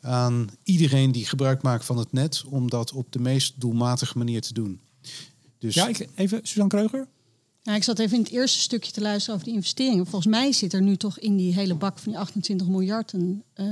aan 0.00 0.48
iedereen 0.62 1.12
die 1.12 1.26
gebruik 1.26 1.62
maakt 1.62 1.84
van 1.84 1.98
het 1.98 2.12
net 2.12 2.44
om 2.48 2.70
dat 2.70 2.92
op 2.92 3.12
de 3.12 3.18
meest 3.18 3.60
doelmatige 3.60 4.18
manier 4.18 4.40
te 4.40 4.52
doen. 4.52 4.80
Dus 5.58 5.74
Ja, 5.74 5.86
ik, 5.88 6.08
even 6.14 6.40
Suzanne 6.42 6.68
Kreuger. 6.68 7.08
Ja, 7.62 7.74
ik 7.74 7.82
zat 7.82 7.98
even 7.98 8.16
in 8.16 8.22
het 8.22 8.32
eerste 8.32 8.58
stukje 8.58 8.92
te 8.92 9.00
luisteren 9.00 9.34
over 9.34 9.46
die 9.46 9.56
investeringen. 9.56 10.06
Volgens 10.06 10.30
mij 10.30 10.52
zit 10.52 10.72
er 10.72 10.82
nu 10.82 10.96
toch 10.96 11.18
in 11.18 11.36
die 11.36 11.54
hele 11.54 11.74
bak 11.74 11.98
van 11.98 12.12
die 12.12 12.20
28 12.20 12.66
miljard 12.66 13.12
een 13.12 13.42
eh, 13.52 13.66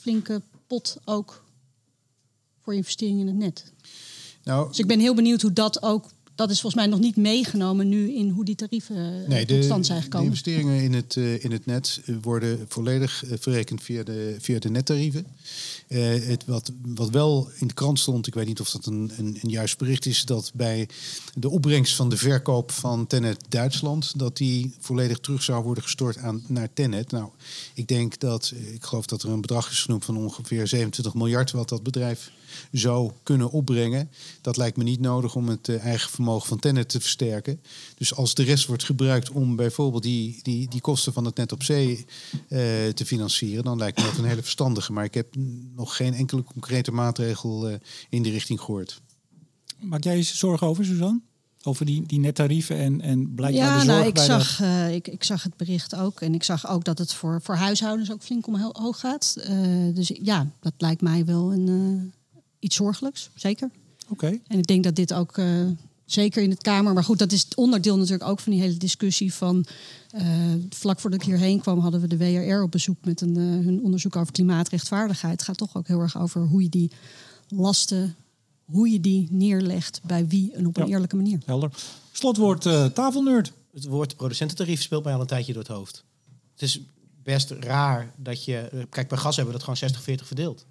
flinke 0.00 0.42
pot 0.66 0.96
ook 1.04 1.44
voor 2.62 2.74
investeringen 2.74 3.20
in 3.20 3.26
het 3.26 3.36
net. 3.36 3.72
nou, 4.44 4.68
Dus 4.68 4.78
ik 4.78 4.86
ben 4.86 5.00
heel 5.00 5.14
benieuwd 5.14 5.42
hoe 5.42 5.52
dat 5.52 5.82
ook 5.82 6.10
dat 6.34 6.50
is 6.50 6.60
volgens 6.60 6.82
mij 6.82 6.90
nog 6.90 7.00
niet 7.00 7.16
meegenomen 7.16 7.88
nu 7.88 8.12
in 8.14 8.28
hoe 8.28 8.44
die 8.44 8.54
tarieven 8.54 8.96
eh, 8.96 9.28
Nee, 9.28 9.46
tot 9.46 9.56
de, 9.56 9.62
stand 9.62 9.86
zijn 9.86 9.98
de 9.98 10.04
gekomen. 10.04 10.26
investeringen 10.26 10.82
in 10.82 10.92
het, 10.92 11.16
eh, 11.16 11.44
in 11.44 11.52
het 11.52 11.66
net 11.66 12.00
eh, 12.04 12.14
worden 12.22 12.64
volledig 12.68 13.22
verrekend 13.26 13.82
via 13.82 14.02
de, 14.02 14.36
via 14.38 14.58
de 14.58 14.70
nettarieven. 14.70 15.26
Eh, 15.90 15.98
het, 16.26 16.44
wat, 16.46 16.72
wat 16.94 17.10
wel 17.10 17.50
in 17.58 17.66
de 17.66 17.74
krant 17.74 17.98
stond, 17.98 18.26
ik 18.26 18.34
weet 18.34 18.46
niet 18.46 18.60
of 18.60 18.70
dat 18.70 18.86
een, 18.86 19.12
een, 19.16 19.38
een 19.42 19.50
juist 19.50 19.78
bericht 19.78 20.06
is, 20.06 20.24
dat 20.24 20.50
bij 20.54 20.88
de 21.34 21.48
opbrengst 21.48 21.96
van 21.96 22.08
de 22.08 22.16
verkoop 22.16 22.70
van 22.72 23.06
Tenet 23.06 23.44
Duitsland, 23.48 24.18
dat 24.18 24.36
die 24.36 24.74
volledig 24.78 25.18
terug 25.18 25.42
zou 25.42 25.64
worden 25.64 25.82
gestort 25.82 26.18
aan, 26.18 26.42
naar 26.46 26.72
Tenet. 26.72 27.10
Nou, 27.10 27.28
ik 27.74 27.88
denk 27.88 28.20
dat, 28.20 28.52
eh, 28.54 28.72
ik 28.74 28.84
geloof 28.84 29.06
dat 29.06 29.22
er 29.22 29.28
een 29.28 29.40
bedrag 29.40 29.70
is 29.70 29.82
genoemd 29.82 30.04
van 30.04 30.16
ongeveer 30.16 30.66
27 30.66 31.14
miljard, 31.14 31.50
wat 31.50 31.68
dat 31.68 31.82
bedrijf 31.82 32.30
zou 32.72 33.10
kunnen 33.22 33.50
opbrengen. 33.50 34.10
Dat 34.40 34.56
lijkt 34.56 34.76
me 34.76 34.84
niet 34.84 35.00
nodig 35.00 35.34
om 35.34 35.48
het 35.48 35.68
eh, 35.68 35.84
eigen 35.84 36.10
vermogen 36.10 36.48
van 36.48 36.58
Tenet 36.58 36.88
te 36.88 37.00
versterken. 37.00 37.60
Dus 37.96 38.14
als 38.14 38.34
de 38.34 38.42
rest 38.42 38.66
wordt 38.66 38.84
gebruikt 38.84 39.30
om 39.30 39.56
bijvoorbeeld 39.56 40.02
die, 40.02 40.40
die, 40.42 40.68
die 40.68 40.80
kosten 40.80 41.12
van 41.12 41.24
het 41.24 41.36
net 41.36 41.52
op 41.52 41.62
zee 41.62 42.04
te 42.94 43.06
financieren, 43.06 43.64
dan 43.64 43.78
lijkt 43.78 43.98
me 43.98 44.04
dat 44.04 44.18
een 44.18 44.24
hele 44.24 44.42
verstandige. 44.42 44.92
Maar 44.92 45.04
ik 45.04 45.14
heb 45.14 45.34
nog 45.80 45.96
geen 45.96 46.14
enkele 46.14 46.44
concrete 46.44 46.90
maatregel 46.92 47.68
eh, 47.68 47.74
in 48.08 48.22
die 48.22 48.32
richting 48.32 48.60
gehoord. 48.60 49.00
Maak 49.80 50.04
jij 50.04 50.16
je 50.16 50.22
zorgen 50.22 50.66
over, 50.66 50.84
Suzanne? 50.84 51.20
Over 51.62 51.86
die, 51.86 52.06
die 52.06 52.18
nettarieven 52.20 52.76
en, 52.78 53.00
en 53.00 53.34
blijkbaar 53.34 53.64
Ja, 53.64 53.78
de 53.78 53.84
zorg 53.84 53.96
nou, 53.96 54.06
ik 54.08 54.14
bij 54.14 54.26
de- 54.26 54.32
zag, 54.32 54.60
eh, 54.60 54.94
ik, 54.94 55.08
ik 55.08 55.24
zag 55.24 55.42
het 55.42 55.56
bericht 55.56 55.94
ook. 55.94 56.20
En 56.20 56.34
ik 56.34 56.42
zag 56.42 56.68
ook 56.68 56.84
dat 56.84 56.98
het 56.98 57.12
voor, 57.12 57.40
voor 57.42 57.54
huishoudens 57.54 58.12
ook 58.12 58.22
flink 58.22 58.46
omhoog 58.46 59.00
gaat. 59.00 59.36
Eh, 59.40 59.56
dus 59.94 60.10
ja, 60.22 60.46
dat 60.60 60.72
lijkt 60.78 61.00
mij 61.02 61.24
wel 61.24 61.52
een, 61.52 61.68
eh, 61.68 62.40
iets 62.58 62.76
zorgelijks, 62.76 63.30
zeker. 63.34 63.70
Oké. 64.08 64.26
En 64.46 64.58
ik 64.58 64.66
denk 64.66 64.84
dat 64.84 64.94
dit 64.96 65.12
ook 65.14 65.38
eh, 65.38 65.46
zeker 66.12 66.42
in 66.42 66.50
het 66.50 66.62
Kamer. 66.62 66.92
Maar 66.92 67.04
goed, 67.04 67.18
dat 67.18 67.32
is 67.32 67.42
het 67.42 67.54
onderdeel 67.54 67.96
natuurlijk 67.96 68.28
ook 68.30 68.40
van 68.40 68.52
die 68.52 68.60
hele 68.60 68.76
discussie 68.76 69.34
van. 69.34 69.64
eh, 70.10 70.28
vlak 70.70 71.00
voordat 71.00 71.20
ik 71.20 71.26
hierheen 71.26 71.60
kwam, 71.60 71.78
hadden 71.78 72.00
we 72.00 72.06
de 72.06 72.16
WRR 72.16 72.62
op 72.62 72.70
bezoek 72.70 72.96
met 73.04 73.20
een, 73.20 73.36
eh, 73.36 73.42
hun 73.42 73.80
onderzoek 73.82 74.16
over 74.16 74.32
klimaatrechtvaardigheid. 74.32 75.32
Het 75.32 75.42
gaat 75.42 75.56
toch 75.56 75.76
ook 75.76 75.86
heel 75.86 76.00
erg 76.00 76.18
over 76.18 76.40
hoe 76.46 76.62
je 76.62 76.68
die 76.68 76.90
lasten, 77.48 78.14
hoe 78.64 78.88
je 78.90 79.00
die 79.00 79.28
neerlegt 79.30 80.00
bij 80.06 80.26
wie 80.28 80.52
en 80.52 80.66
op 80.66 80.76
een 80.76 80.86
Ja. 80.86 80.92
eerlijke 80.92 81.16
manier. 81.16 81.38
Helder. 81.44 81.70
Slotwoord 82.12 82.66
eh 82.66 82.84
tafelnerd. 82.84 83.52
Het 83.74 83.84
woord 83.86 84.16
producententarief 84.16 84.82
speelt 84.82 85.04
mij 85.04 85.14
al 85.14 85.20
een 85.20 85.26
tijdje 85.26 85.52
door 85.52 85.62
het 85.62 85.72
hoofd. 85.72 86.04
Het 86.52 86.62
is 86.62 86.80
best 87.22 87.50
raar 87.50 88.12
dat 88.16 88.44
je... 88.44 88.86
Kijk, 88.90 89.08
bij 89.08 89.18
gas 89.18 89.36
hebben 89.36 89.54
we 89.54 89.60
dat 89.64 89.76
gewoon 89.78 89.92
60-40 90.22 90.26
verdeeld. 90.26 90.64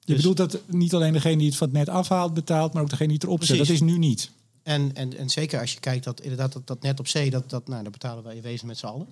Je 0.00 0.12
Dus- 0.12 0.16
bedoelt 0.16 0.36
dat 0.36 0.60
niet 0.66 0.94
alleen 0.94 1.12
degene 1.12 1.36
die 1.36 1.46
het 1.46 1.56
van 1.56 1.68
het 1.68 1.76
net 1.76 1.88
afhaalt 1.88 2.34
betaalt, 2.34 2.72
maar 2.72 2.82
ook 2.82 2.90
degene 2.90 3.08
die 3.08 3.16
het 3.16 3.26
erop 3.26 3.44
zet. 3.44 3.58
Dat 3.58 3.68
is 3.68 3.80
nu 3.80 3.98
niet. 3.98 4.30
En, 4.64 4.94
en, 4.94 5.16
en 5.16 5.30
zeker 5.30 5.60
als 5.60 5.72
je 5.72 5.80
kijkt 5.80 6.04
dat 6.04 6.20
inderdaad 6.20 6.52
dat, 6.52 6.66
dat 6.66 6.82
net 6.82 7.00
op 7.00 7.08
zee, 7.08 7.30
dat, 7.30 7.50
dat, 7.50 7.68
nou, 7.68 7.82
daar 7.82 7.92
betalen 7.92 8.24
wij 8.24 8.36
in 8.36 8.42
wezen 8.42 8.66
met 8.66 8.78
z'n 8.78 8.86
allen. 8.86 9.06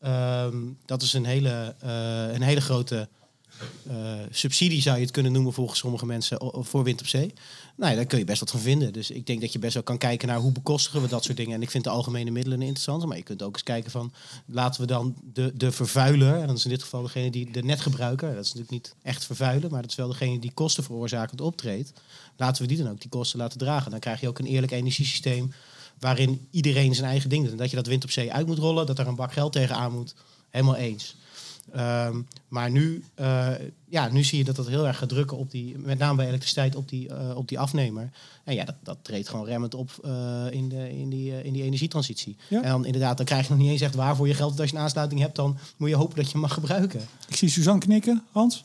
Ehm, 0.00 0.56
dat 0.84 1.02
is 1.02 1.12
een 1.12 1.24
hele, 1.24 1.74
eh, 1.80 2.34
een 2.34 2.42
hele 2.42 2.60
grote 2.60 3.08
eh, 3.86 3.96
subsidie, 4.30 4.82
zou 4.82 4.96
je 4.96 5.02
het 5.02 5.10
kunnen 5.10 5.32
noemen 5.32 5.52
volgens 5.52 5.78
sommige 5.78 6.06
mensen, 6.06 6.38
voor 6.64 6.84
wind 6.84 7.00
op 7.00 7.06
zee. 7.06 7.32
Nou 7.76 7.90
ja, 7.90 7.96
daar 7.96 8.06
kun 8.06 8.18
je 8.18 8.24
best 8.24 8.40
wat 8.40 8.50
van 8.50 8.60
vinden. 8.60 8.92
Dus 8.92 9.10
ik 9.10 9.26
denk 9.26 9.40
dat 9.40 9.52
je 9.52 9.58
best 9.58 9.74
wel 9.74 9.82
kan 9.82 9.98
kijken 9.98 10.28
naar 10.28 10.38
hoe 10.38 10.52
bekostigen 10.52 11.02
we 11.02 11.08
dat 11.08 11.24
soort 11.24 11.36
dingen. 11.36 11.54
En 11.54 11.62
ik 11.62 11.70
vind 11.70 11.84
de 11.84 11.90
algemene 11.90 12.30
middelen 12.30 12.62
interessant. 12.62 13.06
Maar 13.06 13.16
je 13.16 13.22
kunt 13.22 13.42
ook 13.42 13.52
eens 13.52 13.62
kijken 13.62 13.90
van, 13.90 14.12
laten 14.46 14.80
we 14.80 14.86
dan 14.86 15.14
de, 15.32 15.52
de 15.54 15.72
vervuiler, 15.72 16.40
en 16.40 16.46
dat 16.46 16.56
is 16.56 16.64
in 16.64 16.70
dit 16.70 16.82
geval 16.82 17.02
degene 17.02 17.30
die 17.30 17.52
de 17.52 17.62
netgebruiker, 17.62 18.34
dat 18.34 18.44
is 18.44 18.54
natuurlijk 18.54 18.70
niet 18.70 18.94
echt 19.02 19.24
vervuilen, 19.24 19.70
maar 19.70 19.82
dat 19.82 19.90
is 19.90 19.96
wel 19.96 20.08
degene 20.08 20.38
die 20.38 20.52
kosten 20.52 20.84
veroorzakend 20.84 21.40
optreedt. 21.40 21.92
Laten 22.38 22.62
we 22.62 22.68
die 22.68 22.78
dan 22.82 22.90
ook 22.90 23.00
die 23.00 23.10
kosten 23.10 23.38
laten 23.38 23.58
dragen. 23.58 23.90
Dan 23.90 24.00
krijg 24.00 24.20
je 24.20 24.28
ook 24.28 24.38
een 24.38 24.46
eerlijk 24.46 24.72
energiesysteem 24.72 25.52
waarin 25.98 26.46
iedereen 26.50 26.94
zijn 26.94 27.08
eigen 27.08 27.28
ding 27.28 27.42
doet. 27.42 27.52
En 27.52 27.58
dat 27.58 27.70
je 27.70 27.76
dat 27.76 27.86
wind 27.86 28.04
op 28.04 28.10
zee 28.10 28.32
uit 28.32 28.46
moet 28.46 28.58
rollen, 28.58 28.86
dat 28.86 28.98
er 28.98 29.06
een 29.06 29.14
bak 29.14 29.32
geld 29.32 29.52
tegenaan 29.52 29.92
moet. 29.92 30.14
Helemaal 30.50 30.76
eens. 30.76 31.16
Ehm, 31.72 32.20
maar 32.48 32.70
nu, 32.70 33.04
eh, 33.14 33.48
ja, 33.88 34.08
nu 34.08 34.24
zie 34.24 34.38
je 34.38 34.44
dat 34.44 34.56
dat 34.56 34.68
heel 34.68 34.86
erg 34.86 34.98
gaat 34.98 35.08
drukken 35.08 35.36
op 35.36 35.50
die, 35.50 35.78
met 35.78 35.98
name 35.98 36.16
bij 36.16 36.26
elektriciteit, 36.26 36.76
op 36.76 36.88
die, 36.88 37.08
eh, 37.08 37.36
op 37.36 37.48
die 37.48 37.58
afnemer. 37.58 38.10
En 38.44 38.54
ja, 38.54 38.64
dat, 38.64 38.74
dat 38.82 38.98
treedt 39.02 39.28
gewoon 39.28 39.46
remmend 39.46 39.74
op 39.74 39.90
eh, 40.04 40.46
in, 40.50 40.68
de, 40.68 40.98
in, 40.98 41.10
die, 41.10 41.42
in 41.44 41.52
die 41.52 41.62
energietransitie. 41.62 42.36
Ja. 42.48 42.62
En 42.62 42.70
dan 42.70 42.84
inderdaad, 42.84 43.16
dan 43.16 43.26
krijg 43.26 43.46
je 43.46 43.50
nog 43.50 43.62
niet 43.62 43.70
eens 43.70 43.80
echt 43.80 43.94
waarvoor 43.94 44.28
je 44.28 44.34
geld. 44.34 44.60
Als 44.60 44.70
je 44.70 44.76
een 44.76 44.82
aansluiting 44.82 45.20
hebt, 45.20 45.36
dan 45.36 45.58
moet 45.76 45.88
je 45.88 45.96
hopen 45.96 46.16
dat 46.16 46.24
je 46.24 46.32
hem 46.32 46.40
mag 46.40 46.54
gebruiken. 46.54 47.00
Ik 47.28 47.36
zie 47.36 47.48
Suzanne 47.48 47.80
knikken. 47.80 48.22
Hans? 48.32 48.64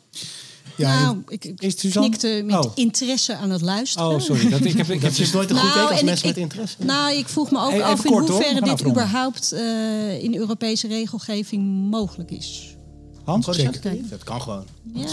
Ja, 0.76 1.02
nou, 1.02 1.18
ik, 1.28 1.46
ik 1.46 1.62
Is 1.62 1.80
Suzanne- 1.80 2.10
knikte 2.10 2.42
met 2.46 2.66
Oh. 2.66 2.72
interesse 2.76 3.36
aan 3.36 3.50
het 3.50 3.62
luisteren. 3.62 4.08
Oh, 4.08 4.20
sorry. 4.20 4.50
Dat, 4.50 4.60
ik 4.66 4.78
heb, 4.78 4.88
ik 4.90 5.02
heb 5.02 5.12
Dat 5.12 5.20
is 5.20 5.32
nooit 5.32 5.50
een 5.50 5.56
goed 5.56 5.66
Nou, 5.66 5.74
teken 5.78 5.90
als 5.92 6.00
en 6.00 6.06
mensen 6.06 6.30
ik- 6.30 6.36
met 6.36 6.44
interesse. 6.44 6.76
Nou, 6.80 7.14
ik 7.16 7.28
vroeg 7.28 7.52
me 7.52 7.60
ook 7.60 7.72
Even 7.72 7.84
af 7.86 8.06
in 8.06 8.12
kort, 8.12 8.28
hoeverre 8.30 8.54
dit 8.54 8.64
afronden. 8.64 8.92
überhaupt 9.04 9.52
eh, 9.52 10.24
in 10.24 10.36
Europese 10.36 10.88
regelgeving 10.88 11.90
mogelijk 11.90 12.32
is. 12.32 12.73
Hans? 13.24 13.46
Dat 14.10 14.24
kan 14.24 14.42
gewoon. 14.42 14.66
Ja, 14.94 15.02
er 15.02 15.10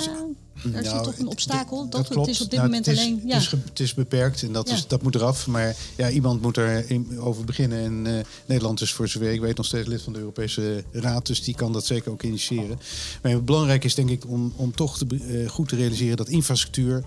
zit 0.84 0.92
Nou, 0.92 1.04
toch 1.04 1.18
een 1.18 1.26
obstakel. 1.26 1.88
Dat, 1.88 2.08
klopt. 2.08 2.26
het 2.26 2.36
is 2.36 2.42
op 2.42 2.50
dit 2.50 2.58
Nou, 2.58 2.68
moment 2.70 2.86
het 2.86 2.94
is, 2.96 3.00
alleen. 3.02 3.20
Ja. 3.24 3.32
Het 3.34 3.42
is, 3.42 3.48
ge- 3.48 3.58
het 3.64 3.80
is 3.80 3.94
beperkt 3.94 4.42
en 4.42 4.52
dat, 4.52 4.68
Ja. 4.68 4.74
is, 4.74 4.86
dat 4.86 5.02
moet 5.02 5.14
eraf. 5.14 5.46
Maar 5.46 5.76
ja, 5.96 6.10
iemand 6.10 6.42
moet 6.42 6.56
er 6.56 6.90
in- 6.90 7.20
over 7.20 7.44
beginnen. 7.44 7.78
En 7.84 8.18
eh, 8.18 8.24
Nederland 8.46 8.80
is 8.80 8.92
voor 8.92 9.08
zover 9.08 9.32
ik 9.32 9.40
weet 9.40 9.56
nog 9.56 9.66
steeds 9.66 9.88
lid 9.88 10.02
van 10.02 10.12
de 10.12 10.18
Europese 10.18 10.84
Raad. 10.92 11.26
Dus 11.26 11.42
die 11.42 11.54
kan 11.54 11.72
dat 11.72 11.86
zeker 11.86 12.10
ook 12.10 12.22
initiëren. 12.22 12.78
Maar 13.22 13.44
belangrijk 13.44 13.84
is 13.84 13.94
denk 13.94 14.10
ik 14.10 14.28
om, 14.28 14.52
om 14.56 14.74
toch 14.74 14.98
te, 14.98 15.06
eh, 15.42 15.48
goed 15.50 15.68
te 15.68 15.76
realiseren 15.76 16.16
dat 16.16 16.28
infrastructuur 16.28 17.04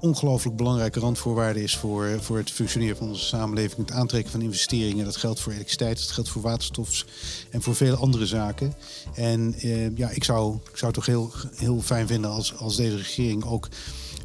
ongelooflijk 0.00 0.56
belangrijke 0.56 1.00
randvoorwaarde 1.00 1.62
is 1.62 1.76
voor, 1.76 2.18
voor 2.20 2.36
het 2.36 2.50
functioneren 2.50 2.96
van 2.96 3.08
onze 3.08 3.24
samenleving. 3.24 3.86
Het 3.86 3.96
aantrekken 3.96 4.30
van 4.30 4.42
investeringen. 4.42 5.04
Dat 5.04 5.16
geldt 5.16 5.40
voor 5.40 5.52
elektriciteit, 5.52 5.98
dat 5.98 6.10
geldt 6.10 6.28
voor 6.28 6.42
waterstof 6.42 7.04
en 7.50 7.62
voor 7.62 7.74
vele 7.74 7.96
andere 7.96 8.26
zaken. 8.26 8.74
En 9.14 9.54
eh, 9.54 9.96
ja, 9.96 10.10
ik 10.10 10.24
zou, 10.24 10.54
ik 10.54 10.76
zou 10.76 10.84
het 10.86 10.94
toch 10.94 11.06
heel, 11.06 11.32
heel 11.54 11.80
fijn 11.80 12.06
vinden 12.06 12.30
als, 12.30 12.56
als 12.56 12.76
deze 12.76 12.96
regering 12.96 13.44
ook 13.44 13.68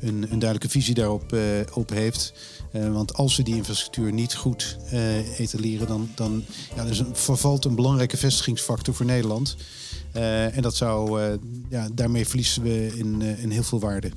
een, 0.02 0.16
een 0.30 0.40
duidelijke 0.40 0.70
visie 0.70 0.94
daarop 0.94 1.34
eh, 1.34 1.42
op 1.74 1.90
heeft. 1.90 2.34
Eh, 2.72 2.94
want 2.94 3.14
als 3.14 3.36
we 3.36 3.44
die 3.44 3.56
infrastructuur 3.56 4.14
niet 4.14 4.36
goed 4.36 4.78
etaleren, 5.38 5.88
dan, 5.88 6.10
dan 6.16 6.44
ja, 6.76 6.86
dus 6.86 7.00
een, 7.00 7.16
vervalt 7.16 7.66
een 7.66 7.76
belangrijke 7.76 8.18
vestigingsfactor 8.18 8.94
voor 8.94 9.06
Nederland. 9.06 9.56
En 10.52 10.62
dat 10.62 10.76
zou, 10.76 11.22
ja, 11.70 11.90
daarmee 11.94 12.28
verliezen 12.28 12.64
we 12.64 12.92
in, 12.96 13.22
in 13.22 13.50
heel 13.50 13.64
veel 13.64 13.80
waarde. 13.80 14.12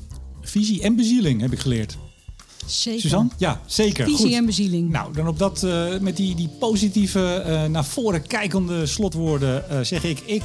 Visie 0.48 0.82
en 0.82 0.96
bezieling 0.96 1.40
heb 1.40 1.52
ik 1.52 1.58
geleerd. 1.58 1.96
Zeker. 2.66 3.00
Suzanne? 3.00 3.30
Ja, 3.36 3.60
zeker. 3.66 4.04
Visie 4.04 4.26
Goed. 4.26 4.34
en 4.34 4.46
bezieling. 4.46 4.90
Nou, 4.90 5.12
dan 5.12 5.28
op 5.28 5.38
dat, 5.38 5.62
eh, 5.62 5.84
met 6.00 6.16
die, 6.16 6.34
die 6.34 6.48
positieve, 6.58 7.34
eh, 7.34 7.64
naar 7.64 7.84
voren 7.84 8.26
kijkende 8.26 8.86
slotwoorden 8.86 9.70
eh, 9.70 9.80
zeg 9.80 10.04
ik, 10.04 10.22
ik, 10.24 10.42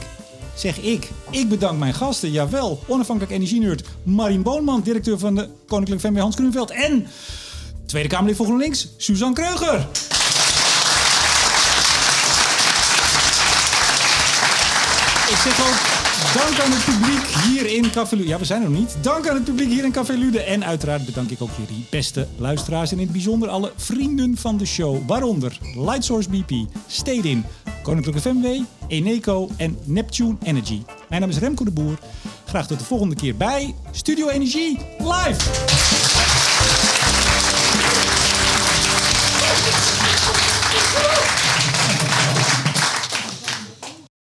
zeg 0.56 0.78
ik, 0.78 1.10
ik 1.30 1.49
bedank 1.49 1.80
mijn 1.80 1.93
gasten. 1.93 2.32
Jawel, 2.32 2.84
onafhankelijk 2.88 3.34
energienerd 3.34 3.84
Marien 4.04 4.41
Boonman, 4.41 4.82
directeur 4.82 5.20
van 5.20 5.36
de 5.36 5.49
Koninklijke 5.68 6.08
FMW 6.08 6.20
Hans. 6.20 6.36
En 6.70 7.08
Tweede 7.86 8.10
Kamerlid 8.10 8.36
voor 8.36 8.45
GroenLinks, 8.45 8.88
Suzanne 8.97 9.36
Kreuger. 9.36 9.88
Ik 15.30 15.38
zeg 15.38 15.60
ook 15.60 16.01
dank 16.34 16.59
aan 16.59 16.72
het 16.72 16.86
publiek 16.86 17.26
hier 17.26 17.76
in 17.76 17.91
Café 17.91 18.15
Lude. 18.15 18.28
Ja, 18.28 18.39
we 18.39 18.45
zijn 18.45 18.63
er 18.63 18.69
nog 18.69 18.80
niet. 18.80 18.95
Dank 19.01 19.28
aan 19.28 19.36
het 19.36 19.43
publiek 19.43 19.69
hier 19.69 19.84
in 19.84 19.91
Café 19.91 20.13
Lude. 20.13 20.43
En 20.43 20.65
uiteraard 20.65 21.05
bedank 21.05 21.30
ik 21.30 21.41
ook 21.41 21.49
jullie 21.57 21.86
beste 21.89 22.28
luisteraars. 22.38 22.91
En 22.91 22.97
in 22.97 23.03
het 23.03 23.11
bijzonder 23.11 23.49
alle 23.49 23.72
vrienden 23.76 24.38
van 24.38 24.57
de 24.57 24.65
show. 24.65 25.07
Waaronder 25.07 25.57
Lightsource 25.76 26.30
BP, 26.30 26.51
Stedin, 26.88 27.45
Koninklijke 27.84 28.22
FMW, 28.22 28.63
Eneco 28.88 29.49
en 29.57 29.78
Neptune 29.84 30.36
Energy. 30.43 30.82
Mijn 31.09 31.22
naam 31.22 31.30
is 31.30 31.38
Remco 31.38 31.63
de 31.63 31.72
Boer. 31.72 31.99
Graag 32.45 32.67
tot 32.67 32.80
de 32.80 32.86
volgende 32.86 33.15
keer 33.15 33.36
bij 33.36 33.76
Studio 33.91 34.28
Energie 34.28 34.78
Live. 34.99 36.01